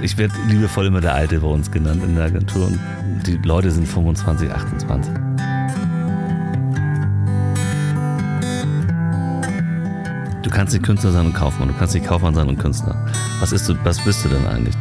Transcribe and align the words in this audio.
Ich 0.00 0.16
werde 0.16 0.34
liebevoll 0.46 0.86
immer 0.86 1.00
der 1.00 1.14
Alte 1.14 1.40
bei 1.40 1.48
uns 1.48 1.70
genannt 1.70 2.02
in 2.04 2.14
der 2.14 2.26
Agentur 2.26 2.66
und 2.66 2.78
die 3.26 3.36
Leute 3.38 3.70
sind 3.70 3.86
25, 3.88 4.50
28. 4.50 5.12
Du 10.42 10.50
kannst 10.50 10.72
nicht 10.72 10.84
Künstler 10.84 11.10
sein 11.10 11.26
und 11.26 11.34
Kaufmann, 11.34 11.68
du 11.68 11.74
kannst 11.74 11.94
nicht 11.94 12.06
Kaufmann 12.06 12.34
sein 12.34 12.48
und 12.48 12.58
Künstler. 12.58 12.94
Was, 13.40 13.52
ist 13.52 13.68
du, 13.68 13.74
was 13.84 14.02
bist 14.04 14.24
du 14.24 14.28
denn 14.28 14.46
eigentlich? 14.46 14.74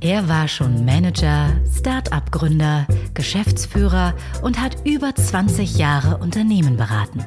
Er 0.00 0.28
war 0.28 0.48
schon 0.48 0.84
Manager, 0.84 1.50
Start-up-Gründer, 1.76 2.86
Geschäftsführer 3.14 4.14
und 4.42 4.60
hat 4.60 4.76
über 4.84 5.14
20 5.14 5.76
Jahre 5.76 6.18
Unternehmen 6.18 6.76
beraten. 6.76 7.26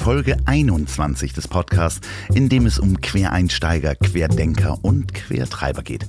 Folge 0.00 0.38
21 0.46 1.34
des 1.34 1.46
Podcasts, 1.46 2.00
in 2.32 2.48
dem 2.48 2.64
es 2.64 2.78
um 2.78 3.02
Quereinsteiger, 3.02 3.94
Querdenker 3.96 4.78
und 4.80 5.12
Quertreiber 5.12 5.82
geht. 5.82 6.06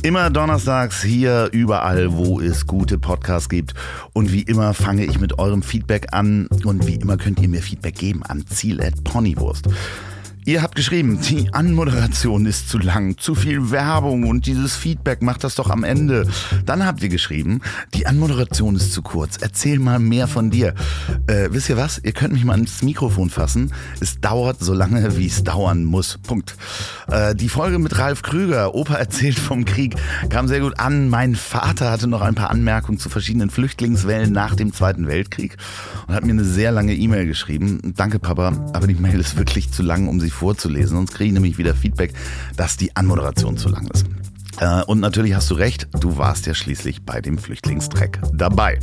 Immer 0.00 0.30
donnerstags 0.30 1.02
hier 1.02 1.50
überall, 1.52 2.14
wo 2.14 2.40
es 2.40 2.66
gute 2.66 2.96
Podcasts 2.96 3.50
gibt. 3.50 3.74
Und 4.14 4.32
wie 4.32 4.40
immer 4.40 4.72
fange 4.72 5.04
ich 5.04 5.20
mit 5.20 5.38
eurem 5.38 5.62
Feedback 5.62 6.14
an 6.14 6.48
und 6.64 6.86
wie 6.86 6.94
immer 6.94 7.18
könnt 7.18 7.38
ihr 7.40 7.48
mir 7.48 7.60
Feedback 7.60 7.96
geben 7.96 8.22
an 8.22 8.46
ziel@ponywurst. 8.46 9.68
Ihr 10.48 10.62
habt 10.62 10.76
geschrieben, 10.76 11.18
die 11.28 11.52
Anmoderation 11.52 12.46
ist 12.46 12.68
zu 12.68 12.78
lang, 12.78 13.18
zu 13.18 13.34
viel 13.34 13.72
Werbung 13.72 14.28
und 14.28 14.46
dieses 14.46 14.76
Feedback 14.76 15.20
macht 15.20 15.42
das 15.42 15.56
doch 15.56 15.70
am 15.70 15.82
Ende. 15.82 16.28
Dann 16.64 16.86
habt 16.86 17.02
ihr 17.02 17.08
geschrieben, 17.08 17.62
die 17.94 18.06
Anmoderation 18.06 18.76
ist 18.76 18.92
zu 18.92 19.02
kurz, 19.02 19.38
erzähl 19.38 19.80
mal 19.80 19.98
mehr 19.98 20.28
von 20.28 20.50
dir. 20.50 20.74
Äh, 21.26 21.48
wisst 21.50 21.68
ihr 21.68 21.76
was? 21.76 21.98
Ihr 21.98 22.12
könnt 22.12 22.32
mich 22.32 22.44
mal 22.44 22.56
ins 22.56 22.80
Mikrofon 22.82 23.28
fassen. 23.28 23.72
Es 23.98 24.20
dauert 24.20 24.60
so 24.60 24.72
lange, 24.72 25.16
wie 25.18 25.26
es 25.26 25.42
dauern 25.42 25.82
muss. 25.82 26.18
Punkt. 26.18 26.54
Äh, 27.08 27.34
die 27.34 27.48
Folge 27.48 27.80
mit 27.80 27.98
Ralf 27.98 28.22
Krüger, 28.22 28.72
Opa 28.72 28.94
erzählt 28.94 29.40
vom 29.40 29.64
Krieg, 29.64 29.96
kam 30.28 30.46
sehr 30.46 30.60
gut 30.60 30.78
an. 30.78 31.08
Mein 31.08 31.34
Vater 31.34 31.90
hatte 31.90 32.06
noch 32.06 32.20
ein 32.20 32.36
paar 32.36 32.50
Anmerkungen 32.50 33.00
zu 33.00 33.08
verschiedenen 33.08 33.50
Flüchtlingswellen 33.50 34.32
nach 34.32 34.54
dem 34.54 34.72
Zweiten 34.72 35.08
Weltkrieg 35.08 35.56
und 36.06 36.14
hat 36.14 36.24
mir 36.24 36.34
eine 36.34 36.44
sehr 36.44 36.70
lange 36.70 36.94
E-Mail 36.94 37.26
geschrieben. 37.26 37.80
Danke, 37.96 38.20
Papa, 38.20 38.70
aber 38.74 38.86
die 38.86 38.94
Mail 38.94 39.18
ist 39.18 39.36
wirklich 39.36 39.72
zu 39.72 39.82
lang, 39.82 40.06
um 40.06 40.20
sie 40.20 40.35
vorzulesen. 40.36 40.96
Sonst 40.96 41.14
kriege 41.14 41.28
ich 41.28 41.34
nämlich 41.34 41.58
wieder 41.58 41.74
Feedback, 41.74 42.12
dass 42.56 42.76
die 42.76 42.94
Anmoderation 42.94 43.56
zu 43.56 43.68
lang 43.68 43.88
ist. 43.88 44.06
Äh, 44.60 44.82
und 44.84 45.00
natürlich 45.00 45.34
hast 45.34 45.50
du 45.50 45.54
recht, 45.54 45.88
du 46.00 46.16
warst 46.16 46.46
ja 46.46 46.54
schließlich 46.54 47.04
bei 47.04 47.20
dem 47.20 47.38
Flüchtlingstrack 47.38 48.20
dabei. 48.32 48.78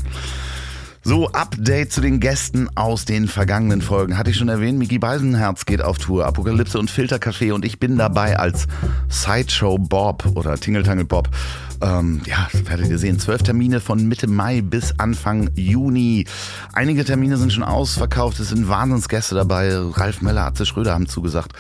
So, 1.06 1.28
Update 1.32 1.92
zu 1.92 2.00
den 2.00 2.22
Gästen 2.22 2.70
aus 2.76 3.04
den 3.04 3.28
vergangenen 3.28 3.82
Folgen. 3.82 4.18
Hatte 4.18 4.30
ich 4.30 4.38
schon 4.38 4.48
erwähnt, 4.48 4.80
Miki 4.80 5.00
Beisenherz 5.00 5.66
geht 5.66 5.82
auf 5.82 5.98
Tour, 5.98 6.26
Apokalypse 6.26 6.80
und 6.80 6.90
Filtercafé 6.90 7.52
und 7.52 7.66
ich 7.66 7.78
bin 7.78 7.98
dabei 7.98 8.40
als 8.40 8.68
Sideshow 9.10 9.78
Bob 9.78 10.26
oder 10.36 10.58
Tingeltangel 10.58 11.04
Bob. 11.04 11.28
Ähm, 11.84 12.22
ja, 12.26 12.48
werdet 12.66 12.88
ihr 12.88 12.98
sehen. 12.98 13.20
Zwölf 13.20 13.44
Termine 13.44 13.82
von 13.82 14.08
Mitte 14.08 14.28
Mai 14.28 14.62
bis 14.62 14.98
Anfang 15.00 15.50
Juni. 15.56 16.26
Einige 16.72 17.04
Termine 17.04 17.36
sind 17.36 17.52
schon 17.52 17.64
ausverkauft. 17.64 18.40
Es 18.40 18.50
sind 18.50 18.70
Wahnsinnsgäste 18.70 19.36
dabei. 19.36 19.76
Ralf 19.76 20.22
Meller, 20.22 20.46
Atze 20.46 20.66
Schröder 20.66 20.94
haben 20.94 21.08
zugesagt. 21.08 21.52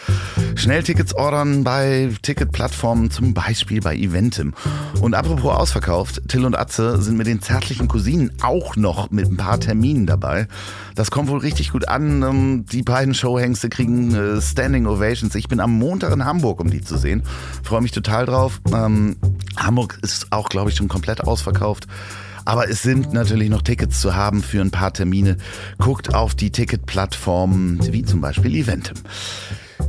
Schnell 0.56 0.82
Tickets 0.84 1.14
ordern 1.14 1.66
bei 1.66 2.10
Ticketplattformen, 2.22 3.12
zum 3.12 3.34
Beispiel 3.34 3.82
bei 3.82 3.96
Eventim. 3.96 4.54
Und 5.02 5.14
apropos 5.14 5.54
ausverkauft, 5.54 6.22
Till 6.30 6.46
und 6.46 6.58
Atze 6.58 7.02
sind 7.02 7.18
mit 7.18 7.28
den 7.28 7.42
zärtlichen 7.42 7.90
Cousinen 7.90 8.32
auch 8.42 8.78
noch 8.78 9.12
mit 9.12 9.30
ein 9.30 9.38
paar 9.38 9.60
Terminen 9.60 10.06
dabei. 10.06 10.48
Das 10.96 11.12
kommt 11.12 11.28
wohl 11.28 11.40
richtig 11.40 11.72
gut 11.72 11.88
an. 11.90 12.22
Ähm, 12.24 12.66
Die 12.72 12.84
beiden 12.84 13.14
Showhengste 13.14 13.68
kriegen 13.68 14.16
äh, 14.16 14.42
Standing 14.42 14.86
Ovations. 14.86 15.36
Ich 15.36 15.50
bin 15.50 15.60
am 15.60 15.72
Montag 15.78 16.14
in 16.14 16.24
Hamburg, 16.24 16.62
um 16.62 16.70
die 16.70 16.82
zu 16.82 16.98
sehen. 16.98 17.24
Freue 17.64 17.82
mich 17.82 17.92
total 17.92 18.26
drauf. 18.26 18.62
Ähm, 18.72 19.18
Hamburg 19.58 20.00
ist 20.02 20.13
auch, 20.32 20.50
glaube 20.50 20.70
ich, 20.70 20.76
schon 20.76 20.88
komplett 20.88 21.22
ausverkauft. 21.22 21.88
Aber 22.46 22.70
es 22.70 22.82
sind 22.82 23.14
natürlich 23.14 23.50
noch 23.50 23.62
Tickets 23.62 24.02
zu 24.02 24.16
haben 24.16 24.44
für 24.44 24.60
ein 24.62 24.72
paar 24.72 24.92
Termine. 24.92 25.38
Guckt 25.78 26.14
auf 26.14 26.36
die 26.36 26.52
Ticketplattformen 26.52 27.80
wie 27.94 28.04
zum 28.04 28.22
Beispiel 28.22 28.54
Eventim. 28.56 28.98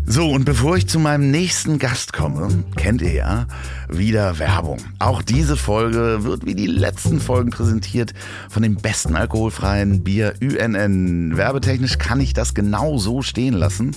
So, 0.07 0.29
und 0.29 0.45
bevor 0.45 0.77
ich 0.77 0.87
zu 0.87 0.99
meinem 0.99 1.31
nächsten 1.31 1.79
Gast 1.79 2.13
komme, 2.13 2.65
kennt 2.77 3.01
ihr 3.01 3.15
ja 3.15 3.47
wieder 3.89 4.39
Werbung. 4.39 4.79
Auch 4.99 5.23
diese 5.23 5.57
Folge 5.57 6.25
wird 6.25 6.45
wie 6.45 6.55
die 6.55 6.67
letzten 6.67 7.21
Folgen 7.21 7.51
präsentiert 7.51 8.13
von 8.51 8.63
dem 8.63 8.77
besten 8.77 9.17
alkoholfreien 9.17 10.05
Bier 10.05 10.35
UNN. 10.43 11.37
Werbetechnisch 11.37 11.97
kann 11.97 12.21
ich 12.21 12.35
das 12.35 12.53
genau 12.53 12.99
so 12.99 13.23
stehen 13.23 13.55
lassen, 13.55 13.97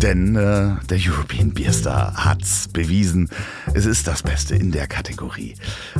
denn 0.00 0.36
äh, 0.36 0.70
der 0.88 0.98
European 0.98 1.50
Beer 1.50 1.72
Star 1.72 2.14
hat's 2.16 2.68
bewiesen. 2.68 3.28
Es 3.74 3.84
ist 3.84 4.06
das 4.06 4.22
Beste 4.22 4.56
in 4.56 4.72
der 4.72 4.86
Kategorie 4.86 5.54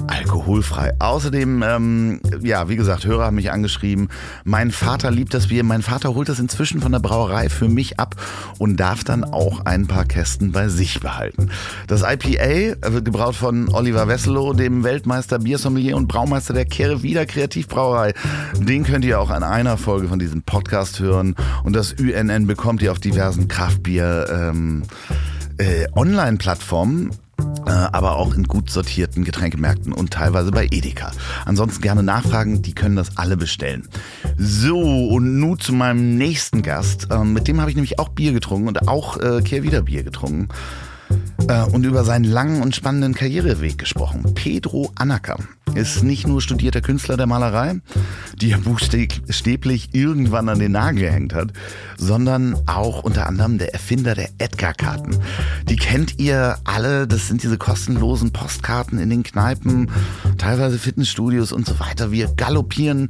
alkoholfrei. 0.06 0.94
Außerdem, 0.98 1.62
ähm, 1.62 2.20
ja, 2.40 2.70
wie 2.70 2.76
gesagt, 2.76 3.04
Hörer 3.04 3.26
haben 3.26 3.36
mich 3.36 3.50
angeschrieben. 3.50 4.08
Mein 4.44 4.70
Vater 4.70 5.10
liebt 5.10 5.34
das 5.34 5.48
Bier. 5.48 5.62
Mein 5.62 5.82
Vater 5.82 6.14
holt 6.14 6.30
das 6.30 6.38
inzwischen 6.38 6.80
von 6.80 6.92
der 6.92 7.00
Brauerei 7.00 7.50
für 7.50 7.68
mich 7.68 8.00
ab 8.00 8.16
und 8.58 8.78
darf 8.78 9.04
dann 9.04 9.24
auch 9.24 9.41
ein 9.64 9.86
paar 9.86 10.04
Kästen 10.04 10.52
bei 10.52 10.68
sich 10.68 11.00
behalten. 11.00 11.50
Das 11.86 12.02
IPA 12.02 12.92
wird 12.92 13.04
gebraut 13.04 13.34
von 13.34 13.68
Oliver 13.68 14.08
Wesselow, 14.08 14.52
dem 14.52 14.84
Weltmeister 14.84 15.38
Biersommelier 15.38 15.96
und 15.96 16.08
Braumeister 16.08 16.54
der 16.54 16.64
Kehre 16.64 17.02
Wieder 17.02 17.26
Kreativbrauerei. 17.26 18.14
Den 18.58 18.84
könnt 18.84 19.04
ihr 19.04 19.20
auch 19.20 19.30
an 19.30 19.42
einer 19.42 19.76
Folge 19.76 20.08
von 20.08 20.18
diesem 20.18 20.42
Podcast 20.42 21.00
hören. 21.00 21.34
Und 21.64 21.74
das 21.74 21.94
UNN 21.94 22.46
bekommt 22.46 22.82
ihr 22.82 22.92
auf 22.92 23.00
diversen 23.00 23.48
Kraftbier 23.48 24.26
ähm, 24.30 24.82
äh, 25.58 25.86
Online-Plattformen 25.94 27.10
aber 27.92 28.16
auch 28.16 28.34
in 28.34 28.44
gut 28.44 28.70
sortierten 28.70 29.24
Getränkemärkten 29.24 29.92
und 29.92 30.12
teilweise 30.12 30.50
bei 30.50 30.66
Edeka. 30.70 31.12
Ansonsten 31.44 31.82
gerne 31.82 32.02
nachfragen, 32.02 32.62
die 32.62 32.74
können 32.74 32.96
das 32.96 33.16
alle 33.16 33.36
bestellen. 33.36 33.88
So, 34.36 35.08
und 35.08 35.38
nun 35.38 35.58
zu 35.58 35.72
meinem 35.72 36.16
nächsten 36.16 36.62
Gast. 36.62 37.08
Ähm, 37.10 37.32
mit 37.32 37.48
dem 37.48 37.60
habe 37.60 37.70
ich 37.70 37.76
nämlich 37.76 37.98
auch 37.98 38.08
Bier 38.10 38.32
getrunken 38.32 38.68
und 38.68 38.88
auch 38.88 39.18
äh, 39.18 39.42
Kehrwieder 39.42 39.82
Bier 39.82 40.02
getrunken. 40.02 40.48
Äh, 41.48 41.64
und 41.64 41.84
über 41.84 42.04
seinen 42.04 42.24
langen 42.24 42.62
und 42.62 42.74
spannenden 42.74 43.14
Karriereweg 43.14 43.78
gesprochen. 43.78 44.34
Pedro 44.34 44.90
Anacker 44.94 45.38
ist 45.74 46.02
nicht 46.02 46.26
nur 46.26 46.42
studierter 46.42 46.80
Künstler 46.80 47.16
der 47.16 47.26
Malerei, 47.26 47.80
die 48.36 48.50
er 48.50 48.58
buchstäblich 48.58 49.90
irgendwann 49.92 50.48
an 50.48 50.58
den 50.58 50.72
Nagel 50.72 51.02
gehängt 51.02 51.34
hat, 51.34 51.52
sondern 51.96 52.56
auch 52.66 53.02
unter 53.02 53.26
anderem 53.26 53.58
der 53.58 53.72
Erfinder 53.72 54.14
der 54.14 54.28
Edgar-Karten. 54.38 55.16
Die 55.68 55.76
kennt 55.76 56.18
ihr 56.18 56.56
alle, 56.64 57.06
das 57.06 57.28
sind 57.28 57.42
diese 57.42 57.58
kostenlosen 57.58 58.32
Postkarten 58.32 58.98
in 58.98 59.10
den 59.10 59.22
Kneipen, 59.22 59.90
teilweise 60.38 60.78
Fitnessstudios 60.78 61.52
und 61.52 61.66
so 61.66 61.80
weiter. 61.80 62.12
Wir 62.12 62.28
galoppieren 62.28 63.08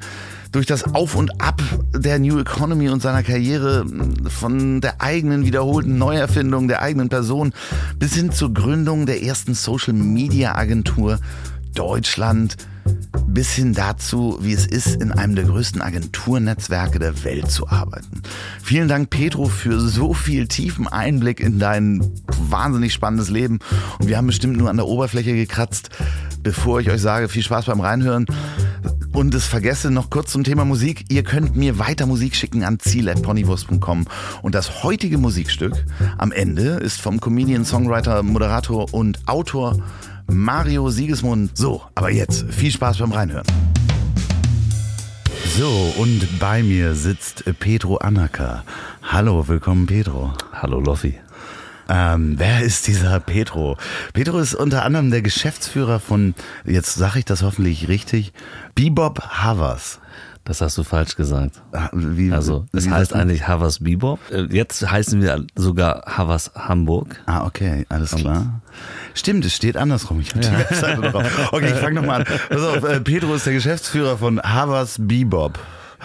durch 0.53 0.67
das 0.67 0.95
Auf 0.95 1.17
und 1.17 1.41
Ab 1.41 1.63
der 1.97 2.19
New 2.19 2.39
Economy 2.39 2.91
und 2.91 3.01
seiner 3.01 3.23
Karriere, 3.23 3.87
von 4.29 4.81
der 4.83 5.01
eigenen 5.01 5.47
wiederholten 5.47 5.97
Neuerfindung 5.97 6.69
der 6.69 6.83
eigenen 6.83 7.09
Person 7.09 7.53
bis 7.99 8.15
hin 8.15 8.31
zur 8.31 8.53
Gründung 8.53 9.07
der 9.07 9.23
ersten 9.23 9.55
Social 9.55 9.95
Media 9.95 10.55
Agentur 10.55 11.19
Deutschland 11.75 12.57
bis 13.27 13.53
hin 13.53 13.73
dazu, 13.73 14.39
wie 14.43 14.53
es 14.53 14.67
ist, 14.67 15.01
in 15.01 15.11
einem 15.11 15.35
der 15.35 15.45
größten 15.45 15.81
Agenturnetzwerke 15.81 16.99
der 16.99 17.25
Welt 17.25 17.51
zu 17.51 17.69
arbeiten. 17.69 18.23
Vielen 18.63 18.89
Dank, 18.89 19.11
Pedro, 19.11 19.47
für 19.47 19.81
so 19.81 20.13
viel 20.13 20.49
tiefen 20.49 20.87
Einblick 20.87 21.41
in 21.41 21.59
dein 21.59 22.13
wahnsinnig 22.27 22.93
spannendes 22.93 23.31
Leben. 23.31 23.61
Und 23.99 24.09
wir 24.09 24.19
haben 24.19 24.27
bestimmt 24.27 24.59
nur 24.59 24.69
an 24.69 24.77
der 24.77 24.87
Oberfläche 24.87 25.35
gekratzt. 25.35 25.91
Bevor 26.43 26.81
ich 26.81 26.91
euch 26.91 27.01
sage, 27.01 27.29
viel 27.29 27.43
Spaß 27.43 27.67
beim 27.67 27.81
Reinhören. 27.81 28.27
Und 29.13 29.35
es 29.35 29.45
vergesse 29.45 29.91
noch 29.91 30.11
kurz 30.11 30.33
zum 30.33 30.43
Thema 30.43 30.65
Musik. 30.65 31.05
Ihr 31.11 31.23
könnt 31.23 31.55
mir 31.55 31.79
weiter 31.79 32.07
Musik 32.07 32.35
schicken 32.35 32.65
an 32.65 32.81
ziel.ponywurst.com. 32.81 34.07
Und 34.43 34.55
das 34.55 34.83
heutige 34.83 35.19
Musikstück 35.19 35.85
am 36.19 36.33
Ende 36.33 36.77
ist 36.77 37.01
vom 37.01 37.21
Comedian, 37.21 37.65
Songwriter, 37.65 38.23
Moderator 38.23 38.93
und 38.93 39.29
Autor 39.29 39.77
Mario 40.27 40.89
Siegesmund. 40.91 41.57
So, 41.57 41.83
aber 41.95 42.11
jetzt 42.11 42.45
viel 42.51 42.71
Spaß 42.71 42.99
beim 42.99 43.13
Reinhören. 43.13 43.47
So, 45.57 45.93
und 45.99 46.39
bei 46.39 46.63
mir 46.63 46.95
sitzt 46.95 47.45
Pedro 47.59 47.97
Anaka. 47.99 48.65
Hallo, 49.03 49.47
willkommen 49.49 49.87
Pedro. 49.87 50.33
Hallo 50.53 50.81
Loffi. 50.81 51.19
Ähm, 51.89 52.35
wer 52.39 52.63
ist 52.63 52.87
dieser 52.87 53.21
Petro? 53.21 53.77
Petro 54.15 54.39
ist 54.39 54.55
unter 54.55 54.85
anderem 54.85 55.11
der 55.11 55.21
Geschäftsführer 55.21 56.01
von, 56.01 56.35
jetzt 56.65 56.95
sage 56.95 57.19
ich 57.19 57.25
das 57.27 57.43
hoffentlich 57.43 57.89
richtig, 57.89 58.33
Bebop 58.75 59.21
Havas. 59.21 59.99
Das 60.45 60.61
hast 60.61 60.77
du 60.79 60.83
falsch 60.83 61.15
gesagt. 61.17 61.63
Ah, 61.73 61.89
Wie, 61.93 62.33
Also, 62.33 62.67
es 62.73 62.89
heißt 62.89 63.13
eigentlich 63.15 63.47
Havas 63.47 63.79
Bebop. 63.81 64.19
Äh, 64.33 64.47
Jetzt 64.51 64.91
heißen 64.91 65.21
wir 65.23 65.45
sogar 65.55 66.03
Havas 66.07 66.51
Hamburg. 66.57 67.21
Ah, 67.27 67.45
okay, 67.45 67.87
alles 67.91 68.11
klar. 68.13 68.61
Stimmt, 69.15 69.45
es 69.45 69.55
steht 69.55 69.77
andersrum. 69.77 70.21
Ich 70.21 70.31
habe 70.31 70.41
die 70.41 70.51
Webseite 70.51 71.01
noch 71.01 71.15
auf. 71.15 71.53
Okay, 71.53 71.73
ich 71.73 71.79
fange 71.79 72.01
nochmal 72.01 72.21
an. 72.21 72.27
Pass 72.49 72.63
auf, 72.63 72.85
äh, 72.85 73.01
Pedro 73.01 73.35
ist 73.35 73.47
der 73.47 73.53
Geschäftsführer 73.53 74.19
von 74.19 74.41
Havas 74.43 74.97
Bebop. 74.99 75.59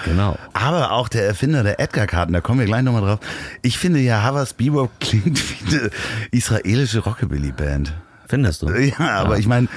Genau. 0.05 0.37
Aber 0.53 0.91
auch 0.91 1.09
der 1.09 1.25
Erfinder 1.25 1.63
der 1.63 1.79
Edgar-Karten, 1.79 2.33
da 2.33 2.41
kommen 2.41 2.59
wir 2.59 2.67
gleich 2.67 2.83
nochmal 2.83 3.01
drauf. 3.01 3.19
Ich 3.61 3.77
finde 3.77 3.99
ja, 3.99 4.21
Havas 4.21 4.53
Bebop 4.53 4.91
klingt 4.99 5.41
wie 5.49 5.75
eine 5.75 5.89
israelische 6.31 6.99
Rockabilly-Band. 6.99 7.93
Findest 8.27 8.61
du? 8.61 8.69
Ja, 8.69 9.09
aber 9.17 9.39
ich 9.39 9.47
meine, 9.47 9.67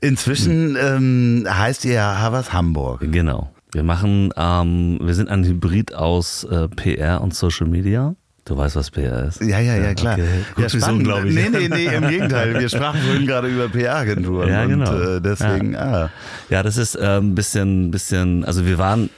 inzwischen 0.00 0.76
ähm, 0.80 1.46
heißt 1.48 1.84
ihr 1.84 1.94
ja 1.94 2.18
Havas 2.18 2.52
Hamburg. 2.52 3.00
Genau. 3.00 3.52
Wir 3.72 3.82
machen, 3.82 4.32
ähm, 4.36 4.98
wir 5.02 5.14
sind 5.14 5.28
ein 5.28 5.44
Hybrid 5.44 5.94
aus 5.94 6.44
äh, 6.44 6.68
PR 6.68 7.20
und 7.20 7.34
Social 7.34 7.66
Media. 7.66 8.14
Du 8.46 8.56
weißt, 8.56 8.76
was 8.76 8.92
PR 8.92 9.24
ist. 9.24 9.40
Ja, 9.40 9.58
ja, 9.58 9.76
ja, 9.76 9.92
klar. 9.92 10.14
okay. 10.14 10.22
Ja, 10.24 10.44
Guckst 10.54 10.74
mich 10.76 10.84
so, 10.84 10.90
spannend. 10.90 11.04
glaub 11.04 11.24
ich. 11.24 11.34
Nee, 11.34 11.48
nee, 11.50 11.68
nee, 11.68 11.86
im 11.86 12.08
Gegenteil. 12.08 12.58
Wir 12.60 12.68
sprachen 12.70 13.00
vorhin 13.00 13.26
gerade 13.26 13.48
über 13.48 13.68
PR-Agenturen. 13.68 14.48
Ja, 14.48 14.64
genau. 14.66 14.88
Und 14.88 15.02
äh, 15.02 15.20
deswegen, 15.20 15.74
ah. 15.74 16.10
Ja, 16.48 16.62
das 16.62 16.76
ist 16.76 16.94
äh, 16.94 17.18
ein 17.18 17.34
bisschen, 17.34 17.90
bisschen, 17.90 18.44
also 18.44 18.64
wir 18.64 18.78
waren, 18.78 19.10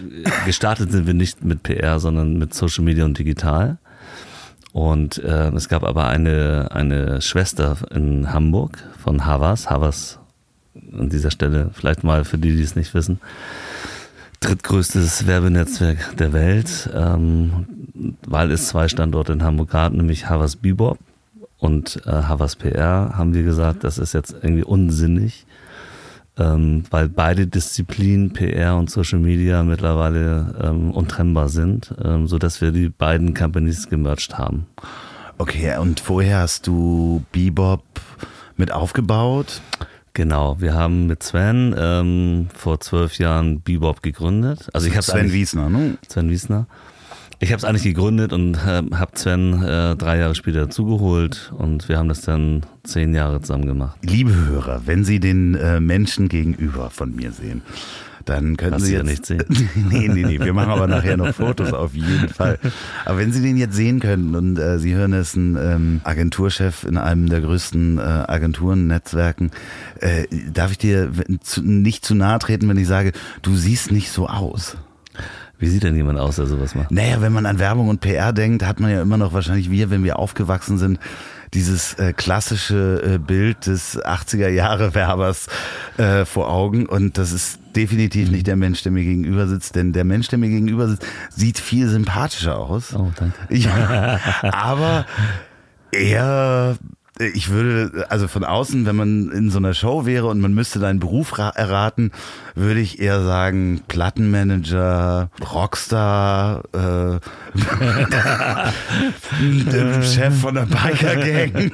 gestartet 0.47 0.91
sind 0.93 1.07
wir 1.07 1.13
nicht 1.13 1.45
mit 1.45 1.63
PR, 1.63 2.01
sondern 2.01 2.39
mit 2.39 2.55
Social 2.55 2.83
Media 2.85 3.05
und 3.05 3.19
digital. 3.19 3.77
Und 4.73 5.19
äh, 5.19 5.49
es 5.51 5.69
gab 5.69 5.85
aber 5.85 6.09
eine, 6.09 6.69
eine 6.71 7.21
Schwester 7.21 7.77
in 7.95 8.33
Hamburg 8.33 8.79
von 9.03 9.27
Havas. 9.27 9.69
Havas 9.69 10.21
an 10.99 11.11
dieser 11.11 11.31
Stelle, 11.31 11.71
vielleicht 11.75 12.03
mal 12.03 12.25
für 12.25 12.39
die, 12.39 12.57
die 12.57 12.63
es 12.63 12.77
nicht 12.77 12.95
wissen, 12.95 13.21
drittgrößtes 14.41 15.27
Werbenetzwerk 15.27 16.17
der 16.17 16.33
Welt, 16.33 16.89
ähm, 16.95 17.67
weil 18.27 18.51
es 18.51 18.69
zwei 18.69 18.89
Standorte 18.89 19.33
in 19.33 19.43
Hamburg 19.43 19.71
gab, 19.71 19.93
nämlich 19.93 20.29
Havas 20.29 20.57
Bebop 20.57 20.99
und 21.59 22.01
äh, 22.07 22.11
Havas 22.11 22.57
PR, 22.57 23.13
haben 23.17 23.35
wir 23.35 23.43
gesagt, 23.43 23.85
das 23.85 23.99
ist 23.99 24.15
jetzt 24.15 24.35
irgendwie 24.43 24.65
unsinnig, 24.65 25.47
ähm, 26.39 26.85
weil 26.91 27.09
beide 27.09 27.47
Disziplinen, 27.47 28.33
PR 28.33 28.77
und 28.77 28.91
Social 28.91 29.19
Media, 29.19 29.63
mittlerweile 29.65 30.55
ähm, 30.63 30.91
untrennbar 30.93 31.49
sind, 31.49 31.95
ähm, 32.03 32.29
sodass 32.29 32.61
wir 32.61 32.71
die 32.71 32.89
beiden 32.89 33.35
Companies 33.35 33.89
gemerged 33.89 34.39
haben. 34.39 34.67
Okay, 35.39 35.77
und 35.79 36.01
vorher 36.01 36.41
hast 36.41 36.67
du 36.67 37.25
Bebop 37.33 37.85
mit 38.57 38.73
aufgebaut? 38.73 39.61
Genau, 40.13 40.61
wir 40.61 40.75
haben 40.75 41.07
mit 41.07 41.23
Sven 41.23 41.75
ähm, 41.79 42.49
vor 42.53 42.81
zwölf 42.81 43.19
Jahren 43.19 43.61
Bebop 43.61 44.03
gegründet. 44.03 44.69
Also 44.73 44.89
ich 44.89 44.95
habe 44.95 45.05
Sven 45.05 45.33
Wiesner, 45.33 45.71
ne? 45.71 45.97
Sven 46.09 46.29
Wiesner. 46.29 46.67
Ich 47.41 47.53
habe 47.53 47.59
es 47.59 47.65
eigentlich 47.65 47.85
gegründet 47.85 48.33
und 48.33 48.55
äh, 48.57 48.83
habe 48.95 49.13
Sven 49.15 49.63
äh, 49.63 49.95
drei 49.95 50.19
Jahre 50.19 50.35
später 50.35 50.63
dazugeholt 50.63 51.53
und 51.57 51.89
wir 51.89 51.97
haben 51.97 52.09
das 52.09 52.23
dann 52.23 52.67
zehn 52.83 53.15
Jahre 53.15 53.41
zusammen 53.41 53.67
gemacht. 53.67 53.97
Liebe 54.03 54.35
Hörer, 54.35 54.83
wenn 54.87 55.05
Sie 55.05 55.21
den 55.21 55.55
äh, 55.55 55.79
Menschen 55.79 56.29
gegenüber 56.29 56.91
von 56.91 57.15
mir 57.15 57.31
sehen, 57.31 57.63
dann 58.25 58.57
können 58.57 58.73
Was 58.73 58.83
Sie 58.83 58.89
Sie 58.89 58.95
ja 58.95 58.99
jetzt 59.05 59.09
nicht 59.09 59.27
sehen. 59.27 59.45
nee, 59.89 60.09
nee, 60.09 60.25
nee, 60.25 60.41
wir 60.41 60.53
machen 60.53 60.71
aber 60.71 60.89
nachher 60.89 61.17
noch 61.17 61.33
Fotos 61.33 61.73
auf 61.73 61.95
jeden 61.95 62.29
Fall. 62.35 62.59
Aber 63.05 63.19
wenn 63.19 63.33
Sie 63.33 63.41
den 63.41 63.57
jetzt 63.57 63.77
sehen 63.77 64.01
könnten 64.01 64.35
und 64.35 64.59
äh, 64.59 64.81
Sie 64.81 64.95
hören, 64.97 65.13
er 65.13 65.21
ist 65.21 65.37
ein 65.37 65.57
ähm, 65.57 66.01
Agenturchef 66.03 66.83
in 66.83 66.97
einem 66.97 67.29
der 67.29 67.41
größten 67.41 67.99
äh, 67.99 68.01
Agenturennetzwerken, 68.03 69.53
äh, 70.01 70.27
darf 70.53 70.73
ich 70.73 70.79
dir 70.79 71.13
nicht 71.63 72.05
zu 72.05 72.17
nahe 72.17 72.41
treten, 72.41 72.69
wenn 72.69 72.79
ich 72.79 72.89
sage, 72.89 73.13
du 73.43 73.55
siehst 73.55 73.93
nicht 73.93 74.11
so 74.11 74.29
aus. 74.29 74.77
Wie 75.59 75.69
sieht 75.69 75.83
denn 75.83 75.97
jemand 75.97 76.19
aus, 76.19 76.37
der 76.37 76.47
sowas 76.47 76.75
macht? 76.75 76.91
Naja, 76.91 77.21
wenn 77.21 77.33
man 77.33 77.45
an 77.45 77.59
Werbung 77.59 77.89
und 77.89 78.01
PR 78.01 78.33
denkt, 78.33 78.65
hat 78.65 78.79
man 78.79 78.91
ja 78.91 79.03
immer 79.03 79.17
noch 79.17 79.33
wahrscheinlich 79.33 79.71
wir, 79.71 79.91
wenn 79.91 80.05
wir 80.05 80.19
aufgewachsen 80.19 80.79
sind, 80.79 81.01
dieses 81.55 81.95
äh, 81.95 82.13
klassische 82.13 83.15
äh, 83.15 83.19
Bild 83.19 83.67
des 83.67 84.01
80er 84.01 84.49
Jahre 84.49 84.95
Werbers 84.95 85.49
äh, 85.97 86.25
vor 86.25 86.51
Augen 86.51 86.87
und 86.87 87.19
das 87.19 87.33
ist 87.33 87.59
definitiv 87.75 88.31
nicht 88.31 88.47
der 88.47 88.57
Mensch, 88.57 88.83
der 88.83 88.93
mir 88.93 89.05
gegenüber 89.05 89.47
sitzt, 89.47 89.75
denn 89.75 89.93
der 89.93 90.05
Mensch, 90.05 90.29
der 90.29 90.39
mir 90.39 90.49
gegenüber 90.49 90.89
sitzt, 90.89 91.07
sieht 91.31 91.59
viel 91.59 91.89
sympathischer 91.89 92.59
aus. 92.59 92.95
Oh, 92.95 93.11
danke. 93.17 93.37
Ja, 93.55 94.21
aber 94.43 95.07
er, 95.91 96.77
ich 97.19 97.51
würde, 97.51 98.07
also 98.11 98.29
von 98.29 98.45
außen, 98.45 98.87
wenn 98.87 98.97
man 98.97 99.31
in 99.31 99.51
so 99.51 99.59
einer 99.59 99.75
Show 99.75 100.07
wäre 100.07 100.27
und 100.27 100.41
man 100.41 100.55
müsste 100.55 100.79
deinen 100.79 101.01
Beruf 101.01 101.39
ra- 101.39 101.51
erraten, 101.51 102.13
würde 102.55 102.81
ich 102.81 103.01
eher 103.01 103.23
sagen 103.23 103.81
Plattenmanager, 103.89 105.31
Rockstar, 105.53 106.63
äh, 106.73 107.19
Chef 110.03 110.41
von 110.41 110.55
der 110.55 110.67
Biker-Gang. 110.67 111.73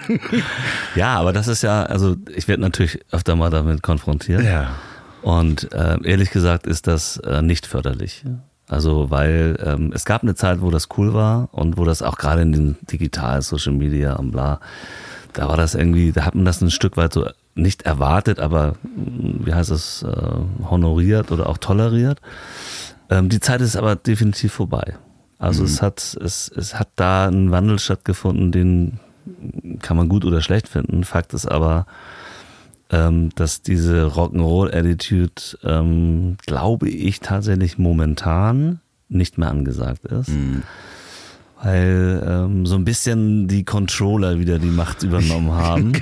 Ja, 0.94 1.16
aber 1.16 1.32
das 1.32 1.48
ist 1.48 1.62
ja, 1.62 1.84
also 1.84 2.16
ich 2.34 2.48
werde 2.48 2.62
natürlich 2.62 3.00
öfter 3.10 3.36
mal 3.36 3.50
damit 3.50 3.82
konfrontiert. 3.82 4.42
Ja. 4.42 4.70
Und 5.22 5.72
äh, 5.72 5.96
ehrlich 6.04 6.30
gesagt 6.30 6.66
ist 6.66 6.86
das 6.86 7.16
äh, 7.18 7.42
nicht 7.42 7.66
förderlich. 7.66 8.24
Also 8.68 9.10
weil 9.10 9.58
ähm, 9.64 9.92
es 9.94 10.04
gab 10.04 10.22
eine 10.22 10.34
Zeit, 10.34 10.60
wo 10.60 10.70
das 10.70 10.88
cool 10.96 11.14
war 11.14 11.48
und 11.52 11.76
wo 11.76 11.84
das 11.84 12.02
auch 12.02 12.16
gerade 12.16 12.42
in 12.42 12.52
den 12.52 12.76
digital 12.90 13.42
Social 13.42 13.72
Media 13.72 14.14
und 14.14 14.32
bla, 14.32 14.60
da 15.34 15.48
war 15.48 15.56
das 15.56 15.74
irgendwie, 15.74 16.12
da 16.12 16.24
hat 16.24 16.34
man 16.34 16.44
das 16.44 16.60
ein 16.60 16.70
Stück 16.70 16.96
weit 16.96 17.12
so 17.12 17.26
nicht 17.54 17.82
erwartet, 17.82 18.40
aber 18.40 18.74
mh, 18.82 19.46
wie 19.46 19.54
heißt 19.54 19.70
es, 19.70 20.02
äh, 20.02 20.68
honoriert 20.68 21.30
oder 21.30 21.48
auch 21.48 21.58
toleriert. 21.58 22.20
Ähm, 23.10 23.28
die 23.28 23.40
Zeit 23.40 23.60
ist 23.60 23.76
aber 23.76 23.96
definitiv 23.96 24.52
vorbei. 24.52 24.94
Also 25.38 25.64
es 25.64 25.82
hat 25.82 26.16
es, 26.22 26.48
es 26.48 26.78
hat 26.78 26.88
da 26.96 27.28
ein 27.28 27.50
Wandel 27.50 27.78
stattgefunden, 27.78 28.50
den 28.50 28.98
kann 29.80 29.96
man 29.96 30.08
gut 30.08 30.24
oder 30.24 30.40
schlecht 30.40 30.68
finden. 30.68 31.04
Fakt 31.04 31.34
ist 31.34 31.46
aber, 31.46 31.86
ähm, 32.90 33.30
dass 33.34 33.60
diese 33.60 34.06
Rock'n'Roll-Attitude, 34.06 35.58
ähm, 35.64 36.36
glaube 36.46 36.88
ich, 36.88 37.20
tatsächlich 37.20 37.78
momentan 37.78 38.80
nicht 39.08 39.36
mehr 39.36 39.50
angesagt 39.50 40.06
ist. 40.06 40.30
Weil 41.62 42.22
ähm, 42.26 42.66
so 42.66 42.74
ein 42.74 42.84
bisschen 42.84 43.48
die 43.48 43.64
Controller 43.64 44.38
wieder 44.38 44.58
die 44.58 44.70
Macht 44.70 45.02
übernommen 45.02 45.52
haben. 45.52 45.92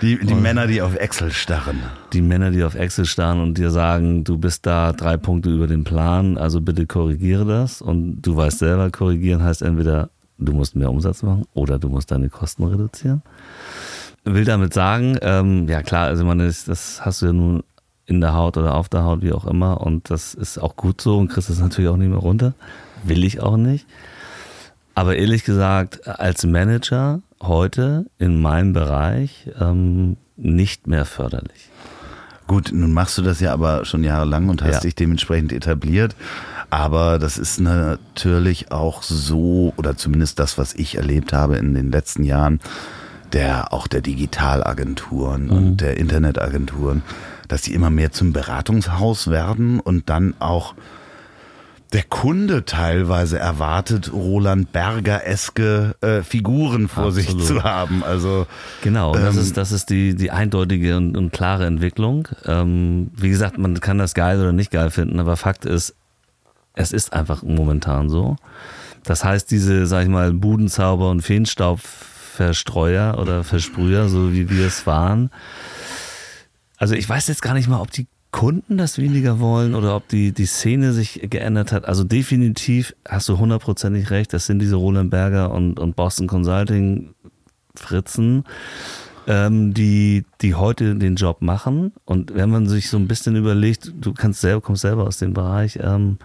Die, 0.00 0.18
die 0.18 0.34
Männer, 0.34 0.66
die 0.66 0.80
auf 0.80 0.94
Excel 0.94 1.32
starren. 1.32 1.78
die 2.12 2.22
Männer, 2.22 2.50
die 2.50 2.64
auf 2.64 2.74
Excel 2.74 3.04
starren 3.04 3.40
und 3.40 3.58
dir 3.58 3.70
sagen, 3.70 4.24
du 4.24 4.38
bist 4.38 4.66
da 4.66 4.92
drei 4.92 5.16
Punkte 5.16 5.50
über 5.50 5.66
dem 5.66 5.84
Plan, 5.84 6.38
also 6.38 6.60
bitte 6.60 6.86
korrigiere 6.86 7.44
das. 7.44 7.82
Und 7.82 8.22
du 8.22 8.36
weißt 8.36 8.60
selber, 8.60 8.90
korrigieren 8.90 9.42
heißt 9.42 9.62
entweder, 9.62 10.10
du 10.38 10.52
musst 10.52 10.76
mehr 10.76 10.90
Umsatz 10.90 11.22
machen 11.22 11.44
oder 11.54 11.78
du 11.78 11.88
musst 11.88 12.10
deine 12.10 12.28
Kosten 12.28 12.64
reduzieren. 12.64 13.22
Will 14.24 14.44
damit 14.44 14.72
sagen, 14.72 15.18
ähm, 15.20 15.68
ja 15.68 15.82
klar, 15.82 16.06
also 16.06 16.24
man 16.24 16.40
ist, 16.40 16.68
das 16.68 17.04
hast 17.04 17.20
du 17.20 17.26
ja 17.26 17.32
nun 17.32 17.62
in 18.06 18.20
der 18.20 18.34
Haut 18.34 18.56
oder 18.56 18.74
auf 18.74 18.88
der 18.88 19.04
Haut, 19.04 19.22
wie 19.22 19.32
auch 19.32 19.46
immer. 19.46 19.80
Und 19.80 20.10
das 20.10 20.34
ist 20.34 20.58
auch 20.58 20.76
gut 20.76 21.00
so 21.00 21.18
und 21.18 21.28
kriegst 21.28 21.50
es 21.50 21.58
natürlich 21.58 21.90
auch 21.90 21.96
nicht 21.96 22.10
mehr 22.10 22.18
runter. 22.18 22.54
Will 23.02 23.24
ich 23.24 23.40
auch 23.40 23.56
nicht. 23.56 23.86
Aber 24.94 25.16
ehrlich 25.16 25.44
gesagt, 25.44 26.06
als 26.06 26.44
Manager 26.44 27.20
heute 27.42 28.06
in 28.18 28.40
meinem 28.40 28.72
Bereich 28.72 29.50
ähm, 29.60 30.16
nicht 30.36 30.86
mehr 30.86 31.04
förderlich. 31.04 31.68
Gut, 32.46 32.70
nun 32.72 32.92
machst 32.92 33.16
du 33.18 33.22
das 33.22 33.40
ja 33.40 33.52
aber 33.52 33.84
schon 33.84 34.04
jahrelang 34.04 34.48
und 34.48 34.62
hast 34.62 34.74
Ja. 34.74 34.80
dich 34.80 34.94
dementsprechend 34.94 35.52
etabliert. 35.52 36.14
Aber 36.70 37.18
das 37.18 37.38
ist 37.38 37.60
natürlich 37.60 38.70
auch 38.72 39.02
so, 39.02 39.72
oder 39.76 39.96
zumindest 39.96 40.38
das, 40.38 40.58
was 40.58 40.74
ich 40.74 40.96
erlebt 40.96 41.32
habe 41.32 41.56
in 41.56 41.74
den 41.74 41.90
letzten 41.90 42.22
Jahren, 42.24 42.60
der 43.32 43.72
auch 43.72 43.86
der 43.86 44.00
Digitalagenturen 44.00 45.50
und 45.50 45.80
der 45.80 45.96
Internetagenturen, 45.96 47.02
dass 47.48 47.62
die 47.62 47.74
immer 47.74 47.90
mehr 47.90 48.12
zum 48.12 48.32
Beratungshaus 48.32 49.28
werden 49.30 49.80
und 49.80 50.08
dann 50.08 50.34
auch 50.38 50.74
der 51.94 52.02
Kunde 52.02 52.64
teilweise 52.64 53.38
erwartet, 53.38 54.12
Roland 54.12 54.72
Berger-eske 54.72 55.94
äh, 56.00 56.22
Figuren 56.22 56.88
vor 56.88 57.12
sich 57.12 57.28
Absolut. 57.28 57.46
zu 57.46 57.62
haben. 57.62 58.02
Also 58.02 58.46
Genau, 58.82 59.14
das 59.14 59.36
Ähm, 59.36 59.42
ist, 59.42 59.56
das 59.56 59.70
ist 59.72 59.90
die, 59.90 60.14
die 60.16 60.32
eindeutige 60.32 60.96
und, 60.96 61.16
und 61.16 61.32
klare 61.32 61.66
Entwicklung. 61.66 62.28
Ähm, 62.46 63.10
wie 63.16 63.30
gesagt, 63.30 63.58
man 63.58 63.78
kann 63.80 63.98
das 63.98 64.14
geil 64.14 64.40
oder 64.40 64.52
nicht 64.52 64.72
geil 64.72 64.90
finden, 64.90 65.20
aber 65.20 65.36
Fakt 65.36 65.64
ist, 65.64 65.94
es 66.74 66.90
ist 66.92 67.12
einfach 67.12 67.42
momentan 67.44 68.08
so. 68.10 68.36
Das 69.04 69.22
heißt, 69.24 69.50
diese, 69.50 69.86
sag 69.86 70.02
ich 70.02 70.08
mal, 70.08 70.32
Budenzauber 70.32 71.10
und 71.10 71.22
Feenstaubverstreuer 71.22 73.18
oder 73.18 73.44
Versprüher, 73.44 74.08
so 74.08 74.32
wie 74.32 74.50
wir 74.50 74.66
es 74.66 74.86
waren. 74.86 75.30
Also 76.76 76.94
ich 76.96 77.08
weiß 77.08 77.28
jetzt 77.28 77.42
gar 77.42 77.54
nicht 77.54 77.68
mal, 77.68 77.80
ob 77.80 77.92
die 77.92 78.08
Kunden 78.34 78.78
das 78.78 78.98
weniger 78.98 79.38
wollen 79.38 79.76
oder 79.76 79.94
ob 79.94 80.08
die, 80.08 80.32
die 80.32 80.46
Szene 80.46 80.92
sich 80.92 81.20
geändert 81.30 81.70
hat. 81.70 81.84
Also 81.84 82.02
definitiv 82.02 82.96
hast 83.08 83.28
du 83.28 83.38
hundertprozentig 83.38 84.10
recht, 84.10 84.32
das 84.32 84.46
sind 84.46 84.58
diese 84.58 84.74
Roland 84.74 85.08
Berger 85.12 85.52
und, 85.52 85.78
und 85.78 85.94
Boston 85.94 86.26
Consulting 86.26 87.14
Fritzen, 87.76 88.42
ähm, 89.28 89.72
die, 89.72 90.24
die 90.40 90.56
heute 90.56 90.96
den 90.96 91.14
Job 91.14 91.42
machen. 91.42 91.92
Und 92.06 92.34
wenn 92.34 92.50
man 92.50 92.66
sich 92.66 92.90
so 92.90 92.96
ein 92.96 93.06
bisschen 93.06 93.36
überlegt, 93.36 93.92
du 94.00 94.12
kannst 94.12 94.40
selber, 94.40 94.62
kommst 94.62 94.82
selber 94.82 95.06
aus 95.06 95.18
dem 95.18 95.32
Bereich, 95.32 95.78
ähm, 95.80 96.18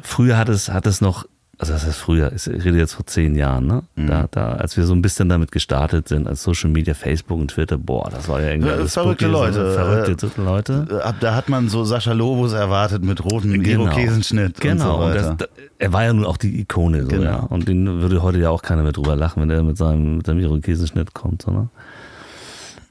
früher 0.00 0.38
hat 0.38 0.48
es, 0.48 0.70
hat 0.70 0.86
es 0.86 1.02
noch 1.02 1.26
also 1.58 1.72
das 1.72 1.86
heißt 1.86 1.98
früher, 1.98 2.32
ich 2.34 2.46
rede 2.46 2.76
jetzt 2.76 2.92
vor 2.92 3.06
zehn 3.06 3.34
Jahren, 3.34 3.66
ne? 3.66 3.82
Mhm. 3.94 4.06
Da, 4.08 4.28
da, 4.30 4.52
als 4.52 4.76
wir 4.76 4.84
so 4.84 4.94
ein 4.94 5.00
bisschen 5.00 5.30
damit 5.30 5.52
gestartet 5.52 6.06
sind, 6.06 6.28
als 6.28 6.42
Social 6.42 6.68
Media, 6.68 6.92
Facebook 6.92 7.40
und 7.40 7.48
Twitter, 7.50 7.78
boah, 7.78 8.10
das 8.10 8.28
war 8.28 8.42
ja 8.42 8.50
irgendwie 8.50 8.68
ja, 8.68 8.84
verrückte 8.86 9.26
Leute. 9.26 9.70
So, 9.70 9.78
verrückte 9.78 10.26
äh, 10.26 10.44
Leute. 10.44 11.02
Ab 11.02 11.16
da 11.20 11.34
hat 11.34 11.48
man 11.48 11.70
so 11.70 11.84
Sascha 11.84 12.12
Lobos 12.12 12.52
erwartet 12.52 13.02
mit 13.02 13.24
rotem 13.24 13.62
genau. 13.62 13.84
Irokesenschnitt. 13.84 14.60
Genau, 14.60 15.06
und, 15.06 15.14
so 15.14 15.28
und 15.28 15.40
das, 15.40 15.48
er 15.78 15.92
war 15.94 16.04
ja 16.04 16.12
nun 16.12 16.26
auch 16.26 16.36
die 16.36 16.60
Ikone, 16.60 17.04
so, 17.04 17.08
genau. 17.08 17.24
ja. 17.24 17.36
Und 17.36 17.68
den 17.68 18.02
würde 18.02 18.22
heute 18.22 18.38
ja 18.38 18.50
auch 18.50 18.60
keiner 18.60 18.82
mehr 18.82 18.92
drüber 18.92 19.16
lachen, 19.16 19.40
wenn 19.40 19.48
er 19.48 19.62
mit 19.62 19.78
seinem, 19.78 20.18
mit 20.18 20.26
seinem 20.26 20.40
Irokesenschnitt 20.40 21.14
kommt, 21.14 21.42
so, 21.42 21.52
ne? 21.52 21.68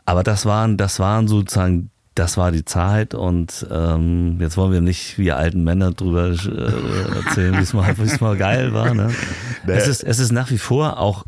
Aber 0.07 0.23
das 0.23 0.45
waren, 0.45 0.77
das 0.77 0.99
waren 0.99 1.27
sozusagen 1.27 1.89
das 2.15 2.37
war 2.37 2.51
die 2.51 2.63
Zeit 2.63 3.13
und 3.13 3.67
ähm, 3.69 4.37
jetzt 4.39 4.55
wollen 4.55 4.71
wir 4.71 4.81
nicht 4.81 5.17
wie 5.17 5.33
alten 5.33 5.63
Männer 5.63 5.91
drüber 5.91 6.29
äh, 6.29 7.15
erzählen, 7.25 7.57
wie 7.57 7.63
es 7.63 7.73
mal, 7.73 7.93
mal 8.21 8.37
geil 8.37 8.73
war. 8.73 8.93
Ne? 8.93 9.13
Es, 9.67 9.87
ist, 9.87 10.01
es 10.01 10.19
ist 10.19 10.31
nach 10.31 10.49
wie 10.49 10.57
vor 10.57 10.97
auch 10.97 11.25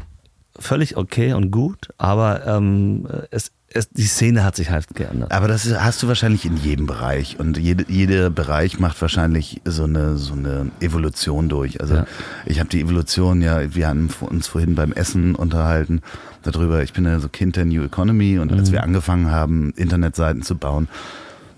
völlig 0.58 0.96
okay 0.96 1.34
und 1.34 1.52
gut, 1.52 1.90
aber 1.98 2.48
ähm, 2.48 3.06
es, 3.32 3.52
es, 3.70 3.90
die 3.90 4.06
Szene 4.06 4.46
hat 4.46 4.56
sich 4.56 4.70
halt 4.70 4.88
geändert. 4.96 5.32
Aber 5.34 5.50
das 5.50 5.66
ist, 5.66 5.80
hast 5.80 6.02
du 6.02 6.08
wahrscheinlich 6.08 6.46
in 6.46 6.56
jedem 6.56 6.88
Bereich 6.88 7.38
und 7.38 7.58
jede, 7.58 7.86
jeder 7.90 8.30
Bereich 8.30 8.80
macht 8.80 9.02
wahrscheinlich 9.02 9.62
so 9.66 9.84
eine, 9.84 10.18
so 10.18 10.34
eine 10.34 10.72
Evolution 10.80 11.50
durch. 11.50 11.82
Also 11.82 11.96
ja. 11.96 12.08
ich 12.46 12.60
habe 12.60 12.70
die 12.70 12.82
Evolution 12.82 13.42
ja, 13.42 13.76
wir 13.76 13.88
haben 13.88 14.10
uns 14.22 14.48
vorhin 14.48 14.76
beim 14.76 14.94
Essen 14.94 15.36
unterhalten 15.36 16.02
darüber. 16.52 16.84
Ich 16.84 16.94
bin 16.94 17.06
ja 17.06 17.20
so 17.20 17.30
Kind 17.30 17.56
der 17.56 17.66
New 17.66 17.84
Economy 17.84 18.40
und 18.40 18.52
als 18.52 18.70
mhm. 18.70 18.74
wir 18.74 18.84
angefangen 18.84 19.32
haben, 19.32 19.74
Internetseiten 19.76 20.42
zu 20.42 20.56
bauen, 20.56 20.88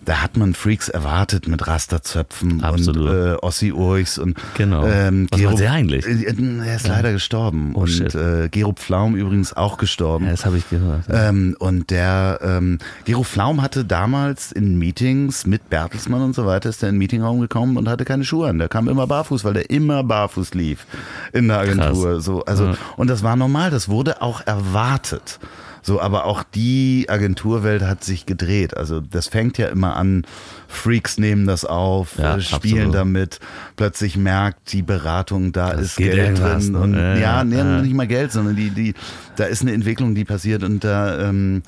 da 0.09 0.23
hat 0.23 0.37
man 0.37 0.55
Freaks 0.55 0.89
erwartet 0.89 1.47
mit 1.47 1.67
Rasterzöpfen 1.67 2.63
Absolut. 2.63 3.09
und 3.11 3.15
äh, 3.15 3.35
Ossi 3.43 3.71
Urchs 3.71 4.17
und 4.17 4.35
genau. 4.57 4.87
Ähm, 4.87 5.27
Was 5.29 5.39
Gero, 5.39 5.55
der 5.55 5.71
eigentlich? 5.71 6.03
Äh, 6.07 6.35
er 6.65 6.75
ist 6.75 6.87
ja. 6.87 6.95
leider 6.95 7.11
gestorben 7.11 7.73
oh, 7.75 7.81
und 7.81 8.15
äh, 8.15 8.49
Gero 8.49 8.73
Pflaum 8.73 9.15
übrigens 9.15 9.55
auch 9.55 9.77
gestorben. 9.77 10.25
Ja, 10.25 10.31
das 10.31 10.47
habe 10.47 10.57
ich 10.57 10.67
gehört. 10.67 11.07
Ja. 11.09 11.29
Ähm, 11.29 11.55
und 11.59 11.91
der 11.91 12.39
ähm, 12.41 12.79
Gero 13.05 13.21
Pflaum 13.21 13.61
hatte 13.61 13.85
damals 13.85 14.51
in 14.51 14.79
Meetings 14.79 15.45
mit 15.45 15.69
Bertelsmann 15.69 16.23
und 16.23 16.33
so 16.33 16.47
weiter 16.47 16.69
ist 16.69 16.81
der 16.81 16.89
in 16.89 16.95
den 16.95 16.99
Meetingraum 16.99 17.39
gekommen 17.39 17.77
und 17.77 17.87
hatte 17.87 18.03
keine 18.03 18.23
Schuhe 18.23 18.49
an. 18.49 18.57
Der 18.57 18.67
kam 18.67 18.87
immer 18.87 19.05
barfuß, 19.05 19.45
weil 19.45 19.53
der 19.53 19.69
immer 19.69 20.03
barfuß 20.03 20.55
lief 20.55 20.87
in 21.33 21.49
der 21.49 21.59
Agentur. 21.59 22.15
Krass. 22.15 22.25
So 22.25 22.43
also 22.45 22.65
ja. 22.65 22.77
und 22.97 23.11
das 23.11 23.21
war 23.21 23.35
normal. 23.35 23.69
Das 23.69 23.89
wurde 23.89 24.23
auch 24.23 24.41
erwartet. 24.41 25.39
So, 25.81 26.01
aber 26.01 26.25
auch 26.25 26.43
die 26.43 27.05
Agenturwelt 27.07 27.81
hat 27.81 28.03
sich 28.03 28.25
gedreht. 28.25 28.75
Also 28.75 28.99
das 28.99 29.27
fängt 29.27 29.57
ja 29.57 29.67
immer 29.67 29.95
an, 29.95 30.25
Freaks 30.67 31.17
nehmen 31.17 31.47
das 31.47 31.65
auf, 31.65 32.17
ja, 32.17 32.35
äh, 32.35 32.41
spielen 32.41 32.87
absolut. 32.87 32.95
damit, 32.95 33.39
plötzlich 33.75 34.17
merkt 34.17 34.71
die 34.73 34.81
Beratung, 34.81 35.51
da 35.51 35.71
das 35.71 35.81
ist 35.81 35.97
Geld 35.97 36.39
drin. 36.39 36.75
Und 36.75 36.93
äh, 36.95 37.19
ja, 37.19 37.43
nee, 37.43 37.59
äh. 37.59 37.81
nicht 37.81 37.93
mal 37.93 38.07
Geld, 38.07 38.31
sondern 38.31 38.55
die, 38.55 38.69
die, 38.69 38.93
da 39.35 39.45
ist 39.45 39.61
eine 39.61 39.73
Entwicklung, 39.73 40.15
die 40.15 40.25
passiert 40.25 40.63
und 40.63 40.83
da 40.83 41.29
ähm, 41.29 41.63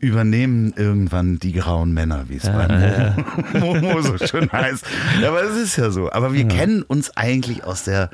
übernehmen 0.00 0.72
irgendwann 0.76 1.38
die 1.38 1.52
grauen 1.52 1.92
Männer, 1.92 2.26
wie 2.28 2.36
es 2.36 2.44
ja, 2.44 2.52
bei 2.52 3.58
Momo, 3.58 3.80
Momo 3.80 4.02
so 4.02 4.18
schön 4.18 4.50
heißt. 4.50 4.84
Ja, 5.20 5.28
aber 5.28 5.42
es 5.42 5.56
ist 5.56 5.76
ja 5.76 5.90
so. 5.90 6.10
Aber 6.12 6.32
wir 6.32 6.42
ja. 6.42 6.48
kennen 6.48 6.82
uns 6.82 7.16
eigentlich 7.16 7.64
aus 7.64 7.84
der 7.84 8.10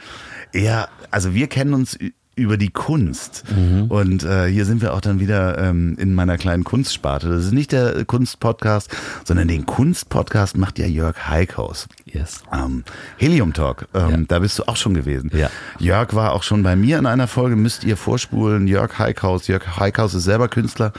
eher, 0.53 0.89
also 1.11 1.35
wir 1.35 1.49
kennen 1.49 1.75
uns 1.75 1.99
über 2.37 2.57
die 2.57 2.71
Kunst. 2.71 3.45
Mhm. 3.55 3.85
Und 3.89 4.25
äh, 4.25 4.47
hier 4.47 4.65
sind 4.65 4.83
wir 4.83 4.95
auch 4.95 5.01
dann 5.01 5.21
wieder 5.21 5.59
ähm, 5.59 5.97
in 5.99 6.15
meiner 6.15 6.39
kleinen 6.39 6.65
Kunstsparte. 6.65 7.29
Das 7.29 7.45
ist 7.45 7.53
nicht 7.53 7.73
der 7.73 8.05
Kunstpodcast, 8.05 8.95
sondern 9.25 9.49
den 9.49 9.67
Kunstpodcast 9.67 10.57
macht 10.57 10.79
ja 10.79 10.87
Jörg 10.87 11.29
Heikhaus. 11.29 11.87
Yes. 12.05 12.43
Ähm, 12.53 12.85
Helium 13.17 13.53
Talk, 13.53 13.89
ähm, 13.95 14.11
ja. 14.11 14.17
da 14.29 14.39
bist 14.41 14.59
du 14.59 14.65
auch 14.65 14.77
schon 14.77 14.95
gewesen. 14.95 15.31
Ja. 15.35 15.51
Jörg 15.79 16.15
war 16.15 16.33
auch 16.33 16.43
schon 16.43 16.63
bei 16.63 16.77
mir 16.77 16.99
in 16.99 17.07
einer 17.07 17.29
Folge, 17.29 17.57
müsst 17.57 17.85
ihr 17.85 17.97
vorspulen. 17.97 18.67
Jörg 18.67 18.99
Heikhaus. 18.99 19.47
Jörg 19.47 19.79
Heikhaus 19.79 20.15
ist 20.15 20.25
selber 20.25 20.49
Künstler 20.49 20.93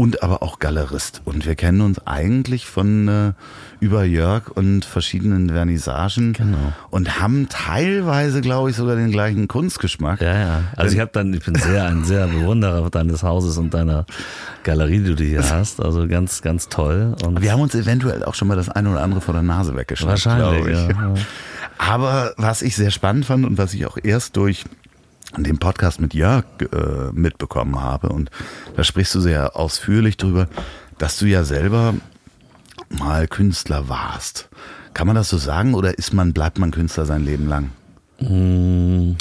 und 0.00 0.22
aber 0.22 0.42
auch 0.42 0.58
Galerist. 0.58 1.20
Und 1.26 1.44
wir 1.44 1.56
kennen 1.56 1.82
uns 1.82 2.06
eigentlich 2.06 2.66
von 2.66 3.06
äh, 3.08 3.32
über 3.80 4.04
Jörg 4.04 4.48
und 4.50 4.84
verschiedenen 4.84 5.48
Vernissagen 5.48 6.34
genau. 6.34 6.72
und 6.90 7.20
haben 7.20 7.48
teilweise, 7.48 8.42
glaube 8.42 8.70
ich, 8.70 8.76
sogar 8.76 8.96
den 8.96 9.10
gleichen 9.10 9.48
Kunstgeschmack. 9.48 10.20
Ja, 10.20 10.38
ja. 10.38 10.62
Also 10.76 10.94
ich 10.94 11.00
habe 11.00 11.10
dann, 11.12 11.32
ich 11.32 11.44
bin 11.44 11.54
sehr 11.54 11.86
ein 11.86 12.04
sehr 12.04 12.26
Bewunderer 12.26 12.88
deines 12.90 13.22
Hauses 13.22 13.56
und 13.58 13.72
deiner 13.72 14.04
Galerie, 14.62 15.00
die 15.00 15.14
du 15.14 15.24
hier 15.24 15.48
hast. 15.48 15.80
Also 15.80 16.06
ganz, 16.06 16.42
ganz 16.42 16.68
toll. 16.68 17.16
Und 17.24 17.40
wir 17.40 17.52
haben 17.52 17.60
uns 17.60 17.74
eventuell 17.74 18.22
auch 18.24 18.34
schon 18.34 18.48
mal 18.48 18.56
das 18.56 18.68
eine 18.68 18.90
oder 18.90 19.02
andere 19.02 19.20
vor 19.20 19.34
der 19.34 19.42
Nase 19.42 19.74
weggeschnappt. 19.74 20.26
Wahrscheinlich. 20.26 20.76
Ja. 20.76 21.14
Aber 21.78 22.34
was 22.36 22.60
ich 22.62 22.76
sehr 22.76 22.90
spannend 22.90 23.24
fand 23.24 23.46
und 23.46 23.56
was 23.56 23.72
ich 23.72 23.86
auch 23.86 23.96
erst 24.02 24.36
durch 24.36 24.64
den 25.36 25.58
Podcast 25.58 26.00
mit 26.00 26.12
Jörg 26.12 26.44
äh, 26.60 27.12
mitbekommen 27.12 27.80
habe. 27.80 28.08
Und 28.08 28.30
da 28.76 28.84
sprichst 28.84 29.14
du 29.14 29.20
sehr 29.20 29.56
ausführlich 29.56 30.16
drüber, 30.16 30.48
dass 30.98 31.18
du 31.18 31.26
ja 31.26 31.44
selber 31.44 31.94
mal 32.90 33.26
Künstler 33.28 33.88
warst. 33.88 34.48
Kann 34.94 35.06
man 35.06 35.16
das 35.16 35.28
so 35.28 35.38
sagen 35.38 35.74
oder 35.74 35.96
ist 35.98 36.12
man, 36.12 36.32
bleibt 36.32 36.58
man 36.58 36.70
Künstler 36.70 37.06
sein 37.06 37.24
Leben 37.24 37.48
lang? 37.48 37.70
Mmh. 38.20 39.16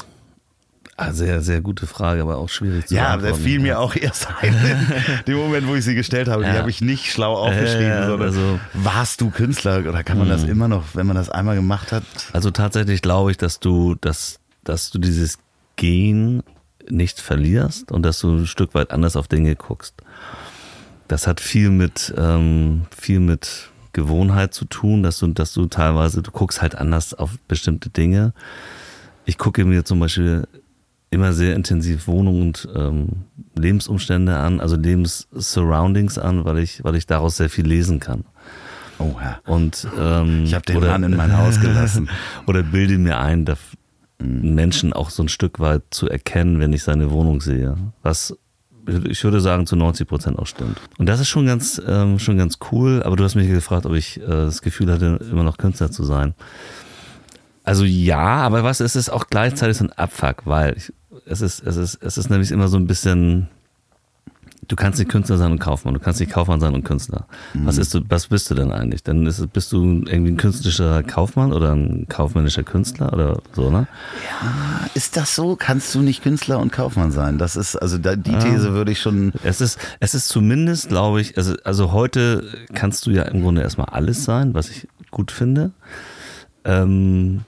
Ah, 0.98 1.14
sehr, 1.14 1.40
sehr 1.40 1.62
gute 1.62 1.88
Frage, 1.88 2.22
aber 2.22 2.38
auch 2.38 2.50
schwierig 2.50 2.88
zu 2.88 2.96
Ja, 2.96 3.16
der 3.16 3.34
fiel 3.34 3.60
mir 3.60 3.80
auch 3.80 3.96
erst 3.96 4.28
ein. 4.42 4.54
In 5.20 5.26
dem 5.26 5.38
Moment, 5.38 5.66
wo 5.66 5.76
ich 5.76 5.86
sie 5.86 5.96
gestellt 5.96 6.28
habe, 6.28 6.44
ja. 6.44 6.52
die 6.52 6.58
habe 6.58 6.70
ich 6.70 6.82
nicht 6.82 7.06
schlau 7.06 7.36
aufgeschrieben, 7.36 7.90
äh, 7.90 8.06
sondern 8.06 8.28
also, 8.28 8.60
warst 8.74 9.22
du 9.22 9.30
Künstler 9.30 9.80
oder 9.88 10.04
kann 10.04 10.18
man 10.18 10.28
das 10.28 10.42
hm. 10.42 10.50
immer 10.50 10.68
noch, 10.68 10.84
wenn 10.96 11.08
man 11.08 11.16
das 11.16 11.30
einmal 11.30 11.56
gemacht 11.56 11.94
hat? 11.94 12.04
Also 12.34 12.52
tatsächlich 12.52 13.02
glaube 13.02 13.32
ich, 13.32 13.38
dass 13.38 13.62
du, 13.62 13.96
dass, 13.96 14.42
dass 14.66 14.92
du 14.92 15.00
dieses 15.00 15.38
Gehen 15.78 16.44
nicht 16.90 17.22
verlierst 17.22 17.94
und 17.94 18.04
dass 18.04 18.20
du 18.20 18.40
ein 18.40 18.48
Stück 18.48 18.74
weit 18.74 18.92
anders 18.92 19.16
auf 19.16 19.30
Dinge 19.30 19.56
guckst. 19.56 19.94
Das 21.10 21.26
hat 21.26 21.42
viel 21.42 21.72
mit, 21.72 22.14
ähm, 22.18 22.86
viel 22.96 23.20
mit 23.20 23.72
Gewohnheit 23.94 24.54
zu 24.54 24.66
tun, 24.66 25.02
dass 25.02 25.18
du, 25.18 25.28
dass 25.28 25.54
du 25.54 25.66
teilweise, 25.66 26.22
du 26.22 26.30
guckst 26.30 26.62
halt 26.62 26.76
anders 26.76 27.16
auf 27.16 27.32
bestimmte 27.48 27.90
Dinge. 27.90 28.32
Ich 29.26 29.40
gucke 29.40 29.66
mir 29.66 29.84
zum 29.84 30.00
Beispiel 30.00 30.48
immer 31.10 31.34
sehr 31.34 31.56
intensiv 31.56 32.08
Wohnung 32.08 32.42
und 32.42 32.70
ähm, 32.76 33.26
Lebensumstände 33.58 34.38
an, 34.38 34.60
also 34.60 34.76
Lebenssurroundings 34.76 36.20
an, 36.20 36.46
weil 36.46 36.60
ich, 36.60 36.84
weil 36.84 36.96
ich 36.96 37.08
daraus 37.08 37.38
sehr 37.38 37.50
viel 37.50 37.66
lesen 37.66 38.00
kann. 38.00 38.24
Oh, 39.00 39.16
ja. 39.20 39.40
Und 39.48 39.88
ähm, 39.98 40.44
ich 40.44 40.54
habe 40.54 40.66
den 40.66 40.78
oder, 40.78 40.90
Mann 40.90 41.04
in 41.04 41.16
mein 41.18 41.36
Haus 41.36 41.60
gelassen. 41.60 42.08
oder 42.46 42.62
bilde 42.62 43.00
mir 43.00 43.18
ein, 43.18 43.46
Menschen 44.20 44.94
auch 44.94 45.10
so 45.10 45.24
ein 45.24 45.30
Stück 45.30 45.60
weit 45.60 45.82
zu 45.90 46.08
erkennen, 46.08 46.60
wenn 46.60 46.72
ich 46.72 46.84
seine 46.84 47.10
Wohnung 47.10 47.42
sehe. 47.42 47.76
Was 48.04 48.38
ich 49.10 49.24
würde 49.24 49.42
sagen 49.42 49.66
zu 49.66 49.76
90 49.76 50.08
Prozent 50.08 50.40
auch 50.40 50.48
stimmt. 50.48 50.80
Und 50.98 51.08
das 51.08 51.20
ist 51.20 51.28
schon 51.28 51.46
ganz, 51.46 51.82
ähm, 51.86 52.20
schon 52.20 52.38
ganz 52.38 52.58
cool. 52.72 53.04
Aber 53.04 53.16
du 53.16 53.24
hast 53.24 53.36
mich 53.36 53.48
gefragt, 53.48 53.86
ob 53.86 53.94
ich 53.94 54.20
äh, 54.22 54.28
das 54.28 54.62
Gefühl 54.62 54.92
hatte, 54.92 55.20
immer 55.32 55.44
noch 55.44 55.58
Künstler 55.58 55.92
zu 55.92 56.04
sein. 56.04 56.34
Also 57.64 57.84
ja, 57.84 58.18
aber 58.18 58.64
was, 58.64 58.80
es 58.80 58.96
ist 58.96 59.10
auch 59.10 59.28
gleichzeitig 59.28 59.78
so 59.78 59.86
ein 59.86 59.92
Abfuck, 59.92 60.46
weil 60.46 60.76
ich, 60.78 60.92
es 61.26 61.42
ist, 61.42 61.66
es 61.66 61.78
ist, 61.78 62.02
es 62.02 62.18
ist 62.18 62.30
nämlich 62.30 62.52
immer 62.52 62.68
so 62.68 62.78
ein 62.78 62.88
bisschen, 62.88 63.48
du 64.70 64.76
kannst 64.76 65.00
nicht 65.00 65.10
Künstler 65.10 65.38
sein 65.38 65.52
und 65.52 65.60
Kaufmann, 65.60 65.96
du 65.96 66.00
kannst 66.00 66.20
nicht 66.20 66.32
Kaufmann 66.32 66.62
sein 66.62 66.74
und 66.74 66.84
Künstler. 66.84 67.26
Mhm. 67.54 67.66
Was, 67.66 67.78
ist 67.78 67.94
du, 67.94 68.02
was 68.08 68.28
bist 68.28 68.50
du 68.50 68.56
denn 68.56 68.72
eigentlich? 68.72 69.04
Dann 69.04 69.26
ist, 69.26 69.46
bist 69.52 69.74
du 69.74 69.84
irgendwie 69.84 70.32
ein 70.32 70.38
künstlerischer 70.38 71.04
Kaufmann 71.04 71.52
oder 71.52 71.74
ein 71.74 72.06
kaufmännischer 72.08 72.64
Künstler 72.64 73.12
oder 73.12 73.42
so, 73.54 73.70
ne? 73.70 73.88
Ja, 74.24 74.88
ist 74.94 75.18
das 75.18 75.36
so? 75.36 75.56
Kannst 75.56 75.94
du 75.96 76.02
nicht 76.02 76.24
Künstler 76.24 76.60
und 76.60 76.72
Kaufmann 76.72 77.12
sein? 77.12 77.38
Das 77.40 77.56
ist, 77.56 77.76
also 77.76 77.98
da, 77.98 78.16
die 78.16 78.32
These 78.32 78.68
ja. 78.68 78.74
würde 78.74 78.92
ich 78.92 79.02
schon. 79.02 79.34
Es 79.44 79.60
ist, 79.60 79.80
es 80.00 80.14
ist 80.14 80.30
zumindest, 80.30 80.90
glaube 80.90 81.20
ich, 81.20 81.36
also, 81.36 81.56
also 81.64 81.92
heute 81.92 82.44
kannst 82.74 83.08
du 83.08 83.12
ja 83.12 83.24
im 83.24 83.42
Grunde 83.42 83.62
erstmal 83.62 83.88
alles 83.88 84.24
sein, 84.24 84.54
was 84.54 84.70
ich 84.70 84.88
gut 85.10 85.32
finde. 85.32 85.72
Ähm, 86.64 87.42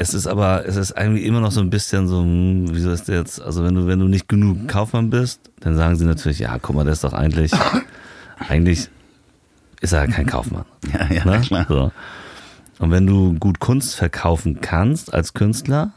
es 0.00 0.14
ist 0.14 0.28
aber, 0.28 0.64
es 0.64 0.76
ist 0.76 0.94
irgendwie 0.96 1.24
immer 1.24 1.40
noch 1.40 1.50
so 1.50 1.60
ein 1.60 1.70
bisschen 1.70 2.06
so, 2.06 2.22
hm, 2.22 2.74
wie 2.74 2.80
soll 2.80 2.92
es 2.92 3.06
jetzt, 3.08 3.42
also 3.42 3.64
wenn 3.64 3.74
du, 3.74 3.86
wenn 3.88 3.98
du 3.98 4.06
nicht 4.06 4.28
genug 4.28 4.68
Kaufmann 4.68 5.10
bist, 5.10 5.40
dann 5.60 5.74
sagen 5.76 5.96
sie 5.96 6.04
natürlich, 6.04 6.38
ja, 6.38 6.56
guck 6.60 6.76
mal, 6.76 6.84
der 6.84 6.92
ist 6.92 7.02
doch 7.02 7.12
eigentlich, 7.12 7.50
eigentlich 8.48 8.88
ist 9.80 9.92
er 9.92 10.06
kein 10.06 10.26
Kaufmann. 10.26 10.64
Ja, 10.92 11.12
ja, 11.12 11.24
ne? 11.24 11.40
klar. 11.40 11.66
So. 11.68 11.92
Und 12.78 12.92
wenn 12.92 13.06
du 13.06 13.34
gut 13.34 13.58
Kunst 13.58 13.96
verkaufen 13.96 14.60
kannst 14.60 15.12
als 15.12 15.34
Künstler, 15.34 15.90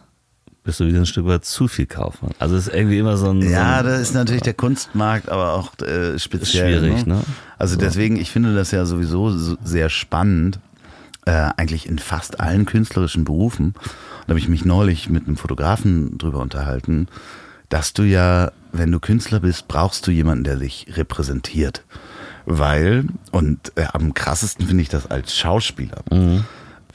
bist 0.63 0.79
du 0.79 0.87
wieder 0.87 0.99
ein 0.99 1.05
Stück 1.05 1.27
weit 1.27 1.45
zu 1.45 1.67
viel 1.67 1.85
Kaufmann. 1.85 2.31
Also 2.39 2.55
es 2.55 2.67
ist 2.67 2.73
irgendwie 2.73 2.97
immer 2.97 3.17
so 3.17 3.29
ein. 3.29 3.41
Ja, 3.41 3.49
so 3.49 3.79
ein, 3.79 3.85
das 3.85 4.01
ist 4.01 4.13
natürlich 4.15 4.41
der 4.41 4.53
Kunstmarkt, 4.55 5.29
aber 5.29 5.53
auch 5.53 5.79
äh, 5.79 6.17
speziell. 6.17 6.79
Schwierig, 6.79 7.05
ne? 7.05 7.15
ne? 7.15 7.21
Also 7.57 7.75
so. 7.75 7.79
deswegen, 7.79 8.17
ich 8.17 8.31
finde 8.31 8.55
das 8.55 8.71
ja 8.71 8.85
sowieso 8.85 9.31
so 9.31 9.57
sehr 9.63 9.89
spannend, 9.89 10.59
äh, 11.25 11.49
eigentlich 11.57 11.87
in 11.87 11.99
fast 11.99 12.39
allen 12.39 12.65
künstlerischen 12.65 13.25
Berufen. 13.25 13.73
Da 14.21 14.29
habe 14.29 14.39
ich 14.39 14.47
mich 14.47 14.65
neulich 14.65 15.09
mit 15.09 15.27
einem 15.27 15.37
Fotografen 15.37 16.17
drüber 16.17 16.39
unterhalten, 16.39 17.07
dass 17.69 17.93
du 17.93 18.03
ja, 18.03 18.51
wenn 18.71 18.91
du 18.91 18.99
Künstler 18.99 19.39
bist, 19.39 19.67
brauchst 19.67 20.05
du 20.07 20.11
jemanden, 20.11 20.43
der 20.43 20.57
dich 20.57 20.87
repräsentiert. 20.95 21.83
Weil, 22.45 23.05
und 23.31 23.71
äh, 23.75 23.85
am 23.93 24.13
krassesten 24.13 24.65
finde 24.67 24.81
ich 24.81 24.89
das 24.89 25.05
als 25.09 25.35
Schauspieler. 25.35 26.03
Mhm. 26.11 26.43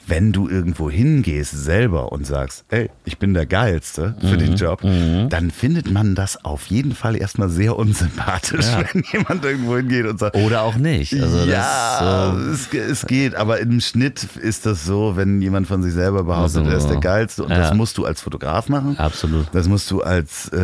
Wenn 0.09 0.31
du 0.31 0.47
irgendwo 0.47 0.89
hingehst 0.89 1.51
selber 1.51 2.13
und 2.13 2.25
sagst, 2.25 2.63
ey, 2.69 2.89
ich 3.03 3.17
bin 3.17 3.33
der 3.33 3.45
Geilste 3.45 4.15
für 4.21 4.37
den 4.37 4.55
Job, 4.55 4.81
dann 4.81 5.51
findet 5.51 5.91
man 5.91 6.15
das 6.15 6.45
auf 6.45 6.67
jeden 6.67 6.95
Fall 6.95 7.17
erstmal 7.17 7.49
sehr 7.49 7.75
unsympathisch, 7.77 8.65
Ja. 8.65 8.83
wenn 8.93 9.03
jemand 9.11 9.43
irgendwo 9.43 9.75
hingeht 9.75 10.05
und 10.05 10.17
sagt, 10.17 10.35
Oder 10.37 10.61
auch 10.61 10.75
nicht. 10.75 11.13
Also 11.13 11.39
ja, 11.39 12.31
das, 12.31 12.61
es, 12.61 12.69
ge- 12.69 12.79
es 12.81 13.05
geht, 13.05 13.35
aber 13.35 13.59
im 13.59 13.81
Schnitt 13.81 14.23
ist 14.41 14.65
das 14.65 14.85
so, 14.85 15.17
wenn 15.17 15.41
jemand 15.41 15.67
von 15.67 15.83
sich 15.83 15.93
selber 15.93 16.23
behauptet, 16.23 16.59
Also, 16.59 16.69
er 16.71 16.77
ist 16.77 16.87
der 16.87 16.99
Geilste 17.01 17.43
und 17.43 17.51
ja. 17.51 17.57
das 17.57 17.73
musst 17.73 17.97
du 17.97 18.05
als 18.05 18.21
Fotograf 18.21 18.69
machen. 18.69 18.95
so, 18.95 19.03
absolut. 19.03 19.47
Das 19.51 19.67
musst 19.67 19.91
du 19.91 20.01
als 20.03 20.49
äh, 20.53 20.57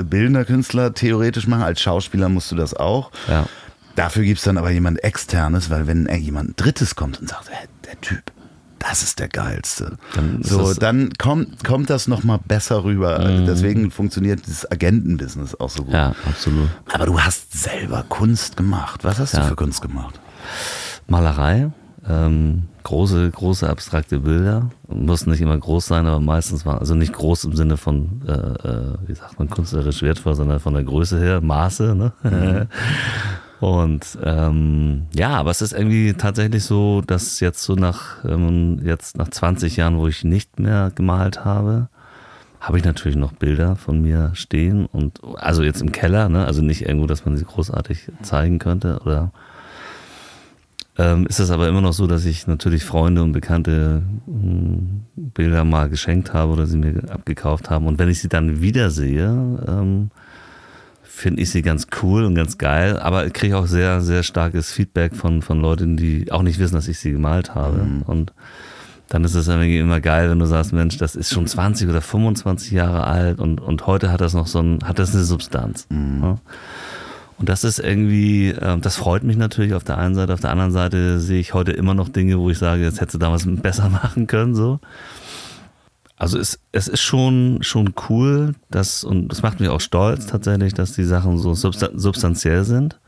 äh, 0.00 0.02
bildender 0.02 0.44
Künstler 0.44 0.92
theoretisch 0.92 1.46
machen, 1.46 1.62
als 1.62 1.80
Schauspieler 1.80 2.28
musst 2.28 2.50
du 2.50 2.56
das 2.56 2.74
auch. 2.74 3.12
Ja. 3.28 3.46
Dafür 3.94 4.24
gibt 4.24 4.38
es 4.38 4.44
dann 4.44 4.58
aber 4.58 4.70
jemand 4.70 5.04
externes, 5.04 5.70
weil 5.70 5.86
wenn 5.86 6.06
äh, 6.06 6.16
jemand 6.16 6.60
Drittes 6.60 6.96
kommt 6.96 7.20
und 7.20 7.28
sagt, 7.28 7.48
hey, 7.50 7.68
der 7.86 8.00
Typ, 8.00 8.22
das 8.88 9.02
ist 9.02 9.18
der 9.18 9.28
Geilste. 9.28 9.96
Dann 10.14 10.40
ist 10.40 10.50
so, 10.50 10.60
Mhm. 10.68 10.74
dann 10.80 11.12
kommt, 11.18 11.64
kommt 11.64 11.88
das 11.90 12.08
nochmal 12.08 12.40
besser 12.46 12.84
rüber. 12.84 13.18
Deswegen 13.46 13.90
funktioniert 13.90 14.44
dieses 14.46 14.70
Agentenbusiness 14.70 15.54
auch 15.60 15.70
so 15.70 15.84
gut. 15.84 15.94
Ja, 15.94 16.14
absolut. 16.28 16.68
Aber 16.92 17.06
du 17.06 17.20
hast 17.20 17.52
selber 17.52 18.04
Kunst 18.08 18.56
gemacht. 18.56 19.04
Was 19.04 19.18
hast 19.18 19.34
du 19.34 19.38
Ja. 19.38 19.44
für 19.44 19.56
Kunst 19.56 19.82
gemacht? 19.82 20.18
Malerei, 21.06 21.70
ähm, 22.08 22.64
große, 22.82 23.30
große 23.30 23.68
abstrakte 23.68 24.18
Bilder. 24.20 24.70
Mussten 24.88 25.30
nicht 25.30 25.40
immer 25.40 25.56
groß 25.56 25.86
sein, 25.86 26.06
aber 26.06 26.18
meistens 26.20 26.66
waren, 26.66 26.78
also 26.78 26.94
nicht 26.94 27.12
groß 27.12 27.44
im 27.44 27.54
Sinne 27.54 27.76
von, 27.76 28.22
äh, 28.26 28.32
äh, 28.32 28.94
wie 29.06 29.14
sagt 29.14 29.38
man, 29.38 29.48
künstlerisch 29.48 30.02
wertvoll, 30.02 30.34
sondern 30.34 30.58
von 30.60 30.74
der 30.74 30.82
Größe 30.84 31.18
her, 31.20 31.40
Maße, 31.40 31.94
ne? 31.94 32.12
Und 33.62 34.18
ähm, 34.24 35.06
ja, 35.14 35.28
aber 35.36 35.52
es 35.52 35.62
ist 35.62 35.72
irgendwie 35.72 36.14
tatsächlich 36.14 36.64
so, 36.64 37.00
dass 37.00 37.38
jetzt 37.38 37.62
so 37.62 37.76
nach 37.76 38.24
ähm, 38.24 38.80
jetzt 38.84 39.16
nach 39.16 39.28
20 39.28 39.76
Jahren, 39.76 39.98
wo 39.98 40.08
ich 40.08 40.24
nicht 40.24 40.58
mehr 40.58 40.90
gemalt 40.92 41.44
habe, 41.44 41.88
habe 42.58 42.78
ich 42.78 42.84
natürlich 42.84 43.16
noch 43.16 43.30
Bilder 43.30 43.76
von 43.76 44.02
mir 44.02 44.32
stehen 44.34 44.86
und 44.86 45.20
also 45.36 45.62
jetzt 45.62 45.80
im 45.80 45.92
Keller, 45.92 46.28
ne? 46.28 46.44
Also 46.44 46.60
nicht 46.60 46.86
irgendwo, 46.86 47.06
dass 47.06 47.24
man 47.24 47.36
sie 47.36 47.44
großartig 47.44 48.10
zeigen 48.22 48.58
könnte 48.58 48.98
oder 49.04 49.30
ähm, 50.98 51.28
ist 51.28 51.38
es 51.38 51.52
aber 51.52 51.68
immer 51.68 51.82
noch 51.82 51.92
so, 51.92 52.08
dass 52.08 52.24
ich 52.24 52.48
natürlich 52.48 52.82
Freunde 52.82 53.22
und 53.22 53.30
Bekannte 53.30 54.02
mh, 54.26 54.80
Bilder 55.14 55.62
mal 55.62 55.88
geschenkt 55.88 56.34
habe 56.34 56.50
oder 56.50 56.66
sie 56.66 56.78
mir 56.78 57.12
abgekauft 57.12 57.70
haben. 57.70 57.86
Und 57.86 58.00
wenn 58.00 58.08
ich 58.08 58.20
sie 58.20 58.28
dann 58.28 58.60
wiedersehe, 58.60 59.28
ähm, 59.68 60.10
finde 61.14 61.42
ich 61.42 61.50
sie 61.50 61.62
ganz 61.62 61.86
cool 62.02 62.24
und 62.24 62.34
ganz 62.34 62.58
geil, 62.58 62.98
aber 62.98 63.26
ich 63.26 63.32
kriege 63.32 63.56
auch 63.58 63.66
sehr, 63.66 64.00
sehr 64.00 64.22
starkes 64.22 64.72
Feedback 64.72 65.14
von, 65.14 65.42
von 65.42 65.60
Leuten, 65.60 65.96
die 65.96 66.32
auch 66.32 66.42
nicht 66.42 66.58
wissen, 66.58 66.74
dass 66.74 66.88
ich 66.88 66.98
sie 66.98 67.12
gemalt 67.12 67.54
habe. 67.54 67.86
Und 68.06 68.32
dann 69.08 69.22
ist 69.22 69.34
es 69.34 69.46
irgendwie 69.46 69.78
immer 69.78 70.00
geil, 70.00 70.30
wenn 70.30 70.38
du 70.38 70.46
sagst, 70.46 70.72
Mensch, 70.72 70.96
das 70.96 71.14
ist 71.14 71.30
schon 71.30 71.46
20 71.46 71.88
oder 71.88 72.00
25 72.00 72.72
Jahre 72.72 73.06
alt 73.06 73.40
und, 73.40 73.60
und 73.60 73.86
heute 73.86 74.10
hat 74.10 74.22
das 74.22 74.32
noch 74.32 74.46
so 74.46 74.60
ein, 74.60 74.78
hat 74.84 74.98
das 74.98 75.14
eine 75.14 75.22
Substanz. 75.22 75.86
Ja? 76.22 76.38
Und 77.38 77.48
das 77.48 77.62
ist 77.62 77.78
irgendwie, 77.78 78.48
ähm, 78.50 78.80
das 78.80 78.96
freut 78.96 79.22
mich 79.22 79.36
natürlich 79.36 79.74
auf 79.74 79.84
der 79.84 79.98
einen 79.98 80.14
Seite. 80.14 80.32
Auf 80.32 80.40
der 80.40 80.50
anderen 80.50 80.72
Seite 80.72 81.20
sehe 81.20 81.40
ich 81.40 81.54
heute 81.54 81.72
immer 81.72 81.92
noch 81.92 82.08
Dinge, 82.08 82.38
wo 82.38 82.48
ich 82.50 82.58
sage, 82.58 82.82
jetzt 82.82 83.00
hättest 83.00 83.14
du 83.14 83.18
damals 83.18 83.44
besser 83.46 83.88
machen 83.90 84.26
können, 84.26 84.54
so. 84.54 84.80
Also 86.22 86.38
es, 86.38 86.60
es 86.70 86.86
ist 86.86 87.00
schon, 87.00 87.64
schon 87.64 87.94
cool, 88.08 88.54
dass, 88.70 89.02
und 89.02 89.26
das 89.26 89.42
macht 89.42 89.58
mich 89.58 89.68
auch 89.68 89.80
stolz 89.80 90.28
tatsächlich, 90.28 90.72
dass 90.72 90.92
die 90.92 91.02
Sachen 91.02 91.36
so 91.36 91.54
substan 91.54 91.98
substanziell 91.98 92.62
sind. 92.62 93.00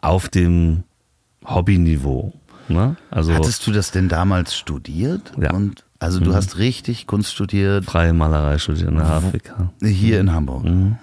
Auf 0.00 0.30
dem 0.30 0.84
Hobbyniveau. 1.44 2.32
Ne? 2.68 2.96
Also 3.10 3.34
Hattest 3.34 3.66
du 3.66 3.72
das 3.72 3.90
denn 3.90 4.08
damals 4.08 4.56
studiert? 4.56 5.32
Ja. 5.38 5.52
Mhm. 5.52 5.58
Und 5.58 5.84
also 5.98 6.18
du 6.18 6.34
hast 6.34 6.56
richtig 6.56 7.06
Kunst 7.06 7.30
studiert 7.30 7.84
freie 7.84 8.14
Malerei 8.14 8.56
studiert 8.56 8.88
in 8.88 8.96
der 8.96 9.20
HFWK. 9.20 9.70
hier 9.82 10.18
in 10.18 10.32
Hamburg. 10.32 10.64
Mhm. 10.64 10.96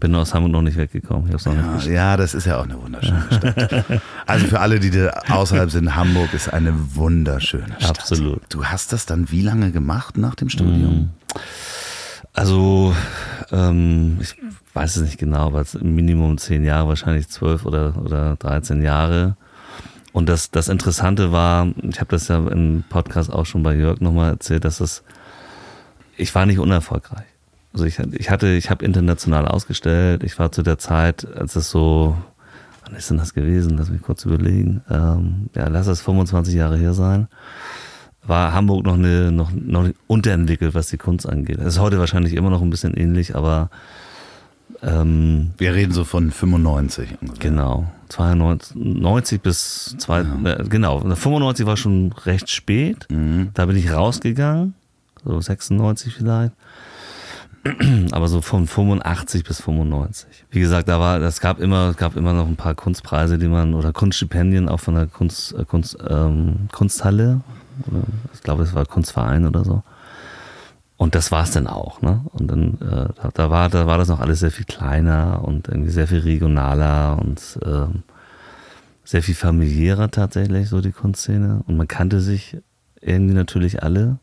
Bin 0.00 0.14
aus 0.14 0.34
Hamburg 0.34 0.52
noch 0.52 0.62
nicht 0.62 0.76
weggekommen. 0.76 1.30
Noch 1.30 1.74
nicht 1.74 1.86
Ja, 1.86 1.92
ja, 1.92 2.16
das 2.16 2.34
ist 2.34 2.46
ja 2.46 2.58
auch 2.58 2.64
eine 2.64 2.80
wunderschöne 2.80 3.24
Stadt. 3.30 4.02
Also 4.26 4.46
für 4.46 4.60
alle, 4.60 4.80
die 4.80 4.90
da 4.90 5.10
außerhalb 5.28 5.70
sind, 5.70 5.96
Hamburg 5.96 6.32
ist 6.34 6.52
eine 6.52 6.72
wunderschöne 6.94 7.74
Stadt. 7.78 8.00
Absolut. 8.00 8.42
Du 8.48 8.64
hast 8.64 8.92
das 8.92 9.06
dann 9.06 9.30
wie 9.30 9.42
lange 9.42 9.72
gemacht 9.72 10.16
nach 10.16 10.34
dem 10.34 10.48
Studium? 10.48 11.10
Also, 12.32 12.94
ähm, 13.50 14.18
ich 14.20 14.36
weiß 14.72 14.96
es 14.96 15.02
nicht 15.02 15.18
genau, 15.18 15.46
aber 15.46 15.62
es 15.62 15.72
sind 15.72 15.84
Minimum 15.84 16.38
zehn 16.38 16.64
Jahre, 16.64 16.88
wahrscheinlich 16.88 17.28
zwölf 17.28 17.66
oder, 17.66 17.96
oder 17.96 18.36
13 18.36 18.82
Jahre. 18.82 19.36
Und 20.12 20.28
das, 20.28 20.50
das 20.50 20.68
Interessante 20.68 21.32
war, 21.32 21.68
ich 21.82 22.00
habe 22.00 22.10
das 22.10 22.28
ja 22.28 22.38
im 22.38 22.84
Podcast 22.88 23.32
auch 23.32 23.46
schon 23.46 23.62
bei 23.62 23.74
Jörg 23.74 24.00
nochmal 24.00 24.30
erzählt, 24.32 24.64
dass 24.64 24.80
es, 24.80 25.02
ich 26.16 26.34
war 26.34 26.46
nicht 26.46 26.58
unerfolgreich. 26.58 27.26
Also 27.72 27.84
ich, 27.84 27.98
ich 27.98 28.30
hatte, 28.30 28.48
ich 28.48 28.70
habe 28.70 28.84
international 28.84 29.46
ausgestellt. 29.46 30.24
Ich 30.24 30.38
war 30.38 30.52
zu 30.52 30.62
der 30.62 30.78
Zeit, 30.78 31.26
als 31.36 31.56
es 31.56 31.70
so, 31.70 32.16
wann 32.84 32.94
ist 32.94 33.10
denn 33.10 33.18
das 33.18 33.34
gewesen? 33.34 33.76
Lass 33.78 33.90
mich 33.90 34.02
kurz 34.02 34.24
überlegen. 34.24 34.82
Ähm, 34.90 35.50
ja, 35.54 35.68
lass 35.68 35.86
es 35.86 36.00
25 36.00 36.54
Jahre 36.54 36.76
her 36.76 36.94
sein 36.94 37.28
war 38.22 38.52
Hamburg 38.52 38.84
noch 38.84 38.94
eine 38.94 39.30
noch, 39.32 39.50
noch 39.52 39.88
unterentwickelt, 40.06 40.74
was 40.74 40.88
die 40.88 40.98
Kunst 40.98 41.28
angeht. 41.28 41.58
Es 41.58 41.74
ist 41.74 41.78
heute 41.80 41.98
wahrscheinlich 41.98 42.34
immer 42.34 42.50
noch 42.50 42.62
ein 42.62 42.70
bisschen 42.70 42.94
ähnlich, 42.94 43.34
aber 43.34 43.70
ähm, 44.82 45.50
Wir 45.58 45.74
reden 45.74 45.92
so 45.92 46.04
von 46.04 46.30
95 46.30 47.18
ungefähr. 47.20 47.50
genau 47.50 47.90
92 48.08 48.76
90 48.76 49.42
bis 49.42 49.96
zwei, 49.98 50.20
äh, 50.20 50.64
genau 50.68 51.00
95 51.00 51.66
war 51.66 51.76
schon 51.76 52.12
recht 52.24 52.50
spät. 52.50 53.06
Da 53.54 53.66
bin 53.66 53.76
ich 53.76 53.92
rausgegangen, 53.92 54.74
so 55.24 55.40
96 55.40 56.14
vielleicht. 56.14 56.52
Aber 58.10 58.28
so 58.28 58.40
von 58.40 58.66
85 58.66 59.44
bis 59.44 59.60
95. 59.60 60.46
Wie 60.50 60.60
gesagt, 60.60 60.88
da 60.88 60.98
war, 60.98 61.20
es 61.20 61.40
gab 61.40 61.60
immer, 61.60 61.92
gab 61.94 62.16
immer 62.16 62.32
noch 62.32 62.46
ein 62.46 62.56
paar 62.56 62.74
Kunstpreise, 62.74 63.38
die 63.38 63.48
man 63.48 63.74
oder 63.74 63.92
Kunststipendien 63.92 64.68
auch 64.68 64.80
von 64.80 64.94
der 64.94 65.06
Kunst, 65.06 65.54
äh, 65.54 65.64
Kunst, 65.64 65.98
ähm, 66.08 66.68
Kunsthalle. 66.72 67.40
Oder, 67.86 68.02
ich 68.32 68.42
glaube, 68.42 68.62
es 68.62 68.74
war 68.74 68.86
Kunstverein 68.86 69.46
oder 69.46 69.64
so. 69.64 69.82
Und 70.96 71.14
das 71.14 71.32
war 71.32 71.44
es 71.44 71.50
dann 71.50 71.66
auch, 71.66 72.02
ne? 72.02 72.20
Und 72.32 72.48
dann, 72.50 72.74
äh, 72.80 73.08
da, 73.22 73.30
da, 73.32 73.50
war, 73.50 73.70
da 73.70 73.86
war 73.86 73.96
das 73.96 74.08
noch 74.08 74.20
alles 74.20 74.40
sehr 74.40 74.50
viel 74.50 74.66
kleiner 74.66 75.42
und 75.42 75.68
irgendwie 75.68 75.90
sehr 75.90 76.06
viel 76.06 76.18
regionaler 76.18 77.18
und 77.18 77.58
ähm, 77.64 78.02
sehr 79.04 79.22
viel 79.22 79.34
familiärer 79.34 80.10
tatsächlich, 80.10 80.68
so 80.68 80.80
die 80.80 80.92
Kunstszene. 80.92 81.62
Und 81.66 81.76
man 81.76 81.88
kannte 81.88 82.20
sich 82.20 82.58
irgendwie 83.00 83.34
natürlich 83.34 83.82
alle. 83.82 84.18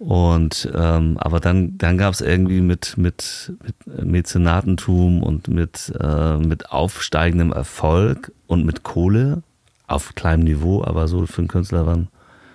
Und 0.00 0.70
ähm, 0.74 1.18
aber 1.18 1.40
dann, 1.40 1.76
dann 1.76 1.98
gab 1.98 2.14
es 2.14 2.22
irgendwie 2.22 2.62
mit, 2.62 2.96
mit, 2.96 3.52
mit 3.86 4.04
Mäzenatentum 4.06 5.22
und 5.22 5.48
mit, 5.48 5.92
äh, 6.00 6.38
mit 6.38 6.70
aufsteigendem 6.72 7.52
Erfolg 7.52 8.32
und 8.46 8.64
mit 8.64 8.82
Kohle 8.82 9.42
auf 9.86 10.14
kleinem 10.14 10.44
Niveau, 10.44 10.82
aber 10.82 11.06
so 11.06 11.26
für 11.26 11.42
einen 11.42 11.48
Künstler 11.48 11.84
waren 11.84 12.08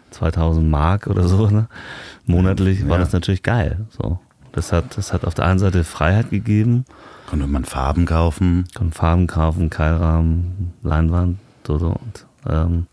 2000 0.10 0.68
Mark 0.68 1.06
oder 1.08 1.28
so, 1.28 1.48
ne? 1.50 1.68
monatlich, 2.26 2.84
war 2.88 2.98
Ja. 2.98 3.04
das 3.04 3.14
natürlich 3.14 3.44
geil. 3.44 3.86
So. 3.90 4.20
Das 4.54 4.72
hat, 4.72 4.98
das 4.98 5.14
hat 5.14 5.24
auf 5.26 5.36
der 5.36 5.46
einen 5.46 5.60
Seite 5.60 5.84
Freiheit 5.84 6.32
gegeben, 6.32 6.86
Konnte 7.30 7.46
man 7.48 7.66
Farben 7.66 8.06
kaufen? 8.06 8.66
konnten 8.76 8.94
Farben 8.94 9.28
kaufen, 9.28 9.70
Keilrahmen, 9.70 10.74
Leinwand, 10.82 11.38
so, 11.68 11.78
so 11.78 11.88
und 11.90 12.26
ähm, 12.50 12.88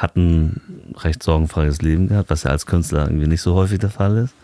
hatten 0.00 0.92
recht 0.96 1.22
sorgenfreies 1.22 1.82
Leben 1.82 2.08
gehabt, 2.08 2.30
was 2.30 2.44
ja 2.44 2.50
als 2.50 2.66
Künstler 2.66 3.06
irgendwie 3.06 3.26
nicht 3.26 3.42
so 3.42 3.54
häufig 3.54 3.78
der 3.78 3.90
Fall 3.90 4.16
ist. 4.16 4.34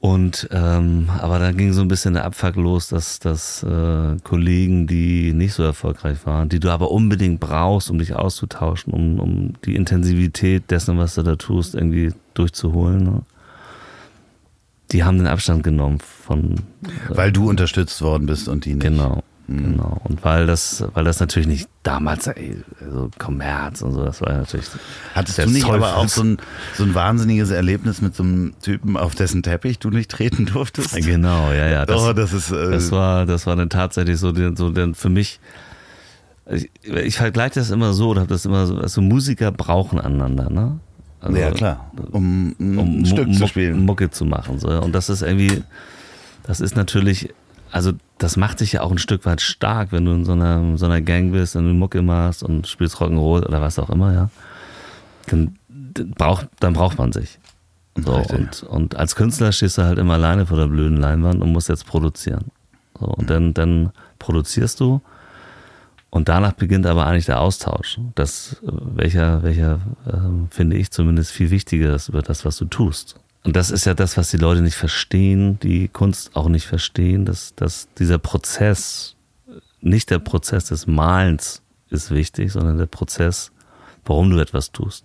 Und 0.00 0.48
ähm, 0.50 1.08
aber 1.18 1.38
dann 1.38 1.56
ging 1.56 1.72
so 1.72 1.80
ein 1.80 1.88
bisschen 1.88 2.12
der 2.12 2.26
Abfuck 2.26 2.56
los, 2.56 2.88
dass, 2.88 3.20
dass 3.20 3.62
äh, 3.62 4.16
Kollegen, 4.22 4.86
die 4.86 5.32
nicht 5.32 5.54
so 5.54 5.62
erfolgreich 5.62 6.26
waren, 6.26 6.50
die 6.50 6.60
du 6.60 6.68
aber 6.68 6.90
unbedingt 6.90 7.40
brauchst, 7.40 7.90
um 7.90 7.98
dich 7.98 8.14
auszutauschen, 8.14 8.92
um, 8.92 9.18
um 9.18 9.54
die 9.64 9.74
Intensivität 9.74 10.70
dessen, 10.70 10.98
was 10.98 11.14
du 11.14 11.22
da 11.22 11.36
tust, 11.36 11.74
irgendwie 11.74 12.12
durchzuholen, 12.34 13.02
ne? 13.02 13.22
die 14.92 15.04
haben 15.04 15.16
den 15.16 15.26
Abstand 15.26 15.62
genommen 15.62 16.00
von 16.00 16.56
Weil 17.08 17.32
du 17.32 17.48
unterstützt 17.48 18.02
worden 18.02 18.26
bist 18.26 18.46
und 18.46 18.66
die 18.66 18.74
nicht. 18.74 18.86
Genau, 18.86 19.22
genau. 19.46 20.00
Und 20.04 20.24
weil 20.24 20.46
das, 20.46 20.84
weil 20.94 21.04
das 21.04 21.20
natürlich 21.20 21.46
nicht 21.48 21.68
damals, 21.82 22.26
ey, 22.26 22.56
so 22.90 23.10
Kommerz 23.18 23.82
und 23.82 23.92
so, 23.92 24.04
das 24.04 24.20
war 24.20 24.32
ja 24.32 24.38
natürlich. 24.38 24.66
Hattest 25.14 25.38
du 25.38 25.46
nicht 25.50 25.66
aber 25.66 25.96
auch 25.96 26.08
so 26.08 26.22
ein, 26.22 26.38
so 26.74 26.84
ein 26.84 26.94
wahnsinniges 26.94 27.50
Erlebnis 27.50 28.00
mit 28.00 28.14
so 28.14 28.22
einem 28.22 28.54
Typen, 28.62 28.96
auf 28.96 29.14
dessen 29.14 29.42
Teppich 29.42 29.78
du 29.78 29.90
nicht 29.90 30.10
treten 30.10 30.46
durftest? 30.46 30.94
Genau, 30.96 31.52
ja, 31.52 31.68
ja. 31.68 31.86
Das, 31.86 32.00
oh, 32.00 32.12
das 32.12 32.32
ist. 32.32 32.50
Äh, 32.50 32.70
das 32.70 32.90
war, 32.90 33.26
das 33.26 33.46
war 33.46 33.56
dann 33.56 33.70
tatsächlich 33.70 34.18
so, 34.18 34.32
so 34.54 34.70
denn 34.70 34.94
für 34.94 35.10
mich. 35.10 35.40
Ich, 36.50 36.70
ich 36.84 37.16
vergleiche 37.16 37.54
das 37.54 37.70
immer 37.70 37.94
so, 37.94 38.10
oder 38.10 38.20
hab 38.22 38.28
das 38.28 38.44
immer 38.44 38.66
so, 38.66 38.76
also 38.76 39.00
Musiker 39.00 39.50
brauchen 39.50 39.98
einander, 39.98 40.50
ne? 40.50 40.78
Also, 41.20 41.38
ja, 41.38 41.50
klar. 41.52 41.90
Um, 42.12 42.54
ein 42.60 42.78
um 42.78 43.04
Stück 43.06 43.28
Mu- 43.28 43.34
zu 43.34 43.46
spielen. 43.46 43.86
Mucke 43.86 44.10
zu 44.10 44.26
machen. 44.26 44.58
So. 44.58 44.68
Und 44.68 44.94
das 44.94 45.08
ist 45.08 45.22
irgendwie, 45.22 45.62
das 46.42 46.60
ist 46.60 46.76
natürlich, 46.76 47.30
also 47.74 47.90
das 48.18 48.36
macht 48.36 48.60
dich 48.60 48.74
ja 48.74 48.82
auch 48.82 48.92
ein 48.92 48.98
Stück 48.98 49.26
weit 49.26 49.40
stark, 49.40 49.90
wenn 49.90 50.04
du 50.04 50.12
in 50.12 50.24
so 50.24 50.30
einer, 50.30 50.78
so 50.78 50.86
einer 50.86 51.00
Gang 51.00 51.32
bist 51.32 51.56
und 51.56 51.66
du 51.66 51.74
Mucke 51.74 52.02
machst 52.02 52.44
und 52.44 52.68
spielst 52.68 52.96
Rock'n'Roll 52.98 53.44
oder 53.44 53.60
was 53.60 53.80
auch 53.80 53.90
immer, 53.90 54.12
ja. 54.12 54.30
Dann, 55.26 55.56
dann 55.68 56.10
braucht, 56.12 56.46
dann 56.60 56.74
braucht 56.74 56.98
man 56.98 57.10
sich. 57.10 57.40
So, 57.96 58.14
Richtig. 58.14 58.38
und, 58.38 58.62
und 58.62 58.96
als 58.96 59.16
Künstler 59.16 59.50
stehst 59.50 59.78
du 59.78 59.82
halt 59.82 59.98
immer 59.98 60.14
alleine 60.14 60.46
vor 60.46 60.56
der 60.56 60.68
blöden 60.68 60.98
Leinwand 60.98 61.42
und 61.42 61.50
musst 61.50 61.68
jetzt 61.68 61.84
produzieren. 61.84 62.52
So, 63.00 63.06
und 63.06 63.28
dann, 63.28 63.54
dann 63.54 63.90
produzierst 64.20 64.78
du 64.78 65.00
und 66.10 66.28
danach 66.28 66.52
beginnt 66.52 66.86
aber 66.86 67.06
eigentlich 67.06 67.26
der 67.26 67.40
Austausch. 67.40 67.98
Das, 68.14 68.62
äh, 68.62 68.70
welcher, 68.70 69.42
welcher 69.42 69.80
ähm, 70.06 70.46
finde 70.52 70.76
ich 70.76 70.92
zumindest 70.92 71.32
viel 71.32 71.50
wichtiger 71.50 71.92
ist 71.92 72.08
über 72.08 72.22
das, 72.22 72.44
was 72.44 72.56
du 72.56 72.66
tust. 72.66 73.18
Und 73.44 73.56
das 73.56 73.70
ist 73.70 73.84
ja 73.84 73.94
das, 73.94 74.16
was 74.16 74.30
die 74.30 74.38
Leute 74.38 74.62
nicht 74.62 74.74
verstehen, 74.74 75.58
die 75.60 75.88
Kunst 75.88 76.34
auch 76.34 76.48
nicht 76.48 76.66
verstehen, 76.66 77.26
dass, 77.26 77.54
dass 77.54 77.88
dieser 77.98 78.18
Prozess, 78.18 79.16
nicht 79.80 80.10
der 80.10 80.18
Prozess 80.18 80.66
des 80.66 80.86
Malens 80.86 81.62
ist 81.90 82.10
wichtig, 82.10 82.52
sondern 82.52 82.78
der 82.78 82.86
Prozess, 82.86 83.52
warum 84.06 84.30
du 84.30 84.38
etwas 84.38 84.72
tust. 84.72 85.04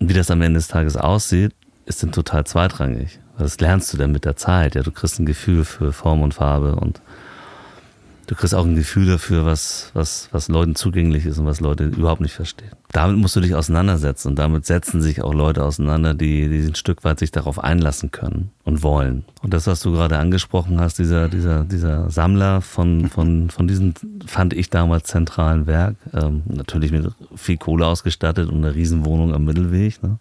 Und 0.00 0.08
wie 0.08 0.14
das 0.14 0.32
am 0.32 0.42
Ende 0.42 0.58
des 0.58 0.66
Tages 0.66 0.96
aussieht, 0.96 1.54
ist 1.86 2.02
dann 2.02 2.10
total 2.10 2.44
zweitrangig. 2.44 3.20
Das 3.38 3.60
lernst 3.60 3.92
du 3.92 3.96
dann 3.96 4.10
mit 4.10 4.24
der 4.24 4.36
Zeit. 4.36 4.74
Ja, 4.74 4.82
du 4.82 4.90
kriegst 4.90 5.20
ein 5.20 5.26
Gefühl 5.26 5.64
für 5.64 5.92
Form 5.92 6.22
und 6.22 6.34
Farbe 6.34 6.74
und 6.74 7.00
du 8.26 8.34
kriegst 8.34 8.54
auch 8.54 8.64
ein 8.64 8.76
Gefühl 8.76 9.06
dafür, 9.06 9.44
was, 9.44 9.90
was, 9.94 10.28
was 10.32 10.48
Leuten 10.48 10.74
zugänglich 10.74 11.26
ist 11.26 11.38
und 11.38 11.46
was 11.46 11.60
Leute 11.60 11.84
überhaupt 11.84 12.20
nicht 12.20 12.34
verstehen. 12.34 12.70
Damit 12.92 13.16
musst 13.16 13.36
du 13.36 13.40
dich 13.40 13.54
auseinandersetzen 13.54 14.28
und 14.28 14.38
damit 14.38 14.66
setzen 14.66 15.00
sich 15.00 15.22
auch 15.22 15.32
Leute 15.32 15.64
auseinander, 15.64 16.14
die, 16.14 16.48
die 16.48 16.66
ein 16.66 16.74
Stück 16.74 17.04
weit 17.04 17.18
sich 17.18 17.30
darauf 17.30 17.58
einlassen 17.62 18.10
können 18.10 18.50
und 18.64 18.82
wollen. 18.82 19.24
Und 19.42 19.54
das, 19.54 19.66
was 19.66 19.80
du 19.80 19.92
gerade 19.92 20.18
angesprochen 20.18 20.78
hast, 20.80 20.98
dieser, 20.98 21.28
dieser, 21.28 21.64
dieser 21.64 22.10
Sammler 22.10 22.60
von, 22.60 23.08
von, 23.08 23.50
von 23.50 23.66
diesem, 23.66 23.94
fand 24.26 24.52
ich 24.52 24.68
damals 24.70 25.04
zentralen 25.04 25.66
Werk, 25.66 25.96
ähm, 26.12 26.42
natürlich 26.46 26.92
mit 26.92 27.10
viel 27.34 27.56
Kohle 27.56 27.86
ausgestattet 27.86 28.48
und 28.48 28.58
einer 28.58 28.74
Riesenwohnung 28.74 29.34
am 29.34 29.44
Mittelweg, 29.44 30.02
ne? 30.02 30.18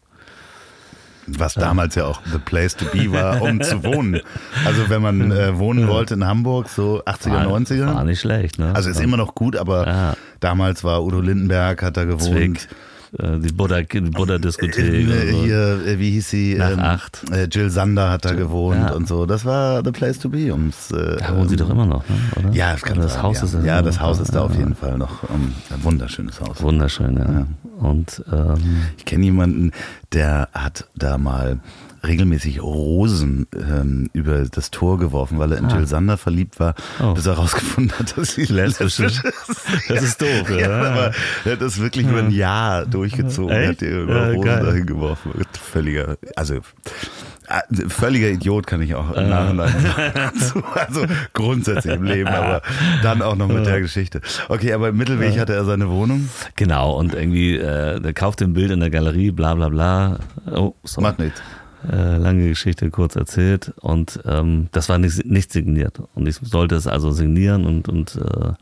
Was 1.28 1.54
damals 1.54 1.96
ja 1.96 2.06
auch 2.06 2.20
the 2.32 2.40
place 2.40 2.76
to 2.76 2.86
be 2.86 3.12
war, 3.12 3.42
um 3.42 3.62
zu 3.62 3.84
wohnen. 3.84 4.22
Also 4.66 4.90
wenn 4.90 5.02
man 5.02 5.32
äh, 5.32 5.58
wohnen 5.58 5.88
wollte 5.88 6.16
in 6.16 6.26
Hamburg, 6.26 6.68
so 6.70 7.02
80er, 7.06 7.46
90er. 7.48 7.94
War 7.94 8.04
nicht 8.04 8.20
schlecht, 8.22 8.60
ne? 8.60 8.74
Also 8.76 8.90
ist 8.90 9.00
immer 9.00 9.18
noch 9.18 9.36
gut, 9.36 9.56
aber 9.56 9.88
Ja. 9.88 10.14
damals 10.40 10.84
war 10.84 11.04
Udo 11.04 11.22
Lindenberg, 11.22 11.84
hat 11.84 11.96
da 11.98 12.04
gewohnt. 12.06 12.24
Zwick, 12.24 12.68
äh, 13.18 13.40
die 13.40 13.52
Buddha, 13.52 13.82
die 13.82 14.02
Buddha-Diskothek. 14.02 14.94
Äh, 14.94 15.02
und 15.02 15.32
so. 15.32 15.44
hier, 15.44 15.86
äh, 15.86 16.00
wie 16.00 16.12
hieß 16.12 16.30
sie? 16.30 16.56
Nach 16.56 16.78
acht. 16.78 17.30
Äh, 17.32 17.46
Jill 17.52 17.70
Sander 17.70 18.10
hat 18.10 18.26
da 18.26 18.34
gewohnt 18.34 18.80
ja. 18.80 18.94
und 18.94 19.08
so. 19.08 19.26
Das 19.26 19.46
war 19.46 19.84
the 19.84 19.92
place 19.92 20.20
to 20.20 20.30
be. 20.30 20.52
Ums, 20.52 20.92
äh, 20.92 21.18
Da 21.18 21.36
wohnen 21.36 21.50
sie 21.50 21.56
doch 21.56 21.70
immer 21.70 21.86
noch, 21.86 22.08
ne? 22.08 22.16
oder? 22.38 22.52
Ja, 22.54 22.72
das 22.74 22.82
kann 22.82 22.94
Oder 22.94 23.04
das 23.04 23.14
sein, 23.14 23.24
Haus 23.24 23.38
ja. 23.40 23.44
ist 23.46 23.66
Ja, 23.66 23.82
das 23.82 24.00
Haus 24.00 24.20
ist 24.20 24.34
da 24.34 24.42
auf 24.42 24.54
ja. 24.54 24.60
jeden 24.60 24.76
Fall 24.76 24.98
noch 24.98 25.24
ähm, 25.30 25.54
ein 25.70 25.84
wunderschönes 25.84 26.40
Haus. 26.40 26.62
Wunderschön, 26.62 27.18
ja. 27.18 27.48
Und 27.80 28.24
ähm, 28.32 28.84
Ich 28.98 29.06
kenne 29.06 29.26
jemanden, 29.26 29.72
der 30.14 30.50
hat 30.54 30.88
da 30.96 31.18
mal 31.18 31.60
regelmäßig 32.06 32.62
Rosen 32.62 33.48
ähm, 33.56 34.10
über 34.14 34.44
das 34.44 34.72
Tor 34.72 34.98
geworfen, 34.98 35.38
weil 35.40 35.52
er 35.52 35.60
in 35.60 35.70
Jill 35.70 35.86
Sander 35.88 36.18
verliebt 36.18 36.60
war, 36.60 36.74
Ah. 37.00 37.12
Oh. 37.12 37.14
bis 37.14 37.26
er 37.26 37.36
herausgefunden 37.36 37.98
hat, 38.00 38.18
dass 38.18 38.34
sie 38.36 38.46
Lesbisch 38.46 39.00
ist. 39.00 39.22
Das 39.88 40.04
ist 40.04 40.22
doof, 40.22 40.50
ja. 40.50 40.58
ja. 40.58 40.82
aber 40.82 41.12
er 41.46 41.52
hat 41.54 41.62
das 41.62 41.80
wirklich 41.80 42.08
über 42.08 42.20
ein 42.20 42.32
Jahr 42.32 42.86
durchgezogen, 42.86 43.56
Echt? 43.56 43.70
hat 43.70 43.82
die 43.82 43.86
über 43.86 44.16
Ja, 44.16 44.28
Rosen 44.30 44.42
geil. 44.46 44.66
dahin 44.66 44.86
geworfen. 44.86 45.32
Völliger, 45.62 46.18
also 46.36 46.56
äh, 46.56 47.90
völliger 47.90 48.30
Idiot 48.30 48.66
kann 48.68 48.82
ich 48.82 48.96
auch 48.96 49.12
im 49.12 49.30
Nachhinein 49.30 49.74
sagen. 49.82 50.64
Also 50.76 51.06
grundsätzlich 51.34 51.94
im 51.96 52.04
Leben, 52.04 52.30
aber 52.30 52.62
dann 53.04 53.22
auch 53.22 53.36
noch 53.36 53.48
mit 53.48 53.66
der 53.66 53.82
Geschichte. 53.82 54.22
Okay, 54.50 54.74
aber 54.74 54.90
im 54.90 54.98
Mittelweg 54.98 55.38
hatte 55.40 55.54
er 55.54 55.66
seine 55.66 55.90
Wohnung. 55.90 56.30
genau, 56.56 56.94
und 56.98 57.14
irgendwie, 57.14 57.58
äh, 57.58 58.00
der 58.00 58.14
kauft 58.14 58.42
ein 58.42 58.54
Bild 58.54 58.72
in 58.72 58.80
der 58.80 58.90
Galerie, 58.90 59.32
bla 59.32 59.54
bla 59.56 59.70
bla. 59.70 60.20
Oh, 60.52 60.74
sorry. 60.84 61.04
Macht 61.08 61.20
nichts. 61.20 61.42
Äh, 61.90 62.18
lange 62.18 62.48
Geschichte 62.48 62.92
kurz 62.92 63.16
erzählt. 63.16 63.74
Und 63.82 64.20
ähm, 64.26 64.68
das 64.72 64.90
war 64.90 64.98
nicht, 64.98 65.26
nicht 65.26 65.52
signiert. 65.52 66.02
Und 66.14 66.28
ich 66.28 66.36
sollte 66.36 66.76
es 66.76 66.88
also 66.88 67.12
signieren 67.12 67.66
und, 67.66 67.90
und 67.90 68.16
äh, 68.18 68.54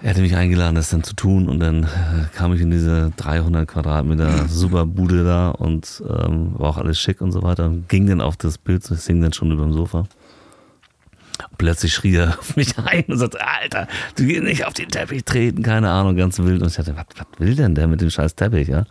er 0.00 0.10
hatte 0.10 0.20
mich 0.20 0.36
eingeladen, 0.36 0.76
das 0.76 0.90
dann 0.90 1.02
zu 1.02 1.14
tun. 1.14 1.48
Und 1.48 1.60
dann 1.60 1.84
äh, 1.84 1.86
kam 2.34 2.52
ich 2.52 2.60
in 2.60 2.70
diese 2.70 3.10
300 3.16 3.66
Quadratmeter 3.66 4.48
super 4.48 4.84
Bude 4.84 5.24
da 5.24 5.50
und 5.50 6.02
ähm, 6.06 6.58
war 6.58 6.70
auch 6.70 6.76
alles 6.76 7.00
schick 7.00 7.20
und 7.20 7.32
so 7.32 7.42
weiter. 7.42 7.66
Und 7.66 7.88
ging 7.88 8.06
dann 8.06 8.20
auf 8.20 8.36
das 8.36 8.58
Bild, 8.58 8.88
ich 8.90 9.04
hing 9.04 9.22
dann 9.22 9.32
schon 9.32 9.50
über 9.50 9.62
dem 9.62 9.72
Sofa. 9.72 10.04
Plötzlich 11.56 11.94
schrie 11.94 12.16
er 12.16 12.28
auf 12.38 12.54
mich 12.56 12.78
ein 12.78 13.04
und 13.04 13.16
sagte, 13.16 13.38
Alter, 13.40 13.88
du 14.16 14.26
gehst 14.26 14.42
nicht 14.42 14.66
auf 14.66 14.74
den 14.74 14.88
Teppich 14.88 15.24
treten, 15.24 15.62
keine 15.62 15.88
Ahnung, 15.90 16.16
ganz 16.16 16.38
wild. 16.38 16.60
Und 16.60 16.68
ich 16.68 16.76
dachte, 16.76 16.94
was, 16.96 17.06
was 17.16 17.26
will 17.38 17.54
denn 17.56 17.74
der 17.74 17.86
mit 17.86 18.02
dem 18.02 18.10
scheiß 18.10 18.34
Teppich, 18.34 18.68
ja? 18.68 18.84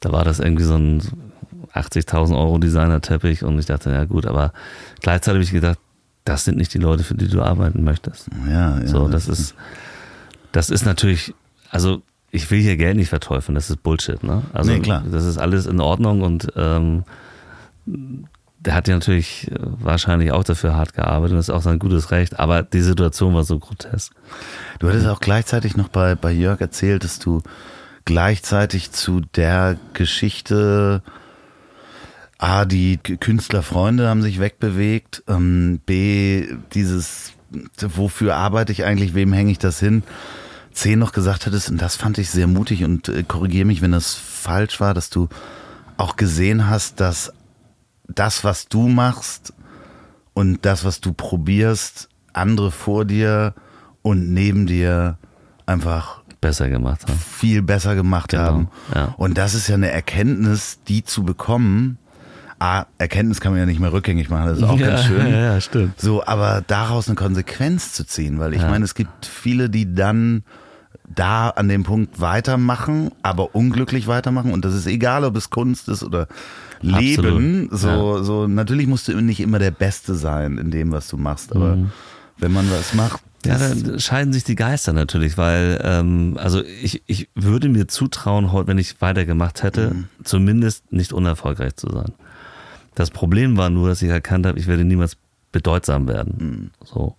Da 0.00 0.12
war 0.12 0.24
das 0.24 0.40
irgendwie 0.40 0.64
so 0.64 0.74
ein 0.74 1.00
80.000 1.74 2.36
Euro 2.36 2.58
Designer-Teppich 2.58 3.44
und 3.44 3.58
ich 3.58 3.66
dachte, 3.66 3.90
ja 3.90 4.04
gut, 4.04 4.26
aber 4.26 4.52
gleichzeitig 5.00 5.36
habe 5.36 5.44
ich 5.44 5.50
gedacht, 5.52 5.78
das 6.24 6.44
sind 6.44 6.56
nicht 6.58 6.72
die 6.74 6.78
Leute, 6.78 7.02
für 7.02 7.14
die 7.14 7.28
du 7.28 7.42
arbeiten 7.42 7.82
möchtest. 7.82 8.28
Ja, 8.48 8.78
ja. 8.80 8.86
So, 8.86 9.08
das 9.08 9.28
ist, 9.28 9.54
das 10.52 10.70
ist 10.70 10.84
natürlich, 10.84 11.34
also 11.70 12.02
ich 12.30 12.50
will 12.50 12.60
hier 12.60 12.76
Geld 12.76 12.96
nicht 12.96 13.08
verteufeln, 13.08 13.54
das 13.54 13.70
ist 13.70 13.82
Bullshit, 13.82 14.22
ne? 14.22 14.42
Also 14.52 14.70
Nee, 14.70 14.80
klar. 14.80 15.02
das 15.10 15.24
ist 15.24 15.38
alles 15.38 15.66
in 15.66 15.80
Ordnung 15.80 16.22
und 16.22 16.48
ähm, 16.56 17.04
der 17.86 18.74
hat 18.74 18.86
ja 18.86 18.94
natürlich 18.94 19.50
wahrscheinlich 19.58 20.30
auch 20.30 20.44
dafür 20.44 20.76
hart 20.76 20.94
gearbeitet 20.94 21.32
und 21.32 21.38
das 21.38 21.48
ist 21.48 21.54
auch 21.54 21.62
sein 21.62 21.78
gutes 21.80 22.10
Recht, 22.12 22.38
aber 22.38 22.62
die 22.62 22.80
Situation 22.80 23.34
war 23.34 23.42
so 23.44 23.58
grotesk. 23.58 24.12
Du 24.78 24.88
hattest 24.88 25.08
auch 25.08 25.20
gleichzeitig 25.20 25.76
noch 25.76 25.88
bei, 25.88 26.14
bei 26.14 26.30
Jörg 26.30 26.60
erzählt, 26.60 27.02
dass 27.02 27.18
du 27.18 27.42
gleichzeitig 28.04 28.92
zu 28.92 29.20
der 29.34 29.76
Geschichte 29.94 31.02
A, 32.42 32.64
die 32.64 32.96
Künstlerfreunde 32.98 34.08
haben 34.08 34.20
sich 34.20 34.40
wegbewegt, 34.40 35.22
ähm, 35.28 35.78
B, 35.86 36.48
dieses, 36.74 37.34
wofür 37.78 38.34
arbeite 38.34 38.72
ich 38.72 38.84
eigentlich, 38.84 39.14
wem 39.14 39.32
hänge 39.32 39.52
ich 39.52 39.60
das 39.60 39.78
hin, 39.78 40.02
C, 40.72 40.96
noch 40.96 41.12
gesagt 41.12 41.46
hattest, 41.46 41.70
und 41.70 41.80
das 41.80 41.94
fand 41.94 42.18
ich 42.18 42.30
sehr 42.30 42.48
mutig 42.48 42.82
und 42.82 43.08
äh, 43.08 43.22
korrigiere 43.22 43.64
mich, 43.64 43.80
wenn 43.80 43.92
das 43.92 44.14
falsch 44.14 44.80
war, 44.80 44.92
dass 44.92 45.08
du 45.08 45.28
auch 45.96 46.16
gesehen 46.16 46.68
hast, 46.68 46.98
dass 46.98 47.32
das, 48.08 48.42
was 48.42 48.66
du 48.68 48.88
machst 48.88 49.52
und 50.34 50.64
das, 50.66 50.84
was 50.84 51.00
du 51.00 51.12
probierst, 51.12 52.08
andere 52.32 52.72
vor 52.72 53.04
dir 53.04 53.54
und 54.02 54.32
neben 54.32 54.66
dir 54.66 55.16
einfach 55.66 56.22
Besser 56.40 56.68
gemacht 56.68 57.02
haben. 57.08 57.16
viel 57.20 57.62
besser 57.62 57.94
gemacht 57.94 58.30
Genau, 58.30 58.42
haben. 58.42 58.68
ja. 58.92 59.14
Und 59.16 59.38
das 59.38 59.54
ist 59.54 59.68
ja 59.68 59.76
eine 59.76 59.92
Erkenntnis, 59.92 60.80
die 60.88 61.04
zu 61.04 61.22
bekommen. 61.22 61.98
Ah, 62.64 62.86
Erkenntnis 62.98 63.40
kann 63.40 63.50
man 63.50 63.58
ja 63.58 63.66
nicht 63.66 63.80
mehr 63.80 63.92
rückgängig 63.92 64.30
machen, 64.30 64.46
das 64.46 64.58
ist 64.58 64.62
auch 64.64 64.78
ganz 64.78 65.02
schön. 65.02 65.26
Ja, 65.26 65.54
ja, 65.54 65.60
stimmt. 65.60 66.00
So, 66.00 66.24
aber 66.24 66.62
daraus 66.64 67.08
eine 67.08 67.16
Konsequenz 67.16 67.92
zu 67.92 68.06
ziehen, 68.06 68.38
weil 68.38 68.54
ich 68.54 68.62
Ja. 68.62 68.68
meine, 68.68 68.84
es 68.84 68.94
gibt 68.94 69.26
viele, 69.26 69.68
die 69.68 69.92
dann 69.96 70.44
da 71.12 71.48
an 71.48 71.68
dem 71.68 71.82
Punkt 71.82 72.20
weitermachen, 72.20 73.10
aber 73.22 73.56
unglücklich 73.56 74.06
weitermachen 74.06 74.52
und 74.52 74.64
das 74.64 74.74
ist 74.74 74.86
egal, 74.86 75.24
ob 75.24 75.36
es 75.36 75.50
Kunst 75.50 75.88
ist 75.88 76.04
oder 76.04 76.28
Leben. 76.80 77.68
Absolut. 77.72 77.80
So, 77.80 78.22
so 78.22 78.46
natürlich 78.46 78.86
musst 78.86 79.08
du 79.08 79.20
nicht 79.20 79.40
immer 79.40 79.58
der 79.58 79.72
Beste 79.72 80.14
sein 80.14 80.56
in 80.58 80.70
dem, 80.70 80.92
was 80.92 81.08
du 81.08 81.16
machst, 81.16 81.56
aber 81.56 81.76
wenn 82.38 82.52
man 82.52 82.70
was 82.70 82.94
macht, 82.94 83.22
Mhm. 83.44 83.50
Ja, 83.50 83.58
dann 83.58 83.98
scheiden 83.98 84.32
sich 84.32 84.44
die 84.44 84.54
Geister 84.54 84.92
natürlich, 84.92 85.36
weil 85.36 85.80
ähm, 85.82 86.38
also 86.40 86.62
ich, 86.62 87.02
ich 87.06 87.28
würde 87.34 87.68
mir 87.68 87.88
zutrauen, 87.88 88.52
heute, 88.52 88.68
wenn 88.68 88.78
ich 88.78 89.00
weitergemacht 89.00 89.64
hätte, 89.64 89.96
zumindest 90.22 90.92
nicht 90.92 91.12
unerfolgreich 91.12 91.74
zu 91.74 91.90
sein. 91.90 92.12
Das 92.94 93.10
Problem 93.10 93.56
war 93.56 93.70
nur, 93.70 93.88
dass 93.88 94.02
ich 94.02 94.10
erkannt 94.10 94.46
habe, 94.46 94.58
ich 94.58 94.66
werde 94.66 94.84
niemals 94.84 95.16
bedeutsam 95.50 96.08
werden. 96.08 96.72
So. 96.84 97.16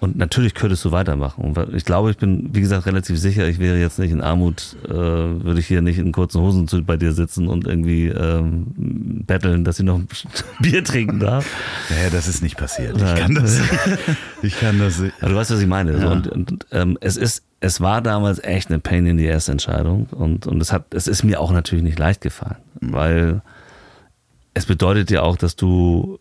Und 0.00 0.16
natürlich 0.16 0.54
könntest 0.54 0.84
du 0.84 0.92
weitermachen. 0.92 1.44
Und 1.44 1.74
ich 1.74 1.84
glaube, 1.84 2.10
ich 2.10 2.16
bin, 2.16 2.50
wie 2.52 2.60
gesagt, 2.60 2.86
relativ 2.86 3.18
sicher, 3.18 3.48
ich 3.48 3.58
wäre 3.58 3.78
jetzt 3.78 3.98
nicht 3.98 4.12
in 4.12 4.20
Armut, 4.20 4.76
äh, 4.84 4.92
würde 4.92 5.58
ich 5.58 5.66
hier 5.66 5.82
nicht 5.82 5.98
in 5.98 6.12
kurzen 6.12 6.40
Hosen 6.40 6.68
zu, 6.68 6.84
bei 6.84 6.96
dir 6.96 7.12
sitzen 7.12 7.48
und 7.48 7.66
irgendwie 7.66 8.06
ähm, 8.06 8.66
betteln, 9.26 9.64
dass 9.64 9.80
ich 9.80 9.84
noch 9.84 9.96
ein 9.96 10.06
Bier 10.60 10.84
trinken 10.84 11.18
darf. 11.18 11.46
Ja, 11.90 12.10
das 12.10 12.28
ist 12.28 12.42
nicht 12.42 12.56
passiert. 12.56 12.96
Ich 12.96 13.02
Nein. 13.02 13.16
kann 13.16 13.34
das. 13.34 13.60
Ich 14.42 14.60
kann 14.60 14.78
das. 14.78 15.02
Aber 15.20 15.30
du 15.30 15.36
weißt, 15.36 15.50
was 15.50 15.60
ich 15.60 15.66
meine. 15.66 15.98
Ja. 15.98 16.12
und 16.12 16.28
und 16.28 16.66
ähm, 16.70 16.96
es 17.00 17.16
ist, 17.16 17.42
es 17.60 17.80
war 17.80 18.00
damals 18.00 18.42
echt 18.44 18.68
eine 18.68 18.78
Pain 18.78 19.06
in 19.06 19.18
the 19.18 19.28
Ass 19.32 19.48
Entscheidung 19.48 20.06
und 20.10 20.46
und 20.46 20.60
es 20.60 20.72
hat, 20.72 20.94
es 20.94 21.08
ist 21.08 21.24
mir 21.24 21.40
auch 21.40 21.50
natürlich 21.50 21.82
nicht 21.82 21.98
leicht 21.98 22.20
gefallen, 22.20 22.58
weil 22.80 23.42
es 24.58 24.66
bedeutet 24.66 25.10
ja 25.10 25.22
auch, 25.22 25.36
dass 25.36 25.56
du 25.56 26.18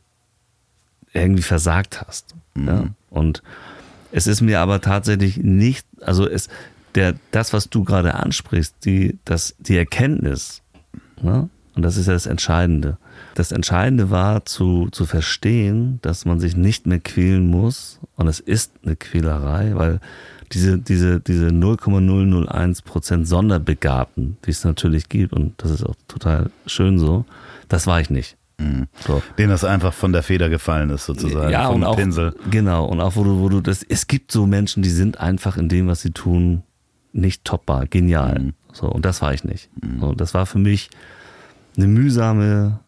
irgendwie 1.13 1.41
versagt 1.41 2.01
hast. 2.01 2.35
Ja? 2.55 2.89
Und 3.09 3.41
es 4.11 4.27
ist 4.27 4.41
mir 4.41 4.59
aber 4.59 4.79
tatsächlich 4.81 5.37
nicht, 5.37 5.85
also 6.01 6.27
es, 6.27 6.47
der, 6.95 7.15
das, 7.31 7.53
was 7.53 7.69
du 7.69 7.83
gerade 7.83 8.13
ansprichst, 8.13 8.75
die, 8.85 9.17
das, 9.25 9.55
die 9.59 9.77
Erkenntnis, 9.77 10.61
ne? 11.21 11.49
und 11.75 11.81
das 11.81 11.97
ist 11.97 12.07
ja 12.07 12.13
das 12.13 12.25
Entscheidende. 12.25 12.97
Das 13.35 13.51
Entscheidende 13.51 14.09
war 14.09 14.45
zu, 14.45 14.89
zu 14.91 15.05
verstehen, 15.05 15.99
dass 16.01 16.25
man 16.25 16.39
sich 16.39 16.55
nicht 16.55 16.87
mehr 16.87 16.99
quälen 16.99 17.47
muss, 17.47 17.99
und 18.15 18.27
es 18.27 18.39
ist 18.39 18.71
eine 18.83 18.95
Quälerei, 18.95 19.75
weil 19.75 19.99
diese, 20.53 20.79
diese, 20.79 21.19
diese 21.19 21.47
0,001 21.47 22.81
Prozent 22.81 23.27
Sonderbegabten, 23.27 24.37
die 24.45 24.51
es 24.51 24.63
natürlich 24.63 25.09
gibt, 25.09 25.33
und 25.33 25.53
das 25.57 25.71
ist 25.71 25.83
auch 25.83 25.95
total 26.07 26.49
schön 26.65 26.97
so, 26.97 27.25
das 27.67 27.87
war 27.87 27.99
ich 28.01 28.09
nicht. 28.09 28.37
Mhm. 28.59 28.87
So. 29.05 29.21
Den 29.37 29.49
das 29.49 29.63
einfach 29.63 29.93
von 29.93 30.11
der 30.11 30.23
Feder 30.23 30.49
gefallen 30.49 30.89
ist, 30.89 31.05
sozusagen. 31.05 31.51
Ja, 31.51 31.67
vom 31.67 31.77
und 31.77 31.83
auch, 31.83 31.95
Pinsel. 31.95 32.35
genau, 32.49 32.85
und 32.85 32.99
auch 32.99 33.15
wo 33.15 33.23
du, 33.23 33.39
wo 33.39 33.49
du 33.49 33.61
das, 33.61 33.83
es 33.83 34.07
gibt 34.07 34.31
so 34.31 34.47
Menschen, 34.47 34.81
die 34.83 34.89
sind 34.89 35.19
einfach 35.19 35.57
in 35.57 35.69
dem, 35.69 35.87
was 35.87 36.01
sie 36.01 36.11
tun, 36.11 36.63
nicht 37.13 37.45
topbar, 37.45 37.85
genial. 37.85 38.39
Mhm. 38.39 38.53
So, 38.73 38.87
und 38.87 39.05
das 39.05 39.21
war 39.21 39.33
ich 39.33 39.43
nicht. 39.43 39.69
So, 39.99 40.13
das 40.13 40.33
war 40.33 40.45
für 40.45 40.59
mich 40.59 40.89
eine 41.77 41.87
mühsame, 41.87 42.79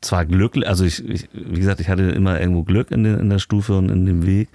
zwar 0.00 0.24
Glück, 0.26 0.56
also 0.66 0.84
ich, 0.84 1.04
ich, 1.08 1.28
wie 1.32 1.60
gesagt, 1.60 1.80
ich 1.80 1.88
hatte 1.88 2.02
immer 2.02 2.40
irgendwo 2.40 2.62
Glück 2.62 2.90
in, 2.90 3.04
den, 3.04 3.18
in 3.18 3.30
der 3.30 3.38
Stufe 3.38 3.76
und 3.76 3.90
in 3.90 4.06
dem 4.06 4.26
Weg, 4.26 4.48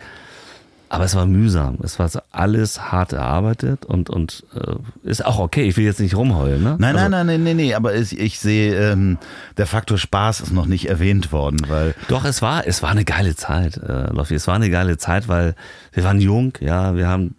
aber 0.94 1.06
es 1.06 1.16
war 1.16 1.26
mühsam. 1.26 1.80
Es 1.82 1.98
war 1.98 2.08
so 2.08 2.20
alles 2.32 2.92
hart 2.92 3.14
erarbeitet 3.14 3.84
und, 3.84 4.12
und 4.12 4.44
äh, 4.54 4.76
ist 5.02 5.26
auch 5.26 5.40
okay. 5.40 5.64
Ich 5.64 5.76
will 5.76 5.86
jetzt 5.86 6.00
nicht 6.00 6.16
rumheulen, 6.16 6.62
ne? 6.62 6.76
Nein, 6.78 6.96
also, 6.96 7.10
nein, 7.10 7.26
nein, 7.26 7.28
nein, 7.42 7.44
nein, 7.44 7.56
nee, 7.56 7.74
aber 7.74 7.96
ich, 7.96 8.20
ich 8.20 8.40
sehe, 8.40 8.76
ähm, 8.76 9.18
der 9.58 9.66
Faktor 9.66 9.98
Spaß 9.98 10.42
ist 10.42 10.54
noch 10.54 10.68
nicht 10.68 10.88
erwähnt 10.88 11.32
worden, 11.32 11.62
weil 11.68 11.96
Doch, 12.10 12.26
es 12.26 12.44
war, 12.44 12.68
es 12.68 12.84
war 12.84 12.92
eine 12.92 13.06
geile 13.06 13.36
Zeit, 13.36 13.78
äh, 13.78 14.14
Loffi. 14.14 14.36
Es 14.36 14.46
war 14.46 14.54
eine 14.54 14.70
geile 14.70 15.00
Zeit, 15.00 15.28
weil 15.28 15.56
wir 15.94 16.04
waren 16.04 16.22
jung, 16.22 16.54
ja, 16.60 16.96
wir 16.96 17.08
haben 17.08 17.34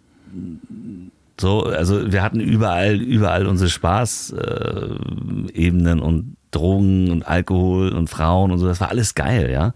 so, 1.39 1.63
also 1.63 2.11
wir 2.11 2.23
hatten 2.23 2.41
überall, 2.41 2.95
überall 2.95 3.47
unsere 3.47 3.69
Spaß-Ebenen 3.69 5.99
äh, 5.99 6.01
und 6.01 6.35
Drogen 6.51 7.09
und 7.09 7.25
Alkohol 7.25 7.93
und 7.93 8.09
Frauen 8.09 8.51
und 8.51 8.59
so, 8.59 8.67
das 8.67 8.81
war 8.81 8.89
alles 8.89 9.15
geil, 9.15 9.49
ja. 9.49 9.73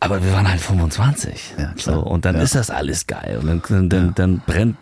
Aber 0.00 0.22
wir 0.24 0.32
waren 0.32 0.48
halt 0.48 0.60
25. 0.60 1.54
Ja, 1.58 1.72
so, 1.76 2.00
und 2.00 2.24
dann 2.24 2.36
Ja. 2.36 2.42
ist 2.42 2.54
das 2.54 2.70
alles 2.70 3.06
geil. 3.06 3.38
Und 3.40 3.70
dann, 3.70 3.88
dann, 3.88 4.14
dann 4.14 4.42
brennt 4.46 4.76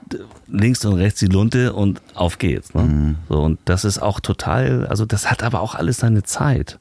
links 0.49 0.85
und 0.85 0.95
rechts 0.95 1.21
die 1.21 1.27
Lunte 1.27 1.73
und 1.73 2.01
auf 2.15 2.39
geht's. 2.39 2.75
Ne? 2.75 2.83
Mhm. 2.83 3.17
So, 3.29 3.41
und 3.43 3.59
das 3.65 3.85
ist 3.85 3.99
auch 4.01 4.21
total, 4.21 4.87
also 4.87 5.07
das 5.07 5.31
hat 5.31 5.43
aber 5.43 5.61
auch 5.61 5.75
alles 5.75 5.99
seine 5.99 6.23
Zeit 6.23 6.79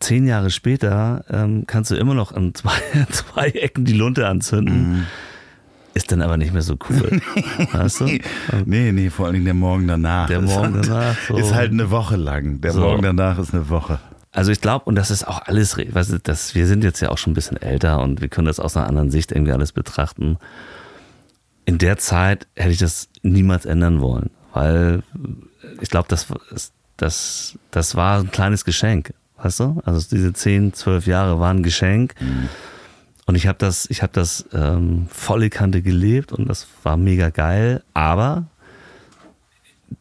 zehn 0.00 0.26
Jahre 0.26 0.50
später 0.50 1.24
ähm, 1.30 1.64
kannst 1.68 1.90
du 1.90 1.94
immer 1.94 2.14
noch 2.14 2.32
an 2.32 2.52
zwei, 2.54 2.72
zwei 3.10 3.48
Ecken 3.50 3.84
die 3.84 3.92
Lunte 3.92 4.26
anzünden. 4.26 4.92
Mhm. 4.92 5.06
Ist 5.94 6.10
dann 6.10 6.20
aber 6.22 6.36
nicht 6.36 6.52
mehr 6.52 6.62
so 6.62 6.76
cool. 6.90 7.20
weißt 7.72 8.00
du? 8.00 8.06
Nee, 8.64 8.90
nee, 8.90 9.10
vor 9.10 9.26
allen 9.26 9.34
Dingen 9.34 9.44
der 9.44 9.54
Morgen 9.54 9.86
danach. 9.86 10.26
Der 10.26 10.40
ist 10.40 10.46
Morgen 10.46 10.74
halt, 10.74 10.88
danach, 10.88 11.16
so. 11.28 11.36
Ist 11.36 11.54
halt 11.54 11.70
eine 11.70 11.88
Woche 11.92 12.16
lang. 12.16 12.60
Der 12.60 12.72
So. 12.72 12.80
Morgen 12.80 13.02
danach 13.02 13.38
ist 13.38 13.54
eine 13.54 13.68
Woche. 13.68 14.00
Also 14.34 14.50
ich 14.50 14.60
glaube, 14.60 14.86
und 14.86 14.96
das 14.96 15.12
ist 15.12 15.26
auch 15.26 15.42
alles, 15.46 15.78
weißt 15.78 16.12
du, 16.12 16.18
das, 16.18 16.56
wir 16.56 16.66
sind 16.66 16.82
jetzt 16.82 17.00
ja 17.00 17.10
auch 17.10 17.18
schon 17.18 17.30
ein 17.30 17.34
bisschen 17.34 17.56
älter 17.56 18.00
und 18.00 18.20
wir 18.20 18.28
können 18.28 18.46
das 18.46 18.58
aus 18.58 18.76
einer 18.76 18.88
anderen 18.88 19.10
Sicht 19.10 19.30
irgendwie 19.30 19.52
alles 19.52 19.70
betrachten. 19.70 20.38
In 21.64 21.78
der 21.78 21.98
Zeit 21.98 22.48
hätte 22.56 22.70
ich 22.70 22.78
das 22.78 23.08
niemals 23.22 23.64
ändern 23.64 24.00
wollen, 24.00 24.30
weil 24.52 25.04
ich 25.80 25.88
glaube, 25.88 26.08
das, 26.08 26.26
das, 26.96 27.56
das 27.70 27.94
war 27.94 28.18
ein 28.18 28.32
kleines 28.32 28.64
Geschenk, 28.64 29.14
weißt 29.38 29.60
du? 29.60 29.80
Also 29.84 30.04
diese 30.10 30.32
10, 30.32 30.74
12 30.74 31.06
Jahre 31.06 31.38
waren 31.38 31.58
ein 31.58 31.62
Geschenk. 31.62 32.14
Und 33.26 33.36
ich 33.36 33.46
habe 33.46 33.58
das, 33.58 33.88
ich 33.88 34.02
habe 34.02 34.12
das 34.12 34.46
ähm, 34.52 35.06
volle 35.10 35.48
Kante 35.48 35.80
gelebt 35.80 36.32
und 36.32 36.48
das 36.48 36.66
war 36.82 36.96
mega 36.96 37.30
geil. 37.30 37.82
Aber 37.94 38.46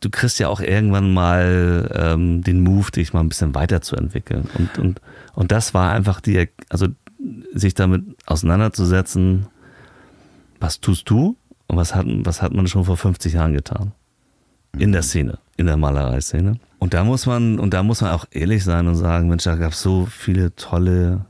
du 0.03 0.09
kriegst 0.09 0.39
ja 0.39 0.49
auch 0.49 0.59
irgendwann 0.59 1.13
mal 1.13 1.89
ähm, 1.95 2.43
den 2.43 2.61
Move, 2.61 2.91
dich 2.91 3.13
mal 3.13 3.21
ein 3.21 3.29
bisschen 3.29 3.55
weiterzuentwickeln. 3.55 4.49
Und, 4.57 4.77
und, 4.77 5.01
und 5.33 5.51
das 5.51 5.73
war 5.73 5.91
einfach 5.91 6.19
die, 6.19 6.49
also 6.69 6.87
sich 7.53 7.73
damit 7.73 8.03
auseinanderzusetzen, 8.25 9.47
was 10.59 10.81
tust 10.81 11.09
du 11.09 11.37
und 11.67 11.77
was 11.77 11.95
hat, 11.95 12.05
was 12.07 12.41
hat 12.41 12.53
man 12.53 12.67
schon 12.67 12.85
vor 12.85 12.97
50 12.97 13.33
Jahren 13.33 13.53
getan? 13.53 13.93
In 14.77 14.91
der 14.91 15.03
Szene, 15.03 15.37
in 15.55 15.67
der 15.67 15.77
Malereiszene. 15.77 16.57
Und 16.79 16.93
da 16.93 17.03
muss 17.03 17.25
man, 17.25 17.59
und 17.59 17.73
da 17.73 17.83
muss 17.83 18.01
man 18.01 18.11
auch 18.11 18.25
ehrlich 18.31 18.63
sein 18.63 18.87
und 18.87 18.95
sagen, 18.95 19.29
Mensch, 19.29 19.43
da 19.43 19.55
gab 19.55 19.71
es 19.71 19.81
so 19.81 20.05
viele 20.05 20.55
tolle 20.55 21.25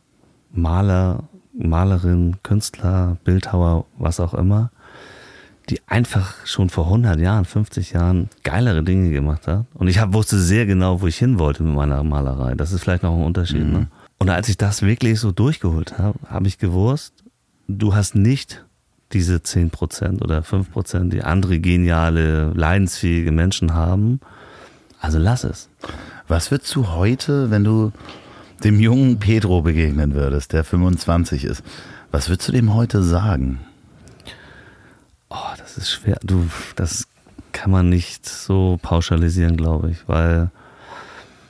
Maler, 0.52 1.26
Malerinnen, 1.54 2.42
Künstler, 2.42 3.18
Bildhauer, 3.24 3.86
was 3.98 4.20
auch 4.20 4.34
immer, 4.34 4.72
die 5.70 5.80
einfach 5.88 6.36
schon 6.46 6.70
vor 6.70 6.86
100 6.86 7.20
Jahren, 7.20 7.46
50 7.46 7.94
Jahren 7.94 8.30
geilere 8.44 8.84
Dinge 8.84 9.12
gemacht 9.12 9.48
hat. 9.48 9.66
Und 9.74 9.88
ich 9.88 10.00
hab, 10.00 10.14
wusste 10.14 10.40
sehr 10.40 10.66
genau, 10.66 11.02
wo 11.02 11.08
ich 11.08 11.18
hin 11.18 11.40
wollte 11.40 11.64
mit 11.64 11.74
meiner 11.74 12.04
Malerei. 12.04 12.56
Das 12.56 12.72
ist 12.72 12.82
vielleicht 12.82 13.04
noch 13.04 13.16
ein 13.16 13.24
Unterschied. 13.24 13.66
Ne? 13.66 13.88
Und 14.18 14.30
als 14.30 14.50
ich 14.50 14.58
das 14.58 14.82
wirklich 14.82 15.20
so 15.20 15.32
durchgeholt 15.32 15.98
habe, 15.98 16.20
habe 16.28 16.48
ich 16.48 16.58
gewusst, 16.58 17.24
du 17.68 17.96
hast 17.96 18.16
nicht 18.16 18.66
diese 19.14 19.38
10% 19.38 20.22
oder 20.22 20.40
5%, 20.40 21.10
die 21.10 21.24
andere 21.24 21.60
geniale, 21.60 22.52
leidensfähige 22.54 23.32
Menschen 23.32 23.74
haben. 23.74 24.20
Also 25.00 25.20
lass 25.20 25.44
es. 25.44 25.70
Was 26.28 26.52
würdest 26.52 26.74
du 26.76 26.90
heute, 26.90 27.52
wenn 27.52 27.64
du 27.64 27.92
dem 28.64 28.80
jungen 28.80 29.20
Pedro 29.20 29.62
begegnen 29.62 30.14
würdest, 30.14 30.54
der 30.54 30.64
25 30.64 31.44
ist, 31.44 31.64
was 32.12 32.30
würdest 32.30 32.48
du 32.48 32.54
dem 32.54 32.74
heute 32.74 33.04
sagen? 33.04 33.60
Oh, 35.34 35.56
das 35.58 35.78
ist 35.78 35.90
schwer. 35.92 36.18
Du, 36.24 36.48
das 36.76 37.08
kann 37.54 37.72
man 37.72 37.90
nicht 37.90 38.28
so 38.28 38.78
pauschalisieren, 38.82 39.58
glaube 39.58 39.90
ich, 39.90 40.08
weil 40.08 40.52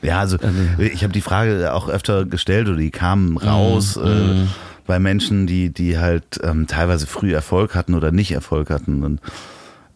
Ja, 0.01 0.19
also 0.19 0.37
nee. 0.77 0.87
ich 0.87 1.03
habe 1.03 1.11
die 1.11 1.21
Frage 1.21 1.73
auch 1.73 1.89
öfter 1.89 2.25
gestellt 2.25 2.67
oder 2.69 2.77
die 2.77 2.91
kamen 2.91 3.37
raus 3.37 3.97
äh, 3.97 4.45
bei 4.85 4.99
Menschen, 4.99 5.47
die, 5.47 5.69
die 5.73 5.97
halt 5.97 6.39
ähm, 6.43 6.67
teilweise 6.67 7.07
früh 7.07 7.33
Erfolg 7.33 7.75
hatten 7.75 7.93
oder 7.93 8.11
nicht 8.11 8.31
Erfolg 8.31 8.69
hatten 8.69 9.03
und, 9.03 9.21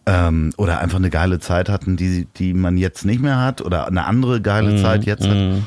ähm, 0.06 0.50
oder 0.56 0.80
einfach 0.80 0.98
eine 0.98 1.10
geile 1.10 1.38
Zeit 1.40 1.68
hatten, 1.68 1.96
die, 1.96 2.26
die 2.36 2.52
man 2.54 2.76
jetzt 2.76 3.04
nicht 3.06 3.20
mehr 3.20 3.38
hat 3.38 3.60
oder 3.62 3.86
eine 3.86 4.04
andere 4.04 4.40
geile 4.42 4.80
Zeit 4.82 5.04
jetzt 5.04 5.26
hat. 5.26 5.62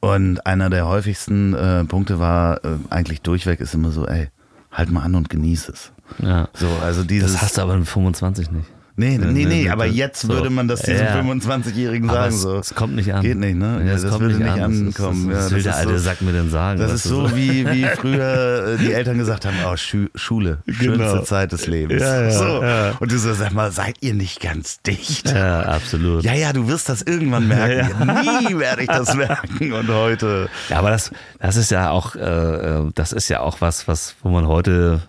Und 0.00 0.46
einer 0.46 0.68
der 0.68 0.86
häufigsten 0.86 1.54
äh, 1.54 1.84
Punkte 1.84 2.18
war 2.18 2.64
äh, 2.64 2.76
eigentlich 2.90 3.20
durchweg 3.22 3.60
ist 3.60 3.74
immer 3.74 3.90
so, 3.90 4.06
ey, 4.06 4.28
halt 4.70 4.90
mal 4.90 5.02
an 5.02 5.14
und 5.14 5.28
genieß 5.30 5.68
es. 5.68 5.92
Ja. 6.20 6.48
So, 6.54 6.68
also 6.82 7.04
dieses. 7.04 7.32
Das 7.32 7.42
hast 7.42 7.58
du 7.58 7.62
aber 7.62 7.76
mit 7.76 7.88
25 7.88 8.50
nicht. 8.50 8.66
nee, 8.94 9.16
nee, 9.16 9.26
nee, 9.32 9.44
nee, 9.46 9.70
aber 9.70 9.86
das- 9.86 9.96
jetzt 9.96 10.20
so. 10.20 10.28
würde 10.28 10.50
man 10.50 10.68
das 10.68 10.82
diesem 10.82 11.06
Ja. 11.06 11.16
25-Jährigen 11.18 12.10
Aber 12.10 12.18
sagen. 12.30 12.34
es, 12.34 12.42
so. 12.42 12.58
es 12.58 12.74
kommt 12.74 12.94
nicht 12.94 13.12
an. 13.14 13.22
Geht 13.22 13.38
nicht, 13.38 13.56
ne? 13.56 13.82
Ja, 13.86 13.92
das 13.94 14.02
kommt 14.06 14.20
würde 14.20 14.34
nicht, 14.36 14.46
an. 14.50 14.60
ankommen. 14.60 15.30
Das, 15.30 15.44
Ja, 15.46 15.50
will 15.56 15.62
das 15.62 15.64
der 15.64 15.76
alte 15.76 15.98
so- 15.98 16.04
Sack 16.04 16.20
mir 16.20 16.32
denn 16.32 16.50
sagen? 16.50 16.78
Das 16.78 16.92
weißt 16.92 17.06
ist 17.06 17.10
du, 17.10 17.26
so 17.28 17.34
wie, 17.36 17.66
wie 17.70 17.84
früher 17.96 18.74
äh, 18.74 18.76
die 18.76 18.92
Eltern 18.92 19.16
gesagt 19.16 19.46
haben, 19.46 19.56
oh, 19.66 19.76
Schu 19.78 20.08
Schule, 20.14 20.58
schönste 20.68 20.90
Genau. 20.90 21.22
Zeit 21.22 21.52
des 21.52 21.66
Lebens. 21.66 22.02
Ja, 22.02 22.30
so. 22.30 22.62
Und 23.00 23.10
du 23.10 23.18
so, 23.18 23.32
sag 23.32 23.52
mal, 23.54 23.72
seid 23.72 23.96
ihr 24.02 24.12
nicht 24.12 24.40
ganz 24.42 24.82
dicht? 24.82 25.30
Ja, 25.30 25.62
absolut. 25.62 26.22
Ja, 26.22 26.34
ja, 26.34 26.52
du 26.52 26.68
wirst 26.68 26.90
das 26.90 27.00
irgendwann 27.00 27.48
merken. 27.48 28.06
Nie 28.06 28.58
werde 28.58 28.82
ich 28.82 28.88
das 28.88 29.14
merken. 29.14 29.72
Und 29.72 29.88
heute, 29.88 30.50
Ja, 30.68 30.78
aber 30.80 30.90
das, 30.90 31.10
das 31.40 31.56
ist 31.56 31.70
ja 31.70 31.88
auch, 31.90 32.14
äh, 32.14 32.20
äh, 32.20 32.90
das 32.94 33.12
ist 33.14 33.30
ja 33.30 33.40
auch 33.40 33.62
was, 33.62 33.88
was, 33.88 34.16
wo 34.22 34.28
man 34.28 34.46
heute, 34.46 35.00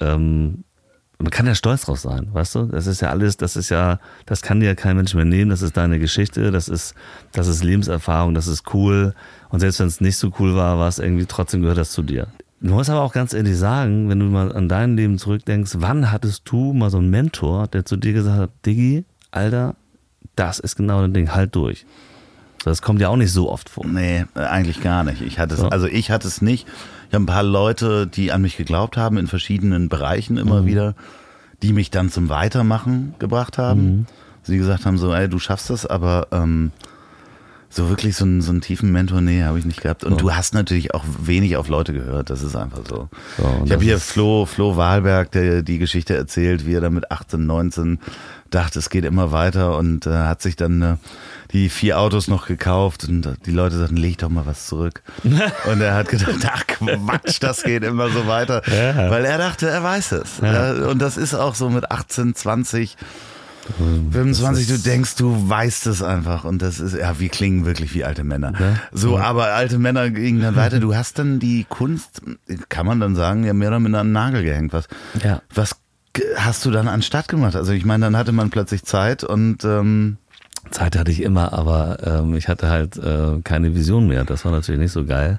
ähm, 0.00 0.64
man 1.18 1.30
kann 1.30 1.46
ja 1.46 1.54
stolz 1.54 1.82
drauf 1.86 1.98
sein, 1.98 2.28
weißt 2.32 2.54
du? 2.56 2.62
Das 2.66 2.86
ist 2.86 3.00
ja 3.00 3.08
alles, 3.10 3.38
das 3.38 3.56
ist 3.56 3.70
ja, 3.70 3.98
das 4.26 4.42
kann 4.42 4.60
dir 4.60 4.74
kein 4.74 4.96
Mensch 4.96 5.14
mehr 5.14 5.24
nehmen. 5.24 5.50
Das 5.50 5.62
ist 5.62 5.76
deine 5.76 5.98
Geschichte, 5.98 6.50
das 6.50 6.68
ist, 6.68 6.94
das 7.32 7.46
ist 7.48 7.64
Lebenserfahrung, 7.64 8.34
das 8.34 8.46
ist 8.46 8.74
cool. 8.74 9.14
Und 9.48 9.60
selbst 9.60 9.80
wenn 9.80 9.86
es 9.86 10.00
nicht 10.00 10.18
so 10.18 10.30
cool 10.38 10.54
war, 10.54 10.78
war 10.78 10.88
es 10.88 10.98
irgendwie 10.98 11.24
trotzdem 11.26 11.62
gehört 11.62 11.78
das 11.78 11.90
zu 11.90 12.02
dir. 12.02 12.26
Du 12.60 12.72
musst 12.74 12.90
aber 12.90 13.00
auch 13.00 13.12
ganz 13.12 13.32
ehrlich 13.32 13.56
sagen, 13.56 14.08
wenn 14.08 14.18
du 14.18 14.26
mal 14.26 14.54
an 14.54 14.68
dein 14.68 14.96
Leben 14.96 15.18
zurückdenkst, 15.18 15.72
wann 15.78 16.10
hattest 16.10 16.42
du 16.50 16.72
mal 16.72 16.90
so 16.90 16.98
einen 16.98 17.10
Mentor, 17.10 17.66
der 17.68 17.84
zu 17.84 17.96
dir 17.96 18.12
gesagt 18.12 18.38
hat, 18.38 18.50
Diggi, 18.64 19.04
Alter, 19.30 19.74
das 20.36 20.58
ist 20.58 20.76
genau 20.76 21.00
dein 21.00 21.14
Ding, 21.14 21.32
halt 21.32 21.54
durch. 21.54 21.86
Das 22.64 22.82
kommt 22.82 23.00
ja 23.00 23.08
auch 23.08 23.16
nicht 23.16 23.32
so 23.32 23.50
oft 23.50 23.68
vor. 23.68 23.86
nee, 23.86 24.24
äh, 24.34 24.40
eigentlich 24.40 24.82
gar 24.82 25.04
nicht. 25.04 25.22
Ich 25.22 25.38
hatte 25.38 25.54
es, 25.54 25.60
So. 25.60 25.68
also 25.68 25.86
ich 25.86 26.10
hatte 26.10 26.26
es 26.26 26.42
nicht. 26.42 26.66
Ich 27.08 27.14
habe 27.14 27.22
ein 27.24 27.26
paar 27.26 27.42
Leute, 27.42 28.06
die 28.06 28.32
an 28.32 28.42
mich 28.42 28.56
geglaubt 28.56 28.96
haben, 28.96 29.16
in 29.18 29.26
verschiedenen 29.26 29.88
Bereichen 29.88 30.36
immer 30.36 30.62
Mhm. 30.62 30.66
wieder, 30.66 30.94
die 31.62 31.72
mich 31.72 31.90
dann 31.90 32.10
zum 32.10 32.28
Weitermachen 32.28 33.14
gebracht 33.18 33.58
haben. 33.58 33.84
Mhm. 33.98 34.06
Sie 34.42 34.56
gesagt 34.58 34.84
haben 34.86 34.98
so, 34.98 35.12
ey, 35.12 35.28
du 35.28 35.38
schaffst 35.38 35.70
das, 35.70 35.86
aber 35.86 36.28
ähm, 36.32 36.72
So 37.76 37.90
wirklich 37.90 38.16
so 38.16 38.24
einen, 38.24 38.40
so 38.40 38.52
einen 38.52 38.62
tiefen 38.62 38.90
Mentor, 38.90 39.20
nee, 39.20 39.42
habe 39.42 39.58
ich 39.58 39.66
nicht 39.66 39.82
gehabt. 39.82 40.02
Und 40.02 40.20
du 40.22 40.32
hast 40.32 40.54
natürlich 40.54 40.94
auch 40.94 41.04
wenig 41.20 41.58
auf 41.58 41.68
Leute 41.68 41.92
gehört, 41.92 42.30
das 42.30 42.42
ist 42.42 42.56
einfach 42.56 42.80
so. 42.88 43.10
So, 43.36 43.62
ich 43.66 43.72
habe 43.72 43.84
hier 43.84 43.98
Flo, 43.98 44.46
Flo 44.46 44.78
Wahlberg, 44.78 45.30
der 45.32 45.62
die 45.62 45.78
Geschichte 45.78 46.16
erzählt, 46.16 46.66
wie 46.66 46.72
er 46.72 46.80
da 46.80 46.88
mit 46.88 47.10
18, 47.10 47.44
19 47.44 47.98
dachte, 48.50 48.78
es 48.78 48.90
geht 48.90 49.04
immer 49.04 49.32
weiter 49.32 49.76
und 49.76 50.06
äh, 50.06 50.10
hat 50.10 50.40
sich 50.40 50.56
dann 50.56 50.80
äh, 50.80 50.96
die 51.52 51.68
vier 51.68 51.98
Autos 51.98 52.28
noch 52.28 52.46
gekauft 52.46 53.04
und 53.04 53.36
die 53.44 53.50
Leute 53.50 53.76
sagten, 53.76 53.96
leg 53.96 54.18
doch 54.18 54.28
mal 54.28 54.46
was 54.46 54.66
zurück. 54.66 55.02
und 55.22 55.80
er 55.80 55.94
hat 55.94 56.08
gedacht, 56.08 56.36
ach 56.46 56.66
Quatsch, 56.66 57.38
das 57.40 57.62
geht 57.62 57.84
immer 57.84 58.08
so 58.08 58.26
weiter. 58.26 58.62
Ja. 58.68 59.10
Weil 59.10 59.24
er 59.24 59.38
dachte, 59.38 59.68
er 59.68 59.82
weiß 59.82 60.12
es. 60.12 60.38
Ja. 60.40 60.74
Ja, 60.74 60.88
und 60.88 61.00
das 61.00 61.16
ist 61.16 61.34
auch 61.34 61.54
so 61.54 61.68
mit 61.68 61.90
18, 61.90 62.34
20, 62.34 62.96
25, 64.12 64.66
du 64.68 64.78
denkst, 64.78 65.16
du 65.16 65.48
weißt 65.48 65.86
es 65.88 66.02
einfach. 66.02 66.44
Und 66.44 66.62
das 66.62 66.80
ist, 66.80 66.94
ja, 66.96 67.18
wir 67.18 67.28
klingen 67.28 67.64
wirklich 67.66 67.94
wie 67.94 68.04
alte 68.04 68.24
Männer. 68.24 68.52
Ja. 68.58 68.74
So, 68.92 69.18
aber 69.18 69.46
alte 69.54 69.78
Männer 69.78 70.10
gingen 70.10 70.40
dann 70.40 70.56
weiter. 70.56 70.78
Du 70.80 70.94
hast 70.94 71.18
dann 71.18 71.38
die 71.40 71.64
Kunst, 71.68 72.22
kann 72.68 72.86
man 72.86 73.00
dann 73.00 73.16
sagen, 73.16 73.44
ja, 73.44 73.52
mehr 73.52 73.68
oder 73.68 73.80
minder 73.80 74.00
an 74.00 74.08
den 74.08 74.12
Nagel 74.12 74.42
gehängt. 74.44 74.72
Was, 74.72 74.88
Ja. 75.22 75.42
was 75.54 75.76
hast 76.36 76.64
du 76.64 76.70
dann 76.70 76.88
anstatt 76.88 77.28
gemacht? 77.28 77.56
Also 77.56 77.72
ich 77.72 77.84
meine, 77.84 78.06
dann 78.06 78.16
hatte 78.16 78.32
man 78.32 78.50
plötzlich 78.50 78.84
Zeit 78.84 79.22
und 79.24 79.64
ähm, 79.64 80.16
Zeit 80.70 80.96
hatte 80.96 81.10
ich 81.10 81.22
immer, 81.22 81.52
aber 81.52 81.98
ähm, 82.04 82.34
ich 82.36 82.48
hatte 82.48 82.68
halt 82.70 82.96
äh, 82.96 83.40
keine 83.44 83.74
Vision 83.74 84.08
mehr. 84.08 84.24
Das 84.24 84.44
war 84.44 84.52
natürlich 84.52 84.80
nicht 84.80 84.92
so 84.92 85.04
geil. 85.04 85.38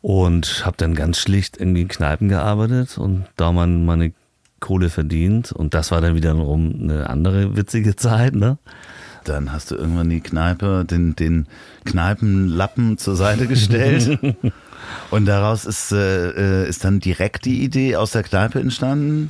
Und 0.00 0.62
habe 0.64 0.76
dann 0.76 0.94
ganz 0.94 1.18
schlicht 1.18 1.56
irgendwie 1.58 1.82
in 1.82 1.88
Kneipen 1.88 2.28
gearbeitet 2.28 2.98
und 2.98 3.24
da 3.36 3.50
man 3.52 3.84
meine 3.84 4.12
Kohle 4.60 4.90
verdient. 4.90 5.52
Und 5.52 5.74
das 5.74 5.90
war 5.90 6.00
dann 6.00 6.14
wiederum 6.14 6.74
eine 6.80 7.10
andere 7.10 7.56
witzige 7.56 7.96
Zeit, 7.96 8.34
ne? 8.34 8.58
dann 9.28 9.52
hast 9.52 9.70
du 9.70 9.76
irgendwann 9.76 10.08
die 10.08 10.20
Kneipe, 10.20 10.84
den, 10.84 11.14
den 11.14 11.46
Kneipenlappen 11.84 12.98
zur 12.98 13.16
Seite 13.16 13.46
gestellt. 13.46 14.18
und 15.10 15.26
daraus 15.26 15.64
ist, 15.64 15.92
äh, 15.92 16.64
äh, 16.64 16.68
ist 16.68 16.84
dann 16.84 17.00
direkt 17.00 17.44
die 17.44 17.62
Idee 17.62 17.96
aus 17.96 18.12
der 18.12 18.22
Kneipe 18.22 18.60
entstanden. 18.60 19.28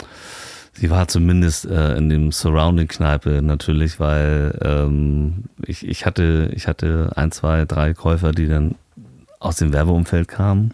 Sie 0.73 0.91
war 0.91 1.09
zumindest 1.09 1.67
äh, 1.67 1.97
in 1.97 2.09
dem 2.09 2.31
Surrounding-Kneipe 2.31 3.43
natürlich, 3.43 3.99
weil 3.99 4.57
ähm, 4.63 5.45
ich, 5.67 5.87
ich, 5.87 6.07
hatte, 6.07 6.51
ich 6.55 6.69
hatte 6.69 7.11
ein, 7.17 7.33
zwei, 7.33 7.65
drei 7.65 7.95
Käufer, 7.95 8.31
die 8.31 8.47
dann 8.47 8.77
aus 9.41 9.57
dem 9.57 9.73
Werbeumfeld 9.73 10.29
kamen. 10.29 10.73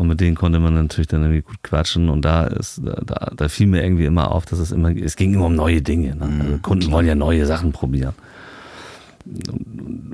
Und 0.00 0.08
mit 0.08 0.18
denen 0.18 0.34
konnte 0.34 0.60
man 0.60 0.72
natürlich 0.72 1.08
dann 1.08 1.20
irgendwie 1.20 1.42
gut 1.42 1.62
quatschen. 1.62 2.08
Und 2.08 2.24
da 2.24 2.44
ist, 2.44 2.80
da, 2.82 3.32
da 3.36 3.48
fiel 3.50 3.66
mir 3.66 3.82
irgendwie 3.82 4.06
immer 4.06 4.30
auf, 4.32 4.46
dass 4.46 4.58
es 4.58 4.72
immer, 4.72 4.96
es 4.96 5.14
ging 5.14 5.34
immer 5.34 5.44
um 5.44 5.54
neue 5.54 5.82
Dinge. 5.82 6.16
Ne? 6.16 6.40
Also 6.40 6.58
Kunden 6.62 6.90
wollen 6.90 7.06
ja 7.06 7.14
neue 7.14 7.44
Sachen 7.44 7.72
probieren. 7.72 8.14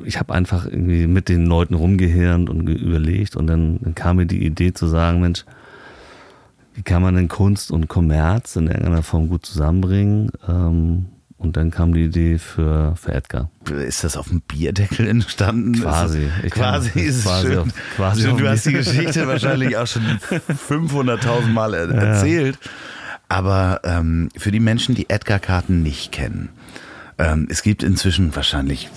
Ich 0.02 0.18
habe 0.18 0.34
einfach 0.34 0.66
irgendwie 0.66 1.06
mit 1.06 1.28
den 1.28 1.46
Leuten 1.46 1.74
rumgehirnt 1.74 2.50
und 2.50 2.68
überlegt 2.68 3.36
und 3.36 3.46
dann, 3.46 3.78
dann 3.80 3.94
kam 3.94 4.16
mir 4.16 4.26
die 4.26 4.44
Idee 4.44 4.72
zu 4.72 4.88
sagen, 4.88 5.20
Mensch, 5.20 5.44
wie 6.74 6.82
kann 6.82 7.00
man 7.00 7.14
denn 7.14 7.28
Kunst 7.28 7.70
und 7.70 7.86
Kommerz 7.86 8.56
in 8.56 8.66
irgendeiner 8.66 9.04
Form 9.04 9.28
gut 9.28 9.46
zusammenbringen? 9.46 10.32
Ähm, 10.48 11.06
und 11.38 11.56
dann 11.56 11.70
kam 11.70 11.92
die 11.92 12.04
Idee 12.04 12.38
für, 12.38 12.94
für 12.96 13.12
Edgar. 13.12 13.50
Ist 13.70 14.04
das 14.04 14.16
auf 14.16 14.28
dem 14.28 14.40
Bierdeckel 14.40 15.06
entstanden? 15.06 15.72
Quasi. 15.80 16.28
Ist 16.42 16.54
quasi 16.54 16.90
kann- 16.90 17.02
ist 17.02 17.16
es 17.18 17.22
quasi 17.24 17.46
schön. 17.48 17.58
auf- 17.58 17.68
quasi 17.96 18.22
schön 18.22 18.36
du 18.38 18.48
hast 18.48 18.66
die 18.66 18.72
Geschichte 18.72 19.26
wahrscheinlich 19.28 19.76
auch 19.76 19.86
schon 19.86 20.02
500.000 20.68 21.46
Mal 21.48 21.74
er 21.74 21.88
erzählt. 21.90 22.58
Aber 23.28 23.80
ähm, 23.84 24.28
für 24.36 24.50
die 24.52 24.60
Menschen, 24.60 24.94
die 24.94 25.10
Edgar-Karten 25.10 25.82
nicht 25.82 26.12
kennen, 26.12 26.48
ähm, 27.18 27.48
es 27.50 27.62
gibt 27.62 27.82
inzwischen 27.82 28.34
wahrscheinlich 28.36 28.88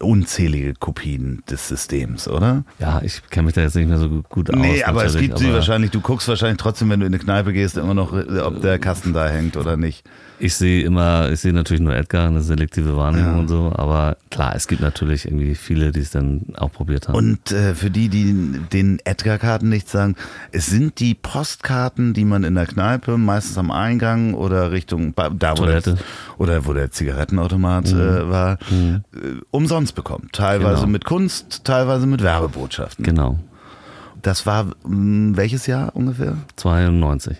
unzählige 0.00 0.74
Kopien 0.74 1.42
des 1.50 1.68
Systems, 1.68 2.28
oder? 2.28 2.64
Ja, 2.78 3.00
ich 3.02 3.22
kenne 3.30 3.46
mich 3.46 3.54
da 3.54 3.62
jetzt 3.62 3.74
nicht 3.76 3.88
mehr 3.88 3.98
so 3.98 4.22
gut- 4.28 4.50
aus. 4.50 4.56
Nee, 4.56 4.82
aber 4.84 5.04
es 5.04 5.16
gibt 5.16 5.38
sie 5.38 5.52
wahrscheinlich, 5.52 5.90
du 5.90 6.00
guckst 6.00 6.28
wahrscheinlich 6.28 6.58
trotzdem, 6.58 6.90
wenn 6.90 7.00
du 7.00 7.06
in 7.06 7.14
eine 7.14 7.22
Kneipe 7.22 7.52
gehst, 7.52 7.76
immer 7.76 7.94
noch, 7.94 8.12
äh, 8.12 8.40
ob 8.40 8.60
der 8.60 8.78
Kasten 8.78 9.12
da 9.12 9.28
hängt 9.28 9.56
oder 9.56 9.76
nicht. 9.76 10.04
Ich 10.40 10.54
sehe 10.56 10.82
immer, 10.84 11.30
ich 11.30 11.40
sehe 11.40 11.52
natürlich 11.52 11.80
nur 11.82 11.94
Edgar, 11.94 12.26
eine 12.26 12.42
selektive 12.42 12.96
Wahrnehmung 12.96 13.34
Ja. 13.34 13.38
und 13.40 13.48
so, 13.48 13.72
aber 13.74 14.16
klar, 14.30 14.54
es 14.56 14.66
gibt 14.66 14.82
natürlich 14.82 15.26
irgendwie 15.26 15.54
viele, 15.54 15.92
die 15.92 16.00
es 16.00 16.10
dann 16.10 16.42
auch 16.56 16.72
probiert 16.72 17.08
haben. 17.08 17.16
Und 17.16 17.52
äh, 17.52 17.74
für 17.74 17.88
die, 17.90 18.08
die 18.08 18.58
den 18.72 18.98
Edgar-Karten 19.04 19.68
nichts 19.68 19.92
sagen, 19.92 20.16
es 20.50 20.66
sind 20.66 20.98
die 20.98 21.14
Postkarten, 21.14 22.14
die 22.14 22.24
man 22.24 22.42
in 22.44 22.56
der 22.56 22.66
Kneipe, 22.66 23.16
meistens 23.16 23.56
am 23.58 23.70
Eingang 23.70 24.34
oder 24.34 24.72
Richtung, 24.72 25.14
da 25.14 25.30
wo 25.30 25.36
der, 25.36 25.54
Toilette. 25.54 25.96
oder 26.38 26.66
wo 26.66 26.72
der 26.72 26.90
Zigarettenautomat 26.90 27.92
äh, 27.92 28.28
war, 28.28 28.54
äh, 28.54 28.98
umsonst 29.54 29.94
bekommt. 29.94 30.32
Teilweise 30.32 30.80
Genau. 30.82 30.86
mit 30.92 31.04
Kunst, 31.04 31.64
teilweise 31.64 32.06
mit 32.06 32.22
Werbebotschaften. 32.22 33.04
genau, 33.04 33.38
Das 34.22 34.46
war 34.46 34.66
mh, 34.86 35.36
welches 35.36 35.66
Jahr 35.66 35.94
ungefähr? 35.94 36.36
92. 36.56 37.36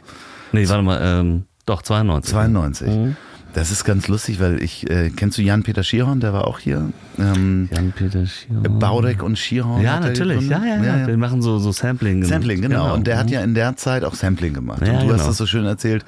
Nee, 0.53 0.69
warte 0.69 0.83
mal, 0.83 1.01
ähm, 1.03 1.45
doch, 1.67 1.83
92. 1.83 2.31
92. 2.33 2.89
Mhm. 2.89 3.17
Das 3.55 3.71
ist 3.71 3.85
ganz 3.85 4.09
lustig, 4.09 4.41
weil 4.41 4.61
ich, 4.63 4.91
äh, 4.91 5.11
kennst 5.11 5.39
du 5.39 5.43
Jan-Peter 5.43 5.85
Schierhorn, 5.85 6.19
der 6.19 6.33
war 6.33 6.47
auch 6.49 6.59
hier? 6.59 6.91
Ähm, 7.19 7.69
Jan-Peter 7.73 8.27
Schirr. 8.27 8.61
Baudeck 8.69 9.23
und 9.23 9.39
Schierhorn. 9.39 9.81
Ja, 9.81 9.93
hat 9.95 10.03
natürlich. 10.03 10.49
Ja, 10.49 10.59
gegründet. 10.59 10.87
ja, 10.89 10.97
ja, 11.03 11.07
Wir 11.07 11.17
machen 11.17 11.41
so, 11.41 11.59
so 11.61 11.71
Sampling. 11.71 12.25
Sampling, 12.25 12.61
genau. 12.63 12.93
Und 12.95 13.07
der 13.07 13.17
hat 13.17 13.27
Mhm. 13.27 13.33
ja 13.33 13.41
in 13.43 13.55
der 13.55 13.77
Zeit 13.77 14.03
auch 14.05 14.15
Sampling 14.15 14.55
gemacht. 14.55 14.83
Ja, 14.85 14.95
und 14.95 15.07
du 15.07 15.13
hast 15.13 15.19
genau. 15.19 15.27
das 15.29 15.37
so 15.37 15.47
schön 15.47 15.65
erzählt. 15.67 16.05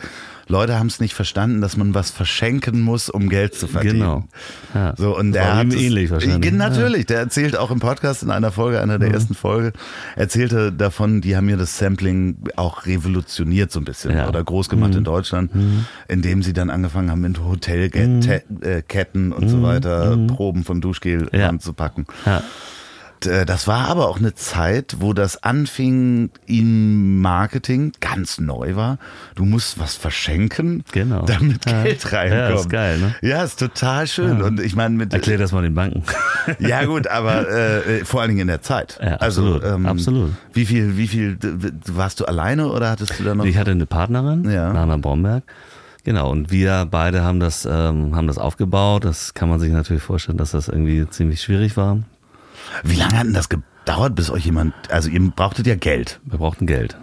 Leute 0.49 0.79
haben 0.79 0.87
es 0.87 1.01
nicht 1.01 1.15
verstanden, 1.15 1.61
dass 1.61 1.77
man 1.77 1.93
was 1.95 2.11
verschenken 2.11 2.81
muss, 2.81 3.11
um 3.11 3.29
Geld 3.29 3.55
zu 3.55 3.67
verdienen. 3.67 3.95
Genau. 3.99 4.25
Ja. 4.75 4.95
So, 4.97 5.17
und 5.19 5.35
war 5.35 5.57
hat 5.57 5.65
ihm 5.65 5.71
es- 5.71 5.77
ähnlich 5.77 6.11
wahrscheinlich. 6.11 6.53
Natürlich, 6.53 7.07
der 7.07 7.19
erzählt 7.19 7.57
auch 7.57 7.71
im 7.73 7.81
Podcast 7.81 8.23
in 8.23 8.31
einer 8.31 8.53
Folge, 8.53 8.81
einer 8.81 8.99
der 9.01 9.11
ersten 9.11 9.35
Folge, 9.35 9.73
erzählte 10.15 10.73
davon, 10.73 11.21
die 11.21 11.37
haben 11.37 11.49
ja 11.49 11.57
das 11.57 11.77
Sampling 11.79 12.37
auch 12.55 12.87
revolutioniert 12.87 13.73
so 13.73 13.81
ein 13.81 13.85
bisschen 13.85 14.13
Ja. 14.13 14.23
Mhm. 14.23 14.29
oder 14.29 14.45
groß 14.45 14.69
gemacht 14.69 14.95
in 14.95 15.03
Deutschland, 15.05 15.51
indem 16.09 16.43
sie 16.43 16.53
dann 16.53 16.71
angefangen 16.71 17.11
haben, 17.11 17.21
mit 17.23 17.41
Hotelketten 17.41 19.33
und 19.33 19.49
so 19.49 19.63
weiter 19.63 20.17
Proben 20.29 20.65
von 20.65 20.81
Duschgel 20.81 21.23
Mhm. 21.33 21.39
Ja. 21.39 21.49
anzupacken. 21.49 22.07
Ja. 22.25 22.43
Äh, 23.25 23.47
Das 23.47 23.67
war 23.67 23.89
aber 23.89 24.09
auch 24.09 24.19
eine 24.19 24.35
Zeit, 24.35 24.97
wo 24.99 25.13
das 25.15 25.43
anfing 25.43 26.31
im 26.47 27.21
Marketing 27.23 27.93
ganz 28.01 28.39
neu 28.39 28.77
war. 28.77 28.99
Du 29.35 29.45
musst 29.45 29.79
was 29.79 29.95
verschenken, 29.95 30.85
Genau. 30.93 31.23
damit 31.25 31.65
Ja. 31.65 31.83
Geld 31.85 32.13
reinkommt. 32.13 32.41
Ja, 32.51 32.55
ist 32.57 32.69
geil, 32.71 32.99
ne? 32.99 33.15
Ja, 33.23 33.43
ist 33.45 33.59
total 33.59 34.07
schön. 34.07 34.43
Und 34.43 34.61
ich 34.61 34.77
meine, 34.77 34.95
mit 34.97 35.15
Erklär 35.15 35.39
das 35.39 35.53
mal 35.53 35.63
den 35.63 35.75
Banken. 35.75 36.03
ja 36.59 36.85
gut, 36.85 37.07
aber 37.07 37.49
äh, 37.49 38.01
äh, 38.01 38.05
vor 38.05 38.21
allen 38.21 38.29
Dingen 38.31 38.41
in 38.43 38.49
der 38.49 38.63
Zeit. 38.63 38.99
Ja, 39.03 39.17
also 39.17 39.55
absolut, 39.55 39.65
ähm, 39.65 39.87
absolut. 39.87 40.31
Wie 40.53 40.67
viel, 40.67 40.97
wie 40.97 41.09
viel 41.09 41.39
warst 41.87 42.21
du 42.21 42.25
alleine 42.27 42.69
oder 42.71 42.91
hattest 42.91 43.19
du 43.19 43.25
da 43.25 43.35
noch? 43.35 43.45
Ich 43.45 43.57
hatte 43.57 43.71
eine 43.71 43.87
Partnerin, 43.87 44.51
Ja. 44.51 44.73
Nana 44.73 44.97
Bromberg. 44.97 45.45
Genau, 46.05 46.31
und 46.31 46.53
wir 46.53 46.87
beide 46.89 47.23
haben 47.25 47.41
das, 47.41 47.65
ähm, 47.69 48.15
haben 48.15 48.29
das 48.29 48.39
aufgebaut. 48.39 49.05
Das 49.05 49.35
kann 49.35 49.49
man 49.49 49.59
sich 49.59 49.73
natürlich 49.73 50.05
vorstellen, 50.05 50.39
dass 50.39 50.53
das 50.53 50.69
irgendwie 50.69 51.09
ziemlich 51.09 51.43
schwierig 51.43 51.77
war. 51.77 51.99
Wie 52.83 52.97
lange 52.97 53.19
hat 53.19 53.27
denn 53.27 53.35
das 53.35 53.49
gedauert, 53.49 54.15
bis 54.15 54.31
euch 54.31 54.45
jemand? 54.45 54.75
Also 54.91 55.09
ihr 55.09 55.21
brauchtet 55.31 55.67
ja 55.67 55.75
Geld. 55.77 56.21
Wir 56.25 56.39
brauchten 56.39 56.67
Geld. 56.67 56.97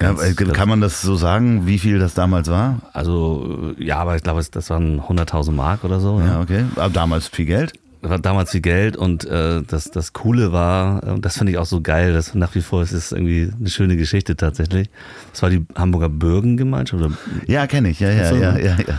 Ja, 0.00 0.12
äh, 0.12 0.32
kann 0.34 0.68
man 0.68 0.80
das 0.80 1.02
so 1.02 1.16
sagen, 1.16 1.66
wie 1.66 1.78
viel 1.78 1.98
das 1.98 2.14
damals 2.14 2.48
war? 2.48 2.82
Also, 2.92 3.74
äh, 3.78 3.84
ja, 3.84 3.96
aber 3.98 4.14
ich 4.14 4.22
glaube, 4.22 4.44
das 4.48 4.70
waren 4.70 5.00
100.000 5.00 5.50
Mark 5.50 5.82
oder 5.82 5.98
so. 5.98 6.20
Ja, 6.20 6.26
Ja. 6.26 6.40
okay. 6.40 6.64
Aber 6.76 6.90
damals 6.90 7.26
viel 7.28 7.46
Geld. 7.46 7.72
Das 8.00 8.12
war 8.12 8.20
damals 8.20 8.52
viel 8.52 8.60
Geld 8.60 8.96
und 8.96 9.24
äh, 9.24 9.60
das, 9.66 9.90
das 9.90 10.12
Coole 10.12 10.52
war, 10.52 11.02
äh, 11.02 11.18
das 11.18 11.36
finde 11.36 11.50
ich 11.50 11.58
auch 11.58 11.66
so 11.66 11.80
geil, 11.80 12.12
das 12.12 12.32
nach 12.36 12.54
wie 12.54 12.60
vor 12.60 12.80
ist 12.80 12.92
es 12.92 13.10
irgendwie 13.10 13.50
eine 13.58 13.68
schöne 13.70 13.96
Geschichte 13.96 14.36
tatsächlich. 14.36 14.88
Das 15.32 15.42
war 15.42 15.50
die 15.50 15.66
Hamburger 15.74 16.08
Bürgengemeinschaft. 16.08 17.02
Oder, 17.02 17.12
Ja, 17.48 17.66
kenne 17.66 17.88
ich. 17.88 17.98
Ja, 17.98 18.10
ja, 18.12 18.28
so. 18.28 18.36
ja, 18.36 18.56
ja, 18.56 18.76
ja. 18.76 18.94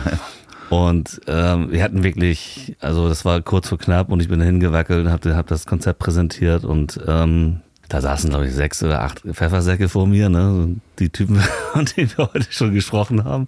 Und 0.70 1.20
ähm, 1.26 1.70
wir 1.70 1.82
hatten 1.82 2.02
wirklich, 2.02 2.76
also 2.80 3.08
das 3.08 3.24
war 3.24 3.40
kurz 3.42 3.68
vor 3.68 3.78
knapp 3.78 4.08
und 4.10 4.20
ich 4.20 4.28
bin 4.28 4.40
hingewackelt 4.40 5.04
und 5.06 5.12
habe 5.12 5.34
hab 5.36 5.46
das 5.48 5.66
Konzept 5.66 5.98
präsentiert 5.98 6.64
und 6.64 6.98
ähm, 7.06 7.60
da 7.88 8.00
saßen, 8.00 8.30
glaube 8.30 8.46
ich, 8.46 8.54
sechs 8.54 8.82
oder 8.82 9.02
acht 9.02 9.20
Pfeffersäcke 9.20 9.88
vor 9.88 10.06
mir, 10.06 10.28
ne? 10.28 10.76
Die 11.00 11.08
Typen, 11.10 11.36
von 11.72 11.84
denen 11.86 12.10
wir 12.16 12.30
heute 12.32 12.46
schon 12.52 12.72
gesprochen 12.72 13.24
haben. 13.24 13.46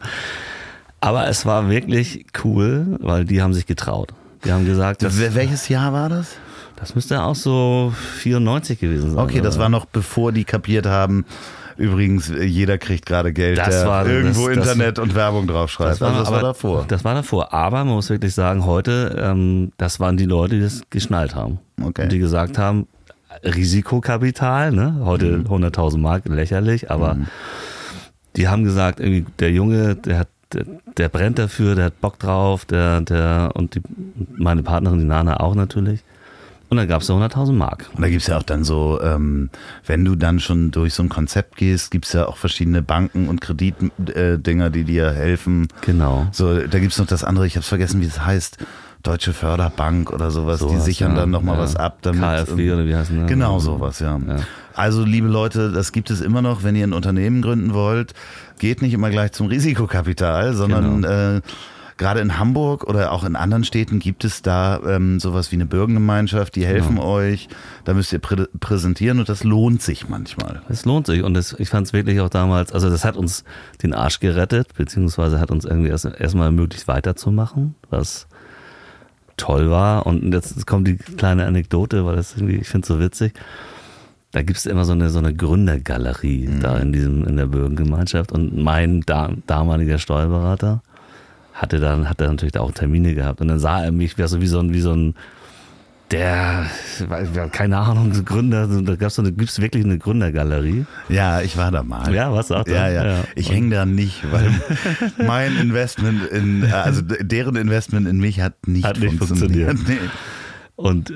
Aber 1.00 1.28
es 1.28 1.46
war 1.46 1.68
wirklich 1.70 2.26
cool, 2.44 2.96
weil 3.00 3.24
die 3.24 3.40
haben 3.42 3.54
sich 3.54 3.66
getraut. 3.66 4.12
Die 4.44 4.52
haben 4.52 4.64
gesagt, 4.66 5.02
das, 5.02 5.16
Wel- 5.18 5.34
Welches 5.34 5.68
Jahr 5.68 5.92
war 5.92 6.08
das? 6.08 6.36
das 6.76 6.96
müsste 6.96 7.22
auch 7.22 7.36
so 7.36 7.92
94 8.18 8.80
gewesen 8.80 9.10
sein. 9.12 9.18
Okay, 9.24 9.40
das 9.40 9.56
war 9.60 9.68
noch 9.68 9.84
bevor 9.84 10.32
die 10.32 10.42
kapiert 10.42 10.86
haben. 10.86 11.24
Übrigens, 11.76 12.30
äh, 12.30 12.44
jeder 12.44 12.78
kriegt 12.78 13.06
gerade 13.06 13.32
Geld, 13.32 13.58
Das 13.58 13.68
der 13.70 13.86
war- 13.86 14.06
irgendwo 14.06 14.48
das- 14.48 14.56
das- 14.58 14.66
Internet 14.72 14.98
und 14.98 15.14
Werbung 15.14 15.46
draufschreibt. 15.46 16.02
also 16.02 16.18
das 16.18 16.28
war 16.30 16.38
aber- 16.38 16.46
davor. 16.48 16.84
Das 16.88 17.04
war 17.04 17.14
davor. 17.14 17.52
Aber 17.52 17.84
man 17.84 17.94
muss 17.94 18.10
wirklich 18.10 18.34
sagen, 18.34 18.64
heute, 18.66 19.16
ähm, 19.22 19.72
das 19.78 20.00
waren 20.00 20.16
die 20.16 20.24
Leute, 20.26 20.56
die 20.56 20.60
das 20.62 20.82
geschnallt 20.90 21.34
haben. 21.34 21.58
Okay. 21.82 22.02
Und 22.04 22.12
die 22.12 22.18
gesagt 22.18 22.58
haben, 22.58 22.86
Risikokapital, 23.44 24.72
ne? 24.72 25.00
Heute 25.04 25.38
Mhm. 25.38 25.48
100.000 25.48 26.02
Mark, 26.02 26.24
lächerlich, 26.26 26.90
aber 26.90 27.16
die 28.36 28.48
haben 28.48 28.64
gesagt, 28.64 29.00
irgendwie 29.00 29.24
der 29.38 29.50
Junge, 29.52 29.94
der 29.96 30.18
hat, 30.20 30.28
der, 30.52 30.64
der 30.98 31.08
brennt 31.08 31.38
dafür, 31.38 31.74
der 31.74 31.86
hat 31.86 32.00
Bock 32.00 32.18
drauf, 32.18 32.64
der, 32.64 33.00
der, 33.00 33.50
und 33.54 33.74
die, 33.74 33.80
meine 34.36 34.62
Partnerin, 34.62 34.98
die 34.98 35.04
Nana 35.06 35.40
auch 35.40 35.54
natürlich. 35.54 36.00
Und 36.72 36.78
dann 36.78 36.88
gab 36.88 37.02
es 37.02 37.10
100.000 37.10 37.52
Mark. 37.52 37.90
Und 37.94 38.00
da 38.00 38.08
gibt 38.08 38.22
es 38.22 38.28
ja 38.28 38.38
auch 38.38 38.42
dann 38.42 38.64
so, 38.64 38.98
ähm, 39.02 39.50
wenn 39.84 40.06
du 40.06 40.14
dann 40.16 40.40
schon 40.40 40.70
durch 40.70 40.94
so 40.94 41.02
ein 41.02 41.10
Konzept 41.10 41.56
gehst, 41.56 41.90
gibt 41.90 42.06
es 42.06 42.14
ja 42.14 42.26
auch 42.26 42.38
verschiedene 42.38 42.80
Banken 42.80 43.28
und 43.28 43.42
Kreditdinger, 43.42 44.70
die 44.70 44.84
dir 44.84 45.12
helfen. 45.12 45.68
Genau. 45.82 46.28
So, 46.32 46.66
da 46.66 46.78
gibt 46.78 46.92
es 46.92 46.98
noch 46.98 47.04
das 47.04 47.24
andere, 47.24 47.46
ich 47.46 47.56
habe 47.56 47.66
vergessen, 47.66 48.00
wie 48.00 48.06
es 48.06 48.24
heißt. 48.24 48.56
Deutsche 49.02 49.34
Förderbank 49.34 50.12
oder 50.12 50.30
sowas, 50.30 50.60
die 50.60 50.68
Sowas, 50.68 50.84
sichern 50.86 51.10
ja, 51.10 51.18
dann 51.18 51.30
nochmal 51.30 51.56
ja. 51.56 51.62
was 51.62 51.76
ab. 51.76 51.98
Damit, 52.02 52.22
KfW 52.22 52.72
oder 52.72 52.86
wie 52.86 52.94
heißen 52.94 53.20
die? 53.20 53.26
Genau 53.26 53.58
sowas, 53.58 53.98
ja. 53.98 54.18
Ja. 54.26 54.36
Also 54.74 55.04
liebe 55.04 55.28
Leute, 55.28 55.72
das 55.72 55.92
gibt 55.92 56.08
es 56.10 56.22
immer 56.22 56.40
noch, 56.40 56.62
wenn 56.62 56.74
ihr 56.74 56.86
ein 56.86 56.94
Unternehmen 56.94 57.42
gründen 57.42 57.74
wollt, 57.74 58.14
geht 58.60 58.80
nicht 58.80 58.94
immer 58.94 59.10
gleich 59.10 59.32
zum 59.32 59.48
Risikokapital, 59.48 60.54
sondern 60.54 61.02
Genau. 61.02 61.36
äh, 61.36 61.40
gerade 61.98 62.20
in 62.20 62.38
Hamburg 62.38 62.84
oder 62.84 63.12
auch 63.12 63.24
in 63.24 63.36
anderen 63.36 63.64
Städten 63.64 63.98
gibt 63.98 64.24
es 64.24 64.42
da 64.42 64.80
ähm, 64.86 65.20
sowas 65.20 65.50
wie 65.52 65.56
eine 65.56 65.66
Bürgergemeinschaft, 65.66 66.54
die 66.56 66.64
helfen 66.66 66.96
Genau. 66.96 67.08
euch, 67.08 67.48
da 67.84 67.94
müsst 67.94 68.12
ihr 68.12 68.18
prä 68.18 68.46
präsentieren 68.60 69.18
und 69.18 69.28
das 69.28 69.44
lohnt 69.44 69.82
sich 69.82 70.08
manchmal. 70.08 70.62
Es 70.68 70.84
lohnt 70.84 71.06
sich 71.06 71.22
und 71.22 71.34
das, 71.34 71.54
ich 71.58 71.68
fand 71.68 71.86
es 71.86 71.92
wirklich 71.92 72.20
auch 72.20 72.28
damals, 72.30 72.72
also 72.72 72.90
das 72.90 73.04
hat 73.04 73.16
uns 73.16 73.44
den 73.82 73.94
Arsch 73.94 74.20
gerettet, 74.20 74.68
beziehungsweise 74.76 75.38
hat 75.40 75.50
uns 75.50 75.64
irgendwie 75.64 75.90
erst- 75.90 76.04
erstmal 76.18 76.46
ermöglicht 76.46 76.88
weiterzumachen, 76.88 77.74
was 77.90 78.26
toll 79.36 79.70
war. 79.70 80.06
Und 80.06 80.32
jetzt 80.32 80.66
kommt 80.66 80.86
die 80.86 80.96
kleine 80.96 81.46
Anekdote, 81.46 82.04
weil 82.04 82.16
das 82.16 82.34
irgendwie, 82.36 82.56
ich 82.56 82.68
finde 82.68 82.84
es 82.84 82.88
so 82.88 83.00
witzig. 83.00 83.32
Da 84.34 84.42
gibt 84.42 84.58
es 84.58 84.64
immer 84.66 84.84
so 84.86 84.92
eine, 84.92 85.10
so 85.10 85.18
eine 85.18 85.34
Gründergalerie 85.34 86.48
da 86.60 86.78
in 86.78 86.92
diesem, 86.92 87.26
in 87.28 87.36
der 87.36 87.46
Bürgergemeinschaft. 87.46 88.32
Und 88.32 88.56
mein 88.56 89.02
da, 89.02 89.30
damaliger 89.46 89.98
Steuerberater 89.98 90.82
hatte 91.54 91.80
dann, 91.80 92.08
hat 92.08 92.20
er 92.20 92.28
natürlich 92.28 92.52
da 92.52 92.60
auch 92.60 92.72
Termine 92.72 93.14
gehabt. 93.14 93.40
Und 93.40 93.48
dann 93.48 93.58
sah 93.58 93.82
er 93.84 93.92
mich, 93.92 94.18
wie 94.18 94.26
so 94.26 94.40
wie 94.40 94.46
so 94.46 94.60
ein, 94.60 94.72
wie 94.72 94.80
so 94.80 94.92
ein 94.92 95.14
der, 96.12 96.66
keine 97.52 97.78
Ahnung, 97.78 98.12
Gründer, 98.24 98.66
da 98.66 98.96
gab's 98.96 99.14
so 99.14 99.22
eine, 99.22 99.32
gibt's 99.32 99.60
wirklich 99.60 99.84
eine 99.84 99.98
Gründergalerie. 99.98 100.84
Ja, 101.08 101.40
ich 101.40 101.56
war 101.56 101.70
da 101.70 101.82
mal. 101.82 102.14
Ja, 102.14 102.28
du 102.28 102.54
auch 102.54 102.64
da? 102.64 102.70
Ja, 102.70 102.88
ja. 102.88 103.04
Ja. 103.04 103.24
Ich 103.34 103.50
hänge 103.50 103.74
da 103.74 103.86
nicht, 103.86 104.30
weil 104.30 104.50
mein 105.26 105.56
Investment 105.56 106.26
in, 106.26 106.70
also 106.70 107.00
deren 107.02 107.56
Investment 107.56 108.06
in 108.06 108.18
mich 108.18 108.40
hat 108.40 108.66
nicht, 108.66 108.84
Hat 108.84 108.98
nicht 109.00 109.16
funktioniert. 109.16 109.78
Nee. 109.88 109.98
Und 110.74 111.10
äh, 111.10 111.14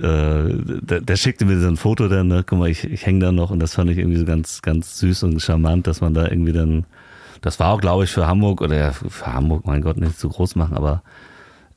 der, 0.83 1.01
der 1.01 1.17
schickte 1.17 1.45
mir 1.45 1.59
so 1.59 1.67
ein 1.67 1.77
Foto 1.77 2.09
dann, 2.09 2.29
ne? 2.29 2.45
guck 2.47 2.59
mal, 2.59 2.69
ich, 2.69 2.85
ich 2.85 3.07
hänge 3.07 3.21
da 3.21 3.33
noch 3.33 3.51
und 3.51 3.59
das 3.59 3.75
fand 3.75 3.91
ich 3.91 3.99
irgendwie 3.99 4.19
so 4.19 4.25
ganz, 4.25 4.63
ganz 4.63 4.99
süß 4.99 5.25
und 5.25 5.41
charmant, 5.41 5.87
dass 5.87 6.01
man 6.01 6.15
da 6.15 6.29
irgendwie 6.29 6.53
dann, 6.53 6.85
das 7.47 7.61
war 7.61 7.69
auch, 7.69 7.81
glaube 7.81 8.03
ich, 8.03 8.11
für 8.11 8.27
Hamburg 8.27 8.61
oder 8.61 8.93
für 8.93 9.33
Hamburg, 9.33 9.67
mein 9.67 9.81
Gott, 9.81 9.99
nicht 9.99 10.19
zu 10.19 10.29
groß 10.29 10.57
machen, 10.57 10.77
aber 10.77 11.05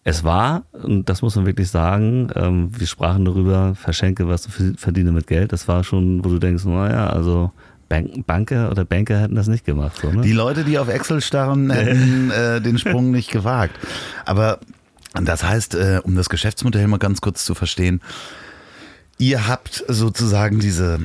es 0.04 0.24
war, 0.24 0.64
und 0.72 1.08
das 1.10 1.22
muss 1.22 1.36
man 1.36 1.46
wirklich 1.46 1.70
sagen, 1.70 2.32
ähm, 2.34 2.72
wir 2.76 2.88
sprachen 2.88 3.24
darüber, 3.24 3.76
verschenke, 3.76 4.28
was 4.28 4.42
du 4.42 4.74
verdiene 4.76 5.12
mit 5.12 5.28
Geld, 5.28 5.54
das 5.54 5.68
war 5.68 5.84
schon, 5.84 6.26
wo 6.26 6.30
du 6.30 6.40
denkst, 6.40 6.66
naja, 6.66 7.12
also 7.12 7.52
Bank, 7.88 8.26
Banker 8.26 8.72
oder 8.72 8.84
Banker 8.84 9.20
hätten 9.20 9.36
das 9.36 9.48
nicht 9.48 9.64
gemacht. 9.64 10.00
So, 10.02 10.12
ne? 10.12 10.22
Die 10.22 10.32
Leute, 10.32 10.64
die 10.64 10.80
auf 10.80 10.88
Excel 10.88 11.22
starren, 11.22 11.70
hätten 11.70 12.32
äh, 12.32 12.60
den 12.62 12.80
Sprung 12.80 13.12
nicht 13.12 13.30
gewagt. 13.30 13.78
Aber 14.26 14.58
das 15.14 15.44
heißt, 15.44 15.76
äh, 15.76 16.02
um 16.04 16.16
das 16.16 16.30
Geschäftsmodell 16.30 16.88
mal 16.88 16.98
ganz 16.98 17.22
kurz 17.22 17.46
zu 17.46 17.54
verstehen, 17.54 18.02
ihr 19.20 19.48
habt 19.48 19.84
sozusagen 19.88 20.60
diese 20.60 21.00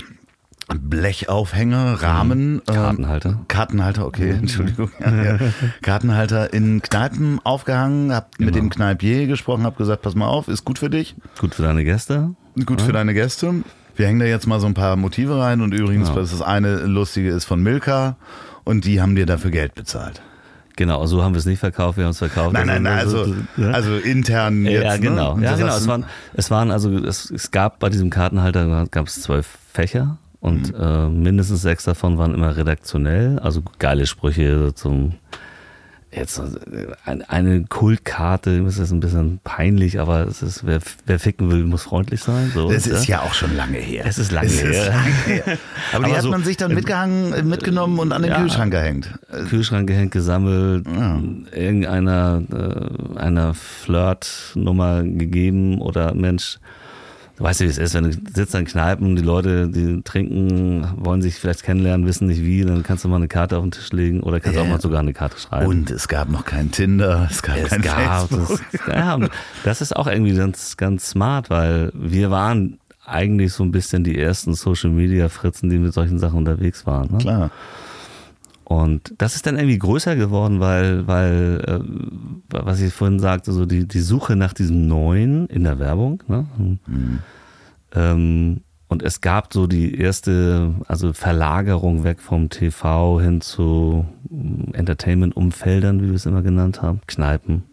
Blechaufhänger, 0.73 2.03
Rahmen, 2.03 2.63
ähm, 2.69 2.75
Kartenhalter. 2.75 3.41
Kartenhalter, 3.49 4.07
okay, 4.07 4.31
Entschuldigung. 4.31 4.91
Ja, 5.01 5.25
ja. 5.25 5.39
Kartenhalter 5.83 6.53
in 6.53 6.81
Kneipen 6.83 7.39
aufgehangen, 7.45 8.13
habt 8.15 8.41
mit 8.41 8.55
dem 8.55 8.71
Kneipier 8.71 9.27
gesprochen, 9.27 9.65
habt 9.65 9.77
gesagt, 9.79 10.03
pass 10.03 10.15
mal 10.15 10.27
auf, 10.27 10.49
ist 10.49 10.65
gut 10.65 10.79
für 10.79 10.91
dich, 10.91 11.15
Gut 11.39 11.55
für 11.55 11.63
deine 11.63 11.85
Gäste. 11.85 12.35
gut 12.65 12.81
für 12.81 12.93
deine 12.93 13.13
Gäste. 13.15 13.55
Wir 13.97 14.07
hängen 14.07 14.19
da 14.21 14.27
jetzt 14.27 14.47
mal 14.47 14.59
so 14.59 14.67
ein 14.67 14.75
paar 14.75 14.97
Motive 14.97 15.39
rein 15.39 15.61
und 15.61 15.73
übrigens, 15.73 16.09
Ja. 16.09 16.15
das 16.17 16.41
eine 16.43 16.77
lustige 16.79 17.31
ist 17.31 17.45
von 17.45 17.63
Milka 17.63 18.17
und 18.65 18.85
die 18.85 19.01
haben 19.01 19.15
dir 19.15 19.27
dafür 19.27 19.51
Geld 19.51 19.75
bezahlt. 19.75 20.21
Genau, 20.77 21.07
so 21.07 21.23
haben 21.23 21.35
wir 21.35 21.39
es 21.39 21.47
nicht 21.47 21.61
verkauft, 21.61 21.99
wir 21.99 22.05
haben 22.05 22.11
es 22.11 22.19
verkauft. 22.19 22.53
Nein, 22.55 22.67
nein, 22.67 22.83
nein, 22.83 22.99
also, 22.99 23.33
ja. 23.57 23.71
also 23.71 23.95
intern 23.97 24.65
jetzt. 24.65 24.83
ja, 24.83 24.97
genau. 24.97 25.37
Ne? 25.37 25.45
Ja, 25.45 25.55
genau. 25.57 25.77
Es 25.77 25.87
waren, 25.87 26.05
es 26.33 26.51
waren 26.51 26.73
also, 26.73 26.91
es, 26.99 27.31
es 27.31 27.53
gab 27.53 27.79
bei 27.79 27.91
diesem 27.91 28.11
Kartenhalter 28.11 28.87
gab 28.91 29.07
es 29.07 29.23
zwölf 29.23 29.47
Fächer 29.73 30.19
und 30.45 30.73
Mhm. 30.77 30.81
äh, 30.85 31.09
mindestens 31.09 31.63
sechs 31.63 31.85
davon 31.85 32.19
waren 32.19 32.35
immer 32.35 32.57
redaktionell, 32.57 33.39
also 33.41 33.63
geile 33.79 34.07
Sprüche 34.07 34.73
zum 34.75 35.15
jetzt 36.13 36.39
äh, 36.39 36.43
ein- 37.05 37.23
eine 37.23 37.65
Kultkarte, 37.65 38.63
das 38.63 38.79
ist 38.79 38.93
ein 38.93 39.01
bisschen 39.01 39.41
peinlich, 39.43 39.99
aber 39.99 40.29
es 40.29 40.43
ist, 40.43 40.65
wer, 40.65 40.79
wer 41.07 41.19
ficken 41.19 41.51
will, 41.51 41.65
muss 41.65 41.83
freundlich 41.83 42.21
sein. 42.21 42.53
So, 42.55 42.71
Das 42.71 42.87
ist 42.87 43.09
ja 43.09 43.23
auch 43.23 43.35
schon 43.35 43.57
lange 43.57 43.79
her. 43.79 44.05
Es 44.07 44.19
ist 44.19 44.31
lange 44.31 44.47
her. 44.49 44.91
lange 44.91 45.11
her. 45.27 45.43
Aber, 45.93 46.05
die 46.05 46.11
Aber 46.11 46.17
hat 46.17 46.23
so- 46.23 46.31
man 46.31 46.45
sich 46.45 46.57
dann 46.57 46.73
mitgehangen, 46.73 47.49
mitgenommen 47.49 47.99
und 47.99 48.13
an 48.13 48.23
den 48.23 48.31
Ja. 48.31 48.39
Kühlschrank 48.41 48.71
gehängt. 48.71 49.09
Kühlschrank 49.49 49.89
gehängt, 49.89 50.13
gesammelt, 50.13 50.87
Ja. 50.87 51.21
irgendeiner 51.53 52.43
äh, 52.53 53.19
einer 53.19 53.53
Flirt-Nummer 53.55 55.03
gegeben 55.03 55.81
oder 55.81 56.15
Mensch, 56.15 56.59
du 57.37 57.45
weißt 57.45 57.61
ja, 57.61 57.67
wie 57.67 57.71
es 57.71 57.79
ist, 57.79 57.95
wenn 57.95 58.05
du 58.05 58.13
sitzt 58.35 58.55
an 58.55 58.65
Kneipen, 58.65 59.17
die 59.17 59.23
Leute, 59.23 59.69
die 59.69 60.03
trinken, 60.03 60.87
wollen 60.97 61.23
sich 61.23 61.35
vielleicht 61.37 61.63
kennenlernen, 61.63 62.07
wissen 62.07 62.29
nicht 62.29 62.43
wie, 62.43 62.63
dann 62.65 62.83
kannst 62.83 63.05
du 63.05 63.09
mal 63.09 63.17
eine 63.17 63.29
Karte 63.29 63.57
auf 63.59 63.65
den 63.65 63.71
Tisch 63.73 63.91
legen 63.93 64.21
oder 64.23 64.41
kannst 64.41 64.57
Ja. 64.57 64.63
auch 64.65 64.69
mal 64.69 64.81
sogar 64.81 65.01
eine 65.01 65.13
Karte 65.13 65.39
schreiben. 65.39 65.67
Und 65.67 65.91
es 65.91 66.09
gab 66.09 66.31
noch 66.31 66.45
kein 66.45 66.71
Tinder, 66.71 67.29
es 67.31 67.43
gab 67.43 67.57
es 67.57 67.71
kein 67.71 67.83
gab, 67.83 68.29
Facebook. 68.29 68.61
das, 68.73 68.81
ja, 68.89 69.19
das 69.65 69.81
ist 69.81 69.97
auch 69.97 70.07
irgendwie 70.07 70.35
ganz, 70.35 70.77
ganz 70.77 71.11
smart, 71.11 71.51
weil 71.51 71.91
wir 71.95 72.31
waren 72.31 72.79
eigentlich 73.07 73.53
so 73.53 73.63
ein 73.65 73.71
bisschen 73.71 74.03
die 74.05 74.19
ersten 74.19 74.55
Social 74.55 74.91
Media 74.91 75.29
Fritzen, 75.29 75.69
die 75.69 75.79
mit 75.79 75.93
solchen 75.93 76.19
Sachen 76.19 76.39
unterwegs 76.39 76.87
waren. 76.87 77.11
Ne? 77.13 77.19
Klar. 77.19 77.51
Und 78.65 79.15
das 79.19 79.37
ist 79.37 79.47
dann 79.47 79.57
irgendwie 79.57 79.79
größer 79.79 80.17
geworden, 80.17 80.59
weil, 80.61 81.07
weil 81.07 81.63
äh, 81.67 81.81
was 82.49 82.81
ich 82.81 82.93
vorhin 82.93 83.21
sagte, 83.21 83.53
so 83.53 83.67
die, 83.67 83.87
die 83.87 84.01
Suche 84.01 84.37
nach 84.37 84.55
diesem 84.55 84.89
Neuen 84.89 85.47
in 85.49 85.65
der 85.65 85.79
Werbung. 85.79 86.23
Ne? 86.29 86.47
Ähm, 87.95 88.61
und 88.89 89.03
es 89.03 89.21
gab 89.21 89.53
so 89.53 89.67
die 89.67 89.99
erste, 89.99 90.75
also 90.87 91.13
Verlagerung 91.13 92.05
weg 92.05 92.21
vom 92.21 92.49
TV 92.49 93.21
hin 93.21 93.41
zu 93.41 94.07
mm, 94.31 94.73
Entertainment-Umfeldern, 94.73 96.03
wie 96.03 96.09
wir 96.09 96.15
es 96.15 96.27
immer 96.27 96.43
genannt 96.43 96.81
haben, 96.81 97.01
Kneipen. 97.07 97.65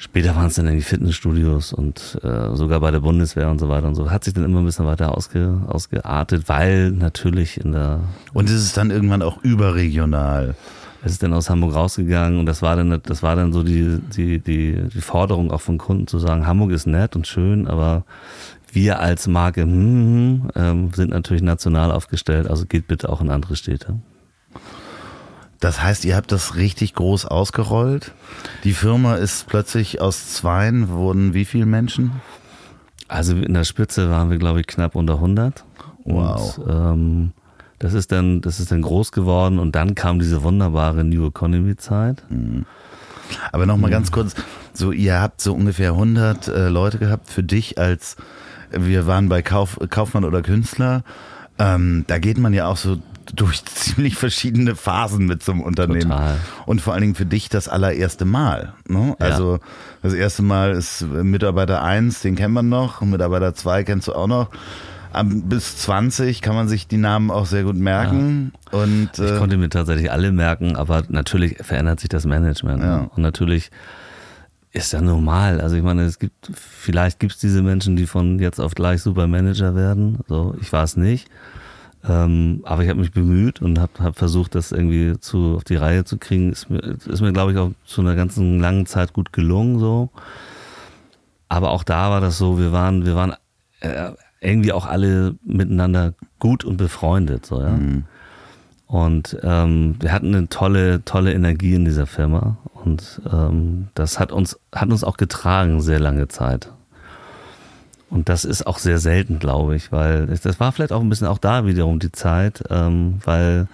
Später 0.00 0.36
waren 0.36 0.46
es 0.46 0.54
dann 0.54 0.66
irgendwie 0.66 0.84
Fitnessstudios 0.84 1.72
und 1.72 2.20
äh, 2.22 2.54
sogar 2.54 2.78
bei 2.78 2.92
der 2.92 3.00
Bundeswehr 3.00 3.50
und 3.50 3.58
so 3.58 3.68
weiter 3.68 3.88
und 3.88 3.96
so. 3.96 4.12
Hat 4.12 4.22
sich 4.22 4.32
dann 4.32 4.44
immer 4.44 4.60
ein 4.60 4.64
bisschen 4.64 4.86
weiter 4.86 5.16
ausge, 5.16 5.60
ausgeartet, 5.66 6.48
weil 6.48 6.92
natürlich 6.92 7.58
in 7.58 7.72
der 7.72 8.00
Und 8.32 8.48
es 8.48 8.62
ist 8.62 8.76
dann 8.76 8.92
irgendwann 8.92 9.22
auch 9.22 9.42
überregional. 9.42 10.54
es 11.02 11.12
ist 11.12 11.24
dann 11.24 11.32
aus 11.32 11.50
Hamburg 11.50 11.74
rausgegangen 11.74 12.38
und 12.38 12.46
das 12.46 12.62
war 12.62 12.76
dann, 12.76 13.02
das 13.02 13.24
war 13.24 13.34
dann 13.34 13.52
so 13.52 13.64
die, 13.64 13.98
die, 14.16 14.38
die, 14.38 14.84
die 14.88 15.00
Forderung 15.00 15.50
auch 15.50 15.60
von 15.60 15.78
Kunden 15.78 16.06
zu 16.06 16.20
sagen, 16.20 16.46
Hamburg 16.46 16.70
ist 16.70 16.86
nett 16.86 17.16
und 17.16 17.26
schön, 17.26 17.66
aber 17.66 18.04
wir 18.72 19.00
als 19.00 19.26
Marke 19.26 19.62
hm, 19.62 20.50
ähm, 20.54 20.92
sind 20.94 21.10
natürlich 21.10 21.42
national 21.42 21.90
aufgestellt, 21.90 22.48
also 22.48 22.66
geht 22.66 22.86
bitte 22.86 23.08
auch 23.08 23.20
in 23.20 23.30
andere 23.30 23.56
Städte. 23.56 23.98
Das 25.60 25.82
heißt, 25.82 26.04
ihr 26.04 26.14
habt 26.14 26.30
das 26.30 26.54
richtig 26.54 26.94
groß 26.94 27.26
ausgerollt. 27.26 28.12
Die 28.64 28.72
Firma 28.72 29.16
ist 29.16 29.48
plötzlich 29.48 30.00
aus 30.00 30.32
zweien, 30.32 30.88
wurden 30.88 31.34
wie 31.34 31.44
viele 31.44 31.66
Menschen? 31.66 32.12
Also 33.08 33.34
in 33.34 33.54
der 33.54 33.64
Spitze 33.64 34.10
waren 34.10 34.30
wir, 34.30 34.38
glaube 34.38 34.60
ich, 34.60 34.66
knapp 34.66 34.94
unter 34.94 35.14
100. 35.14 35.64
Wow. 36.04 36.58
Und, 36.58 36.70
ähm, 36.70 37.32
das 37.78 37.94
ist 37.94 38.12
dann, 38.12 38.40
das 38.40 38.60
ist 38.60 38.72
dann 38.72 38.82
groß 38.82 39.12
geworden 39.12 39.58
und 39.58 39.74
dann 39.74 39.94
kam 39.94 40.18
diese 40.18 40.42
wunderbare 40.42 41.04
New 41.04 41.26
Economy 41.28 41.76
Zeit. 41.76 42.22
Aber 43.52 43.66
nochmal 43.66 43.90
ganz 43.90 44.10
kurz, 44.10 44.34
so 44.72 44.90
ihr 44.90 45.20
habt 45.20 45.40
so 45.40 45.54
ungefähr 45.54 45.92
100 45.92 46.48
äh, 46.48 46.68
Leute 46.68 46.98
gehabt 46.98 47.30
für 47.30 47.42
dich 47.42 47.78
als, 47.78 48.16
wir 48.70 49.06
waren 49.06 49.28
bei 49.28 49.42
Kauf, 49.42 49.78
Kaufmann 49.90 50.24
oder 50.24 50.42
Künstler, 50.42 51.04
ähm, 51.58 52.04
da 52.06 52.18
geht 52.18 52.38
man 52.38 52.52
ja 52.52 52.66
auch 52.66 52.76
so 52.76 52.98
durch 53.34 53.64
ziemlich 53.64 54.16
verschiedene 54.16 54.76
Phasen 54.76 55.26
mit 55.26 55.42
so 55.42 55.52
einem 55.52 55.62
Unternehmen. 55.62 56.10
Total. 56.10 56.36
Und 56.66 56.80
vor 56.80 56.92
allen 56.92 57.02
Dingen 57.02 57.14
für 57.14 57.26
dich 57.26 57.48
das 57.48 57.68
allererste 57.68 58.24
Mal. 58.24 58.74
Ne? 58.88 59.16
Also 59.18 59.58
das 60.02 60.14
erste 60.14 60.42
Mal 60.42 60.72
ist 60.72 61.02
Mitarbeiter 61.02 61.82
1, 61.82 62.20
den 62.20 62.36
kennt 62.36 62.54
man 62.54 62.68
noch, 62.68 63.00
und 63.00 63.10
Mitarbeiter 63.10 63.54
2 63.54 63.84
kennst 63.84 64.08
du 64.08 64.12
auch 64.14 64.26
noch. 64.26 64.50
Bis 65.24 65.78
20 65.78 66.42
kann 66.42 66.54
man 66.54 66.68
sich 66.68 66.86
die 66.86 66.98
Namen 66.98 67.30
auch 67.30 67.46
sehr 67.46 67.64
gut 67.64 67.76
merken. 67.76 68.52
Und 68.70 69.10
Ich 69.14 69.20
äh, 69.20 69.38
konnte 69.38 69.56
mir 69.56 69.70
tatsächlich 69.70 70.12
alle 70.12 70.32
merken, 70.32 70.76
aber 70.76 71.02
natürlich 71.08 71.56
verändert 71.62 72.00
sich 72.00 72.10
das 72.10 72.26
Management. 72.26 72.82
Ja. 72.82 72.98
Ne? 72.98 73.10
Und 73.14 73.22
natürlich 73.22 73.70
ist 74.72 74.92
ja 74.92 75.00
normal. 75.00 75.60
Also 75.60 75.76
ich 75.76 75.82
meine, 75.82 76.02
es 76.02 76.18
gibt, 76.18 76.50
vielleicht 76.52 77.20
gibt 77.20 77.32
es 77.32 77.38
diese 77.38 77.62
Menschen, 77.62 77.96
die 77.96 78.06
von 78.06 78.38
jetzt 78.38 78.60
auf 78.60 78.74
gleich 78.74 79.02
Supermanager 79.02 79.74
werden. 79.74 80.18
So, 80.28 80.54
ich 80.60 80.72
war 80.72 80.84
es 80.84 80.96
nicht. 80.96 81.28
Ähm, 82.06 82.60
aber 82.64 82.82
ich 82.82 82.88
habe 82.88 83.00
mich 83.00 83.12
bemüht 83.12 83.60
und 83.60 83.78
habe 83.78 83.92
hab 83.98 84.16
versucht, 84.16 84.54
das 84.54 84.72
irgendwie 84.72 85.18
zu, 85.18 85.56
auf 85.56 85.64
die 85.64 85.76
Reihe 85.76 86.04
zu 86.04 86.18
kriegen. 86.18 86.52
Ist 86.52 86.70
mir, 86.70 86.78
ist 86.80 87.20
mir 87.20 87.32
glaube 87.32 87.52
ich, 87.52 87.58
auch 87.58 87.72
zu 87.84 88.00
einer 88.00 88.14
ganzen 88.14 88.60
langen 88.60 88.86
Zeit 88.86 89.12
gut 89.12 89.32
gelungen. 89.32 89.78
So. 89.78 90.10
Aber 91.48 91.70
auch 91.70 91.82
da 91.82 92.10
war 92.10 92.20
das 92.20 92.38
so, 92.38 92.58
wir 92.58 92.72
waren, 92.72 93.04
wir 93.04 93.16
waren 93.16 93.34
äh, 93.80 94.12
irgendwie 94.40 94.72
auch 94.72 94.86
alle 94.86 95.34
miteinander 95.44 96.14
gut 96.38 96.64
und 96.64 96.76
befreundet. 96.76 97.46
So, 97.46 97.60
ja? 97.60 97.70
Mhm. 97.70 98.04
Und 98.86 99.36
ähm, 99.42 99.96
wir 100.00 100.12
hatten 100.12 100.34
eine 100.34 100.48
tolle, 100.48 101.04
tolle 101.04 101.32
Energie 101.34 101.74
in 101.74 101.84
dieser 101.84 102.06
Firma. 102.06 102.56
Und 102.72 103.20
ähm, 103.30 103.88
das 103.94 104.18
hat 104.18 104.32
uns, 104.32 104.58
hat 104.74 104.88
uns 104.88 105.04
auch 105.04 105.16
getragen, 105.16 105.82
sehr 105.82 106.00
lange 106.00 106.28
Zeit. 106.28 106.72
Und 108.10 108.28
das 108.28 108.44
ist 108.44 108.66
auch 108.66 108.78
sehr 108.78 108.98
selten, 108.98 109.38
glaube 109.38 109.76
ich, 109.76 109.92
weil 109.92 110.26
das 110.26 110.60
war 110.60 110.72
vielleicht 110.72 110.92
auch 110.92 111.00
ein 111.00 111.08
bisschen 111.08 111.26
auch 111.26 111.38
da 111.38 111.66
wiederum 111.66 111.98
die 111.98 112.12
Zeit, 112.12 112.64
ähm, 112.70 113.18
weil 113.24 113.68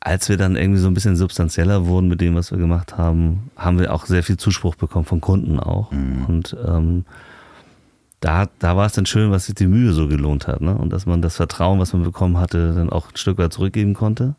als 0.00 0.28
wir 0.28 0.36
dann 0.36 0.56
irgendwie 0.56 0.80
so 0.80 0.88
ein 0.88 0.94
bisschen 0.94 1.16
substanzieller 1.16 1.86
wurden 1.86 2.08
mit 2.08 2.20
dem, 2.20 2.34
was 2.34 2.50
wir 2.50 2.58
gemacht 2.58 2.96
haben, 2.96 3.50
haben 3.56 3.78
wir 3.78 3.92
auch 3.92 4.06
sehr 4.06 4.22
viel 4.22 4.38
Zuspruch 4.38 4.74
bekommen 4.74 5.04
von 5.04 5.20
Kunden 5.20 5.60
auch. 5.60 5.92
Mhm. 5.92 6.24
Und 6.26 6.56
ähm, 6.66 7.04
da, 8.20 8.46
da 8.58 8.76
war 8.76 8.86
es 8.86 8.94
dann 8.94 9.06
schön, 9.06 9.30
was 9.30 9.46
sich 9.46 9.54
die 9.54 9.66
Mühe 9.66 9.92
so 9.92 10.08
gelohnt 10.08 10.46
hat. 10.46 10.62
Ne? 10.62 10.74
Und 10.74 10.92
dass 10.92 11.06
man 11.06 11.20
das 11.22 11.36
Vertrauen, 11.36 11.78
was 11.78 11.92
man 11.92 12.02
bekommen 12.02 12.38
hatte, 12.38 12.72
dann 12.74 12.90
auch 12.90 13.10
ein 13.10 13.16
Stück 13.16 13.38
weit 13.38 13.52
zurückgeben 13.52 13.94
konnte. 13.94 14.34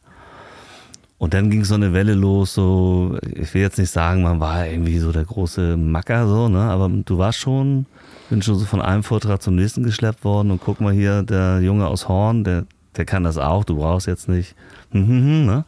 Und 1.19 1.35
dann 1.35 1.51
ging 1.51 1.63
so 1.63 1.75
eine 1.75 1.93
Welle 1.93 2.15
los, 2.15 2.55
so, 2.55 3.15
ich 3.21 3.53
will 3.53 3.61
jetzt 3.61 3.77
nicht 3.77 3.91
sagen, 3.91 4.23
man 4.23 4.39
war 4.39 4.65
irgendwie 4.65 4.97
so 4.97 5.11
der 5.11 5.23
große 5.23 5.77
Macker, 5.77 6.27
so, 6.27 6.49
ne? 6.49 6.61
Aber 6.61 6.89
du 6.89 7.17
warst 7.19 7.37
schon, 7.37 7.85
bin 8.31 8.41
schon 8.41 8.55
so 8.55 8.65
von 8.65 8.81
einem 8.81 9.03
Vortrag 9.03 9.41
zum 9.41 9.55
nächsten 9.55 9.83
geschleppt 9.83 10.23
worden 10.23 10.51
und 10.51 10.61
guck 10.63 10.79
mal 10.79 10.93
hier, 10.93 11.21
der 11.21 11.59
Junge 11.59 11.85
aus 11.87 12.07
Horn, 12.07 12.45
der, 12.45 12.63
der 12.95 13.03
kann 13.03 13.25
das 13.25 13.37
auch, 13.37 13.65
du 13.65 13.75
brauchst 13.75 14.07
jetzt 14.07 14.29
nicht. 14.29 14.55
Hm, 14.91 15.05
hm, 15.05 15.23
hm, 15.23 15.45
ne? 15.45 15.65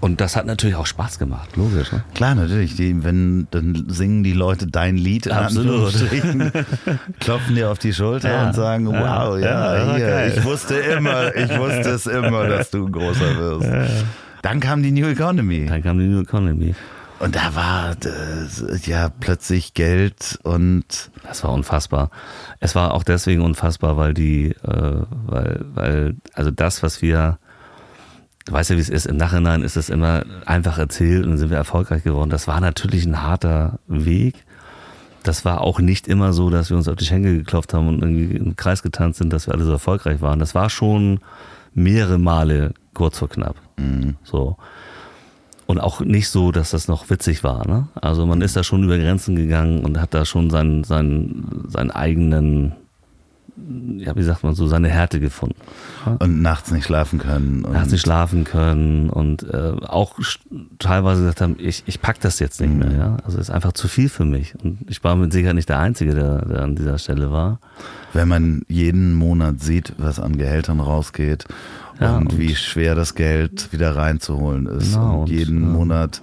Und 0.00 0.22
das 0.22 0.36
hat 0.36 0.46
natürlich 0.46 0.76
auch 0.76 0.86
Spaß 0.86 1.18
gemacht, 1.18 1.54
logisch. 1.56 1.92
Ne? 1.92 2.02
Klar, 2.14 2.34
natürlich. 2.34 2.74
Die, 2.74 3.04
wenn 3.04 3.46
dann 3.50 3.84
singen 3.88 4.24
die 4.24 4.32
Leute 4.32 4.66
dein 4.66 4.96
Lied, 4.96 5.30
Absolut. 5.30 5.92
klopfen 7.20 7.54
dir 7.54 7.70
auf 7.70 7.78
die 7.78 7.92
Schulter 7.92 8.30
ja. 8.30 8.46
und 8.46 8.54
sagen, 8.54 8.86
wow, 8.86 9.38
ja, 9.38 9.76
ja 9.76 9.96
hier, 9.96 10.26
ich 10.28 10.42
wusste 10.42 10.76
immer, 10.76 11.36
ich 11.36 11.50
wusste 11.58 11.90
es 11.90 12.06
immer, 12.06 12.46
dass 12.46 12.70
du 12.70 12.86
ein 12.86 12.92
großer 12.92 13.36
wirst. 13.36 13.66
Ja. 13.66 13.86
Dann 14.40 14.60
kam 14.60 14.82
die 14.82 14.92
New 14.92 15.06
Economy. 15.06 15.66
Dann 15.66 15.82
kam 15.82 15.98
die 15.98 16.06
New 16.06 16.22
Economy. 16.22 16.74
Und 17.20 17.36
da 17.36 17.54
war 17.54 17.94
das, 17.96 18.86
ja 18.86 19.10
plötzlich 19.10 19.74
Geld 19.74 20.38
und 20.42 21.10
das 21.22 21.44
war 21.44 21.52
unfassbar. 21.52 22.10
Es 22.60 22.74
war 22.74 22.94
auch 22.94 23.04
deswegen 23.04 23.42
unfassbar, 23.42 23.98
weil 23.98 24.14
die, 24.14 24.52
äh, 24.62 25.02
weil, 25.26 25.64
weil, 25.74 26.16
also 26.32 26.50
das, 26.50 26.82
was 26.82 27.02
wir 27.02 27.38
du 28.46 28.52
weißt 28.52 28.70
ja, 28.70 28.76
wie 28.76 28.80
es 28.80 28.88
ist. 28.88 29.06
Im 29.06 29.16
Nachhinein 29.16 29.62
ist 29.62 29.76
es 29.76 29.88
immer 29.90 30.24
einfach 30.46 30.78
erzählt 30.78 31.24
und 31.24 31.30
dann 31.30 31.38
sind 31.38 31.50
wir 31.50 31.56
erfolgreich 31.56 32.02
geworden. 32.02 32.30
Das 32.30 32.48
war 32.48 32.60
natürlich 32.60 33.04
ein 33.06 33.22
harter 33.22 33.78
Weg. 33.86 34.44
Das 35.22 35.44
war 35.44 35.60
auch 35.60 35.78
nicht 35.78 36.08
immer 36.08 36.32
so, 36.32 36.48
dass 36.48 36.70
wir 36.70 36.76
uns 36.76 36.88
auf 36.88 36.96
die 36.96 37.04
Schenkel 37.04 37.36
geklopft 37.36 37.74
haben 37.74 37.88
und 37.88 38.02
irgendwie 38.02 38.36
im 38.36 38.56
Kreis 38.56 38.82
getanzt 38.82 39.18
sind, 39.18 39.32
dass 39.32 39.46
wir 39.46 39.54
alle 39.54 39.64
so 39.64 39.72
erfolgreich 39.72 40.22
waren. 40.22 40.38
Das 40.38 40.54
war 40.54 40.70
schon 40.70 41.20
mehrere 41.74 42.18
Male 42.18 42.72
kurz 42.94 43.18
vor 43.18 43.28
knapp. 43.28 43.56
Mhm. 43.76 44.16
So. 44.24 44.56
Und 45.70 45.78
auch 45.78 46.00
nicht 46.00 46.28
so, 46.30 46.50
dass 46.50 46.70
das 46.72 46.88
noch 46.88 47.10
witzig 47.10 47.44
war. 47.44 47.64
Ne? 47.64 47.86
Also 47.94 48.26
man 48.26 48.40
ist 48.40 48.56
da 48.56 48.64
schon 48.64 48.82
über 48.82 48.98
Grenzen 48.98 49.36
gegangen 49.36 49.84
und 49.84 50.00
hat 50.00 50.14
da 50.14 50.24
schon 50.24 50.50
seinen, 50.50 50.82
seinen, 50.82 51.64
seinen 51.68 51.92
eigenen 51.92 52.72
ja, 53.98 54.16
wie 54.16 54.22
sagt 54.22 54.42
man 54.42 54.54
so, 54.54 54.66
seine 54.66 54.88
Härte 54.88 55.20
gefunden. 55.20 55.56
Und 56.18 56.42
nachts 56.42 56.70
nicht 56.70 56.84
schlafen 56.84 57.18
können. 57.18 57.62
nachts 57.62 57.92
nicht 57.92 58.02
schlafen 58.02 58.44
können 58.44 59.10
und 59.10 59.42
äh, 59.42 59.72
auch 59.86 60.18
teilweise 60.78 61.22
gesagt 61.22 61.40
haben, 61.40 61.56
ich, 61.58 61.82
ich 61.86 62.00
pack 62.00 62.20
das 62.20 62.38
jetzt 62.38 62.60
nicht 62.60 62.72
mhm. 62.72 62.78
mehr. 62.78 62.92
Ja? 62.92 63.16
Also 63.24 63.38
ist 63.38 63.50
einfach 63.50 63.72
zu 63.72 63.88
viel 63.88 64.08
für 64.08 64.24
mich. 64.24 64.54
Und 64.62 64.78
ich 64.88 65.02
war 65.04 65.16
mit 65.16 65.32
Sicherheit 65.32 65.54
nicht 65.54 65.68
der 65.68 65.78
Einzige, 65.78 66.14
der, 66.14 66.44
der 66.44 66.62
an 66.62 66.76
dieser 66.76 66.98
Stelle 66.98 67.30
war. 67.30 67.60
Wenn 68.12 68.28
man 68.28 68.62
jeden 68.68 69.14
Monat 69.14 69.60
sieht, 69.60 69.94
was 69.98 70.18
an 70.18 70.36
Gehältern 70.36 70.80
rausgeht 70.80 71.46
ja, 72.00 72.16
und, 72.16 72.32
und, 72.32 72.38
wie 72.38 72.54
schwer 72.54 72.94
das 72.94 73.14
Geld 73.14 73.72
wieder 73.72 73.94
reinzuholen 73.94 74.66
ist. 74.66 74.94
Genau, 74.94 75.22
und 75.22 75.28
jeden 75.28 75.62
und, 75.62 75.72
Monat 75.72 76.22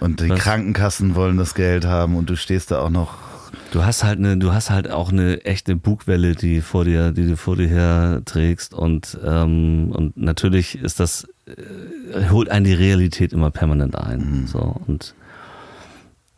und 0.00 0.20
die 0.20 0.28
Krankenkassen 0.28 1.14
wollen 1.14 1.36
das 1.38 1.54
Geld 1.54 1.86
haben 1.86 2.16
und 2.16 2.28
du 2.28 2.36
stehst 2.36 2.70
da 2.70 2.80
auch 2.80 2.90
noch 2.90 3.25
Du 3.72 3.84
hast 3.84 4.04
halt 4.04 4.18
eine, 4.18 4.38
du 4.38 4.52
hast 4.52 4.70
halt 4.70 4.90
auch 4.90 5.10
eine 5.10 5.44
echte 5.44 5.76
Bugwelle, 5.76 6.34
die 6.34 6.60
vor 6.60 6.84
dir, 6.84 7.12
die 7.12 7.26
du 7.26 7.36
vor 7.36 7.56
dir 7.56 7.68
her 7.68 8.22
trägst 8.24 8.74
und 8.74 9.18
ähm, 9.24 9.90
und 9.92 10.16
natürlich 10.16 10.78
ist 10.78 11.00
das 11.00 11.26
äh, 11.46 12.30
holt 12.30 12.48
einen 12.48 12.64
die 12.64 12.74
Realität 12.74 13.32
immer 13.32 13.50
permanent 13.50 13.96
ein. 13.96 14.42
Mhm. 14.42 14.46
So 14.46 14.76
und 14.86 15.14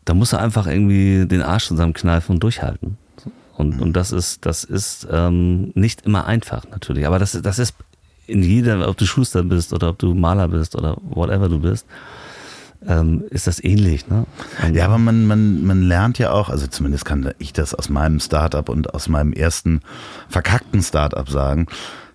da 0.05 0.15
musst 0.15 0.33
du 0.33 0.37
einfach 0.37 0.65
irgendwie 0.65 1.27
den 1.27 1.43
Arsch 1.43 1.67
zusammenkneifen 1.67 2.35
und 2.35 2.43
durchhalten. 2.43 2.97
Und, 3.59 3.75
mhm. 3.75 3.81
und 3.81 3.93
das 3.93 4.11
ist, 4.11 4.45
das 4.45 4.63
ist 4.63 5.07
ähm, 5.11 5.71
nicht 5.75 6.05
immer 6.05 6.25
einfach 6.25 6.63
natürlich. 6.71 7.05
Aber 7.05 7.19
das, 7.19 7.39
das 7.41 7.59
ist 7.59 7.75
in 8.25 8.41
jeder, 8.41 8.87
ob 8.87 8.97
du 8.97 9.05
Schuster 9.05 9.43
bist 9.43 9.73
oder 9.73 9.89
ob 9.89 9.99
du 9.99 10.13
Maler 10.13 10.47
bist 10.47 10.75
oder 10.75 10.97
whatever 11.01 11.49
du 11.49 11.59
bist, 11.59 11.85
ähm, 12.87 13.23
ist 13.29 13.47
das 13.47 13.63
ähnlich. 13.63 14.07
Ne? 14.07 14.25
Ja, 14.73 14.85
aber 14.85 14.97
man, 14.97 15.25
man, 15.25 15.65
man 15.65 15.81
lernt 15.81 16.17
ja 16.17 16.31
auch, 16.31 16.49
also 16.49 16.67
zumindest 16.67 17.05
kann 17.05 17.33
ich 17.37 17.53
das 17.53 17.73
aus 17.73 17.89
meinem 17.89 18.19
Startup 18.19 18.67
und 18.69 18.93
aus 18.93 19.09
meinem 19.09 19.33
ersten 19.33 19.81
verkackten 20.29 20.81
Startup 20.81 21.29
sagen, 21.29 21.67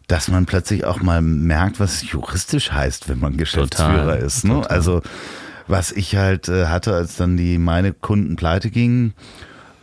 dass 0.07 0.29
man 0.29 0.47
plötzlich 0.47 0.85
auch 0.85 1.01
mal 1.01 1.23
merkt, 1.23 1.81
was 1.81 2.11
juristisch 2.11 2.73
heißt, 2.73 3.09
wenn 3.09 3.21
man 3.21 3.37
Geschäftsführer 3.37 4.15
total, 4.15 4.19
ist. 4.19 4.45
Ne? 4.45 4.69
Also 4.69 5.03
was 5.67 5.93
ich 5.93 6.17
halt 6.17 6.49
äh, 6.49 6.67
hatte, 6.67 6.95
als 6.95 7.17
dann 7.17 7.37
die 7.37 7.59
meine 7.59 7.93
Kunden 7.93 8.37
pleite 8.37 8.71
gingen 8.71 9.15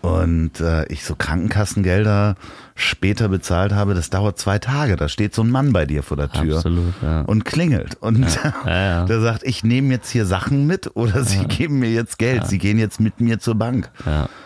und 0.02 0.60
äh, 0.60 0.86
ich 0.88 1.04
so 1.04 1.16
Krankenkassengelder 1.16 2.36
später 2.76 3.30
bezahlt 3.30 3.74
habe, 3.74 3.94
das 3.94 4.10
dauert 4.10 4.40
zwei 4.40 4.58
Tage. 4.58 4.96
Da 4.96 5.08
steht 5.08 5.36
so 5.36 5.44
ein 5.44 5.52
Mann 5.52 5.74
bei 5.74 5.86
dir 5.86 6.02
vor 6.02 6.18
der 6.18 6.32
Tür 6.32 6.58
Absolut, 6.58 6.94
ja. 7.04 7.22
und 7.22 7.46
klingelt. 7.46 7.96
Und 8.00 8.26
ja, 8.36 8.54
ja, 8.66 9.06
der 9.06 9.22
sagt, 9.22 9.44
ich 9.44 9.64
nehme 9.64 9.94
jetzt 9.94 10.10
hier 10.10 10.26
Sachen 10.26 10.66
mit 10.66 10.96
oder 10.96 11.24
sie 11.24 11.46
geben 11.46 11.80
mir 11.80 11.92
jetzt 11.92 12.18
Geld. 12.18 12.48
Sie 12.48 12.58
gehen 12.58 12.80
jetzt 12.80 13.00
mit 13.00 13.22
mir 13.22 13.40
zur 13.40 13.56
Bank. 13.56 13.92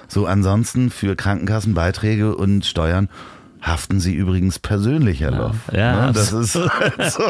So 0.08 0.26
ansonsten 0.26 0.90
für 0.90 1.16
Krankenkassenbeiträge 1.16 2.36
und 2.36 2.66
Steuern 2.66 3.10
haften 3.66 4.00
sie 4.00 4.14
übrigens 4.14 4.60
persönlich, 4.60 5.22
Herr 5.22 5.32
Loff. 5.32 5.56
Ja, 5.74 6.08
ne? 6.08 6.14
das 6.14 6.32
ist 6.32 6.56
halt 6.80 7.12
so. 7.12 7.24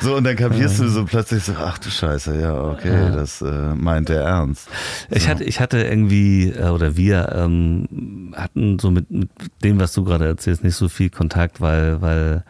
So, 0.00 0.16
und 0.16 0.24
dann 0.24 0.36
kapierst 0.36 0.78
du 0.78 0.88
so 0.88 1.04
plötzlich 1.04 1.42
so, 1.42 1.54
ach 1.58 1.78
du 1.78 1.90
Scheiße, 1.90 2.40
ja, 2.40 2.54
okay, 2.62 2.92
ja. 2.92 3.10
das 3.10 3.42
äh, 3.42 3.74
meint 3.74 4.08
er 4.08 4.22
ernst. 4.22 4.68
So. 5.10 5.16
Ich, 5.16 5.28
hatte, 5.28 5.42
ich 5.42 5.60
hatte 5.60 5.82
irgendwie, 5.82 6.50
äh, 6.50 6.68
oder 6.68 6.96
wir 6.96 7.32
ähm, 7.34 8.34
hatten 8.36 8.78
so 8.78 8.92
mit, 8.92 9.10
mit 9.10 9.30
dem, 9.64 9.80
was 9.80 9.92
du 9.92 10.04
gerade 10.04 10.26
erzählst, 10.26 10.62
nicht 10.62 10.76
so 10.76 10.88
viel 10.88 11.10
Kontakt, 11.10 11.60
weil, 11.60 12.00
weil 12.00 12.44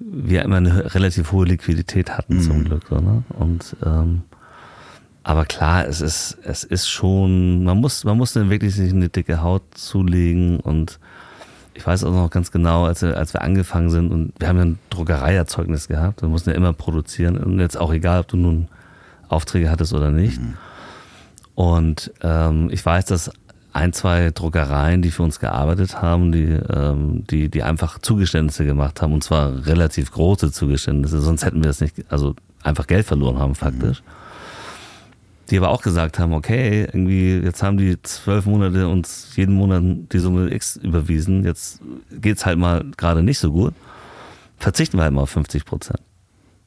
wir 0.00 0.42
immer 0.42 0.56
eine 0.56 0.94
relativ 0.94 1.30
hohe 1.30 1.46
Liquidität 1.46 2.10
hatten 2.10 2.38
mhm. 2.38 2.42
zum 2.42 2.64
Glück. 2.64 2.82
So, 2.88 2.96
ne? 2.96 3.22
Und 3.38 3.76
ähm, 3.84 4.22
aber 5.22 5.44
klar, 5.44 5.86
es 5.86 6.00
ist, 6.00 6.38
es 6.42 6.64
ist 6.64 6.88
schon, 6.88 7.62
man 7.62 7.78
muss, 7.78 8.04
man 8.04 8.16
muss 8.16 8.32
dann 8.32 8.50
wirklich 8.50 8.74
sich 8.74 8.92
eine 8.92 9.10
dicke 9.10 9.42
Haut 9.42 9.62
zulegen 9.74 10.58
und 10.58 10.98
ich 11.80 11.86
weiß 11.86 12.04
auch 12.04 12.12
noch 12.12 12.28
ganz 12.28 12.50
genau, 12.50 12.84
als 12.84 13.00
wir, 13.00 13.16
als 13.16 13.32
wir 13.32 13.40
angefangen 13.40 13.88
sind 13.88 14.12
und 14.12 14.34
wir 14.38 14.48
haben 14.48 14.58
ja 14.58 14.64
ein 14.64 14.78
Druckereierzeugnis 14.90 15.88
gehabt, 15.88 16.20
wir 16.20 16.28
mussten 16.28 16.50
ja 16.50 16.56
immer 16.56 16.74
produzieren 16.74 17.38
und 17.38 17.58
jetzt 17.58 17.80
auch 17.80 17.90
egal, 17.90 18.20
ob 18.20 18.28
du 18.28 18.36
nun 18.36 18.68
Aufträge 19.30 19.70
hattest 19.70 19.94
oder 19.94 20.10
nicht. 20.10 20.38
Mhm. 20.38 20.54
Und 21.54 22.12
ähm, 22.22 22.68
ich 22.70 22.84
weiß, 22.84 23.06
dass 23.06 23.30
ein, 23.72 23.94
zwei 23.94 24.30
Druckereien, 24.30 25.00
die 25.00 25.10
für 25.10 25.22
uns 25.22 25.40
gearbeitet 25.40 26.02
haben, 26.02 26.32
die, 26.32 26.52
ähm, 26.52 27.24
die, 27.30 27.48
die 27.48 27.62
einfach 27.62 27.98
Zugeständnisse 27.98 28.66
gemacht 28.66 29.00
haben, 29.00 29.14
und 29.14 29.24
zwar 29.24 29.64
relativ 29.64 30.12
große 30.12 30.52
Zugeständnisse, 30.52 31.22
sonst 31.22 31.46
hätten 31.46 31.62
wir 31.62 31.70
es 31.70 31.80
nicht, 31.80 31.94
also 32.10 32.34
einfach 32.62 32.86
Geld 32.88 33.06
verloren 33.06 33.38
haben 33.38 33.54
faktisch. 33.54 34.02
Mhm 34.02 34.20
die 35.50 35.58
aber 35.58 35.70
auch 35.70 35.82
gesagt 35.82 36.18
haben, 36.18 36.32
okay, 36.32 36.82
irgendwie, 36.84 37.38
jetzt 37.38 37.62
haben 37.62 37.76
die 37.76 38.00
zwölf 38.02 38.46
Monate 38.46 38.88
uns 38.88 39.34
jeden 39.36 39.54
Monat 39.54 39.82
die 40.12 40.18
Summe 40.18 40.52
X 40.54 40.76
überwiesen, 40.76 41.44
jetzt 41.44 41.80
geht's 42.10 42.46
halt 42.46 42.58
mal 42.58 42.84
gerade 42.96 43.22
nicht 43.22 43.38
so 43.38 43.50
gut, 43.50 43.74
verzichten 44.58 44.96
wir 44.96 45.04
halt 45.04 45.12
mal 45.12 45.22
auf 45.22 45.30
50 45.30 45.64
Prozent. 45.64 46.00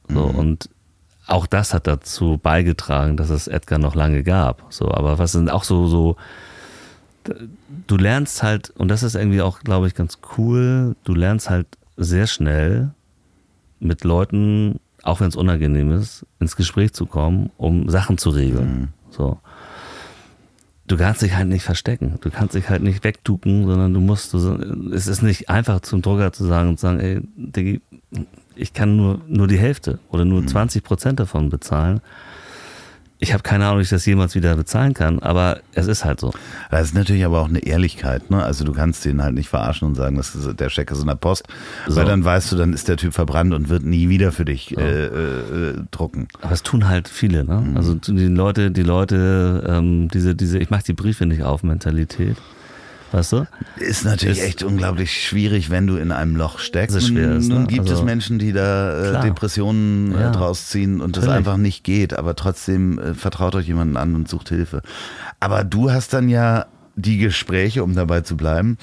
So, 0.08 0.28
mhm. 0.28 0.34
und 0.34 0.70
auch 1.26 1.46
das 1.46 1.72
hat 1.72 1.86
dazu 1.86 2.38
beigetragen, 2.42 3.16
dass 3.16 3.30
es 3.30 3.48
Edgar 3.48 3.78
noch 3.78 3.94
lange 3.94 4.22
gab. 4.22 4.66
So, 4.68 4.92
aber 4.92 5.18
was 5.18 5.32
sind 5.32 5.50
auch 5.50 5.64
so, 5.64 5.86
so, 5.86 6.16
du 7.86 7.96
lernst 7.96 8.42
halt, 8.42 8.70
und 8.70 8.88
das 8.88 9.02
ist 9.02 9.14
irgendwie 9.14 9.40
auch, 9.40 9.60
glaube 9.60 9.86
ich, 9.86 9.94
ganz 9.94 10.18
cool, 10.36 10.94
du 11.04 11.14
lernst 11.14 11.48
halt 11.48 11.66
sehr 11.96 12.26
schnell 12.26 12.90
mit 13.80 14.04
Leuten 14.04 14.80
auch 15.04 15.20
wenn 15.20 15.28
es 15.28 15.36
unangenehm 15.36 15.92
ist, 15.92 16.26
ins 16.40 16.56
Gespräch 16.56 16.92
zu 16.92 17.06
kommen, 17.06 17.50
um 17.56 17.88
Sachen 17.88 18.18
zu 18.18 18.30
regeln. 18.30 18.80
Mhm. 18.80 18.88
So. 19.10 19.38
Du 20.86 20.96
kannst 20.96 21.22
dich 21.22 21.34
halt 21.34 21.48
nicht 21.48 21.62
verstecken. 21.62 22.18
Du 22.20 22.30
kannst 22.30 22.54
dich 22.54 22.68
halt 22.68 22.82
nicht 22.82 23.04
wegducken, 23.04 23.66
sondern 23.66 23.94
du 23.94 24.00
musst, 24.00 24.34
du, 24.34 24.38
es 24.92 25.06
ist 25.06 25.22
nicht 25.22 25.48
einfach 25.48 25.80
zum 25.80 26.02
Drucker 26.02 26.32
zu 26.32 26.44
sagen 26.44 26.70
und 26.70 26.78
zu 26.78 26.86
sagen, 26.86 27.00
ey, 27.00 27.20
Diggi, 27.36 27.80
ich 28.56 28.72
kann 28.72 28.96
nur, 28.96 29.20
nur 29.26 29.46
die 29.46 29.58
Hälfte 29.58 29.98
oder 30.10 30.24
nur 30.24 30.42
mhm. 30.42 30.48
20 30.48 30.82
Prozent 30.82 31.20
davon 31.20 31.50
bezahlen. 31.50 32.00
Ich 33.18 33.32
habe 33.32 33.42
keine 33.42 33.64
Ahnung, 33.64 33.76
ob 33.78 33.82
ich 33.82 33.88
das 33.88 34.04
jemals 34.06 34.34
wieder 34.34 34.56
bezahlen 34.56 34.92
kann, 34.92 35.18
aber 35.20 35.60
es 35.72 35.86
ist 35.86 36.04
halt 36.04 36.20
so. 36.20 36.32
Das 36.70 36.82
ist 36.82 36.94
natürlich 36.94 37.24
aber 37.24 37.40
auch 37.40 37.48
eine 37.48 37.60
Ehrlichkeit, 37.60 38.30
ne? 38.30 38.42
Also 38.42 38.64
du 38.64 38.72
kannst 38.72 39.04
den 39.04 39.22
halt 39.22 39.34
nicht 39.34 39.48
verarschen 39.48 39.88
und 39.88 39.94
sagen, 39.94 40.16
das 40.16 40.34
ist, 40.34 40.58
der 40.58 40.68
Scheck 40.68 40.90
ist 40.90 41.00
in 41.00 41.06
der 41.06 41.14
Post, 41.14 41.46
so. 41.86 41.96
weil 41.96 42.04
dann 42.04 42.24
weißt 42.24 42.52
du, 42.52 42.56
dann 42.56 42.72
ist 42.72 42.88
der 42.88 42.96
Typ 42.96 43.14
verbrannt 43.14 43.54
und 43.54 43.68
wird 43.68 43.84
nie 43.84 44.08
wieder 44.08 44.32
für 44.32 44.44
dich 44.44 44.74
so. 44.74 44.80
äh, 44.80 45.06
äh, 45.06 45.74
drucken. 45.90 46.28
Aber 46.42 46.52
es 46.52 46.62
tun 46.62 46.88
halt 46.88 47.08
viele, 47.08 47.44
ne? 47.44 47.60
Mhm. 47.60 47.76
Also 47.76 47.94
die 47.94 48.26
Leute, 48.26 48.70
die 48.70 48.82
Leute, 48.82 49.64
ähm, 49.66 50.08
diese, 50.08 50.34
diese, 50.34 50.58
ich 50.58 50.70
mach 50.70 50.82
die 50.82 50.92
Briefe 50.92 51.24
nicht 51.24 51.44
auf 51.44 51.62
Mentalität. 51.62 52.36
Weißt 53.14 53.30
du? 53.30 53.46
Ist 53.76 54.04
natürlich 54.04 54.38
ist, 54.38 54.44
echt 54.44 54.62
unglaublich 54.64 55.22
schwierig, 55.22 55.70
wenn 55.70 55.86
du 55.86 55.94
in 55.94 56.10
einem 56.10 56.34
Loch 56.34 56.58
steckst. 56.58 56.96
Ist 56.96 57.08
schwer 57.08 57.36
ist, 57.36 57.48
ne? 57.48 57.54
Nun 57.54 57.68
gibt 57.68 57.82
also, 57.82 57.94
es 57.94 58.02
Menschen, 58.02 58.40
die 58.40 58.52
da 58.52 59.20
äh, 59.20 59.22
Depressionen 59.22 60.12
äh, 60.16 60.20
ja, 60.20 60.30
draus 60.32 60.66
ziehen 60.66 61.00
und 61.00 61.16
das 61.16 61.28
einfach 61.28 61.56
nicht 61.56 61.84
geht, 61.84 62.18
aber 62.18 62.34
trotzdem 62.34 62.98
äh, 62.98 63.14
vertraut 63.14 63.54
euch 63.54 63.68
jemanden 63.68 63.96
an 63.96 64.16
und 64.16 64.28
sucht 64.28 64.48
Hilfe. 64.48 64.82
Aber 65.38 65.62
du 65.62 65.92
hast 65.92 66.12
dann 66.12 66.28
ja 66.28 66.66
die 66.96 67.18
Gespräche, 67.18 67.84
um 67.84 67.94
dabei 67.94 68.22
zu 68.22 68.36
bleiben, 68.36 68.78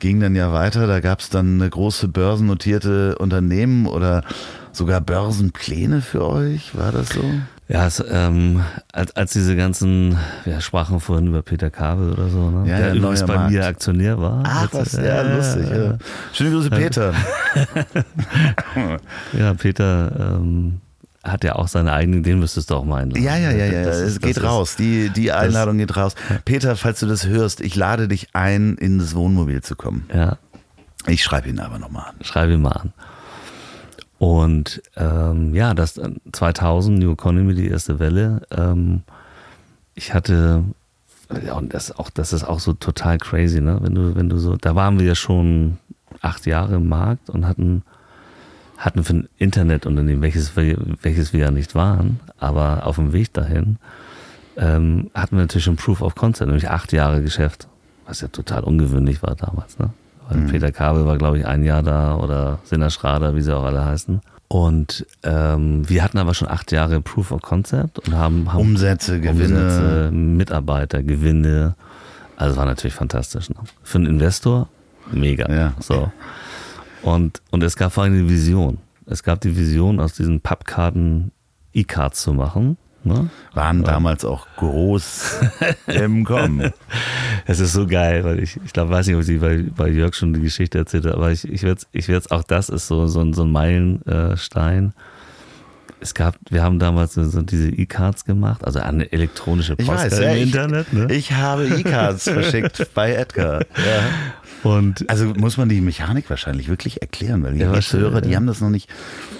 gingen 0.00 0.20
dann 0.20 0.34
ja 0.34 0.52
weiter. 0.52 0.88
Da 0.88 0.98
gab 0.98 1.20
es 1.20 1.30
dann 1.30 1.60
eine 1.60 1.70
große 1.70 2.08
börsennotierte 2.08 3.16
Unternehmen 3.18 3.86
oder 3.86 4.24
sogar 4.72 5.00
Börsenpläne 5.00 6.00
für 6.00 6.26
euch. 6.26 6.76
War 6.76 6.90
das 6.90 7.10
so? 7.10 7.22
Ja, 7.68 7.86
es, 7.86 8.02
ähm, 8.08 8.62
als, 8.92 9.16
als 9.16 9.32
diese 9.32 9.56
ganzen, 9.56 10.16
wir 10.44 10.60
sprachen 10.60 11.00
vorhin 11.00 11.26
über 11.26 11.42
Peter 11.42 11.68
Kabel 11.68 12.12
oder 12.12 12.28
so, 12.28 12.50
ne? 12.50 12.70
ja, 12.70 12.78
der 12.78 12.88
ja, 12.88 12.94
übrigens 12.94 13.26
bei 13.26 13.34
Markt. 13.34 13.50
mir 13.50 13.66
Aktionär 13.66 14.20
war. 14.20 14.44
Ach, 14.46 14.68
was, 14.72 14.92
ja, 14.92 15.02
ja, 15.02 15.36
lustig. 15.36 15.68
Ja. 15.68 15.98
Schöne 16.32 16.50
Grüße, 16.50 16.70
Peter. 16.70 17.12
ja, 19.32 19.54
Peter 19.54 20.36
ähm, 20.36 20.80
hat 21.24 21.42
ja 21.42 21.56
auch 21.56 21.66
seine 21.66 21.92
eigenen, 21.92 22.22
den 22.22 22.38
müsstest 22.38 22.70
du 22.70 22.76
auch 22.76 22.84
mal 22.84 23.02
einladen. 23.02 23.24
Ja, 23.24 23.36
ja, 23.36 23.50
ja, 23.50 23.66
ja. 23.66 23.84
Das 23.84 23.96
es 23.96 24.20
geht 24.20 24.40
raus. 24.44 24.76
Die, 24.76 25.10
die 25.10 25.32
Einladung 25.32 25.78
geht 25.78 25.96
raus. 25.96 26.14
Peter, 26.44 26.76
falls 26.76 27.00
du 27.00 27.06
das 27.06 27.26
hörst, 27.26 27.60
ich 27.60 27.74
lade 27.74 28.06
dich 28.06 28.28
ein, 28.32 28.76
in 28.76 29.00
das 29.00 29.16
Wohnmobil 29.16 29.60
zu 29.62 29.74
kommen. 29.74 30.08
Ja. 30.14 30.38
Ich 31.08 31.24
schreibe 31.24 31.48
ihn 31.48 31.58
aber 31.58 31.80
nochmal 31.80 32.10
an. 32.10 32.14
Schreibe 32.22 32.52
ihn 32.52 32.62
mal 32.62 32.72
an. 32.72 32.92
Und 34.18 34.82
ähm, 34.96 35.54
ja, 35.54 35.74
das 35.74 36.00
2000 36.32 36.98
New 36.98 37.12
Economy, 37.12 37.54
die 37.54 37.68
erste 37.68 37.98
Welle. 37.98 38.42
Ähm, 38.50 39.02
ich 39.94 40.14
hatte 40.14 40.64
ja, 41.44 41.54
und 41.54 41.74
das 41.74 41.96
auch, 41.98 42.10
das 42.10 42.32
ist 42.32 42.44
auch 42.44 42.60
so 42.60 42.72
total 42.72 43.18
crazy, 43.18 43.60
ne? 43.60 43.78
Wenn 43.82 43.94
du, 43.94 44.14
wenn 44.14 44.28
du 44.28 44.38
so, 44.38 44.56
da 44.56 44.74
waren 44.76 44.98
wir 44.98 45.06
ja 45.06 45.14
schon 45.14 45.78
acht 46.22 46.46
Jahre 46.46 46.76
im 46.76 46.88
Markt 46.88 47.30
und 47.30 47.46
hatten 47.46 47.82
hatten 48.78 49.04
für 49.04 49.14
ein 49.14 49.28
Internetunternehmen, 49.38 50.22
welches 50.22 50.54
wir, 50.54 50.76
welches 51.00 51.32
wir 51.32 51.40
ja 51.40 51.50
nicht 51.50 51.74
waren, 51.74 52.20
aber 52.38 52.86
auf 52.86 52.96
dem 52.96 53.12
Weg 53.12 53.32
dahin 53.32 53.78
ähm, 54.56 55.10
hatten 55.14 55.36
wir 55.36 55.42
natürlich 55.42 55.64
schon 55.64 55.76
Proof 55.76 56.02
of 56.02 56.14
Concept, 56.14 56.46
nämlich 56.46 56.68
acht 56.68 56.92
Jahre 56.92 57.22
Geschäft, 57.22 57.68
was 58.06 58.20
ja 58.20 58.28
total 58.28 58.64
ungewöhnlich 58.64 59.22
war 59.22 59.34
damals, 59.34 59.78
ne? 59.78 59.90
Weil 60.28 60.38
mhm. 60.38 60.46
Peter 60.48 60.72
Kabel 60.72 61.06
war, 61.06 61.18
glaube 61.18 61.38
ich, 61.38 61.46
ein 61.46 61.62
Jahr 61.64 61.82
da 61.82 62.16
oder 62.16 62.58
Sinner 62.64 62.90
Schrader, 62.90 63.34
wie 63.34 63.42
sie 63.42 63.56
auch 63.56 63.64
alle 63.64 63.84
heißen. 63.84 64.20
Und 64.48 65.06
ähm, 65.24 65.88
wir 65.88 66.04
hatten 66.04 66.18
aber 66.18 66.34
schon 66.34 66.48
acht 66.48 66.70
Jahre 66.70 67.00
Proof 67.00 67.32
of 67.32 67.42
Concept 67.42 67.98
und 68.00 68.14
haben, 68.14 68.52
haben 68.52 68.60
Umsätze, 68.60 69.20
Gewinne, 69.20 69.64
Umsätze, 69.64 70.10
Mitarbeiter, 70.12 71.02
Gewinne. 71.02 71.74
Also 72.36 72.56
war 72.56 72.64
natürlich 72.64 72.94
fantastisch. 72.94 73.50
Ne? 73.50 73.56
Für 73.82 73.98
einen 73.98 74.06
Investor 74.06 74.68
mega. 75.10 75.52
Ja. 75.52 75.72
So. 75.80 76.12
Und, 77.02 77.40
und 77.50 77.62
es 77.62 77.76
gab 77.76 77.92
vor 77.92 78.04
allem 78.04 78.14
die 78.14 78.28
Vision. 78.28 78.78
Es 79.06 79.22
gab 79.22 79.40
die 79.40 79.56
Vision, 79.56 80.00
aus 80.00 80.14
diesen 80.14 80.40
Pappkarten 80.40 81.32
E-Cards 81.72 82.22
zu 82.22 82.32
machen. 82.32 82.76
Ne? 83.06 83.30
Waren 83.54 83.84
damals 83.84 84.24
auch 84.24 84.48
groß 84.56 85.38
im 85.86 86.24
Kommen. 86.24 86.72
Es 87.46 87.60
ist 87.60 87.72
so 87.72 87.86
geil, 87.86 88.24
weil 88.24 88.42
ich, 88.42 88.58
ich 88.64 88.72
glaube, 88.72 88.90
weiß 88.90 89.06
nicht, 89.06 89.14
ob 89.14 89.22
ich 89.22 89.40
bei, 89.40 89.64
bei 89.76 89.88
Jörg 89.88 90.14
schon 90.14 90.34
die 90.34 90.40
Geschichte 90.40 90.78
erzählt 90.78 91.06
habe, 91.06 91.16
aber 91.16 91.30
ich, 91.30 91.48
ich 91.48 91.62
werde 91.62 91.82
ich 91.92 92.08
werd's, 92.08 92.32
auch 92.32 92.42
das 92.42 92.68
ist 92.68 92.88
so, 92.88 93.06
so, 93.06 93.32
so 93.32 93.44
ein 93.44 93.52
Meilenstein. 93.52 94.92
Es 96.00 96.14
gab, 96.14 96.36
wir 96.50 96.64
haben 96.64 96.80
damals 96.80 97.14
so 97.14 97.42
diese 97.42 97.68
E-Cards 97.70 98.24
gemacht, 98.24 98.64
also 98.64 98.80
eine 98.80 99.10
elektronische 99.12 99.76
Post 99.76 99.88
ich 99.88 100.12
weiß, 100.12 100.18
im 100.18 100.24
ja, 100.24 100.34
Internet. 100.34 100.92
Ne? 100.92 101.06
Ich 101.14 101.30
habe 101.32 101.68
E-Cards 101.68 102.24
verschickt 102.28 102.92
bei 102.92 103.14
Edgar. 103.14 103.60
Ja. 103.76 104.02
Und 104.62 105.08
also 105.08 105.26
muss 105.36 105.56
man 105.56 105.68
die 105.68 105.80
Mechanik 105.80 106.28
wahrscheinlich 106.30 106.68
wirklich 106.68 107.02
erklären, 107.02 107.42
weil 107.42 107.54
die 107.54 107.60
ja, 107.60 107.72
Hörer, 107.72 108.20
die 108.20 108.34
haben 108.36 108.46
das 108.46 108.60
noch 108.60 108.70
nicht. 108.70 108.88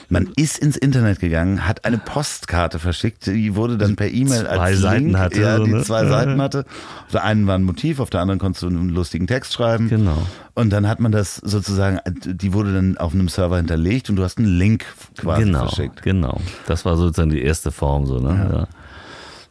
Man 0.09 0.31
ist 0.37 0.59
ins 0.59 0.77
Internet 0.77 1.21
gegangen, 1.21 1.67
hat 1.67 1.85
eine 1.85 1.99
Postkarte 1.99 2.79
verschickt, 2.79 3.27
die 3.27 3.57
wurde 3.57 3.77
dann 3.77 3.97
per 3.97 4.09
E-Mail 4.09 4.47
als 4.47 4.59
zwei 4.59 4.75
Seiten 4.77 5.05
Link, 5.07 5.19
hatte, 5.19 5.41
ja, 5.41 5.59
die 5.59 5.73
ne? 5.73 5.83
zwei. 5.83 6.07
Seiten 6.07 6.41
hatte. 6.41 6.64
Auf 7.07 7.12
der 7.12 7.25
einen 7.25 7.47
war 7.47 7.57
ein 7.57 7.64
Motiv, 7.64 7.99
auf 7.99 8.11
der 8.11 8.21
anderen 8.21 8.39
konntest 8.39 8.62
du 8.62 8.69
einen 8.69 8.91
lustigen 8.91 9.27
Text 9.27 9.53
schreiben. 9.53 9.89
Genau. 9.89 10.23
Und 10.55 10.71
dann 10.71 10.87
hat 10.87 11.01
man 11.01 11.12
das 11.12 11.37
sozusagen, 11.37 11.99
die 12.25 12.53
wurde 12.53 12.73
dann 12.73 12.97
auf 12.99 13.12
einem 13.12 13.29
Server 13.29 13.57
hinterlegt 13.57 14.09
und 14.09 14.17
du 14.17 14.23
hast 14.23 14.39
einen 14.39 14.47
Link 14.47 14.85
quasi 15.19 15.45
genau, 15.45 15.67
verschickt. 15.67 16.03
genau. 16.03 16.41
Das 16.67 16.85
war 16.85 16.97
sozusagen 16.97 17.31
die 17.31 17.43
erste 17.43 17.73
Form 17.73 18.07
so. 18.07 18.21
Ne? 18.21 18.49
Ja. 18.53 18.69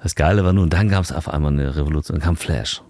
Das 0.02 0.16
Geile 0.16 0.46
war 0.46 0.54
nur, 0.54 0.64
und 0.64 0.74
dann 0.74 0.88
gab 0.88 1.04
es 1.04 1.12
auf 1.12 1.28
einmal 1.28 1.52
eine 1.52 1.76
Revolution, 1.76 2.18
dann 2.18 2.24
kam 2.24 2.36
Flash. 2.38 2.82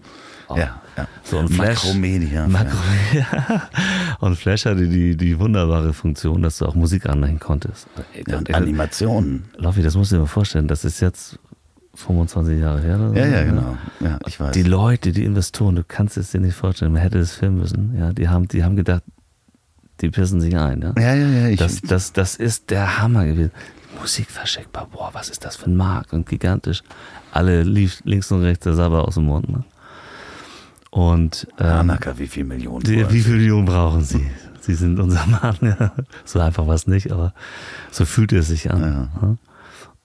Oh. 0.47 0.55
Ja, 0.57 0.81
ja. 0.97 1.07
So 1.23 1.39
ein 1.39 1.47
Flash. 1.47 1.83
Makromedia. 1.83 2.47
Makro, 2.47 2.77
ja. 3.13 3.69
Und 4.19 4.35
Flash 4.35 4.65
hatte 4.65 4.87
die, 4.87 5.15
die 5.17 5.39
wunderbare 5.39 5.93
Funktion, 5.93 6.41
dass 6.41 6.59
du 6.59 6.65
auch 6.65 6.75
Musik 6.75 7.07
anhängen 7.07 7.39
konntest. 7.39 7.87
Ja, 8.27 8.37
und 8.37 8.53
Animationen. 8.53 9.45
Loffi, 9.57 9.81
das 9.81 9.95
musst 9.95 10.11
du 10.11 10.15
dir 10.15 10.21
mal 10.21 10.27
vorstellen, 10.27 10.67
das 10.67 10.85
ist 10.85 10.99
jetzt 10.99 11.39
25 11.95 12.59
Jahre 12.59 12.81
her. 12.81 12.95
Oder 12.95 13.09
so, 13.09 13.15
Ja, 13.15 13.25
ja, 13.25 13.43
genau. 13.43 13.77
Ja, 13.99 14.19
ich 14.27 14.39
weiß. 14.39 14.51
Die 14.51 14.63
Leute, 14.63 15.11
die 15.11 15.23
Investoren, 15.23 15.75
du 15.75 15.83
kannst 15.83 16.17
es 16.17 16.31
dir 16.31 16.41
nicht 16.41 16.55
vorstellen, 16.55 16.93
man 16.93 17.01
hätte 17.01 17.19
es 17.19 17.33
filmen 17.33 17.57
müssen. 17.57 17.97
Ja, 17.97 18.13
die 18.13 18.29
haben, 18.29 18.47
die 18.47 18.63
haben 18.63 18.75
gedacht, 18.75 19.03
die 20.01 20.09
pissen 20.09 20.41
sich 20.41 20.55
ein. 20.57 20.81
Ja? 20.81 20.93
ja, 20.97 21.15
ja, 21.15 21.27
ja. 21.27 21.47
Ich, 21.47 21.59
Das, 21.59 21.81
das, 21.81 22.13
das 22.13 22.35
ist 22.35 22.69
der 22.69 23.01
Hammer 23.01 23.25
gewesen. 23.25 23.51
Musik 23.99 24.29
verschickbar, 24.29 24.87
boah, 24.91 25.09
was 25.13 25.29
ist 25.29 25.45
das 25.45 25.55
für 25.55 25.67
ein 25.69 25.75
Markt 25.75 26.11
und 26.13 26.27
gigantisch. 26.27 26.83
Alle 27.31 27.63
lief 27.63 28.01
links 28.03 28.31
und 28.31 28.41
rechts 28.41 28.65
der 28.65 28.73
Sabber 28.73 29.07
aus 29.07 29.15
dem 29.15 29.25
Mund. 29.25 29.49
Ne? 29.49 29.63
Und 30.95 31.45
ähm, 31.59 31.65
Hanaka, 31.67 32.17
wie 32.17 32.27
viel 32.27 32.45
Millionen? 32.45 32.79
die, 32.83 33.05
wie 33.09 33.17
Sie? 33.17 33.21
viele 33.23 33.35
Millionen 33.37 33.65
brauchen 33.65 34.01
Sie? 34.01 34.25
Sie 34.61 34.75
sind 34.75 34.97
unser 34.97 35.25
Mann. 35.41 35.57
Ja. 35.61 35.91
So 36.23 36.39
einfach 36.39 36.67
was 36.67 36.87
nicht, 36.87 37.11
aber 37.11 37.33
so 37.91 38.05
fühlt 38.05 38.31
es 38.31 38.47
sich 38.47 38.71
an. 38.71 39.09
Ja. 39.21 39.35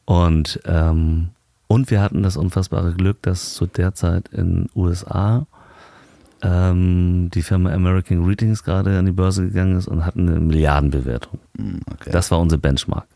Und, 0.04 0.58
ähm, 0.64 1.28
und 1.68 1.92
wir 1.92 2.00
hatten 2.02 2.24
das 2.24 2.36
unfassbare 2.36 2.92
Glück, 2.94 3.22
dass 3.22 3.54
zu 3.54 3.66
der 3.66 3.94
Zeit 3.94 4.30
in 4.32 4.68
USA 4.74 5.46
ähm, 6.42 7.30
die 7.32 7.42
Firma 7.42 7.70
American 7.72 8.24
Greetings 8.26 8.64
gerade 8.64 8.98
an 8.98 9.06
die 9.06 9.12
Börse 9.12 9.44
gegangen 9.44 9.76
ist 9.78 9.86
und 9.86 10.04
hatten 10.04 10.28
eine 10.28 10.40
Milliardenbewertung. 10.40 11.38
Hm, 11.56 11.82
Okay. 11.94 12.10
Das 12.10 12.32
war 12.32 12.40
unser 12.40 12.58
Benchmark. 12.58 13.06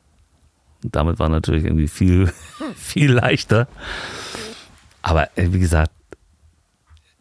Und 0.85 0.95
damit 0.95 1.19
war 1.19 1.29
natürlich 1.29 1.65
irgendwie 1.65 1.89
viel, 1.89 2.31
viel 2.77 3.11
leichter. 3.15 3.67
Aber 5.03 5.37
äh, 5.37 5.49
wie 5.53 5.59
gesagt, 5.59 5.91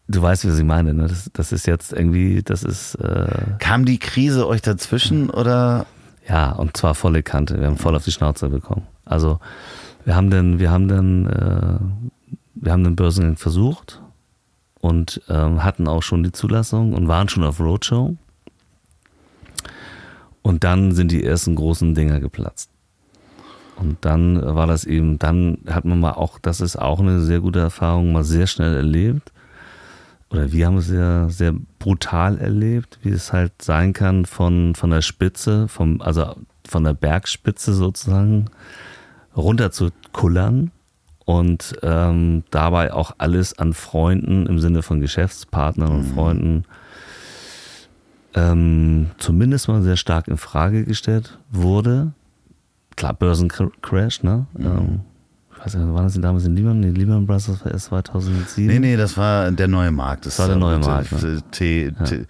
du 0.08 0.22
weißt, 0.22 0.48
was 0.48 0.58
ich 0.58 0.66
meine. 0.66 0.94
Ne? 0.94 1.08
Das, 1.08 1.30
das 1.34 1.52
ist 1.52 1.68
jetzt 1.68 1.94
irgendwie, 1.94 2.44
das 2.44 2.64
ist, 2.64 2.96
äh, 2.96 3.56
Kam 3.60 3.86
die 3.86 4.00
Krise 4.00 4.48
euch 4.48 4.62
dazwischen 4.62 5.30
oder? 5.30 5.86
ja, 6.28 6.52
und 6.52 6.78
zwar 6.78 6.96
volle 6.96 7.24
Kante. 7.24 7.60
Wir 7.60 7.68
haben 7.68 7.78
voll 7.78 7.96
auf 7.96 8.06
die 8.06 8.12
Schnauze 8.12 8.50
bekommen. 8.50 8.88
Also 9.06 9.40
wir 10.06 10.16
haben 10.16 10.30
dann, 10.30 10.60
wir 10.60 10.72
haben 10.72 10.88
dann, 10.88 11.26
äh, 11.28 11.80
wir 12.56 12.72
haben 12.72 12.84
den 12.84 12.96
Börsengang 12.96 13.36
versucht 13.36 14.02
und 14.80 15.22
ähm, 15.30 15.64
hatten 15.64 15.88
auch 15.88 16.04
schon 16.04 16.24
die 16.24 16.32
Zulassung 16.32 16.94
und 16.94 17.08
waren 17.08 17.30
schon 17.30 17.44
auf 17.44 17.60
Roadshow. 17.60 18.16
Und 20.42 20.64
dann 20.64 20.92
sind 20.94 21.12
die 21.12 21.24
ersten 21.24 21.56
großen 21.56 21.96
Dinger 21.96 22.20
geplatzt. 22.20 22.70
Und 23.78 23.98
dann 24.02 24.42
war 24.56 24.68
das 24.68 24.86
eben, 24.86 25.18
dann 25.20 25.60
hat 25.68 25.84
man 25.86 26.00
mal 26.00 26.12
auch, 26.12 26.38
das 26.38 26.62
ist 26.62 26.76
auch 26.76 27.00
eine 27.00 27.22
sehr 27.22 27.40
gute 27.40 27.60
Erfahrung, 27.60 28.12
mal 28.12 28.24
sehr 28.24 28.46
schnell 28.46 28.76
erlebt. 28.76 29.33
Oder 30.34 30.52
wir 30.52 30.66
haben 30.66 30.78
es 30.78 30.88
sehr, 30.88 31.30
sehr 31.30 31.54
brutal 31.78 32.40
erlebt, 32.40 32.98
wie 33.04 33.10
es 33.10 33.32
halt 33.32 33.62
sein 33.62 33.94
kann 33.94 34.26
von, 34.26 34.74
von 34.74 34.90
der 34.90 35.02
Spitze, 35.02 35.68
vom, 35.68 36.02
also 36.02 36.36
von 36.68 36.84
der 36.84 36.94
Bergspitze 36.94 37.74
sozusagen, 37.74 38.46
runter 39.38 39.72
zu 39.72 39.90
kullern 40.12 40.72
und 41.26 41.76
ähm, 41.84 42.44
dabei 42.50 42.94
auch 42.94 43.14
alles 43.20 43.58
an 43.58 43.74
Freunden 43.74 44.48
im 44.48 44.60
Sinne 44.60 44.82
von 44.82 45.00
Geschäftspartnern 45.02 45.92
und 45.92 46.04
Freunden 46.06 46.66
ähm, 48.34 49.12
zumindest 49.20 49.68
mal 49.68 49.84
sehr 49.84 49.98
stark 49.98 50.28
in 50.28 50.38
Frage 50.38 50.84
gestellt 50.84 51.38
wurde. 51.52 52.14
Klar, 52.96 53.14
Börsencrash, 53.14 54.24
ne? 54.24 54.48
Ähm, 54.58 55.02
ich 55.06 55.13
weiß 55.66 55.76
nicht, 55.76 55.94
waren 55.94 56.04
das 56.04 56.14
die 56.14 56.22
damals 56.22 56.46
in 56.46 56.56
Lehman? 56.56 56.80
Nee, 56.80 56.90
Lehman 56.92 57.26
Brothers 57.26 57.64
war 57.64 57.72
erst 57.72 57.86
2007. 57.86 58.68
Nee, 58.68 58.80
nee, 58.80 58.98
das 58.98 59.18
war 59.18 59.52
der 59.52 59.68
neue 59.68 59.92
Markt. 59.92 60.26
Das 60.26 60.40
war 60.40 60.48
der 60.48 60.58
neue 60.58 60.80
Markt, 60.80 61.12
ne? 61.12 61.42
T- 61.52 61.92
T- 61.92 61.94
Ja. 62.00 62.04
T- 62.06 62.26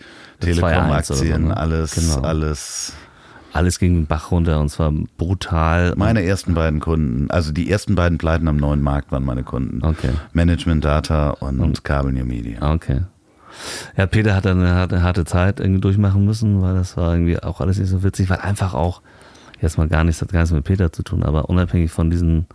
2-1 0.52 0.60
oder 0.60 1.04
so, 1.04 1.14
Telekom-Aktien, 1.22 1.48
ne? 1.48 1.58
alles, 1.58 1.96
Genau. 1.96 2.22
alles. 2.28 2.94
alles 3.54 3.80
ging 3.80 3.94
den 3.94 4.06
Bach 4.08 4.32
runter 4.32 4.60
und 4.60 4.70
zwar 4.70 4.92
brutal. 5.18 5.94
Meine 5.96 6.24
ersten 6.24 6.54
beiden 6.54 6.80
Kunden, 6.80 7.30
also 7.32 7.52
die 7.52 7.70
ersten 7.72 7.96
beiden 7.96 8.18
Pleiten 8.18 8.48
am 8.48 8.58
neuen 8.58 8.82
Markt 8.82 9.12
waren 9.12 9.24
meine 9.24 9.44
Kunden. 9.44 9.84
Okay. 9.86 10.10
Management 10.34 10.84
Data 10.84 11.30
und, 11.32 11.60
und 11.60 11.84
Kabel 11.84 12.12
New 12.12 12.26
Media. 12.26 12.74
Okay. 12.74 13.02
Ja, 13.96 14.08
Peter 14.08 14.36
hat 14.36 14.46
dann 14.46 14.60
eine 14.60 14.74
harte, 14.74 15.04
harte 15.04 15.26
Zeit 15.26 15.60
irgendwie 15.60 15.82
durchmachen 15.82 16.26
müssen, 16.26 16.62
weil 16.64 16.74
das 16.74 16.98
war 16.98 17.14
irgendwie 17.14 17.38
auch 17.42 17.62
alles 17.62 17.78
nicht 17.78 17.90
so 17.90 18.04
witzig, 18.04 18.30
weil 18.32 18.40
einfach 18.40 18.74
auch, 18.74 19.02
jetzt 19.62 19.78
mal 19.78 19.88
gar 19.88 20.04
nichts, 20.04 20.22
hat 20.22 20.32
gar 20.32 20.40
nichts 20.42 20.54
mit 20.54 20.64
Peter 20.64 20.92
zu 20.92 21.04
tun, 21.04 21.22
aber 21.24 21.48
unabhängig 21.50 21.92
von 21.92 22.10
diesen, 22.10 22.48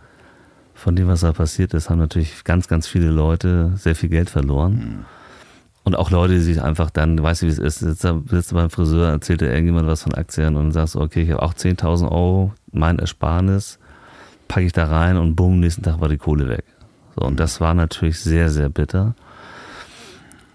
von 0.79 0.95
dem, 0.95 1.07
was 1.07 1.21
da 1.21 1.33
passiert 1.33 1.73
ist, 1.73 1.89
haben 1.89 1.99
natürlich 1.99 2.43
ganz, 2.43 2.67
ganz 2.67 2.87
viele 2.87 3.09
Leute 3.09 3.73
sehr 3.75 3.95
viel 3.95 4.09
Geld 4.09 4.29
verloren. 4.29 4.73
Mhm. 4.73 5.05
Und 5.83 5.95
auch 5.95 6.11
Leute, 6.11 6.33
die 6.33 6.39
sich 6.39 6.61
einfach 6.61 6.89
dann, 6.89 7.21
weißt 7.21 7.41
du, 7.41 7.45
wie 7.47 7.51
es 7.51 7.57
ist, 7.57 7.79
sitzt, 7.79 8.07
sitzt 8.27 8.53
beim 8.53 8.69
Friseur, 8.69 9.09
erzählt 9.09 9.41
dir 9.41 9.49
irgendjemand 9.49 9.87
was 9.87 10.03
von 10.03 10.13
Aktien 10.13 10.55
und 10.55 10.71
sagst 10.71 10.95
okay, 10.95 11.23
ich 11.23 11.31
habe 11.31 11.41
auch 11.41 11.53
10.000 11.53 12.11
Euro, 12.11 12.53
mein 12.71 12.99
Ersparnis, 12.99 13.79
packe 14.47 14.65
ich 14.65 14.73
da 14.73 14.85
rein 14.85 15.17
und 15.17 15.35
bumm, 15.35 15.59
nächsten 15.59 15.83
Tag 15.83 15.99
war 16.01 16.09
die 16.09 16.17
Kohle 16.17 16.47
weg. 16.49 16.63
So, 17.15 17.25
und 17.25 17.39
das 17.39 17.59
war 17.59 17.73
natürlich 17.73 18.19
sehr, 18.19 18.49
sehr 18.49 18.69
bitter. 18.69 19.15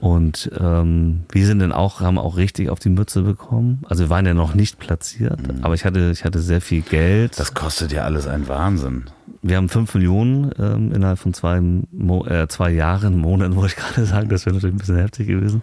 Und 0.05 0.51
ähm, 0.61 1.23
wir 1.33 1.47
sind 1.47 1.61
dann 1.61 1.73
auch, 1.73 2.01
haben 2.01 2.19
auch 2.19 2.37
richtig 2.37 2.69
auf 2.69 2.79
die 2.79 2.91
Mütze 2.91 3.23
bekommen. 3.23 3.81
Also 3.89 4.05
wir 4.05 4.11
waren 4.11 4.27
ja 4.27 4.35
noch 4.35 4.55
nicht 4.55 4.79
platziert, 4.79 5.39
aber 5.63 5.73
ich 5.73 5.87
hatte, 5.87 6.11
ich 6.11 6.27
hatte 6.27 6.41
sehr 6.41 6.61
viel 6.61 6.83
Geld. 6.83 7.41
Das 7.41 7.55
kostet 7.55 7.91
ja 7.91 8.03
alles 8.03 8.27
einen 8.27 8.47
Wahnsinn. 8.47 9.05
Wir 9.41 9.57
haben 9.57 9.71
5 9.71 9.95
Millionen 9.95 10.51
ähm, 10.59 10.93
innerhalb 10.93 11.19
von 11.19 11.33
zwei, 11.33 11.59
Mo 11.63 12.27
äh, 12.27 12.47
zwei 12.49 12.71
Jahren, 12.71 13.17
Monaten 13.17 13.57
wollte 13.57 13.77
ich 13.79 13.83
gerade 13.83 14.05
sagen, 14.05 14.29
das 14.29 14.45
wäre 14.45 14.55
natürlich 14.55 14.75
ein 14.75 14.79
bisschen 14.79 14.99
heftig 14.99 15.27
gewesen, 15.27 15.63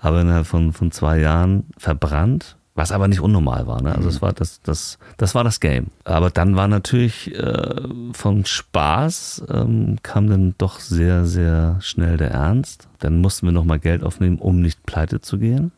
aber 0.00 0.20
innerhalb 0.20 0.48
von, 0.48 0.72
von 0.72 0.90
zwei 0.90 1.20
Jahren 1.20 1.62
verbrannt, 1.78 2.56
was 2.76 2.92
aber 2.92 3.08
nicht 3.08 3.20
unnormal 3.20 3.66
war. 3.66 3.82
Ne? 3.82 3.94
Also 3.94 4.08
es 4.08 4.22
war 4.22 4.32
das, 4.32 4.60
das, 4.62 4.98
das 5.16 5.34
war 5.34 5.42
das 5.42 5.58
Game. 5.60 5.86
Aber 6.04 6.30
dann 6.30 6.54
war 6.56 6.68
natürlich 6.68 7.34
äh, 7.34 7.80
von 8.12 8.44
Spaß 8.44 9.44
ähm, 9.50 9.96
kam 10.02 10.28
dann 10.28 10.54
doch 10.58 10.78
sehr, 10.78 11.24
sehr 11.24 11.78
schnell 11.80 12.16
der 12.18 12.30
Ernst. 12.30 12.86
Dann 13.00 13.20
mussten 13.20 13.46
wir 13.46 13.52
nochmal 13.52 13.78
Geld 13.80 14.04
aufnehmen, 14.04 14.38
um 14.38 14.60
nicht 14.60 14.84
pleite 14.86 15.20
zu 15.20 15.38
gehen. 15.38 15.72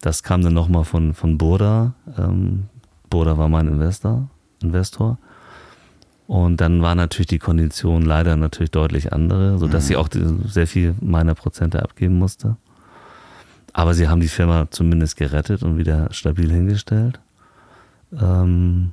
Das 0.00 0.22
kam 0.22 0.42
dann 0.42 0.54
nochmal 0.54 0.84
von, 0.84 1.14
von 1.14 1.36
Burda. 1.36 1.94
Ähm, 2.16 2.64
Burda 3.10 3.36
war 3.36 3.48
mein 3.48 3.68
Investor, 3.68 4.28
Investor. 4.62 5.18
Und 6.28 6.60
dann 6.60 6.80
war 6.80 6.94
natürlich 6.94 7.26
die 7.26 7.38
Kondition 7.40 8.02
leider 8.02 8.36
natürlich 8.36 8.70
deutlich 8.70 9.12
andere, 9.12 9.58
sodass 9.58 9.88
sie 9.88 9.96
auch 9.96 10.08
die- 10.08 10.24
sehr 10.46 10.66
viel 10.66 10.94
meiner 11.00 11.34
Prozente 11.34 11.82
abgeben 11.82 12.18
musste. 12.18 12.56
Aber 13.72 13.94
sie 13.94 14.08
haben 14.08 14.20
die 14.20 14.28
Firma 14.28 14.66
zumindest 14.70 15.16
gerettet 15.16 15.62
und 15.62 15.78
wieder 15.78 16.08
stabil 16.12 16.50
hingestellt. 16.50 17.20
Ähm, 18.20 18.92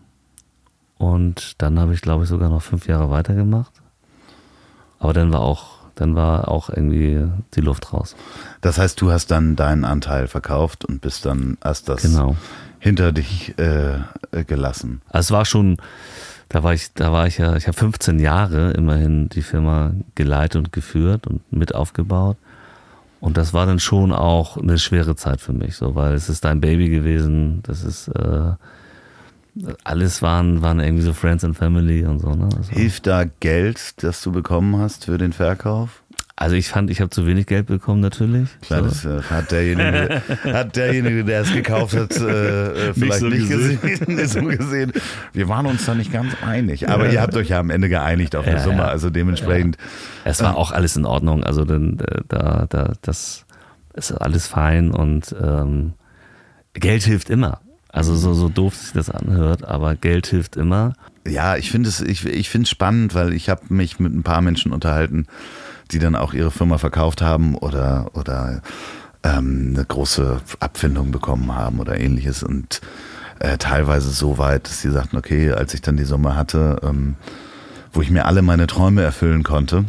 und 0.97 1.61
dann 1.61 1.79
habe 1.79 1.93
ich, 1.93 2.01
glaube 2.01 2.23
ich, 2.23 2.29
sogar 2.29 2.49
noch 2.49 2.61
fünf 2.61 2.87
Jahre 2.87 3.09
weitergemacht. 3.09 3.71
Aber 4.99 5.13
dann 5.13 5.31
war 5.31 5.41
auch, 5.41 5.77
dann 5.95 6.15
war 6.15 6.47
auch 6.49 6.69
irgendwie 6.69 7.25
die 7.55 7.61
Luft 7.61 7.93
raus. 7.93 8.15
Das 8.61 8.77
heißt, 8.77 8.99
du 9.01 9.11
hast 9.11 9.31
dann 9.31 9.55
deinen 9.55 9.85
Anteil 9.85 10.27
verkauft 10.27 10.85
und 10.85 11.01
bist 11.01 11.25
dann 11.25 11.57
hast 11.61 11.87
das 11.89 12.01
Genau. 12.01 12.35
hinter 12.79 13.11
dich 13.11 13.57
äh, 13.57 13.99
gelassen. 14.45 15.01
Also 15.09 15.27
es 15.27 15.37
war 15.37 15.45
schon, 15.45 15.77
da 16.49 16.63
war 16.63 16.73
ich, 16.73 16.93
da 16.93 17.11
war 17.13 17.27
ich 17.27 17.37
ja, 17.37 17.55
ich 17.55 17.67
habe 17.67 17.77
15 17.77 18.19
Jahre 18.19 18.71
immerhin 18.71 19.29
die 19.29 19.41
Firma 19.41 19.91
geleitet 20.15 20.57
und 20.57 20.71
geführt 20.73 21.27
und 21.27 21.49
mit 21.51 21.75
aufgebaut. 21.75 22.37
Und 23.19 23.37
das 23.37 23.53
war 23.53 23.65
dann 23.65 23.79
schon 23.79 24.11
auch 24.13 24.57
eine 24.57 24.77
schwere 24.77 25.15
Zeit 25.15 25.41
für 25.41 25.53
mich, 25.53 25.75
so, 25.75 25.95
weil 25.95 26.13
es 26.13 26.29
ist 26.29 26.45
dein 26.45 26.61
Baby 26.61 26.89
gewesen, 26.89 27.61
das 27.63 27.83
ist 27.83 28.07
äh, 28.09 28.53
alles 29.83 30.21
waren, 30.21 30.61
waren 30.61 30.79
irgendwie 30.79 31.03
so 31.03 31.13
Friends 31.13 31.43
and 31.43 31.57
Family 31.57 32.05
und 32.05 32.19
so, 32.19 32.33
ne? 32.33 32.47
Also, 32.55 32.71
Hilft 32.71 33.07
da 33.07 33.25
Geld, 33.25 34.03
das 34.03 34.21
du 34.21 34.31
bekommen 34.31 34.77
hast 34.77 35.05
für 35.05 35.17
den 35.17 35.33
Verkauf? 35.33 36.01
Also 36.41 36.55
ich 36.55 36.69
fand, 36.69 36.89
ich 36.89 37.01
habe 37.01 37.09
zu 37.09 37.27
wenig 37.27 37.47
Geld 37.47 37.65
bekommen 37.67 37.99
natürlich. 37.99 38.47
Klar, 38.61 38.83
das 38.83 39.03
äh, 39.03 39.21
hat 39.23 39.51
derjenige, 39.51 40.21
hat 40.45 40.73
derjenige, 40.77 41.25
der 41.25 41.41
es 41.41 41.51
gekauft 41.51 41.97
hat, 41.97 42.15
äh, 42.15 42.89
äh, 42.89 42.93
vielleicht 42.93 43.19
so 43.19 43.27
nicht, 43.27 43.49
gesehen. 43.49 43.81
gesehen. 43.81 44.15
nicht 44.15 44.29
so 44.29 44.41
gesehen. 44.43 44.93
Wir 45.33 45.49
waren 45.49 45.65
uns 45.65 45.85
da 45.85 45.93
nicht 45.95 46.13
ganz 46.13 46.33
einig. 46.41 46.87
Aber 46.87 47.11
ihr 47.11 47.21
habt 47.21 47.35
euch 47.35 47.49
ja 47.49 47.59
am 47.59 47.69
Ende 47.69 47.89
geeinigt 47.89 48.37
auf 48.37 48.47
eine 48.47 48.55
Ja, 48.55 48.63
Summe. 48.63 48.77
ja. 48.77 48.85
Also 48.87 49.09
dementsprechend, 49.09 49.77
Es 50.23 50.41
war 50.41 50.55
auch 50.55 50.71
alles 50.71 50.95
in 50.95 51.05
Ordnung. 51.05 51.43
Also 51.43 51.65
denn, 51.65 51.99
äh, 51.99 52.21
da, 52.29 52.67
da, 52.69 52.93
das 53.01 53.45
ist 53.93 54.13
alles 54.13 54.47
fein 54.47 54.91
und 54.91 55.35
ähm, 55.43 55.91
Geld 56.73 57.03
hilft 57.03 57.29
immer. 57.29 57.59
Also 57.91 58.15
so, 58.15 58.33
so 58.33 58.47
doof 58.47 58.75
sich 58.75 58.93
das 58.93 59.09
anhört, 59.09 59.65
aber 59.65 59.95
Geld 59.97 60.27
hilft 60.27 60.55
immer. 60.55 60.93
ja, 61.27 61.57
ich 61.57 61.69
finde 61.69 61.89
es, 61.89 61.99
ich, 61.99 62.25
ich 62.25 62.49
finde 62.49 62.63
es 62.63 62.69
spannend, 62.69 63.13
weil 63.13 63.33
ich 63.33 63.49
habe 63.49 63.63
mich 63.69 63.99
mit 63.99 64.13
ein 64.13 64.23
paar 64.23 64.41
Menschen 64.41 64.71
unterhalten, 64.71 65.25
die 65.91 65.99
dann 65.99 66.15
auch 66.15 66.33
ihre 66.33 66.51
Firma 66.51 66.77
verkauft 66.77 67.21
haben 67.21 67.55
oder, 67.55 68.11
oder 68.13 68.61
ähm, 69.23 69.73
eine 69.75 69.85
große 69.85 70.41
Abfindung 70.59 71.11
bekommen 71.11 71.53
haben 71.53 71.79
oder 71.79 71.99
ähnliches 71.99 72.43
und 72.43 72.81
äh, 73.39 73.57
teilweise 73.57 74.09
so 74.09 74.37
weit, 74.37 74.65
dass 74.65 74.81
sie 74.81 74.91
sagten, 74.91 75.17
okay, 75.17 75.51
als 75.51 75.73
ich 75.73 75.81
dann 75.81 75.97
die 75.97 76.03
Summe 76.03 76.35
hatte, 76.35 76.79
ähm, 76.83 77.15
wo 77.91 78.01
ich 78.01 78.11
mir 78.11 78.25
alle 78.25 78.41
meine 78.41 78.67
Träume 78.67 79.01
erfüllen 79.01 79.43
konnte, 79.43 79.85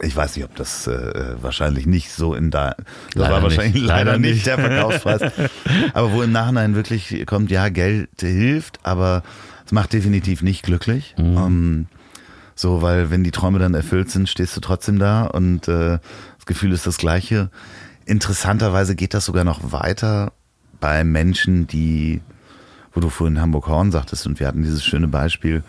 ich 0.00 0.16
weiß 0.16 0.36
nicht, 0.36 0.44
ob 0.44 0.56
das 0.56 0.86
äh, 0.88 1.36
wahrscheinlich 1.40 1.86
nicht 1.86 2.10
so 2.10 2.34
in 2.34 2.50
da, 2.50 2.74
das 3.14 3.30
war 3.30 3.42
wahrscheinlich 3.42 3.74
nicht. 3.74 3.86
leider 3.86 4.18
nicht 4.18 4.46
der 4.46 4.58
Verkaufspreis, 4.58 5.20
aber 5.94 6.12
wo 6.12 6.22
im 6.22 6.32
Nachhinein 6.32 6.74
wirklich 6.74 7.24
kommt, 7.26 7.50
ja, 7.50 7.68
Geld 7.68 8.08
hilft, 8.18 8.80
aber 8.82 9.22
es 9.64 9.72
macht 9.72 9.92
definitiv 9.92 10.42
nicht 10.42 10.64
glücklich. 10.64 11.14
Ähm, 11.18 11.86
so, 12.62 12.80
weil 12.80 13.10
wenn 13.10 13.24
die 13.24 13.30
Träume 13.30 13.58
dann 13.58 13.74
erfüllt 13.74 14.10
sind, 14.10 14.28
stehst 14.28 14.56
du 14.56 14.60
trotzdem 14.60 14.98
da 14.98 15.24
und 15.24 15.68
äh, 15.68 15.98
das 16.36 16.46
Gefühl 16.46 16.72
ist 16.72 16.86
das 16.86 16.96
gleiche. 16.96 17.50
Interessanterweise 18.06 18.94
geht 18.94 19.12
das 19.12 19.26
sogar 19.26 19.44
noch 19.44 19.72
weiter 19.72 20.32
bei 20.80 21.04
Menschen, 21.04 21.66
die, 21.66 22.22
wo 22.94 23.00
du 23.00 23.10
vorhin 23.10 23.40
Hamburg-Horn 23.40 23.92
sagtest 23.92 24.26
und 24.26 24.40
wir 24.40 24.48
hatten 24.48 24.62
dieses 24.62 24.84
schöne 24.84 25.08
Beispiel, 25.08 25.62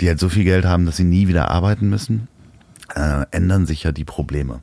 die 0.00 0.08
halt 0.08 0.18
so 0.18 0.28
viel 0.28 0.44
Geld 0.44 0.64
haben, 0.64 0.86
dass 0.86 0.96
sie 0.96 1.04
nie 1.04 1.28
wieder 1.28 1.50
arbeiten 1.50 1.90
müssen, 1.90 2.28
äh, 2.94 3.26
ändern 3.30 3.66
sich 3.66 3.82
ja 3.82 3.92
die 3.92 4.04
Probleme. 4.04 4.60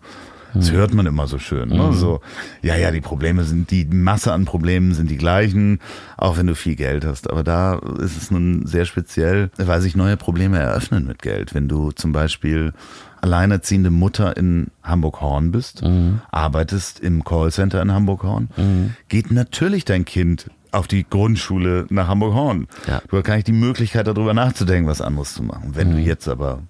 Das 0.54 0.72
hört 0.72 0.94
man 0.94 1.06
immer 1.06 1.28
so 1.28 1.38
schön. 1.38 1.70
Ne? 1.70 1.94
So, 1.94 2.22
ja, 2.62 2.76
ja, 2.76 2.92
die 2.92 3.02
Probleme 3.02 3.44
sind, 3.44 3.72
die 3.72 3.86
Masse 3.86 4.34
an 4.34 4.46
Problemen 4.46 4.94
sind 4.94 5.10
die 5.10 5.18
gleichen, 5.18 5.80
auch 6.18 6.38
wenn 6.38 6.48
du 6.48 6.56
viel 6.56 6.76
Geld 6.76 7.06
hast. 7.06 7.30
Aber 7.30 7.44
da 7.44 7.76
ist 8.00 8.18
es 8.18 8.32
nun 8.32 8.66
sehr 8.66 8.86
speziell, 8.86 9.50
weil 9.58 9.82
sich 9.82 9.96
neue 9.96 10.18
Probleme 10.18 10.60
eröffnen 10.60 11.06
mit 11.06 11.22
Geld. 11.22 11.54
Wenn 11.54 11.68
du 11.68 11.92
zum 11.92 12.12
Beispiel 12.12 12.74
alleinerziehende 13.22 13.92
Mutter 13.92 14.36
in 14.36 14.68
Hamburg-Horn 14.84 15.52
bist, 15.52 15.84
arbeitest 16.32 17.00
im 17.00 17.24
Callcenter 17.24 17.82
in 17.82 17.92
Hamburg-Horn, 17.92 18.96
geht 19.10 19.32
natürlich 19.32 19.86
dein 19.86 20.06
Kind 20.06 20.50
auf 20.72 20.88
die 20.88 21.06
Grundschule 21.08 21.86
nach 21.90 22.08
Hamburg-Horn. 22.08 22.68
Ja. 22.88 23.02
Du 23.10 23.18
hast 23.18 23.26
gar 23.26 23.36
nicht 23.36 23.48
die 23.48 23.52
Möglichkeit, 23.52 24.08
darüber 24.08 24.34
nachzudenken, 24.34 24.90
was 24.90 25.02
anderes 25.02 25.34
zu 25.34 25.44
machen. 25.44 25.72
Wenn 25.76 25.92
du 25.92 25.98
jetzt 25.98 26.28
aber 26.28 26.62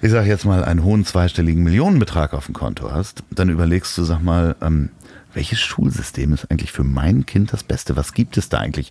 ich 0.00 0.10
sag 0.10 0.26
jetzt 0.26 0.44
mal, 0.44 0.64
einen 0.64 0.82
hohen 0.84 1.04
zweistelligen 1.04 1.62
Millionenbetrag 1.64 2.32
auf 2.34 2.46
dem 2.46 2.54
Konto 2.54 2.92
hast, 2.92 3.22
dann 3.30 3.48
überlegst 3.48 3.96
du, 3.98 4.04
sag 4.04 4.22
mal, 4.22 4.54
ähm, 4.62 4.90
welches 5.34 5.60
Schulsystem 5.60 6.32
ist 6.32 6.50
eigentlich 6.50 6.72
für 6.72 6.84
mein 6.84 7.26
Kind 7.26 7.52
das 7.52 7.62
Beste? 7.62 7.96
Was 7.96 8.12
gibt 8.14 8.36
es 8.36 8.48
da 8.48 8.58
eigentlich 8.58 8.90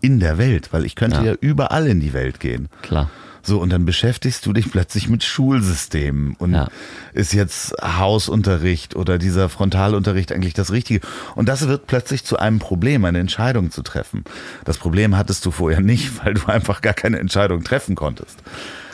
in 0.00 0.20
der 0.20 0.36
Welt? 0.38 0.68
Weil 0.72 0.84
ich 0.84 0.94
könnte 0.94 1.18
ja, 1.18 1.24
Ja. 1.32 1.34
überall 1.40 1.86
in 1.86 2.00
die 2.00 2.12
Welt 2.12 2.40
gehen. 2.40 2.68
Klar. 2.82 3.10
So, 3.42 3.60
und 3.60 3.70
dann 3.70 3.86
beschäftigst 3.86 4.44
du 4.44 4.52
dich 4.52 4.70
plötzlich 4.70 5.08
mit 5.08 5.24
Schulsystemen 5.24 6.34
und 6.38 6.52
Ja. 6.54 6.68
ist 7.14 7.32
jetzt 7.32 7.72
Hausunterricht 7.82 8.94
oder 8.96 9.16
dieser 9.16 9.48
Frontalunterricht 9.48 10.32
eigentlich 10.32 10.54
das 10.54 10.70
Richtige? 10.72 11.00
Und 11.34 11.48
das 11.48 11.66
wird 11.66 11.86
plötzlich 11.86 12.24
zu 12.24 12.38
einem 12.38 12.58
Problem, 12.58 13.04
eine 13.04 13.18
Entscheidung 13.20 13.70
zu 13.70 13.82
treffen. 13.82 14.24
Das 14.64 14.76
Problem 14.76 15.16
hattest 15.16 15.46
du 15.46 15.50
vorher 15.50 15.80
nicht, 15.80 16.10
weil 16.24 16.34
du 16.34 16.46
einfach 16.46 16.82
gar 16.82 16.94
keine 16.94 17.18
Entscheidung 17.20 17.64
treffen 17.64 17.94
konntest. 17.94 18.38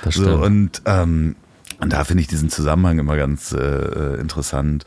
Das 0.02 0.14
So, 0.14 0.22
stimmt. 0.22 0.42
und, 0.44 0.82
ähm, 0.86 1.36
und 1.84 1.92
da 1.92 2.04
finde 2.04 2.22
ich 2.22 2.26
diesen 2.26 2.50
Zusammenhang 2.50 2.98
immer 2.98 3.16
ganz 3.16 3.52
äh, 3.52 3.58
äh, 3.58 4.20
interessant, 4.20 4.84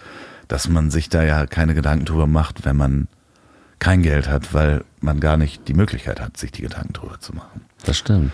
dass 0.48 0.68
man 0.68 0.92
sich 0.92 1.10
da 1.10 1.24
ja 1.24 1.46
keine 1.46 1.74
Gedanken 1.76 2.06
drüber 2.06 2.28
macht, 2.28 2.66
wenn 2.66 2.76
man 2.76 3.08
kein 3.80 4.02
Geld 4.02 4.28
hat, 4.30 4.54
weil 4.54 4.84
man 5.00 5.20
gar 5.20 5.38
nicht 5.38 5.68
die 5.68 5.74
Möglichkeit 5.74 6.20
hat, 6.20 6.38
sich 6.38 6.52
die 6.52 6.64
Gedanken 6.64 6.94
drüber 6.94 7.20
zu 7.20 7.34
machen. 7.34 7.62
Das 7.86 7.98
stimmt. 7.98 8.32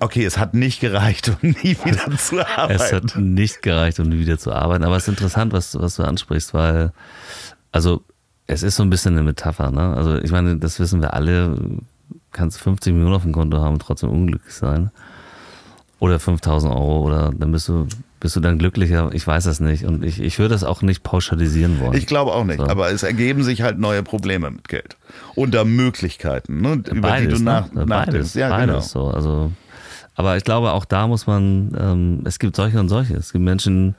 Okay, 0.00 0.24
es 0.24 0.38
hat 0.38 0.54
nicht 0.54 0.80
gereicht, 0.80 1.28
um 1.30 1.50
nie 1.62 1.76
wieder 1.84 2.10
zu 2.18 2.38
Es 2.40 2.46
arbeiten. 2.46 2.80
hat 2.94 3.16
nicht 3.16 3.62
gereicht, 3.62 4.00
um 4.00 4.10
wieder 4.10 4.38
zu 4.38 4.52
arbeiten. 4.52 4.84
Aber 4.84 4.96
es 4.96 5.04
ist 5.04 5.08
interessant, 5.08 5.52
was, 5.52 5.78
was 5.78 5.96
du 5.96 6.02
ansprichst, 6.02 6.52
weil, 6.52 6.92
also, 7.72 8.02
es 8.46 8.62
ist 8.62 8.76
so 8.76 8.82
ein 8.82 8.90
bisschen 8.90 9.14
eine 9.14 9.22
Metapher, 9.22 9.70
ne? 9.70 9.94
Also, 9.96 10.18
ich 10.18 10.30
meine, 10.30 10.56
das 10.58 10.78
wissen 10.78 11.00
wir 11.00 11.14
alle. 11.14 11.56
Kannst 12.32 12.60
50 12.60 12.92
Millionen 12.92 13.14
auf 13.14 13.22
dem 13.22 13.32
Konto 13.32 13.58
haben 13.62 13.74
und 13.74 13.82
trotzdem 13.82 14.10
unglücklich 14.10 14.52
sein. 14.54 14.90
Oder 16.04 16.18
5000 16.20 16.72
Euro 16.72 17.00
oder 17.02 17.32
dann 17.36 17.52
bist 17.52 17.68
du, 17.68 17.86
bist 18.20 18.36
du 18.36 18.40
dann 18.40 18.58
glücklicher. 18.58 19.10
Ich 19.12 19.26
weiß 19.26 19.44
das 19.44 19.60
nicht 19.60 19.84
und 19.84 20.04
ich, 20.04 20.20
ich 20.20 20.38
würde 20.38 20.54
das 20.54 20.64
auch 20.64 20.82
nicht 20.82 21.02
pauschalisieren 21.02 21.80
wollen. 21.80 21.94
Ich 21.94 22.06
glaube 22.06 22.32
auch 22.32 22.44
nicht, 22.44 22.58
So. 22.60 22.66
aber 22.66 22.90
es 22.90 23.02
ergeben 23.02 23.42
sich 23.42 23.62
halt 23.62 23.78
neue 23.78 24.02
Probleme 24.02 24.50
mit 24.50 24.68
Geld. 24.68 24.96
Unter 25.34 25.64
Möglichkeiten, 25.64 26.60
ne, 26.60 26.82
über 26.90 27.18
die 27.20 27.28
du 27.28 27.38
nach, 27.42 27.72
ne? 27.72 27.86
nachdenkst. 27.86 28.12
Beides, 28.18 28.34
Ja, 28.34 28.48
beides 28.50 28.92
genau. 28.92 29.10
so. 29.10 29.16
Also, 29.16 29.52
aber 30.14 30.36
ich 30.36 30.44
glaube, 30.44 30.72
auch 30.72 30.84
da 30.84 31.06
muss 31.06 31.26
man, 31.26 31.76
ähm, 31.78 32.20
es 32.24 32.38
gibt 32.38 32.54
solche 32.56 32.78
und 32.78 32.88
solche. 32.88 33.14
Es 33.14 33.32
gibt 33.32 33.44
Menschen, 33.44 33.94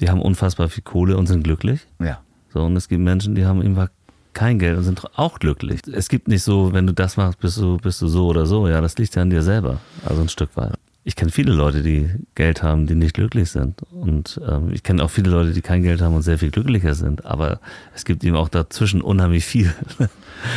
die 0.00 0.08
haben 0.10 0.22
unfassbar 0.22 0.68
viel 0.68 0.82
Kohle 0.82 1.16
und 1.16 1.26
sind 1.26 1.42
glücklich. 1.44 1.86
Ja. 2.00 2.20
So, 2.52 2.62
und 2.64 2.76
es 2.76 2.88
gibt 2.88 3.02
Menschen, 3.02 3.34
die 3.34 3.44
haben 3.46 3.60
einfach 3.62 3.88
kein 4.34 4.58
Geld 4.58 4.78
und 4.78 4.84
sind 4.84 5.02
auch 5.16 5.38
glücklich. 5.38 5.80
Es 5.92 6.08
gibt 6.08 6.26
nicht 6.26 6.42
so, 6.42 6.72
wenn 6.72 6.86
du 6.86 6.94
das 6.94 7.18
machst, 7.18 7.38
bist 7.40 7.58
du, 7.58 7.76
bist 7.76 8.00
du 8.00 8.08
so 8.08 8.28
oder 8.28 8.46
so. 8.46 8.66
Ja, 8.66 8.80
das 8.80 8.96
liegt 8.96 9.14
ja 9.14 9.20
an 9.22 9.28
dir 9.30 9.42
selber. 9.42 9.78
Also 10.06 10.22
ein 10.22 10.28
Stück 10.30 10.56
weit. 10.56 10.72
Ich 11.04 11.16
kenne 11.16 11.32
viele 11.32 11.52
Leute, 11.52 11.82
die 11.82 12.08
Geld 12.36 12.62
haben, 12.62 12.86
die 12.86 12.94
nicht 12.94 13.14
glücklich 13.14 13.50
sind. 13.50 13.82
Und 13.90 14.40
ähm, 14.48 14.70
ich 14.72 14.84
kenne 14.84 15.02
auch 15.02 15.10
viele 15.10 15.30
Leute, 15.30 15.52
die 15.52 15.60
kein 15.60 15.82
Geld 15.82 16.00
haben 16.00 16.14
und 16.14 16.22
sehr 16.22 16.38
viel 16.38 16.52
glücklicher 16.52 16.94
sind. 16.94 17.24
Aber 17.24 17.58
es 17.92 18.04
gibt 18.04 18.22
eben 18.22 18.36
auch 18.36 18.48
dazwischen 18.48 19.00
unheimlich 19.00 19.44
viel. 19.44 19.72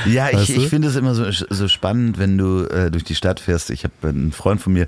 Ja, 0.08 0.34
Weißt 0.34 0.50
ich, 0.50 0.58
ich 0.58 0.68
finde 0.68 0.88
es 0.88 0.96
immer 0.96 1.14
so, 1.14 1.26
so 1.30 1.68
spannend, 1.68 2.18
wenn 2.18 2.40
du 2.40 2.64
äh, 2.64 2.90
durch 2.90 3.04
die 3.04 3.14
Stadt 3.14 3.40
fährst. 3.40 3.70
Ich 3.70 3.84
habe 3.84 3.94
einen 4.02 4.32
Freund 4.32 4.60
von 4.60 4.74
mir, 4.74 4.88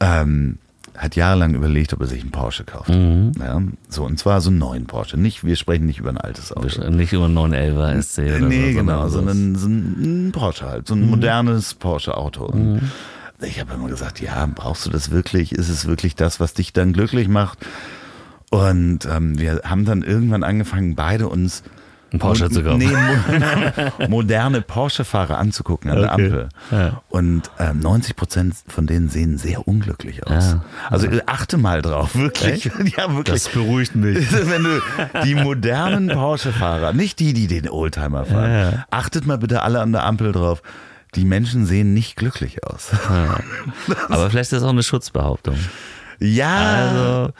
ähm, 0.00 0.58
hat 0.98 1.16
jahrelang 1.16 1.54
überlegt, 1.54 1.92
ob 1.94 2.00
er 2.00 2.06
sich 2.08 2.20
einen 2.20 2.30
Porsche 2.30 2.64
kauft. 2.64 2.90
Mhm. 2.90 3.32
Ja, 3.38 3.62
so, 3.88 4.04
und 4.04 4.18
zwar 4.18 4.40
so 4.40 4.50
einen 4.50 4.58
neuen 4.58 4.86
Porsche. 4.86 5.16
Nicht, 5.16 5.44
wir 5.44 5.56
sprechen 5.56 5.86
nicht 5.86 6.00
über 6.00 6.10
ein 6.10 6.18
altes 6.18 6.52
Auto. 6.52 6.90
nicht 6.90 7.12
über 7.12 7.26
einen 7.26 7.38
911er 7.38 8.02
SC 8.02 8.18
oder 8.18 8.40
nee, 8.40 8.72
so. 8.72 8.78
genau, 8.80 9.08
sondern 9.08 9.54
so 9.54 9.68
ein 9.68 10.30
Porsche 10.32 10.66
halt, 10.66 10.88
so 10.88 10.94
ein 10.94 11.08
modernes 11.08 11.74
Porsche-Auto. 11.74 12.52
Mhm. 12.52 12.80
Ich 13.40 13.60
habe 13.60 13.74
immer 13.74 13.88
gesagt, 13.88 14.20
ja, 14.20 14.46
brauchst 14.52 14.84
du 14.86 14.90
das 14.90 15.10
wirklich? 15.10 15.52
Ist 15.52 15.68
es 15.68 15.86
wirklich 15.86 16.16
das, 16.16 16.40
was 16.40 16.54
dich 16.54 16.72
dann 16.72 16.92
glücklich 16.92 17.28
macht? 17.28 17.58
Und 18.50 19.00
ähm, 19.06 19.38
wir 19.38 19.60
haben 19.64 19.84
dann 19.84 20.02
irgendwann 20.02 20.42
angefangen, 20.42 20.94
beide 20.96 21.28
uns 21.28 21.62
Ein 22.12 22.18
Porsche 22.18 22.48
zu 22.50 22.64
kaufen. 22.64 22.78
Nee, 22.78 22.86
mo 22.88 24.08
moderne 24.08 24.62
Porsche-Fahrer 24.62 25.36
anzugucken 25.38 25.90
an 25.90 25.98
der 26.00 26.12
Okay. 26.14 26.24
Ampel. 26.24 26.48
Ja. 26.72 27.02
Und 27.10 27.50
äh, 27.58 27.74
90 27.74 28.16
Prozent 28.16 28.54
von 28.66 28.86
denen 28.86 29.08
sehen 29.10 29.36
sehr 29.38 29.68
unglücklich 29.68 30.26
aus. 30.26 30.44
Ja. 30.54 30.64
Also 30.90 31.06
äh, 31.08 31.20
achte 31.26 31.58
mal 31.58 31.82
drauf, 31.82 32.16
wirklich. 32.16 32.64
Ja, 32.96 33.14
wirklich. 33.14 33.44
Das 33.44 33.48
beruhigt 33.50 33.94
mich. 33.94 34.32
Wenn 34.48 34.64
du 34.64 34.80
die 35.24 35.34
modernen 35.36 36.08
Porsche-Fahrer, 36.08 36.92
nicht 36.94 37.20
die, 37.20 37.34
die 37.34 37.46
den 37.46 37.68
Oldtimer 37.68 38.24
fahren, 38.24 38.50
Ja, 38.50 38.70
ja. 38.70 38.86
achtet 38.90 39.26
mal 39.26 39.38
bitte 39.38 39.62
alle 39.62 39.80
an 39.80 39.92
der 39.92 40.04
Ampel 40.04 40.32
drauf. 40.32 40.62
Die 41.18 41.24
Menschen 41.24 41.66
sehen 41.66 41.94
nicht 41.94 42.14
glücklich 42.14 42.64
aus. 42.64 42.90
Aber 44.08 44.30
vielleicht 44.30 44.52
ist 44.52 44.52
das 44.52 44.62
auch 44.62 44.68
eine 44.68 44.84
Schutzbehauptung. 44.84 45.56
Ja, 46.20 46.88
Also, 46.90 47.32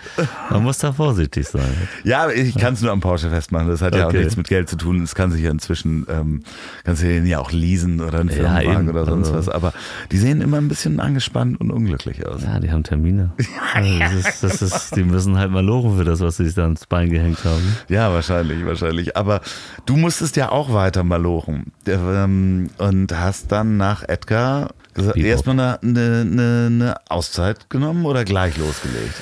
man 0.51 0.63
muss 0.63 0.79
da 0.79 0.93
vorsichtig 0.93 1.49
sein. 1.49 1.73
ja, 2.05 2.29
ich 2.31 2.55
kann 2.57 2.75
es 2.75 2.83
nur 2.83 2.93
am 2.93 3.01
Porsche 3.01 3.29
festmachen. 3.31 3.69
Das 3.69 3.83
hat 3.83 3.95
ja 3.95 4.05
auch 4.05 4.09
Okay. 4.09 4.19
nichts 4.19 4.37
mit 4.37 4.49
Geld 4.49 4.69
zu 4.69 4.77
tun. 4.77 5.03
Es 5.03 5.15
kann 5.15 5.31
sich 5.33 5.43
ja 5.43 5.51
inzwischen, 5.51 6.07
ähm, 6.09 6.43
kannst 6.85 7.03
du 7.03 7.07
den 7.09 7.27
ja 7.27 7.41
auch 7.41 7.51
leasen 7.53 8.01
oder 8.01 8.21
einen 8.21 8.29
Ja, 8.29 8.35
Firmenwagen 8.37 8.81
eben. 8.81 8.89
oder 8.91 9.05
sonst 9.07 9.29
Also- 9.33 9.39
was. 9.39 9.49
Aber 9.49 9.73
die 10.13 10.19
sehen 10.19 10.41
immer 10.41 10.59
ein 10.59 10.69
bisschen 10.69 11.01
angespannt 11.01 11.61
und 11.61 11.71
unglücklich 11.71 12.27
aus. 12.27 12.43
Ja, 12.43 12.61
die 12.61 12.71
haben 12.71 12.83
Termine. 12.85 13.31
Also 13.75 13.99
das 13.99 14.15
ist, 14.15 14.43
das 14.43 14.63
ist, 14.63 14.97
die 14.97 15.05
müssen 15.05 15.37
halt 15.39 15.51
mal 15.51 15.65
lochen 15.65 15.97
für 15.99 16.05
das, 16.05 16.21
was 16.21 16.37
sie 16.39 16.45
sich 16.47 16.55
da 16.55 16.67
ins 16.67 16.87
Bein 16.87 17.11
gehängt 17.11 17.45
haben. 17.45 17.77
Ja, 17.89 18.13
wahrscheinlich, 18.13 18.65
wahrscheinlich. 18.65 19.17
Aber 19.17 19.41
du 19.87 19.97
musstest 19.97 20.37
ja 20.37 20.51
auch 20.51 20.73
weiter 20.73 21.05
malochen. 21.05 21.73
Der, 21.87 21.99
ähm, 21.99 22.71
Und 22.79 23.13
hast 23.19 23.53
dann 23.53 23.77
nach 23.77 24.03
Edgar 24.09 24.71
Bebop. 25.07 25.17
erstmal 25.17 25.59
eine, 25.59 25.79
eine, 25.83 26.67
eine, 26.67 26.95
Auszeit 27.09 27.71
genommen 27.71 28.05
oder 28.07 28.25
gleich 28.25 28.57
losgelegt? 28.59 29.15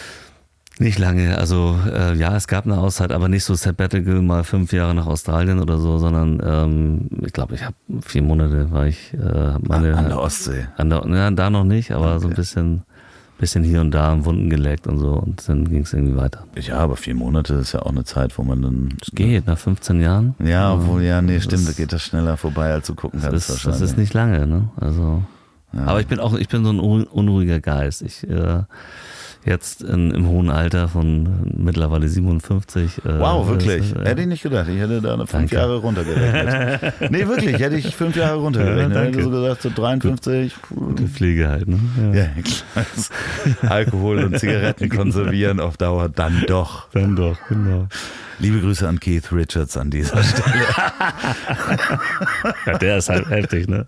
Nicht 0.79 0.99
lange, 0.99 1.39
also 1.39 1.79
äh, 1.91 2.15
ja, 2.17 2.37
es 2.37 2.47
gab 2.49 2.67
eine 2.67 2.77
Auszeit, 2.77 3.11
aber 3.11 3.29
nicht 3.29 3.45
so 3.45 3.55
Sabbatical, 3.55 4.21
mal 4.21 4.45
fünf 4.45 4.75
Jahre 4.75 4.95
nach 4.95 5.07
Australien 5.07 5.59
oder 5.59 5.79
so, 5.79 5.97
sondern 5.97 6.39
ähm, 6.45 7.09
ich 7.25 7.33
glaube, 7.33 7.55
ich 7.55 7.65
habe 7.65 7.75
vier 8.03 8.21
Monate 8.21 8.71
war 8.71 8.87
ich 8.87 9.15
äh, 9.15 9.55
meine 9.67 9.97
An 9.97 10.09
der 10.09 10.21
Ostsee. 10.21 10.67
An 10.77 10.91
der, 10.91 11.03
ja, 11.09 11.31
da 11.31 11.49
noch 11.49 11.65
nicht, 11.65 11.93
aber 11.93 12.21
so 12.21 12.27
ein 12.27 12.33
Okay. 12.33 12.41
bisschen, 12.43 12.83
bisschen 13.39 13.65
hier 13.65 13.81
und 13.81 13.91
da 13.93 14.23
Wunden 14.27 14.51
geleckt 14.51 14.87
und 14.87 14.99
so 14.99 15.13
und 15.13 15.49
dann 15.49 15.67
ging 15.67 15.81
es 15.81 15.95
irgendwie 15.95 16.17
weiter. 16.19 16.45
Ja, 16.61 16.77
aber 16.77 16.97
vier 16.97 17.15
Monate 17.15 17.55
ist 17.55 17.73
ja 17.73 17.81
auch 17.81 17.91
eine 17.91 18.05
Zeit, 18.05 18.37
wo 18.37 18.43
man 18.43 18.61
dann. 18.61 18.89
Es 19.01 19.11
geht 19.15 19.47
nach 19.47 19.57
15 19.57 20.03
Jahren. 20.03 20.35
Ja, 20.45 20.75
obwohl, 20.75 21.03
ja, 21.05 21.23
nee, 21.23 21.37
Das 21.37 21.45
stimmt, 21.45 21.67
da 21.69 21.73
geht 21.73 21.95
das 21.95 22.03
schneller 22.03 22.37
vorbei, 22.37 22.71
als 22.75 22.87
du 22.89 22.95
gucken 22.95 23.21
Das 23.23 23.31
kannst. 23.31 23.49
ist, 23.49 23.67
das 23.67 23.81
ist 23.81 23.97
nicht 23.97 24.13
lange, 24.13 24.47
ne? 24.47 24.69
Also, 24.79 25.23
aber 25.85 26.01
ich 26.01 26.07
bin 26.07 26.19
auch, 26.21 26.35
ich 26.35 26.49
bin 26.49 26.65
so 26.65 26.71
ein 26.71 26.81
un- 26.81 27.05
unruhiger 27.05 27.61
Geist. 27.61 28.03
Ich 28.03 28.29
äh, 28.29 28.63
jetzt 29.45 29.81
in, 29.83 30.11
im 30.11 30.27
hohen 30.27 30.51
Alter 30.51 30.89
von 30.89 31.53
mittlerweile 31.57 32.09
57. 32.09 33.05
Äh, 33.05 33.21
Wow, 33.21 33.47
wirklich. 33.49 33.95
Äh, 33.95 34.05
Hätte 34.05 34.23
ich 34.23 34.27
nicht 34.27 34.43
gedacht. 34.43 34.67
Ich 34.69 34.79
hätte 34.81 35.01
da 35.01 35.17
fünf 35.19 35.31
Danke. 35.31 35.55
Jahre 35.55 35.77
runtergerechnet. 35.77 36.95
nee, 37.13 37.29
wirklich, 37.29 37.57
hätte 37.61 37.77
ich 37.77 37.95
fünf 37.95 38.17
Jahre 38.17 38.39
runtergerechnet. 38.39 38.97
Ja, 38.97 39.03
hätte 39.03 39.23
so 39.23 39.31
gesagt, 39.31 39.63
so 39.63 39.71
53. 39.73 40.53
gute 40.75 41.05
Pflege 41.07 41.49
halt, 41.49 41.69
ne? 41.69 41.79
Ja. 42.13 42.23
Ja, 42.23 42.29
klar. 42.43 43.71
Alkohol 43.71 44.19
und 44.25 44.39
Zigaretten 44.39 44.89
konservieren 44.89 45.61
auf 45.61 45.77
Dauer 45.77 46.09
dann 46.09 46.45
doch. 46.49 46.89
Dann 46.91 47.15
doch, 47.17 47.37
genau. 47.49 47.87
Liebe 48.39 48.61
Grüße 48.61 48.87
an 48.87 49.01
Keith 49.01 49.33
Richards 49.33 49.77
an 49.77 49.91
dieser 49.91 50.23
Stelle. 50.23 50.45
Ja, 52.67 52.79
der 52.79 52.99
ist 52.99 53.09
halt 53.09 53.29
heftig, 53.31 53.69
ne? 53.69 53.85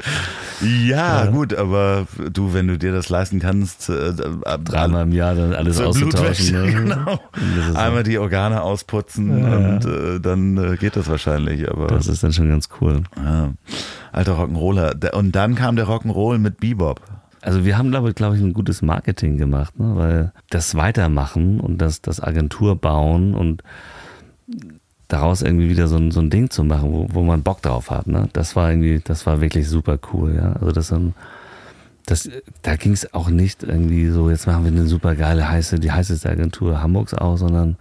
Ja, 0.62 1.26
gut, 1.26 1.54
aber 1.54 2.06
du, 2.32 2.54
wenn 2.54 2.66
du 2.68 2.78
dir 2.78 2.92
das 2.92 3.08
leisten 3.08 3.40
kannst, 3.40 3.88
äh, 3.88 4.12
ab- 4.44 4.64
Dreimal 4.64 5.04
im 5.04 5.12
Jahr 5.12 5.34
dann 5.34 5.52
alles 5.52 5.80
auszutauschen. 5.80 6.62
Ne? 6.64 6.72
genau. 6.72 7.20
Einmal 7.74 8.02
die 8.02 8.18
Organe 8.18 8.62
ausputzen 8.62 9.30
und 9.44 9.84
äh, 9.84 10.20
dann 10.20 10.56
äh, 10.56 10.76
geht 10.76 10.96
das 10.96 11.08
wahrscheinlich. 11.08 11.68
Aber 11.70 11.86
das 11.88 12.06
ist 12.06 12.22
dann 12.22 12.32
schon 12.32 12.48
ganz 12.48 12.68
cool. 12.80 13.02
ja, 13.16 13.50
alter 14.12 14.32
Rock'n'Roller. 14.38 15.12
Und 15.14 15.32
dann 15.32 15.54
kam 15.54 15.76
der 15.76 15.86
Rock'n'Roll 15.86 16.38
mit 16.38 16.58
Bebop. 16.60 17.00
Also 17.40 17.64
wir 17.64 17.78
haben, 17.78 17.90
glaube 17.90 18.08
ich, 18.10 18.14
glaube 18.16 18.36
ich, 18.36 18.42
ein 18.42 18.52
gutes 18.52 18.82
Marketing 18.82 19.38
gemacht, 19.38 19.78
ne? 19.78 19.92
weil 19.96 20.32
das 20.50 20.74
Weitermachen 20.74 21.60
und 21.60 21.78
das, 21.78 22.02
das 22.02 22.20
Agentur 22.20 22.74
bauen 22.76 23.34
und 23.34 23.62
daraus 25.08 25.40
irgendwie 25.42 25.70
wieder 25.70 25.88
so 25.88 25.96
ein, 25.96 26.10
so 26.10 26.20
ein 26.20 26.30
Ding 26.30 26.50
zu 26.50 26.62
machen, 26.62 26.92
wo, 26.92 27.06
wo 27.10 27.22
man 27.22 27.42
Bock 27.42 27.62
drauf 27.62 27.90
hat, 27.90 28.06
ne? 28.06 28.28
Das 28.34 28.54
war 28.56 28.70
irgendwie, 28.70 29.00
das 29.02 29.26
war 29.26 29.40
wirklich 29.40 29.68
super 29.68 29.98
cool, 30.12 30.34
ja. 30.36 30.52
Also 30.52 30.70
das 30.70 30.88
dann, 30.88 31.14
das, 32.06 32.28
da 32.62 32.76
ging 32.76 32.92
es 32.92 33.12
auch 33.14 33.30
nicht 33.30 33.62
irgendwie 33.62 34.08
so, 34.08 34.30
jetzt 34.30 34.46
machen 34.46 34.64
wir 34.64 34.70
eine 34.70 34.86
super 34.86 35.14
geile, 35.14 35.48
heiße, 35.48 35.80
die 35.80 35.92
heißeste 35.92 36.28
Agentur 36.28 36.82
Hamburgs 36.82 37.14
aus, 37.14 37.40
sondern 37.40 37.76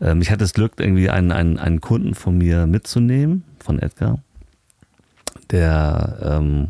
ähm, 0.00 0.22
ich 0.22 0.30
hatte 0.30 0.38
das 0.38 0.54
Glück, 0.54 0.72
irgendwie 0.78 1.10
einen, 1.10 1.32
einen, 1.32 1.58
einen 1.58 1.80
Kunden 1.80 2.14
von 2.14 2.38
mir 2.38 2.66
mitzunehmen, 2.66 3.42
von 3.58 3.80
Edgar, 3.80 4.20
der 5.50 6.18
ähm, 6.22 6.68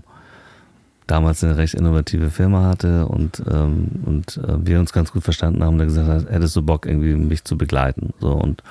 damals 1.06 1.44
eine 1.44 1.58
recht 1.58 1.74
innovative 1.74 2.30
Firma 2.30 2.64
hatte 2.64 3.06
und, 3.06 3.42
ähm, 3.50 3.88
und 4.06 4.38
äh, 4.38 4.66
wir 4.66 4.80
uns 4.80 4.94
ganz 4.94 5.12
gut 5.12 5.24
verstanden 5.24 5.62
haben, 5.62 5.76
der 5.76 5.86
gesagt 5.86 6.08
hat, 6.08 6.30
hättest 6.30 6.56
du 6.56 6.62
Bock, 6.62 6.86
irgendwie 6.86 7.14
mich 7.14 7.44
zu 7.44 7.58
begleiten. 7.58 8.14
So 8.20 8.32
und 8.32 8.62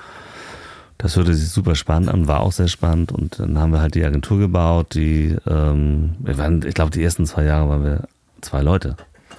das 0.97 1.15
hörte 1.15 1.33
sich 1.33 1.49
super 1.49 1.75
spannend 1.75 2.09
an, 2.09 2.27
war 2.27 2.41
auch 2.41 2.51
sehr 2.51 2.67
spannend 2.67 3.11
und 3.11 3.39
dann 3.39 3.57
haben 3.59 3.71
wir 3.71 3.81
halt 3.81 3.95
die 3.95 4.05
Agentur 4.05 4.39
gebaut, 4.39 4.93
die, 4.95 5.35
ähm, 5.47 6.15
wir 6.19 6.37
waren, 6.37 6.63
ich 6.65 6.73
glaube, 6.73 6.91
die 6.91 7.03
ersten 7.03 7.25
zwei 7.25 7.43
Jahre 7.43 7.69
waren 7.69 7.83
wir 7.83 8.03
zwei 8.41 8.61
Leute. 8.61 8.95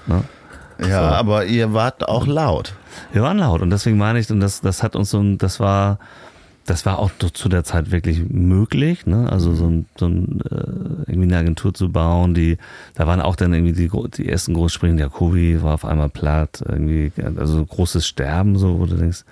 Ne? 0.06 0.22
Ja, 0.80 1.08
So. 1.08 1.14
aber 1.14 1.44
ihr 1.46 1.72
wart 1.72 2.08
auch 2.08 2.26
laut. 2.26 2.74
Wir 3.12 3.22
waren 3.22 3.38
laut 3.38 3.62
und 3.62 3.70
deswegen 3.70 3.96
meine 3.96 4.18
ich, 4.18 4.30
und 4.30 4.40
das, 4.40 4.60
das 4.60 4.82
hat 4.82 4.96
uns 4.96 5.10
so 5.10 5.20
ein, 5.20 5.38
das 5.38 5.60
war, 5.60 5.98
das 6.66 6.84
war 6.86 6.98
auch 6.98 7.10
zu- 7.32 7.48
der 7.50 7.62
Zeit 7.62 7.90
wirklich 7.90 8.22
möglich, 8.28 9.04
ne? 9.06 9.30
Also 9.30 9.54
so 9.54 9.66
ein, 9.66 9.86
so 9.98 10.06
ein 10.06 10.40
äh, 10.50 11.10
irgendwie 11.10 11.28
eine 11.28 11.36
Agentur 11.36 11.74
zu 11.74 11.92
bauen, 11.92 12.32
die, 12.34 12.56
da 12.94 13.06
waren 13.06 13.20
auch 13.20 13.36
dann 13.36 13.52
irgendwie 13.52 13.74
die, 13.74 13.90
die 14.16 14.28
ersten 14.28 14.54
Großspringen, 14.54 14.98
Jacobi 14.98 15.62
war 15.62 15.74
auf 15.74 15.84
einmal 15.84 16.08
platt, 16.08 16.64
irgendwie, 16.66 17.12
also 17.36 17.64
großes 17.64 18.06
Sterben, 18.06 18.56
so, 18.56 18.78
wo 18.80 18.86
du 18.86 18.96
denkst, 18.96 19.24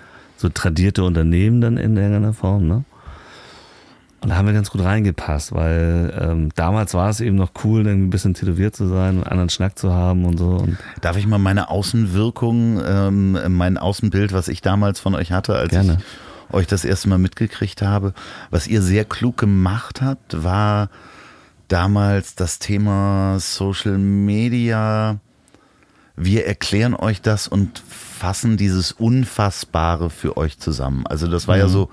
so 0.43 0.49
tradierte 0.49 1.03
Unternehmen 1.03 1.61
dann 1.61 1.77
in 1.77 1.97
irgendeiner 1.97 2.33
Form, 2.33 2.67
ne? 2.67 2.83
Und 4.21 4.29
da 4.29 4.37
haben 4.37 4.45
wir 4.45 4.53
ganz 4.53 4.71
gut 4.71 4.81
reingepasst, 4.81 5.53
weil 5.53 6.17
ähm, 6.17 6.49
damals 6.55 6.93
war 6.93 7.09
es 7.09 7.19
eben 7.19 7.35
noch 7.35 7.51
cool, 7.65 7.83
dann 7.83 8.05
ein 8.05 8.09
bisschen 8.09 8.33
tätowiert 8.33 8.73
zu 8.73 8.87
sein 8.87 9.17
und 9.17 9.23
einen 9.23 9.31
anderen 9.31 9.49
Schnack 9.49 9.77
zu 9.77 9.91
haben 9.91 10.23
und 10.23 10.37
so. 10.37 10.47
Und 10.47 10.77
Darf 11.01 11.17
ich 11.17 11.27
mal 11.27 11.39
meine 11.39 11.69
Außenwirkung, 11.69 12.81
ähm, 12.85 13.37
mein 13.49 13.77
Außenbild, 13.77 14.31
was 14.31 14.47
ich 14.47 14.61
damals 14.61 15.01
von 15.01 15.13
euch 15.13 15.33
hatte, 15.33 15.55
als 15.55 15.71
Gerne. 15.71 15.97
ich 16.47 16.53
euch 16.53 16.67
das 16.67 16.85
erste 16.85 17.09
Mal 17.09 17.17
mitgekriegt 17.17 17.81
habe, 17.81 18.13
was 18.49 18.67
ihr 18.67 18.81
sehr 18.81 19.03
klug 19.03 19.37
gemacht 19.37 20.01
habt, 20.01 20.41
war 20.41 20.89
damals 21.67 22.35
das 22.35 22.59
Thema 22.59 23.39
Social 23.39 23.97
Media 23.97 25.19
wir 26.15 26.45
erklären 26.45 26.93
euch 26.93 27.21
das 27.21 27.47
und 27.47 27.83
fassen 28.23 28.55
dieses 28.55 28.93
Unfassbare 28.93 30.09
für 30.09 30.37
euch 30.37 30.57
zusammen. 30.57 31.05
Also 31.07 31.27
das 31.27 31.49
war 31.49 31.57
ja 31.57 31.67
so 31.67 31.89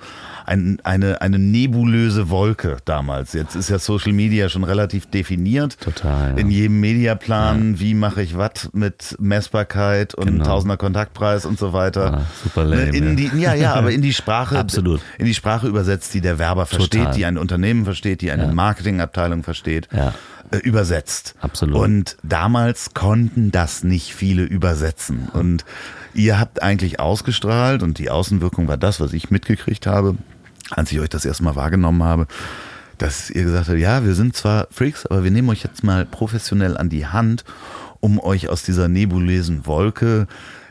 ein, 0.47 0.79
eine, 0.85 1.21
eine 1.23 1.41
nebulöse 1.41 2.31
Wolke 2.31 2.77
damals. 2.85 3.33
Jetzt 3.33 3.57
ist 3.57 3.69
ja 3.69 3.81
Social 3.81 4.13
Media 4.13 4.49
schon 4.49 4.63
relativ 4.63 5.07
definiert. 5.07 5.77
Total, 5.81 6.31
ja. 6.31 6.37
In 6.37 6.49
jedem 6.53 6.79
Mediaplan, 6.79 7.81
wie 7.81 7.95
mache 7.95 8.23
ich 8.23 8.37
was 8.39 8.71
mit 8.73 9.17
Messbarkeit 9.19 10.15
und 10.15 10.27
Genau. 10.27 10.45
Tausender 10.45 10.77
Kontaktpreis 10.77 11.45
und 11.47 11.59
so 11.59 11.73
weiter. 11.73 12.15
Ah, 12.19 12.23
super 12.45 12.63
lame, 12.65 12.97
in 12.97 13.09
ja. 13.09 13.15
die, 13.17 13.31
ja, 13.41 13.55
ja, 13.55 13.75
aber 13.75 13.91
in 13.91 14.01
die 14.01 14.13
Sprache, 14.15 14.57
Absolut. 14.61 15.01
in 15.19 15.27
die 15.27 15.35
Sprache 15.35 15.67
übersetzt, 15.67 16.15
die 16.15 16.21
der 16.21 16.39
Werber 16.39 16.65
versteht, 16.65 17.01
Total. 17.01 17.15
die 17.17 17.25
ein 17.27 17.39
Unternehmen 17.39 17.85
versteht, 17.85 18.21
die 18.21 18.31
eine 18.31 18.45
Ja. 18.45 18.53
Marketingabteilung 18.53 19.43
versteht, 19.43 19.89
Ja. 19.93 20.15
äh, 20.53 20.59
übersetzt. 20.59 21.35
Absolut. 21.41 21.75
Und 21.77 22.17
damals 22.23 22.95
konnten 22.95 23.51
das 23.51 23.83
nicht 23.83 24.15
viele 24.15 24.45
übersetzen. 24.45 25.29
Und 25.33 25.65
ihr 26.15 26.39
habt 26.39 26.63
eigentlich 26.63 27.01
ausgestrahlt 27.01 27.83
und 27.83 27.99
die 27.99 28.11
Außenwirkung 28.11 28.69
war 28.69 28.77
das, 28.77 29.01
was 29.01 29.13
ich 29.13 29.31
mitgekriegt 29.31 29.87
habe, 29.87 30.17
als 30.71 30.93
ich 30.93 31.01
euch 31.01 31.09
das 31.09 31.25
erste 31.25 31.45
Mal 31.45 31.57
wahrgenommen 31.57 32.03
habe, 32.03 32.27
dass 32.99 33.31
ihr 33.31 33.45
gesagt 33.45 33.69
habt, 33.69 33.79
ja, 33.79 34.05
wir 34.05 34.15
sind 34.15 34.37
zwar 34.37 34.69
Freaks, 34.71 35.07
aber 35.07 35.25
wir 35.25 35.31
nehmen 35.31 35.49
euch 35.49 35.63
jetzt 35.63 35.85
mal 35.85 36.05
professionell 36.05 36.77
an 36.77 36.89
die 36.89 37.07
Hand, 37.07 37.45
um 38.01 38.19
euch 38.21 38.49
aus 38.49 38.63
dieser 38.63 38.89
nebulösen 38.89 39.67
Wolke 39.67 40.27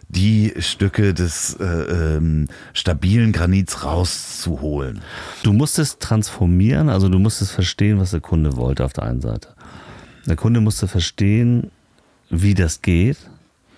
die 0.09 0.53
Stücke 0.57 1.13
des 1.13 1.55
äh, 1.59 1.65
ähm, 1.65 2.47
stabilen 2.73 3.31
Granits 3.31 3.83
rauszuholen. 3.83 5.01
Du 5.43 5.53
musstest 5.53 5.99
transformieren, 5.99 6.89
also 6.89 7.09
du 7.09 7.19
musstest 7.19 7.51
verstehen, 7.51 7.99
was 7.99 8.11
der 8.11 8.19
Kunde 8.19 8.55
wollte 8.57 8.83
auf 8.85 8.93
der 8.93 9.03
einen 9.03 9.21
Seite. 9.21 9.49
Der 10.25 10.35
Kunde 10.35 10.61
musste 10.61 10.87
verstehen, 10.87 11.69
wie 12.29 12.55
das 12.55 12.81
geht 12.81 13.17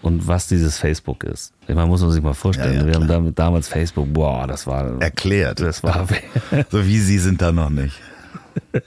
und 0.01 0.27
was 0.27 0.47
dieses 0.47 0.77
Facebook 0.77 1.23
ist. 1.23 1.53
Ich 1.67 1.75
meine, 1.75 1.87
muss 1.87 2.01
man 2.01 2.11
sich 2.11 2.23
mal 2.23 2.33
vorstellen. 2.33 2.73
Ja, 2.73 2.79
ja, 2.81 2.87
wir 2.87 2.93
haben 2.95 3.05
klar. 3.05 3.17
damit, 3.19 3.39
damals 3.39 3.67
Facebook, 3.67 4.11
boah, 4.11 4.47
das 4.47 4.65
war. 4.67 5.01
Erklärt. 5.01 5.59
Das 5.59 5.83
war. 5.83 6.07
So 6.69 6.85
wie 6.85 6.99
sie 6.99 7.19
sind 7.19 7.41
da 7.41 7.51
noch 7.51 7.69
nicht. 7.69 7.99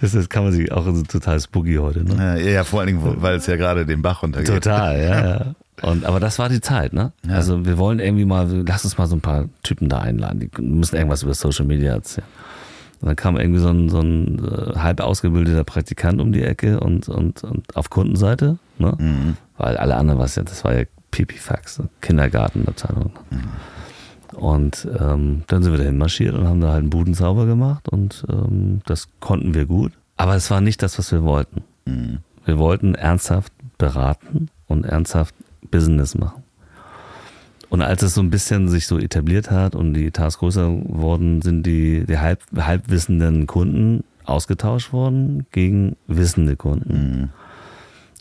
Das, 0.00 0.12
das 0.12 0.28
kann 0.30 0.44
man 0.44 0.52
sich 0.52 0.72
auch 0.72 0.84
so 0.84 1.02
total 1.02 1.38
spooky 1.38 1.76
heute, 1.76 2.02
ne? 2.02 2.40
Ja, 2.40 2.50
ja, 2.50 2.64
vor 2.64 2.80
allen 2.80 2.86
Dingen, 2.86 3.22
weil 3.22 3.36
es 3.36 3.46
ja 3.46 3.56
gerade 3.56 3.84
den 3.84 4.00
Bach 4.00 4.22
runtergeht. 4.22 4.48
Total, 4.48 4.98
ja, 4.98 5.28
ja. 5.28 5.54
Und, 5.82 6.04
aber 6.04 6.20
das 6.20 6.38
war 6.38 6.48
die 6.48 6.60
Zeit, 6.60 6.92
ne? 6.92 7.12
Also 7.28 7.64
wir 7.64 7.78
wollen 7.78 8.00
irgendwie 8.00 8.24
mal, 8.24 8.64
lass 8.66 8.84
uns 8.84 8.98
mal 8.98 9.06
so 9.06 9.16
ein 9.16 9.20
paar 9.20 9.46
Typen 9.62 9.88
da 9.88 9.98
einladen, 9.98 10.40
die 10.40 10.62
müssen 10.62 10.96
irgendwas 10.96 11.22
über 11.22 11.34
Social 11.34 11.66
Media 11.66 11.92
erzählen. 11.92 12.26
Und 13.00 13.08
dann 13.08 13.16
kam 13.16 13.36
irgendwie 13.36 13.60
so 13.60 13.68
ein, 13.68 13.88
so 13.88 14.00
ein 14.00 14.44
äh, 14.44 14.78
halb 14.78 15.00
ausgebildeter 15.00 15.64
Praktikant 15.64 16.20
um 16.20 16.32
die 16.32 16.42
Ecke 16.42 16.80
und, 16.80 17.08
und, 17.08 17.42
und 17.44 17.76
auf 17.76 17.88
Kundenseite, 17.88 18.58
ne? 18.78 18.94
Mhm. 18.98 19.36
Weil 19.56 19.76
alle 19.76 19.96
anderen, 19.96 20.20
was 20.20 20.36
ja, 20.36 20.42
das 20.42 20.64
war 20.64 20.74
ja 20.76 20.84
Pipifax, 21.10 21.78
ne? 21.78 21.88
Kindergartenabteilung. 22.02 23.12
Und 24.34 24.86
ähm, 24.98 25.42
dann 25.46 25.62
sind 25.62 25.72
wir 25.72 25.78
dahin 25.78 25.98
marschiert 25.98 26.34
und 26.34 26.46
haben 26.46 26.60
da 26.60 26.68
halt 26.68 26.80
einen 26.80 26.90
Buden 26.90 27.14
sauber 27.14 27.46
gemacht 27.46 27.88
und 27.88 28.24
ähm, 28.30 28.80
das 28.86 29.08
konnten 29.18 29.54
wir 29.54 29.66
gut. 29.66 29.92
Aber 30.16 30.34
es 30.34 30.50
war 30.50 30.60
nicht 30.60 30.82
das, 30.82 30.98
was 30.98 31.10
wir 31.10 31.22
wollten. 31.22 31.62
Mhm. 31.86 32.18
Wir 32.44 32.58
wollten 32.58 32.94
ernsthaft 32.94 33.52
beraten 33.78 34.48
und 34.66 34.84
ernsthaft 34.84 35.34
Business 35.70 36.14
machen. 36.14 36.42
Und 37.70 37.82
als 37.82 38.02
es 38.02 38.14
so 38.14 38.20
ein 38.20 38.30
bisschen 38.30 38.68
sich 38.68 38.86
so 38.86 38.98
etabliert 38.98 39.50
hat 39.50 39.76
und 39.76 39.94
die 39.94 40.06
Etats 40.06 40.38
größer 40.38 40.68
wurden, 40.84 41.40
sind 41.40 41.64
die, 41.64 42.04
die 42.04 42.18
halb, 42.18 42.42
halbwissenden 42.56 43.46
Kunden 43.46 44.02
ausgetauscht 44.24 44.92
worden 44.92 45.46
gegen 45.52 45.96
wissende 46.08 46.56
Kunden. 46.56 47.32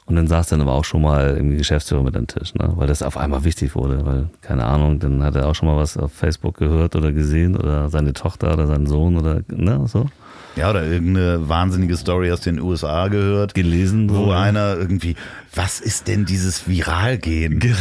Und 0.05 0.15
dann 0.15 0.27
saß 0.27 0.49
dann 0.49 0.61
aber 0.61 0.73
auch 0.73 0.85
schon 0.85 1.01
mal 1.01 1.35
irgendwie 1.35 1.57
Geschäftsführer 1.57 2.03
mit 2.03 2.15
am 2.15 2.27
Tisch, 2.27 2.53
ne? 2.55 2.71
weil 2.75 2.87
das 2.87 3.03
auf 3.03 3.17
einmal 3.17 3.43
wichtig 3.43 3.75
wurde, 3.75 4.05
weil, 4.05 4.29
keine 4.41 4.65
Ahnung, 4.65 4.99
dann 4.99 5.23
hat 5.23 5.35
er 5.35 5.47
auch 5.47 5.55
schon 5.55 5.67
mal 5.67 5.77
was 5.77 5.97
auf 5.97 6.11
Facebook 6.13 6.57
gehört 6.57 6.95
oder 6.95 7.11
gesehen 7.11 7.55
oder 7.55 7.89
seine 7.89 8.13
Tochter 8.13 8.53
oder 8.53 8.65
sein 8.65 8.85
Sohn 8.87 9.17
oder 9.17 9.41
ne, 9.49 9.83
so 9.87 10.05
Ja, 10.55 10.69
oder 10.69 10.83
irgendeine 10.83 11.47
wahnsinnige 11.47 11.95
Story 11.95 12.31
aus 12.31 12.41
den 12.41 12.59
USA 12.59 13.07
gehört, 13.07 13.53
gelesen. 13.53 14.09
wo 14.09 14.25
so. 14.25 14.31
einer 14.31 14.75
irgendwie, 14.77 15.15
was 15.55 15.79
ist 15.79 16.07
denn 16.07 16.25
dieses 16.25 16.67
Viralgehen? 16.67 17.61
Und 17.61 17.75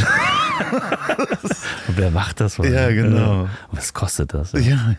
wer 1.96 2.10
macht 2.10 2.40
das? 2.40 2.58
wohl? 2.58 2.68
Ja, 2.68 2.90
genau. 2.90 3.42
Und 3.42 3.48
was 3.72 3.92
kostet 3.94 4.34
das? 4.34 4.52
Ja, 4.52 4.94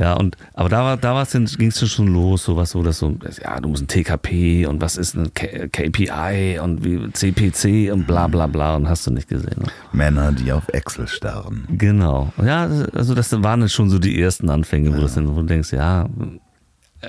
Ja, 0.00 0.14
und 0.14 0.36
aber 0.54 0.70
da 0.70 0.82
war, 0.82 0.96
da 0.96 1.14
war 1.14 1.22
es 1.24 1.58
ging 1.58 1.68
es 1.68 1.92
schon 1.92 2.06
los, 2.08 2.44
sowas 2.44 2.70
so, 2.70 2.82
dass 2.82 2.98
so, 2.98 3.16
ja, 3.42 3.60
du 3.60 3.68
musst 3.68 3.82
ein 3.82 3.88
TKP 3.88 4.64
und 4.64 4.80
was 4.80 4.96
ist 4.96 5.14
ein 5.14 5.34
K 5.34 5.68
KPI 5.68 6.58
und 6.58 6.82
wie 6.82 7.12
CPC 7.12 7.92
und 7.92 8.06
bla 8.06 8.26
bla 8.26 8.46
bla 8.46 8.76
und 8.76 8.88
hast 8.88 9.06
du 9.06 9.10
nicht 9.10 9.28
gesehen. 9.28 9.56
Ne? 9.58 9.66
Männer, 9.92 10.32
die 10.32 10.52
auf 10.52 10.68
Excel 10.68 11.06
starren. 11.06 11.66
Genau. 11.68 12.32
Ja, 12.42 12.66
also 12.94 13.14
das 13.14 13.30
waren 13.42 13.60
jetzt 13.60 13.74
schon 13.74 13.90
so 13.90 13.98
die 13.98 14.20
ersten 14.20 14.48
Anfänge, 14.48 14.96
wo, 14.96 15.02
das 15.02 15.16
wo 15.16 15.42
du 15.42 15.42
denkst, 15.42 15.72
ja, 15.72 16.08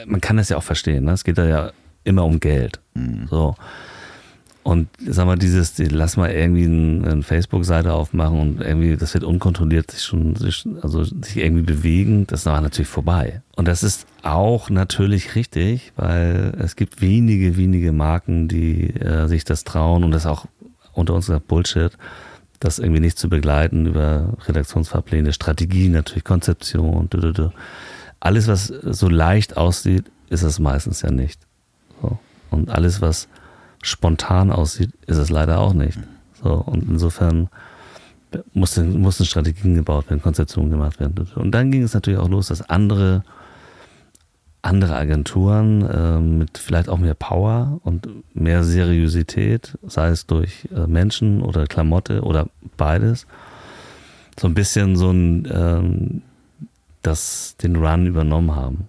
man 0.06 0.22
kann 0.22 0.38
das 0.38 0.50
ja 0.50 0.58
auch 0.58 0.64
verstehen, 0.64 1.06
ne? 1.06 1.12
es 1.12 1.24
geht 1.24 1.38
da 1.38 1.46
ja 1.46 1.72
immer 2.04 2.26
um 2.26 2.40
Geld. 2.40 2.80
So. 3.30 3.56
Und 4.64 4.90
sag 5.08 5.26
mal, 5.26 5.38
dieses, 5.38 5.74
die, 5.74 5.86
lass 5.86 6.18
mal 6.18 6.30
irgendwie 6.30 6.66
ein- 6.66 7.04
eine 7.04 7.24
Facebook-Seite 7.24 7.94
aufmachen 7.94 8.40
und 8.40 8.62
irgendwie, 8.62 8.96
das 8.96 9.16
wird 9.16 9.24
unkontrolliert 9.24 9.90
sich 9.90 10.04
schon, 10.04 10.36
sich, 10.36 10.68
also 10.84 11.04
sich 11.04 11.38
irgendwie 11.38 11.64
bewegen, 11.64 12.28
das 12.28 12.46
war 12.46 12.62
natürlich 12.62 12.88
vorbei. 12.88 13.42
Und 13.56 13.68
das 13.68 13.82
ist 13.82 14.06
auch 14.22 14.70
natürlich 14.70 15.34
richtig, 15.34 15.94
weil 15.96 16.54
es 16.60 16.76
gibt 16.76 17.02
wenige, 17.02 17.58
wenige 17.58 17.92
Marken, 17.92 18.48
die 18.48 18.92
äh, 19.00 19.28
sich 19.28 19.46
das 19.46 19.64
trauen 19.64 20.04
und 20.04 20.12
das 20.12 20.28
auch 20.28 20.46
unter 20.94 21.16
uns 21.16 21.26
gesagt 21.26 21.48
Bullshit, 21.48 21.98
das 22.60 22.78
irgendwie 22.78 23.02
nicht 23.02 23.18
zu 23.18 23.30
begleiten 23.30 23.88
über 23.88 24.38
Redaktionsfahrpläne, 24.48 25.34
Strategie, 25.34 25.90
natürlich 25.90 26.24
Konzeption, 26.24 27.10
dü, 27.10 27.20
dü, 27.20 27.34
dü. 27.34 27.50
Alles 28.22 28.48
was 28.48 28.68
so 28.68 29.10
leicht 29.10 29.58
aussieht, 29.58 30.06
ist 30.30 30.44
es 30.44 30.60
meistens 30.60 31.02
ja 31.02 31.12
nicht. 31.12 31.42
So. 32.02 32.18
Und 32.50 32.70
alles 32.70 33.02
was 33.02 33.28
spontan 33.84 34.52
aussieht, 34.52 34.92
ist 35.08 35.18
es 35.18 35.30
leider 35.30 35.60
auch 35.60 35.74
nicht. 35.74 36.00
So, 36.42 36.54
und 36.54 36.88
insofern 36.88 37.50
mussten, 38.54 39.02
mussten 39.02 39.26
Strategien 39.26 39.76
gebaut 39.76 40.10
werden, 40.10 40.22
Konzeptionen 40.22 40.72
gemacht 40.72 41.00
werden. 41.00 41.28
Und 41.36 41.52
dann 41.52 41.72
ging 41.72 41.84
es 41.84 41.94
natürlich 41.94 42.20
auch 42.20 42.30
los, 42.30 42.48
dass 42.48 42.62
andere, 42.70 43.24
andere 44.62 44.96
Agenturen 44.96 45.82
äh, 45.82 46.20
mit 46.20 46.58
vielleicht 46.58 46.90
auch 46.90 47.00
mehr 47.00 47.16
Power 47.16 47.80
und 47.84 48.08
mehr 48.34 48.64
Seriosität, 48.64 49.78
sei 49.84 50.10
es 50.10 50.28
durch 50.28 50.70
äh, 50.76 50.88
Menschen 50.88 51.42
oder 51.42 51.66
Klamotte 51.66 52.22
oder 52.22 52.48
beides, 52.78 53.26
so 54.40 54.48
ein 54.48 54.54
bisschen 54.54 54.96
so 54.96 55.12
ein 55.12 55.48
ähm, 55.52 56.22
das 57.02 57.56
den 57.62 57.76
Run 57.76 58.06
übernommen 58.06 58.56
haben. 58.56 58.88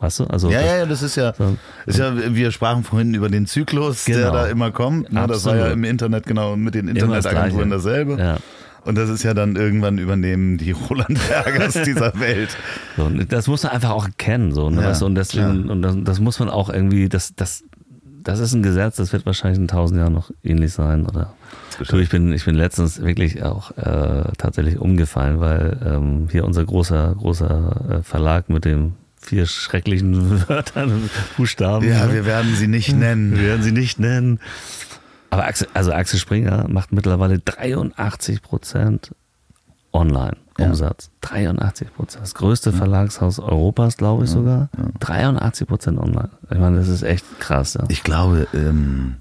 Weißt 0.00 0.20
du? 0.20 0.24
Also 0.24 0.48
Ja, 0.50 0.60
das, 0.60 0.66
ja, 0.70 0.76
ja, 0.78 0.86
das 0.86 1.02
ist 1.02 1.16
ja, 1.16 1.34
So. 1.36 1.56
ist 1.86 1.98
ja, 1.98 2.12
wir 2.34 2.50
sprachen 2.52 2.84
vorhin 2.84 3.14
über 3.14 3.28
den 3.28 3.46
Zyklus, 3.46 4.04
der 4.04 4.16
Genau. 4.16 4.32
da 4.32 4.46
immer 4.46 4.70
kommt. 4.70 5.12
Ne, 5.12 5.26
das 5.26 5.44
war 5.44 5.56
ja 5.56 5.68
im 5.68 5.82
Internet 5.84 6.24
genau 6.26 6.56
mit 6.56 6.74
den 6.74 6.86
das 6.86 6.94
Internetagenturen 6.94 7.70
dasselbe. 7.70 8.16
Ja. 8.18 8.36
Und 8.84 8.96
das 8.96 9.10
ist 9.10 9.24
ja 9.24 9.34
dann 9.34 9.56
irgendwann 9.56 9.98
übernehmen 9.98 10.56
die 10.56 10.70
Roland 10.88 11.18
Bergers 11.28 11.82
dieser 11.84 12.18
Welt. 12.20 12.56
So, 12.96 13.04
und 13.06 13.32
das 13.32 13.48
muss 13.48 13.64
man 13.64 13.72
einfach 13.72 13.90
auch 13.90 14.06
erkennen, 14.06 14.52
so, 14.52 14.70
ne? 14.70 14.82
Ja, 14.82 14.88
weißt 14.88 15.02
du? 15.02 15.06
Und 15.06 15.14
deswegen, 15.16 15.64
klar. 15.64 15.70
und 15.72 15.82
das, 15.82 15.96
das 16.04 16.20
muss 16.20 16.38
man 16.38 16.48
auch 16.48 16.70
irgendwie, 16.70 17.08
das, 17.08 17.34
das, 17.34 17.64
das 18.22 18.38
ist 18.38 18.54
ein 18.54 18.62
Gesetz, 18.62 18.96
das 18.96 19.12
wird 19.12 19.26
wahrscheinlich 19.26 19.58
in 19.58 19.66
tausend 19.68 19.98
Jahren 19.98 20.12
noch 20.12 20.30
ähnlich 20.44 20.72
sein, 20.72 21.06
oder? 21.06 21.34
Du, 21.86 21.98
ich 21.98 22.08
bin, 22.08 22.32
ich 22.32 22.44
bin 22.44 22.54
letztens 22.54 23.02
wirklich 23.02 23.42
auch 23.42 23.76
äh, 23.76 24.32
tatsächlich 24.36 24.78
umgefallen, 24.78 25.40
weil 25.40 25.78
ähm, 25.84 26.28
hier 26.30 26.44
unser 26.44 26.64
großer, 26.64 27.14
großer 27.16 27.98
äh, 27.98 28.02
Verlag 28.02 28.48
mit 28.48 28.64
dem 28.64 28.94
vier 29.20 29.46
schrecklichen 29.46 30.48
Wörtern, 30.48 31.10
Buchstaben. 31.36 31.88
Ja, 31.88 32.06
ne? 32.06 32.12
wir 32.14 32.26
werden 32.26 32.54
sie 32.54 32.68
nicht 32.68 32.94
nennen. 32.94 33.36
Wir 33.36 33.48
werden 33.48 33.62
sie 33.62 33.72
nicht 33.72 33.98
nennen. 33.98 34.40
Aber 35.30 35.44
Axel, 35.44 35.68
also 35.74 35.92
Axel 35.92 36.18
Springer 36.18 36.66
macht 36.68 36.92
mittlerweile 36.92 37.38
83 37.38 38.42
Prozent 38.42 39.14
Online-Umsatz. 39.92 41.10
83 41.22 41.92
Prozent. 41.94 42.22
Das 42.22 42.34
größte 42.34 42.72
Verlagshaus 42.72 43.38
Europas, 43.38 43.96
glaube 43.96 44.24
ich 44.24 44.30
sogar. 44.30 44.68
83 45.00 45.66
Prozent 45.66 45.98
online. 45.98 46.30
Ich 46.50 46.58
meine, 46.58 46.76
das 46.76 46.88
ist 46.88 47.02
echt 47.02 47.24
krass. 47.40 47.74
Ja. 47.74 47.84
Ich 47.88 48.02
glaube, 48.02 48.46
ähm, 48.54 49.16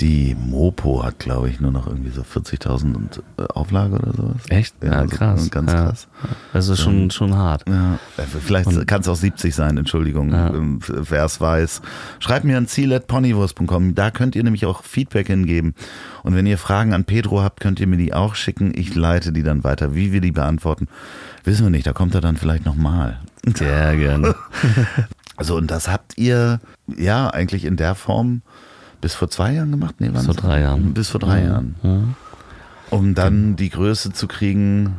die 0.00 0.36
Mopo 0.38 1.02
hat, 1.02 1.18
glaube 1.18 1.48
ich, 1.50 1.60
nur 1.60 1.72
noch 1.72 1.86
irgendwie 1.86 2.10
so 2.10 2.22
40.000 2.22 2.94
und, 2.94 3.22
äh, 3.36 3.42
Auflage 3.52 3.96
oder 3.96 4.12
sowas. 4.12 4.42
Echt? 4.48 4.74
Ja, 4.82 4.92
also 4.92 5.16
krass. 5.16 5.50
Ganz 5.50 5.72
ja. 5.72 5.84
krass. 5.86 6.08
Das 6.52 6.68
ist 6.68 6.80
schon, 6.80 7.10
schon 7.10 7.34
hart. 7.36 7.64
Ja, 7.68 7.94
äh, 8.16 8.22
vielleicht 8.22 8.86
kann 8.86 9.00
es 9.00 9.08
auch 9.08 9.16
70 9.16 9.54
sein, 9.54 9.76
Entschuldigung, 9.76 10.30
Ja. 10.32 10.48
ähm, 10.48 10.78
wer 10.86 11.24
es 11.24 11.40
weiß. 11.40 11.82
Schreibt 12.20 12.44
mir 12.44 12.56
an 12.56 12.66
ziel.ponywurst.com, 12.68 13.94
da 13.94 14.10
könnt 14.10 14.36
ihr 14.36 14.44
nämlich 14.44 14.66
auch 14.66 14.84
Feedback 14.84 15.26
hingeben. 15.26 15.74
Und 16.22 16.36
wenn 16.36 16.46
ihr 16.46 16.58
Fragen 16.58 16.92
an 16.94 17.04
Pedro 17.04 17.42
habt, 17.42 17.60
könnt 17.60 17.80
ihr 17.80 17.86
mir 17.86 17.98
die 17.98 18.14
auch 18.14 18.34
schicken. 18.36 18.72
Ich 18.74 18.94
leite 18.94 19.32
die 19.32 19.42
dann 19.42 19.64
weiter. 19.64 19.94
Wie 19.94 20.12
wir 20.12 20.20
die 20.20 20.32
beantworten, 20.32 20.86
wissen 21.44 21.64
wir 21.64 21.70
nicht. 21.70 21.86
Da 21.86 21.92
kommt 21.92 22.14
er 22.14 22.20
dann 22.20 22.36
vielleicht 22.36 22.64
nochmal. 22.64 23.18
Sehr 23.56 23.96
gerne. 23.96 24.34
Also 25.38 25.54
und 25.54 25.70
das 25.70 25.86
habt 25.86 26.18
ihr 26.18 26.58
ja 26.88 27.30
eigentlich 27.30 27.64
in 27.64 27.76
der 27.76 27.94
Form 27.94 28.42
bis 29.00 29.14
vor 29.14 29.28
zwei 29.30 29.54
Jahren 29.54 29.70
gemacht? 29.70 29.96
Nee, 29.98 30.08
bis 30.10 30.24
vor 30.26 30.34
drei 30.34 30.60
Jahren. 30.60 30.94
Bis 30.94 31.08
vor 31.08 31.20
drei 31.20 31.40
ja. 31.42 31.46
Jahren. 31.48 31.74
Ja. 31.82 32.00
Um 32.90 33.14
dann 33.14 33.56
die 33.56 33.70
Größe 33.70 34.12
zu 34.12 34.26
kriegen. 34.28 34.96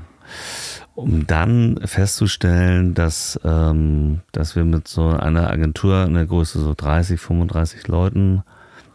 Um 0.96 1.26
dann 1.28 1.80
festzustellen, 1.86 2.94
dass, 2.94 3.40
ähm, 3.44 4.20
dass 4.32 4.56
wir 4.56 4.66
mit 4.66 4.88
so 4.88 5.08
einer 5.08 5.50
Agentur 5.50 6.04
in 6.04 6.14
der 6.14 6.26
Größe 6.26 6.60
so 6.60 6.74
30, 6.76 7.20
35 7.20 7.88
Leuten 7.88 8.44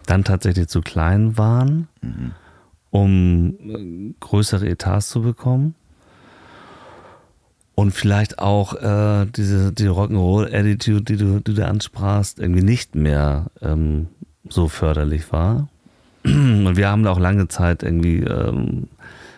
dann 0.06 0.22
tatsächlich 0.22 0.68
zu 0.68 0.80
klein 0.82 1.38
waren, 1.38 1.88
Mhm. 2.02 2.32
um 2.90 3.54
äh, 3.60 4.14
größere 4.20 4.68
Etats 4.68 5.08
zu 5.08 5.22
bekommen. 5.22 5.74
Und 7.76 7.90
vielleicht 7.92 8.38
auch 8.38 8.74
äh, 8.74 9.26
diese 9.34 9.72
die 9.72 9.88
Rock'n'Roll-Attitude, 9.88 11.02
die 11.02 11.16
du, 11.16 11.40
die 11.40 11.54
du 11.54 11.66
ansprachst, 11.66 12.38
irgendwie 12.38 12.62
nicht 12.62 12.94
mehr 12.94 13.46
ähm, 13.62 14.06
so 14.48 14.68
förderlich 14.68 15.32
war. 15.32 15.68
Und 16.24 16.76
wir 16.76 16.88
haben 16.88 17.02
da 17.02 17.10
auch 17.10 17.18
lange 17.18 17.48
Zeit 17.48 17.82
irgendwie 17.82 18.20
ähm, 18.20 18.88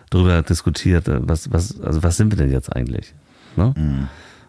darüber 0.09 0.41
diskutiert, 0.41 1.07
äh, 1.07 1.19
was, 1.21 1.51
was, 1.51 1.79
also 1.81 2.03
was 2.03 2.17
sind 2.17 2.31
wir 2.31 2.37
denn 2.37 2.51
jetzt 2.51 2.73
eigentlich? 2.75 3.13
Ne? 3.55 3.73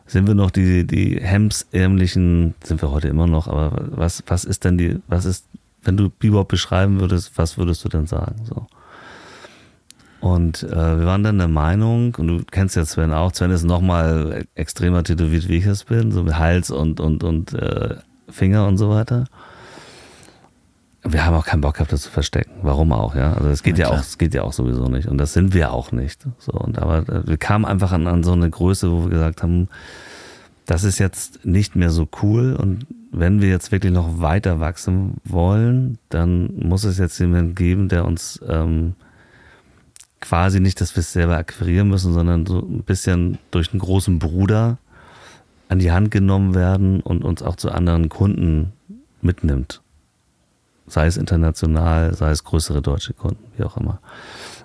Sind 0.06 0.26
wir 0.26 0.34
noch 0.34 0.50
die, 0.50 0.86
die 0.86 1.20
hemsärmlichen, 1.20 2.54
sind 2.62 2.80
wir 2.80 2.90
heute 2.90 3.08
immer 3.08 3.26
noch, 3.26 3.48
aber 3.48 3.88
was, 3.90 4.22
was 4.26 4.44
ist 4.44 4.64
denn 4.64 4.78
die, 4.78 5.00
was 5.06 5.24
ist, 5.24 5.46
wenn 5.82 5.96
du 5.96 6.10
Bebop 6.10 6.48
beschreiben 6.48 7.00
würdest, 7.00 7.32
was 7.36 7.58
würdest 7.58 7.84
du 7.84 7.88
denn 7.88 8.06
sagen? 8.06 8.36
So. 8.44 8.66
Und 10.20 10.62
äh, 10.64 10.98
wir 10.98 11.06
waren 11.06 11.22
dann 11.22 11.38
der 11.38 11.48
Meinung, 11.48 12.14
und 12.16 12.26
du 12.26 12.42
kennst 12.50 12.76
ja 12.76 12.84
Sven 12.84 13.12
auch, 13.12 13.32
Sven 13.34 13.50
ist 13.50 13.64
nochmal 13.64 14.46
extremer 14.54 15.04
tätowiert, 15.04 15.48
wie 15.48 15.58
ich 15.58 15.66
es 15.66 15.84
bin, 15.84 16.10
so 16.10 16.22
mit 16.22 16.38
Hals 16.38 16.70
und, 16.70 17.00
und, 17.00 17.22
und 17.22 17.52
äh, 17.52 17.96
Finger 18.28 18.66
und 18.66 18.78
so 18.78 18.90
weiter. 18.90 19.24
Wir 21.10 21.24
haben 21.24 21.34
auch 21.34 21.46
keinen 21.46 21.60
Bock 21.60 21.74
gehabt, 21.74 21.92
das 21.92 22.02
zu 22.02 22.10
verstecken. 22.10 22.50
Warum 22.62 22.92
auch, 22.92 23.14
ja? 23.14 23.32
Also 23.32 23.48
es 23.48 23.62
geht 23.62 23.78
Ja, 23.78 23.88
ja, 23.88 23.94
auch, 23.94 24.00
es 24.00 24.18
geht 24.18 24.34
ja 24.34 24.42
auch 24.42 24.52
sowieso 24.52 24.88
nicht. 24.88 25.08
Und 25.08 25.18
das 25.18 25.32
sind 25.32 25.54
wir 25.54 25.72
auch 25.72 25.92
nicht. 25.92 26.26
So, 26.38 26.52
und 26.52 26.78
aber 26.78 27.08
äh, 27.08 27.26
wir 27.26 27.36
kamen 27.36 27.64
einfach 27.64 27.92
an, 27.92 28.06
an 28.06 28.22
so 28.22 28.32
eine 28.32 28.50
Größe, 28.50 28.90
wo 28.90 29.04
wir 29.04 29.10
gesagt 29.10 29.42
haben, 29.42 29.68
das 30.66 30.84
ist 30.84 30.98
jetzt 30.98 31.46
nicht 31.46 31.76
mehr 31.76 31.90
so 31.90 32.06
cool 32.22 32.54
und 32.54 32.86
wenn 33.10 33.40
wir 33.40 33.48
jetzt 33.48 33.72
wirklich 33.72 33.92
noch 33.92 34.20
weiter 34.20 34.60
wachsen 34.60 35.14
wollen, 35.24 35.96
dann 36.10 36.54
muss 36.56 36.84
es 36.84 36.98
jetzt 36.98 37.18
jemanden 37.18 37.54
geben, 37.54 37.88
der 37.88 38.04
uns 38.04 38.38
ähm, 38.46 38.94
quasi 40.20 40.60
nicht, 40.60 40.80
dass 40.82 40.94
wir 40.94 41.00
es 41.00 41.12
selber 41.12 41.38
akquirieren 41.38 41.88
müssen, 41.88 42.12
sondern 42.12 42.44
so 42.44 42.58
ein 42.58 42.82
bisschen 42.82 43.38
durch 43.50 43.72
einen 43.72 43.80
großen 43.80 44.18
Bruder 44.18 44.76
an 45.68 45.78
die 45.78 45.90
Hand 45.90 46.10
genommen 46.10 46.54
werden 46.54 47.00
und 47.00 47.24
uns 47.24 47.42
auch 47.42 47.56
zu 47.56 47.70
anderen 47.70 48.10
Kunden 48.10 48.72
mitnimmt. 49.22 49.80
Sei 50.88 51.06
es 51.06 51.16
international, 51.16 52.14
sei 52.14 52.30
es 52.30 52.44
größere 52.44 52.82
deutsche 52.82 53.12
Kunden, 53.14 53.44
wie 53.56 53.64
auch 53.64 53.76
immer. 53.76 54.00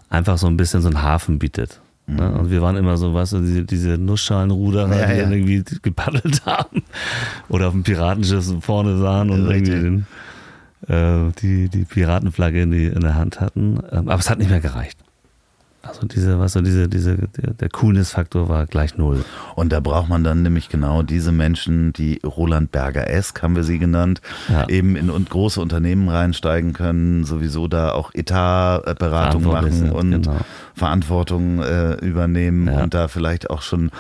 Einfach 0.10 0.38
so 0.38 0.48
ein 0.48 0.58
bisschen 0.58 0.82
so 0.82 0.88
einen 0.90 1.02
Hafen 1.02 1.40
bietet. 1.40 1.80
Ne? 2.06 2.32
Und 2.34 2.52
wir 2.52 2.62
waren 2.62 2.76
immer 2.76 2.98
so, 2.98 3.14
weißt 3.14 3.34
du, 3.34 3.40
diese, 3.40 3.64
diese 3.64 3.90
Nussschalenruder, 3.98 4.90
Ja, 4.90 5.06
die 5.08 5.14
ja. 5.14 5.24
dann 5.24 5.32
irgendwie 5.34 5.64
gepaddelt 5.82 6.42
haben 6.46 6.84
oder 7.50 7.68
auf 7.68 7.74
dem 7.74 7.84
Piratenschiff 7.84 8.46
vorne 8.62 8.98
sahen 8.98 9.30
und 9.30 9.46
Richtig. 9.48 9.74
irgendwie 9.74 10.06
den, 10.88 11.30
äh, 11.30 11.32
die, 11.42 11.70
die 11.70 11.86
Piratenflagge 11.86 12.62
in, 12.64 12.72
die, 12.72 12.88
in 12.88 13.02
der 13.02 13.16
Hand 13.16 13.40
hatten. 13.40 13.80
Ähm, 13.92 14.10
aber 14.10 14.20
es 14.20 14.30
hat 14.30 14.38
nicht 14.40 14.50
mehr 14.50 14.60
gereicht. 14.60 15.00
Also 15.86 16.08
diese, 16.08 16.40
was 16.40 16.54
so 16.54 16.62
diese, 16.62 16.88
diese, 16.88 17.18
der, 17.18 17.54
der 17.56 17.68
Coolness-Faktor 17.70 18.48
war 18.48 18.66
gleich 18.68 18.98
null. 18.98 19.26
Und 19.56 19.74
da 19.74 19.82
braucht 19.82 20.08
man 20.08 20.24
dann 20.24 20.42
nämlich 20.42 20.70
genau 20.70 21.04
diese 21.04 21.34
Menschen, 21.34 21.92
die 21.92 22.22
Roland 22.26 22.72
Berger-esk, 22.72 23.44
haben 23.44 23.58
wir 23.58 23.66
sie 23.66 23.80
genannt, 23.80 24.22
Ja. 24.48 24.68
eben 24.70 24.96
in 24.96 25.10
und 25.10 25.30
große 25.30 25.60
Unternehmen 25.60 26.08
reinsteigen 26.08 26.72
können, 26.72 27.26
sowieso 27.26 27.68
da 27.68 27.92
auch 27.92 28.12
Etatberatung 28.14 29.44
machen 29.44 29.92
und 29.92 30.12
genau. 30.12 30.38
Verantwortung 30.74 31.62
äh, 31.62 31.96
übernehmen 31.96 32.68
Ja. 32.68 32.82
und 32.84 32.94
da 32.94 33.10
vielleicht 33.10 33.50
auch 33.50 33.62
schon 33.62 33.92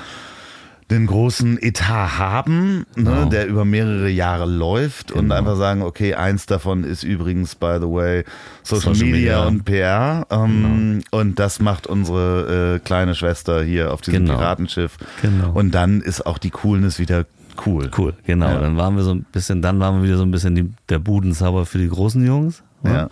den 0.94 1.08
großen 1.08 1.62
Etat 1.62 2.18
haben, 2.18 2.78
ne, 2.80 2.86
Genau. 2.96 3.26
der 3.26 3.48
über 3.48 3.66
mehrere 3.66 4.10
Jahre 4.10 4.46
läuft 4.46 5.12
und 5.12 5.24
Genau. 5.24 5.36
einfach 5.36 5.58
sagen, 5.58 5.82
okay, 5.82 6.14
eins 6.16 6.46
davon 6.46 6.84
ist 6.84 7.04
übrigens, 7.04 7.56
by 7.56 7.78
the 7.82 7.88
way, 7.88 8.24
Social, 8.64 8.94
Social 8.96 9.12
Media, 9.12 9.36
Media. 9.40 9.48
und 9.48 9.66
PR 9.66 10.28
ähm, 10.30 11.02
und 11.12 11.40
das 11.40 11.60
macht 11.60 11.88
unsere 11.88 12.76
äh, 12.76 12.80
kleine 12.80 13.16
Schwester 13.16 13.64
hier 13.64 13.94
auf 13.94 14.02
diesem 14.02 14.26
Genau. 14.26 14.38
Piratenschiff 14.38 14.98
Genau. 15.22 15.52
und 15.52 15.72
dann 15.72 16.02
ist 16.02 16.26
auch 16.26 16.38
die 16.38 16.50
Coolness 16.52 17.00
wieder 17.00 17.26
cool. 17.66 17.92
Cool, 17.98 18.14
genau. 18.26 18.48
Ja. 18.50 18.60
Dann 18.62 18.78
waren 18.78 18.96
wir 18.96 19.04
so 19.04 19.12
ein 19.14 19.26
bisschen, 19.32 19.62
dann 19.62 19.80
waren 19.80 19.98
wir 20.02 20.08
wieder 20.08 20.18
so 20.18 20.24
ein 20.24 20.32
bisschen 20.32 20.56
die, 20.56 20.72
der 20.90 21.00
Budenzauber 21.00 21.66
für 21.66 21.78
die 21.78 21.90
großen 21.90 22.26
Jungs. 22.26 22.64
ne? 22.82 22.94
Ja. 22.94 23.10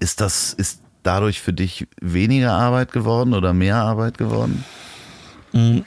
Ist 0.00 0.20
das, 0.20 0.52
ist 0.54 0.80
dadurch 1.02 1.40
für 1.42 1.52
dich 1.52 1.86
weniger 2.00 2.52
Arbeit 2.52 2.92
geworden 2.92 3.34
oder 3.34 3.52
mehr 3.52 3.76
Arbeit 3.76 4.16
geworden? 4.18 4.64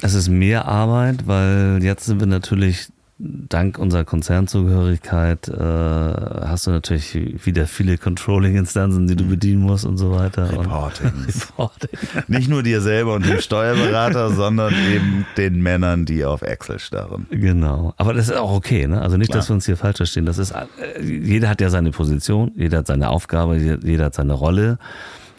Es 0.01 0.13
ist 0.13 0.30
mehr 0.30 0.65
Arbeit, 0.65 1.28
weil 1.28 1.80
jetzt 1.82 2.05
sind 2.05 2.20
wir 2.20 2.28
natürlich 2.28 2.89
dank 3.20 3.80
unserer 3.80 4.05
Konzernzugehörigkeit 4.05 5.47
äh, 5.47 5.53
hast 5.57 6.68
du 6.68 6.72
natürlich 6.72 7.45
wieder 7.45 7.65
viele 7.65 7.97
Controlling-Instanzen, 7.97 9.07
die 9.07 9.15
du 9.15 9.26
bedienen 9.26 9.63
musst 9.63 9.86
und 9.86 9.97
so 9.97 10.11
weiter. 10.11 10.53
Und 10.55 10.68
Reportings. 10.68 11.47
Reporting. 11.49 11.89
Nicht 12.28 12.47
nur 12.47 12.61
dir 12.61 12.82
selber 12.82 13.15
und 13.15 13.26
dem 13.26 13.41
Steuerberater, 13.41 14.30
sondern 14.36 14.74
eben 14.93 15.26
den 15.36 15.61
Männern, 15.61 16.05
die 16.05 16.26
auf 16.26 16.43
Excel 16.43 16.80
starren. 16.80 17.26
Genau. 17.32 17.93
Aber 17.97 18.13
das 18.13 18.30
ist 18.30 18.36
auch 18.36 18.53
okay, 18.53 18.88
ne? 18.88 19.01
Also 19.01 19.18
nicht, 19.18 19.30
Klar. 19.32 19.39
dass 19.39 19.49
wir 19.49 19.55
uns 19.55 19.65
hier 19.65 19.78
falsch 19.78 19.97
verstehen. 19.97 20.26
Das 20.26 20.38
ist, 20.38 20.51
äh, 20.51 21.01
jeder 21.01 21.49
hat 21.49 21.59
ja 21.59 21.70
seine 21.70 21.91
Position, 21.91 22.51
jeder 22.55 22.80
hat 22.80 22.88
seine 22.88 23.09
Aufgabe, 23.09 23.57
jeder 23.57 24.05
hat 24.05 24.13
seine 24.13 24.34
Rolle. 24.34 24.78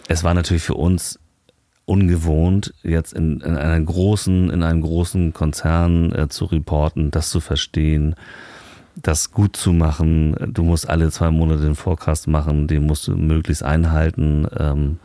Es 0.08 0.24
war 0.24 0.34
natürlich 0.34 0.64
für 0.64 0.74
uns 0.74 1.20
ungewohnt, 1.88 2.74
jetzt 2.82 3.14
in, 3.14 3.40
in 3.40 3.56
einer 3.56 3.80
großen, 3.80 4.50
in 4.50 4.62
einem 4.62 4.82
großen 4.82 5.32
Konzern 5.32 6.12
äh, 6.12 6.28
zu 6.28 6.44
reporten, 6.44 7.10
das 7.10 7.30
zu 7.30 7.40
verstehen, 7.40 8.14
das 8.94 9.32
gut 9.32 9.56
zu 9.56 9.72
machen. 9.72 10.36
Du 10.52 10.62
musst 10.62 10.88
alle 10.88 11.10
zwei 11.10 11.30
Monate 11.30 11.62
den 11.62 11.74
Forecast 11.74 12.28
machen, 12.28 12.66
den 12.66 12.86
musst 12.86 13.08
du 13.08 13.16
möglichst 13.16 13.62
einhalten. 13.62 14.46
Ähm, 14.58 14.98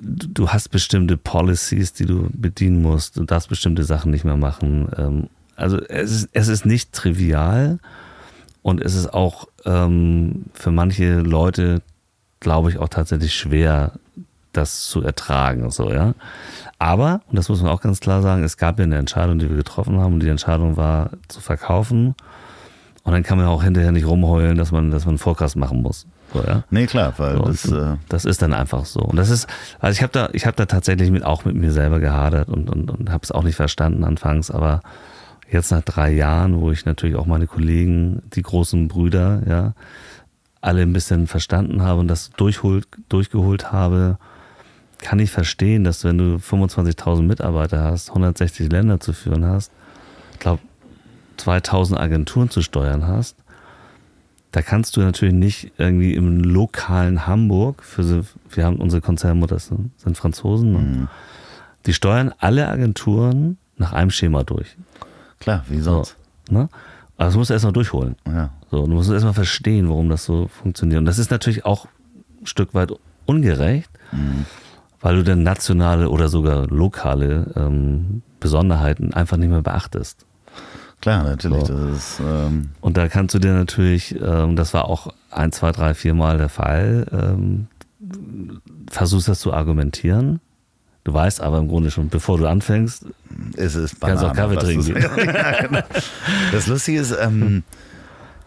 du 0.00 0.50
hast 0.50 0.68
bestimmte 0.68 1.16
Policies, 1.16 1.94
die 1.94 2.04
du 2.04 2.28
bedienen 2.32 2.82
musst. 2.82 3.16
Du 3.16 3.24
darfst 3.24 3.48
bestimmte 3.48 3.84
Sachen 3.84 4.10
nicht 4.10 4.24
mehr 4.24 4.36
machen. 4.36 4.88
Ähm, 4.98 5.28
also 5.56 5.78
es 5.78 6.10
ist, 6.10 6.28
es 6.32 6.48
ist 6.48 6.66
nicht 6.66 6.92
trivial 6.92 7.78
und 8.60 8.82
es 8.82 8.94
ist 8.94 9.14
auch 9.14 9.48
ähm, 9.64 10.44
für 10.52 10.72
manche 10.72 11.20
Leute, 11.20 11.80
glaube 12.40 12.68
ich, 12.68 12.76
auch 12.76 12.88
tatsächlich 12.88 13.34
schwer, 13.34 13.92
das 14.52 14.84
zu 14.86 15.02
ertragen. 15.02 15.70
So, 15.70 15.90
ja. 15.90 16.14
Aber, 16.78 17.20
und 17.28 17.36
das 17.36 17.48
muss 17.48 17.62
man 17.62 17.70
auch 17.70 17.80
ganz 17.80 18.00
klar 18.00 18.22
sagen, 18.22 18.44
es 18.44 18.56
gab 18.56 18.78
ja 18.78 18.84
eine 18.84 18.96
Entscheidung, 18.96 19.38
die 19.38 19.48
wir 19.48 19.56
getroffen 19.56 19.98
haben, 20.00 20.14
und 20.14 20.20
die 20.20 20.28
Entscheidung 20.28 20.76
war 20.76 21.10
zu 21.28 21.40
verkaufen. 21.40 22.14
Und 23.04 23.12
dann 23.12 23.22
kann 23.22 23.38
man 23.38 23.46
auch 23.46 23.62
hinterher 23.62 23.92
nicht 23.92 24.06
rumheulen, 24.06 24.56
dass 24.56 24.70
man, 24.70 24.90
dass 24.90 25.04
man 25.04 25.12
einen 25.12 25.18
Forecast 25.18 25.56
machen 25.56 25.82
muss. 25.82 26.06
So, 26.32 26.42
ja. 26.44 26.62
Nee, 26.70 26.86
klar, 26.86 27.12
weil 27.18 27.36
So, 27.36 27.42
das, 27.44 27.70
äh, 27.70 27.96
das 28.08 28.24
ist 28.24 28.42
dann 28.42 28.54
einfach 28.54 28.84
so. 28.84 29.00
Und 29.00 29.16
das 29.16 29.28
ist, 29.28 29.48
also 29.80 29.92
ich 29.96 30.02
habe 30.02 30.12
da, 30.12 30.28
ich 30.32 30.46
habe 30.46 30.56
da 30.56 30.66
tatsächlich 30.66 31.10
mit, 31.10 31.24
auch 31.24 31.44
mit 31.44 31.56
mir 31.56 31.72
selber 31.72 31.98
gehadert 31.98 32.48
und, 32.48 32.70
und, 32.70 32.90
und 32.90 33.10
habe 33.10 33.22
es 33.22 33.32
auch 33.32 33.42
nicht 33.42 33.56
verstanden 33.56 34.04
anfangs, 34.04 34.50
aber 34.50 34.80
jetzt 35.50 35.70
nach 35.70 35.82
drei 35.82 36.10
Jahren, 36.10 36.60
wo 36.60 36.70
ich 36.70 36.84
natürlich 36.86 37.16
auch 37.16 37.26
meine 37.26 37.46
Kollegen, 37.46 38.22
die 38.34 38.42
großen 38.42 38.88
Brüder, 38.88 39.42
ja, 39.46 39.74
alle 40.60 40.82
ein 40.82 40.92
bisschen 40.92 41.26
verstanden 41.26 41.82
habe 41.82 42.00
und 42.00 42.08
das 42.08 42.30
durchholt, 42.30 42.86
durchgeholt 43.08 43.72
habe, 43.72 44.18
kann 45.02 45.18
ich 45.18 45.30
verstehen, 45.30 45.84
dass 45.84 46.04
wenn 46.04 46.16
du 46.16 46.36
25.000 46.36 47.22
Mitarbeiter 47.22 47.82
hast, 47.84 48.08
160 48.10 48.70
Länder 48.72 49.00
zu 49.00 49.12
führen 49.12 49.44
hast, 49.44 49.70
ich 50.32 50.38
glaube 50.38 50.62
2000 51.36 51.98
Agenturen 52.00 52.48
zu 52.50 52.62
steuern 52.62 53.06
hast, 53.06 53.36
da 54.52 54.62
kannst 54.62 54.96
du 54.96 55.00
natürlich 55.00 55.34
nicht 55.34 55.72
irgendwie 55.78 56.14
im 56.14 56.40
lokalen 56.44 57.26
Hamburg, 57.26 57.82
für 57.82 58.02
so, 58.04 58.22
wir 58.50 58.64
haben 58.64 58.76
unsere 58.76 59.00
Konzernmutter 59.00 59.58
sind, 59.58 59.90
sind 59.98 60.16
Franzosen, 60.16 60.72
ne? 60.72 61.08
die 61.86 61.94
steuern 61.94 62.32
alle 62.38 62.68
Agenturen 62.68 63.58
nach 63.76 63.92
einem 63.92 64.10
Schema 64.10 64.44
durch. 64.44 64.76
klar, 65.40 65.64
wie 65.68 65.78
So, 65.80 65.94
sonst. 66.04 66.16
ne? 66.50 66.68
Aber 67.16 67.26
das 67.26 67.34
musst 67.36 67.50
du 67.50 67.54
erstmal 67.54 67.72
durchholen. 67.72 68.16
Ja. 68.26 68.50
So, 68.70 68.86
du 68.86 68.92
musst 68.92 69.10
erstmal 69.10 69.34
verstehen, 69.34 69.88
warum 69.88 70.08
das 70.08 70.24
so 70.24 70.48
funktioniert. 70.48 70.98
Und 70.98 71.06
das 71.06 71.18
ist 71.18 71.30
natürlich 71.30 71.64
auch 71.64 71.86
ein 72.40 72.46
Stück 72.46 72.74
weit 72.74 72.92
ungerecht, 73.26 73.90
weil 75.02 75.16
du 75.16 75.22
dann 75.24 75.42
nationale 75.42 76.08
oder 76.08 76.28
sogar 76.28 76.66
lokale 76.68 77.52
ähm, 77.56 78.22
Besonderheiten 78.40 79.12
einfach 79.12 79.36
nicht 79.36 79.50
mehr 79.50 79.62
beachtest. 79.62 80.24
Klar, 81.00 81.24
natürlich. 81.24 81.66
So. 81.66 81.74
Das 81.76 81.96
ist, 81.96 82.20
ähm, 82.20 82.70
Und 82.80 82.96
da 82.96 83.08
kannst 83.08 83.34
du 83.34 83.38
dir 83.40 83.52
natürlich, 83.52 84.14
ähm, 84.20 84.54
das 84.56 84.72
war 84.72 84.84
auch 84.86 85.12
ein, 85.30 85.50
zwei, 85.52 85.72
drei, 85.72 85.94
vier 85.94 86.14
Mal 86.14 86.38
der 86.38 86.48
Fall, 86.48 87.06
ähm, 87.12 87.66
versuchst 88.90 89.28
das 89.28 89.40
zu 89.40 89.52
argumentieren. 89.52 90.40
Du 91.04 91.12
weißt 91.12 91.40
aber 91.40 91.58
im 91.58 91.66
Grunde 91.66 91.90
schon, 91.90 92.08
bevor 92.08 92.38
du 92.38 92.46
anfängst, 92.46 93.06
es 93.56 93.74
ist 93.74 94.00
Kannst 94.00 94.22
auch 94.22 94.32
Banane, 94.32 94.54
Kaffee 94.54 94.66
trinken 94.66 94.94
du- 94.94 95.24
ja, 95.26 95.60
genau. 95.66 95.80
Das 96.52 96.68
Lustige 96.68 97.00
ist, 97.00 97.12
ähm, 97.20 97.64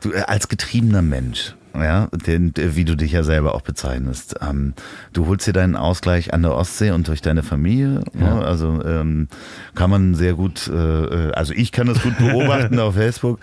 du 0.02 0.14
äh, 0.14 0.22
als 0.22 0.48
getriebener 0.48 1.02
Mensch, 1.02 1.56
ja, 1.82 2.08
den, 2.08 2.54
wie 2.56 2.86
du 2.86 2.96
dich 2.96 3.12
ja 3.12 3.24
selber 3.24 3.56
auch 3.56 3.62
bezeichnest. 3.62 4.36
Ähm, 4.42 4.74
du 5.14 5.28
holst 5.28 5.48
dir 5.48 5.54
deinen 5.54 5.76
Ausgleich 5.76 6.34
an 6.34 6.42
der 6.42 6.56
Ostsee 6.56 6.92
und 6.92 7.08
durch 7.08 7.22
deine 7.22 7.44
Familie. 7.44 8.02
Ja. 8.14 8.36
Ne? 8.36 8.46
Also 8.46 8.84
ähm, 8.84 9.28
kann 9.74 9.90
man 9.90 10.16
sehr 10.16 10.34
gut, 10.34 10.68
äh, 10.68 11.32
also 11.32 11.54
ich 11.54 11.72
kann 11.72 11.88
das 11.88 12.02
gut 12.02 12.18
beobachten 12.18 12.80
auf 12.80 12.96
Facebook. 12.96 13.40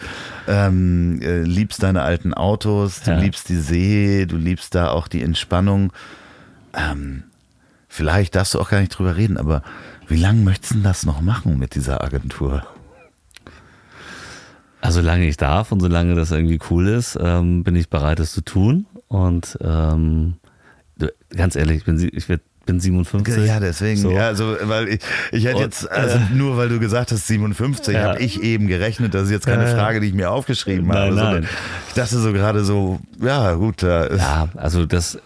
Ähm, 0.49 1.21
äh, 1.23 1.43
liebst 1.43 1.83
deine 1.83 2.03
alten 2.03 2.35
Autos, 2.35 3.03
du 3.03 3.13
ja. 3.13 3.19
liebst 3.19 3.49
die 3.49 3.57
See, 3.57 4.27
du 4.27 4.37
liebst 4.37 4.75
da 4.75 4.91
auch 4.91 5.09
die 5.09 5.23
Entspannung. 5.23 5.93
Ähm, 6.75 7.25
vielleicht 7.89 8.35
darfst 8.35 8.55
du 8.55 8.61
auch 8.61 8.71
gar 8.71 8.81
nicht 8.81 8.97
drüber 8.97 9.17
reden, 9.17 9.37
aber 9.37 9.63
wie 10.09 10.17
lange 10.17 10.41
möchtest 10.43 10.75
du 10.75 10.79
das 10.81 11.07
noch 11.07 11.21
machen 11.21 11.59
mit 11.59 11.75
dieser 11.75 12.03
Agentur? 12.03 12.63
Also 14.83 15.01
solange 15.01 15.27
ich 15.27 15.37
darf 15.37 15.71
und 15.73 15.81
solange 15.81 16.15
das 16.17 16.33
irgendwie 16.33 16.59
cool 16.69 16.89
ist, 16.89 17.17
ähm, 17.21 17.63
bin 17.63 17.77
ich 17.77 17.89
bereit, 17.89 18.19
das 18.19 18.33
zu 18.33 18.43
tun. 18.43 18.87
Und 19.07 19.57
ähm, 19.63 20.35
ganz 21.35 21.55
ehrlich, 21.55 21.79
ich 21.79 21.85
bin, 21.85 22.11
ich 22.13 22.27
bin 22.67 22.81
57. 22.81 23.47
Ja, 23.47 23.61
deswegen. 23.61 24.01
So. 24.01 24.11
Ja, 24.11 24.27
also, 24.27 24.57
weil 24.63 24.89
ich, 24.89 25.01
ich 25.31 25.45
hätte 25.45 25.61
jetzt, 25.61 25.91
also 25.91 26.17
äh, 26.17 26.35
nur 26.35 26.57
weil 26.57 26.69
du 26.69 26.81
gesagt 26.81 27.13
hast 27.13 27.29
57, 27.29 27.95
ja. 27.95 28.03
habe 28.03 28.21
ich 28.21 28.43
eben 28.43 28.67
gerechnet. 28.67 29.15
Das 29.15 29.25
ist 29.25 29.31
jetzt 29.31 29.47
keine 29.47 29.69
Frage, 29.69 30.01
die 30.01 30.09
ich 30.09 30.15
mir 30.15 30.31
aufgeschrieben 30.31 30.89
nein, 30.89 31.17
habe. 31.17 31.41
Nein. 31.41 31.49
Ich 31.89 31.95
dachte 31.95 32.19
so 32.19 32.33
gerade 32.33 32.65
so, 32.65 32.99
ja, 33.21 33.55
gut. 33.55 33.83
Da 33.85 34.13
ja, 34.15 34.49
also 34.57 34.85
das, 34.85 35.19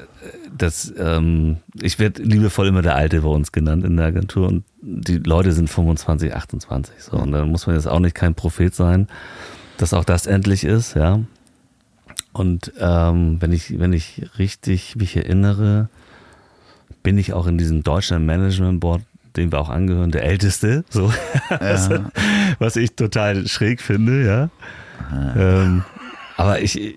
das, 0.57 0.93
ähm, 0.99 1.59
ich 1.81 1.99
werde 1.99 2.23
liebevoll 2.23 2.69
immer 2.69 2.83
der 2.83 2.95
Alte 2.95 3.23
bei 3.23 3.29
uns 3.29 3.53
genannt 3.53 3.85
in 3.85 3.97
der 3.97 4.07
Agentur 4.07 4.49
und 4.49 4.65
die 4.81 5.19
Leute 5.19 5.53
sind 5.53 5.69
25, 5.69 6.35
28. 6.35 6.95
So, 7.03 7.17
und 7.17 7.33
dann 7.33 7.51
muss 7.51 7.67
man 7.67 7.77
jetzt 7.77 7.89
auch 7.89 8.01
nicht 8.01 8.15
kein 8.15 8.35
Prophet 8.35 8.75
sein 8.75 9.09
dass 9.79 9.95
auch 9.95 10.05
das 10.05 10.27
endlich 10.27 10.65
ist, 10.65 10.95
ja. 10.95 11.21
Und 12.33 12.73
ähm, 12.79 13.41
wenn 13.41 13.53
ich, 13.53 13.79
wenn 13.79 13.93
ich 13.93 14.23
richtig 14.39 14.97
mich 14.97 15.17
erinnere, 15.17 15.89
bin 17.03 17.19
ich 17.19 17.33
auch 17.33 17.47
in 17.47 17.57
diesem 17.57 17.83
Deutschland 17.83 18.27
Management 18.27 18.81
Board, 18.81 19.03
dem 19.37 19.53
wir 19.53 19.61
auch 19.61 19.71
angehören, 19.71 20.11
der 20.11 20.25
älteste, 20.25 20.85
so 20.91 21.13
ja. 21.51 22.11
was 22.59 22.77
ich 22.77 22.95
total 22.95 23.47
schräg 23.49 23.81
finde, 23.81 24.25
ja. 24.25 24.51
Ähm, 25.37 25.85
aber 26.37 26.61
ich, 26.61 26.95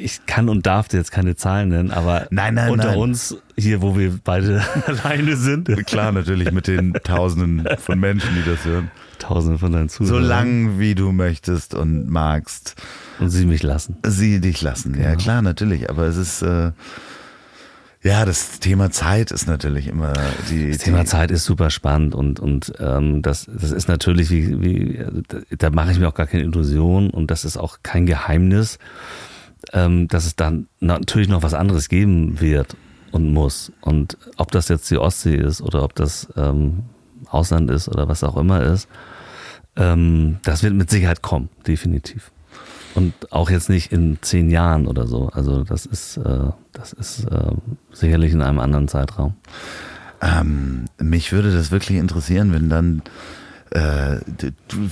ich 0.00 0.26
kann 0.26 0.48
und 0.48 0.66
darf 0.66 0.92
jetzt 0.92 1.12
keine 1.12 1.36
Zahlen 1.36 1.68
nennen, 1.68 1.90
aber 1.90 2.26
nein, 2.30 2.54
nein, 2.54 2.70
unter 2.70 2.88
nein. 2.88 2.98
uns, 2.98 3.36
hier, 3.56 3.82
wo 3.82 3.96
wir 3.96 4.18
beide 4.24 4.62
alleine 4.86 5.36
sind. 5.36 5.68
Klar, 5.86 6.12
natürlich 6.12 6.50
mit 6.52 6.66
den 6.66 6.94
Tausenden 7.04 7.66
von 7.78 8.00
Menschen, 8.00 8.30
die 8.34 8.48
das 8.48 8.64
hören. 8.64 8.90
Tausende 9.18 9.58
von 9.58 9.72
deinen 9.72 9.88
Zuhörern. 9.88 10.22
So 10.22 10.28
lang 10.28 10.78
wie 10.78 10.94
du 10.94 11.12
möchtest 11.12 11.74
und 11.74 12.08
magst. 12.08 12.74
Und 13.18 13.28
sie 13.28 13.44
mich 13.44 13.62
lassen. 13.62 13.96
Sie 14.06 14.40
dich 14.40 14.62
lassen, 14.62 14.94
genau. 14.94 15.04
ja 15.04 15.16
klar, 15.16 15.42
natürlich. 15.42 15.90
Aber 15.90 16.04
es 16.04 16.16
ist, 16.16 16.40
äh, 16.40 16.72
ja, 18.02 18.24
das 18.24 18.60
Thema 18.60 18.90
Zeit 18.90 19.30
ist 19.30 19.46
natürlich 19.46 19.88
immer 19.88 20.14
die. 20.48 20.70
Das 20.70 20.78
Thema 20.78 21.04
Zeit 21.04 21.30
ist 21.30 21.44
super 21.44 21.68
spannend 21.68 22.14
und, 22.14 22.40
und 22.40 22.72
ähm, 22.78 23.20
das, 23.20 23.46
das 23.52 23.72
ist 23.72 23.88
natürlich, 23.88 24.30
wie, 24.30 24.62
wie 24.62 25.04
da 25.58 25.68
mache 25.68 25.92
ich 25.92 25.98
mir 25.98 26.08
auch 26.08 26.14
gar 26.14 26.26
keine 26.26 26.44
Illusion 26.44 27.10
und 27.10 27.30
das 27.30 27.44
ist 27.44 27.58
auch 27.58 27.80
kein 27.82 28.06
Geheimnis 28.06 28.78
dass 29.72 30.26
es 30.26 30.36
dann 30.36 30.68
natürlich 30.80 31.28
noch 31.28 31.42
was 31.42 31.54
anderes 31.54 31.88
geben 31.88 32.40
wird 32.40 32.76
und 33.12 33.32
muss. 33.32 33.72
Und 33.80 34.16
ob 34.36 34.50
das 34.52 34.68
jetzt 34.68 34.90
die 34.90 34.98
Ostsee 34.98 35.36
ist 35.36 35.60
oder 35.60 35.82
ob 35.82 35.94
das 35.94 36.28
ähm, 36.36 36.84
Ausland 37.28 37.70
ist 37.70 37.88
oder 37.88 38.08
was 38.08 38.24
auch 38.24 38.36
immer 38.36 38.62
ist, 38.62 38.88
ähm, 39.76 40.38
das 40.42 40.62
wird 40.62 40.74
mit 40.74 40.90
Sicherheit 40.90 41.22
kommen, 41.22 41.48
definitiv. 41.66 42.32
Und 42.94 43.14
auch 43.32 43.50
jetzt 43.50 43.68
nicht 43.68 43.92
in 43.92 44.18
zehn 44.20 44.50
Jahren 44.50 44.86
oder 44.86 45.06
so. 45.06 45.28
Also 45.28 45.62
das 45.62 45.86
ist, 45.86 46.16
äh, 46.16 46.50
das 46.72 46.92
ist 46.92 47.24
äh, 47.24 47.52
sicherlich 47.92 48.32
in 48.32 48.42
einem 48.42 48.58
anderen 48.58 48.88
Zeitraum. 48.88 49.34
Ähm, 50.20 50.86
mich 50.98 51.32
würde 51.32 51.52
das 51.52 51.70
wirklich 51.70 51.98
interessieren, 51.98 52.52
wenn 52.52 52.68
dann 52.68 53.02
äh, 53.70 54.18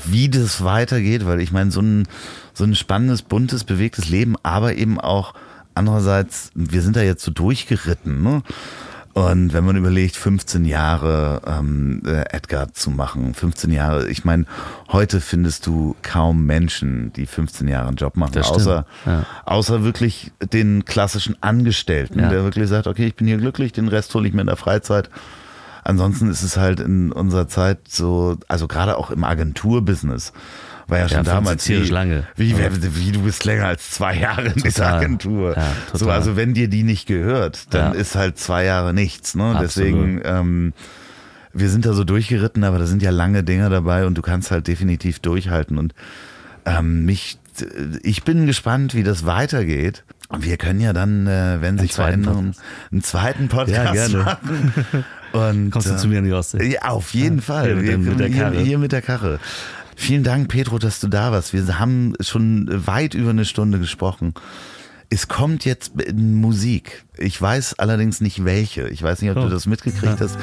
wie 0.07 0.29
das 0.29 0.63
weitergeht, 0.63 1.27
weil 1.27 1.41
ich 1.41 1.53
meine, 1.53 1.71
so 1.71 1.81
ein, 1.81 2.07
so 2.55 2.65
ein 2.65 2.75
spannendes, 2.75 3.23
buntes, 3.23 3.65
bewegtes 3.65 4.09
Leben, 4.09 4.37
aber 4.43 4.75
eben 4.77 5.01
auch 5.01 5.35
andererseits, 5.75 6.51
wir 6.55 6.83
sind 6.83 6.97
da 6.97 7.03
jetzt 7.03 7.25
so 7.25 7.31
durchgeritten, 7.31 8.23
ne? 8.23 8.43
Und 9.15 9.53
wenn 9.53 9.65
man 9.65 9.75
überlegt, 9.75 10.15
15 10.15 10.65
Jahre 10.65 11.41
ähm, 11.45 12.03
äh, 12.07 12.23
Edgar 12.31 12.73
zu 12.73 12.91
machen, 12.91 13.35
15 13.35 13.73
Jahre, 13.73 14.09
ich 14.09 14.25
meine, 14.25 14.45
heute 14.93 15.21
findest 15.21 15.67
du 15.67 15.97
kaum 16.03 16.47
Menschen, 16.47 17.13
die 17.15 17.27
15 17.27 17.67
Jahre 17.67 17.89
einen 17.89 17.97
Job 17.97 18.17
machen, 18.17 18.39
außer, 18.39 18.87
ja. 19.07 19.27
außer 19.45 19.83
wirklich 19.83 20.31
den 20.53 20.85
klassischen 20.85 21.37
Angestellten, 21.43 22.21
ja. 22.21 22.29
der 22.29 22.45
wirklich 22.45 22.69
sagt, 22.69 22.87
okay, 22.87 23.07
ich 23.07 23.17
bin 23.17 23.27
hier 23.27 23.39
glücklich, 23.39 23.73
den 23.73 23.89
Rest 23.89 24.15
hole 24.15 24.29
ich 24.29 24.35
mir 24.35 24.43
in 24.43 24.47
der 24.47 24.57
Freizeit 24.57 25.11
Ansonsten 25.89 26.31
ist 26.31 26.43
es 26.43 26.59
halt 26.59 26.81
in 26.81 27.13
unserer 27.13 27.49
Zeit 27.49 27.89
so, 27.89 28.37
also 28.47 28.69
gerade 28.69 28.99
auch 28.99 29.11
im 29.11 29.25
Agenturbusiness, 29.25 30.35
war 30.87 30.99
ja 30.99 31.09
schon 31.09 31.17
ja, 31.17 31.23
damals 31.23 31.67
wie, 31.67 31.77
lange. 31.77 32.25
Wie, 32.37 32.59
wie, 32.59 32.97
wie, 32.97 33.13
du 33.13 33.23
bist 33.23 33.47
länger 33.47 33.69
als 33.69 33.93
zwei 33.93 34.15
Jahre 34.17 34.43
in 34.43 34.53
total. 34.53 34.63
dieser 34.71 34.87
Agentur. 34.87 35.57
Ja, 35.57 35.73
so, 35.95 36.11
also 36.11 36.37
wenn 36.37 36.53
dir 36.53 36.69
die 36.69 36.83
nicht 36.83 37.07
gehört, 37.07 37.73
dann 37.73 37.95
ist 37.95 38.17
halt 38.17 38.39
zwei 38.39 38.67
Jahre 38.67 38.93
nichts. 38.93 39.35
Ne? 39.35 39.57
Deswegen, 39.63 40.21
ähm, 40.25 40.75
wir 41.55 41.71
sind 41.71 41.87
da 41.87 41.95
so 41.95 42.05
durchgeritten, 42.05 42.65
aber 42.65 42.79
da 42.79 42.85
sind 42.85 43.03
ja 43.03 43.11
lange 43.11 43.43
Dinge 43.43 43.71
dabei 43.71 44.05
und 44.05 44.19
du 44.19 44.21
kannst 44.21 44.51
halt 44.51 44.69
definitiv 44.69 45.21
durchhalten. 45.21 45.79
Und 45.79 45.95
ähm, 46.67 47.07
mich, 47.07 47.39
ich 48.03 48.25
bin 48.25 48.45
gespannt, 48.45 48.93
wie 48.93 49.05
das 49.05 49.25
weitergeht. 49.25 50.05
Wir 50.39 50.59
können 50.59 50.83
ja 50.83 50.93
dann, 50.93 51.27
äh, 51.27 51.63
wenn 51.63 51.79
sich 51.79 51.95
verändern, 51.95 52.55
einen 52.93 53.03
zweiten 53.03 53.49
Podcast 53.49 54.13
ja, 54.13 54.19
machen. 54.19 54.73
Und, 55.33 55.71
Kommst 55.71 55.91
du 55.91 55.97
zu 55.97 56.09
mir 56.09 56.19
in 56.19 56.25
die 56.25 56.33
Ostsee? 56.33 56.73
Ja, 56.73 56.89
auf 56.89 57.13
jeden 57.15 57.37
ja, 57.37 57.43
Fall. 57.43 57.81
Hier, 57.81 57.83
Wir 57.83 57.99
mit 57.99 58.21
der 58.21 58.31
Karre. 58.31 58.57
Hier, 58.57 58.65
hier 58.65 58.79
mit 58.79 58.93
der 58.93 59.03
Karre. 59.03 59.41
Vielen 59.97 60.23
Dank, 60.23 60.49
Pedro, 60.49 60.79
dass 60.79 61.01
du 61.01 61.09
da 61.09 61.33
warst. 61.33 61.53
Wir 61.53 61.79
haben 61.79 62.15
schon 62.21 62.69
weit 62.87 63.15
über 63.15 63.31
eine 63.31 63.45
Stunde 63.45 63.81
gesprochen. 63.81 64.35
Es 65.11 65.27
kommt 65.27 65.65
jetzt 65.65 65.93
Musik. 66.15 67.05
Ich 67.17 67.41
weiß 67.41 67.79
allerdings 67.79 68.21
nicht 68.21 68.45
welche. 68.45 68.89
Ich 68.89 69.03
weiß 69.03 69.23
nicht, 69.23 69.31
ob 69.31 69.39
oh. 69.39 69.41
du 69.43 69.49
das 69.49 69.67
mitgekriegt 69.67 70.21
ja. 70.21 70.21
hast, 70.21 70.39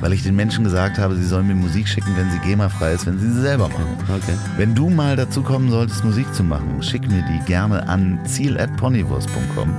weil 0.00 0.12
ich 0.12 0.24
den 0.24 0.34
Menschen 0.34 0.64
gesagt 0.64 0.98
habe, 0.98 1.14
sie 1.14 1.24
sollen 1.24 1.46
mir 1.46 1.54
Musik 1.54 1.88
schicken, 1.88 2.16
wenn 2.16 2.30
sie 2.30 2.38
GEMA-frei 2.40 2.92
ist, 2.92 3.06
wenn 3.06 3.18
sie 3.18 3.32
sie 3.32 3.40
selber 3.40 3.68
machen. 3.68 3.96
Okay. 4.08 4.36
Wenn 4.56 4.74
du 4.74 4.90
mal 4.90 5.14
dazu 5.14 5.42
kommen 5.42 5.70
solltest, 5.70 6.04
Musik 6.04 6.32
zu 6.34 6.42
machen, 6.42 6.82
schick 6.82 7.08
mir 7.08 7.24
die 7.30 7.44
gerne 7.46 7.88
an 7.88 8.18
ziel.ponywurst.com. 8.26 9.72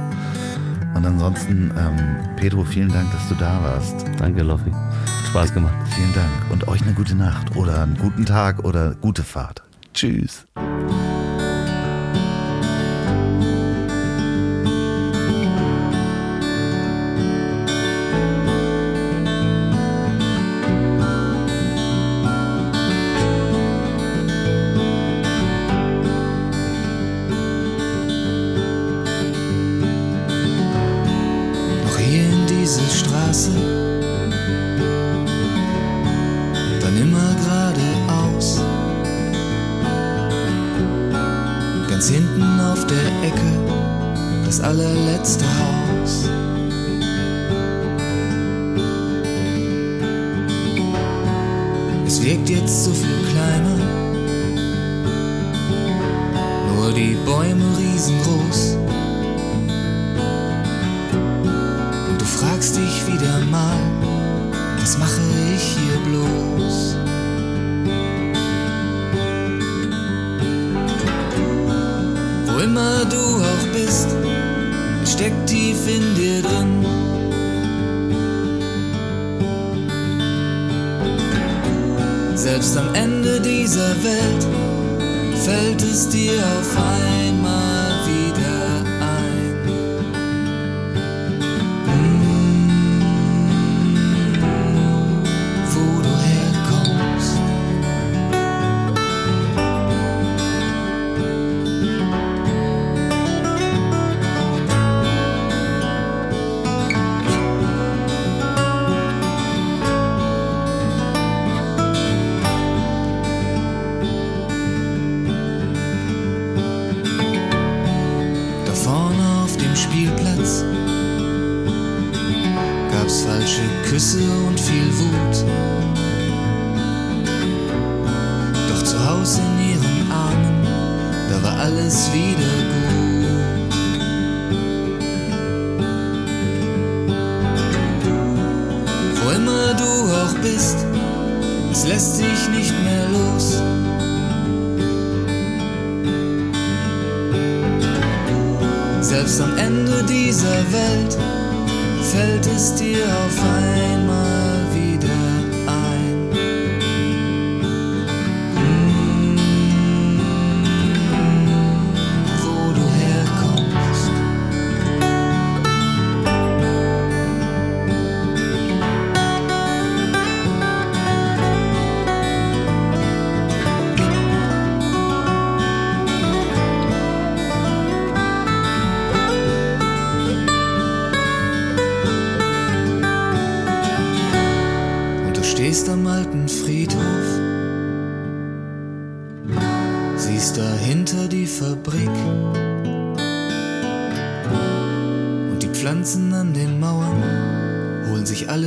Und 0.95 1.05
ansonsten, 1.05 1.71
ähm, 1.77 2.35
Pedro, 2.35 2.63
vielen 2.63 2.91
Dank, 2.91 3.11
dass 3.11 3.27
du 3.29 3.35
da 3.35 3.61
warst. 3.63 4.05
Danke, 4.17 4.43
Loffi. 4.43 4.71
Spaß 5.27 5.53
gemacht. 5.53 5.75
Vielen 5.95 6.13
Dank. 6.13 6.51
Und 6.51 6.67
euch 6.67 6.81
eine 6.81 6.93
gute 6.93 7.15
Nacht 7.15 7.55
oder 7.55 7.83
einen 7.83 7.97
guten 7.97 8.25
Tag 8.25 8.63
oder 8.63 8.95
gute 8.95 9.23
Fahrt. 9.23 9.61
Tschüss. 9.93 10.45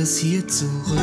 alles 0.03 0.17
hier 0.17 0.45
zurück. 0.49 0.99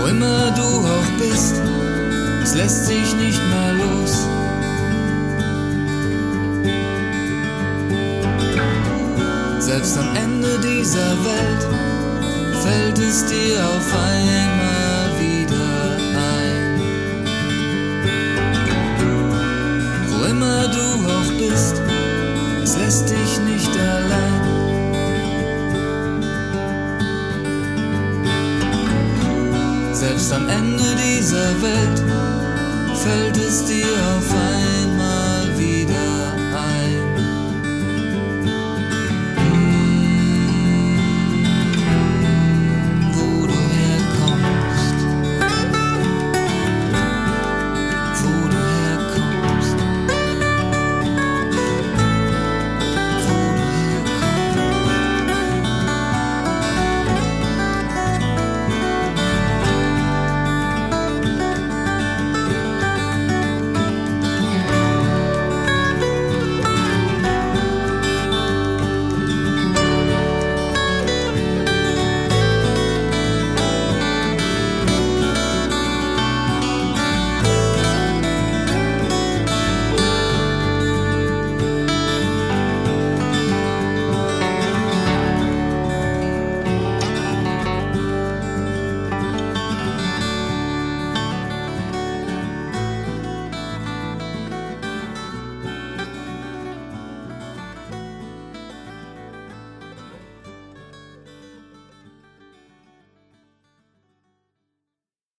Wo 0.00 0.06
immer 0.06 0.50
du 0.50 0.62
auch 0.62 1.10
bist, 1.20 1.54
es 2.42 2.54
lässt 2.56 2.86
sich 2.86 3.14
nicht 3.14 3.40
mehr 3.50 3.72
los. 3.74 4.26
Selbst 9.60 9.96
am 9.98 10.16
Ende 10.16 10.58
dieser 10.58 11.12
Welt 11.24 11.66
fällt 12.64 12.98
es 12.98 13.24
dir 13.26 13.64
auf 13.64 13.94
ein. 14.04 14.15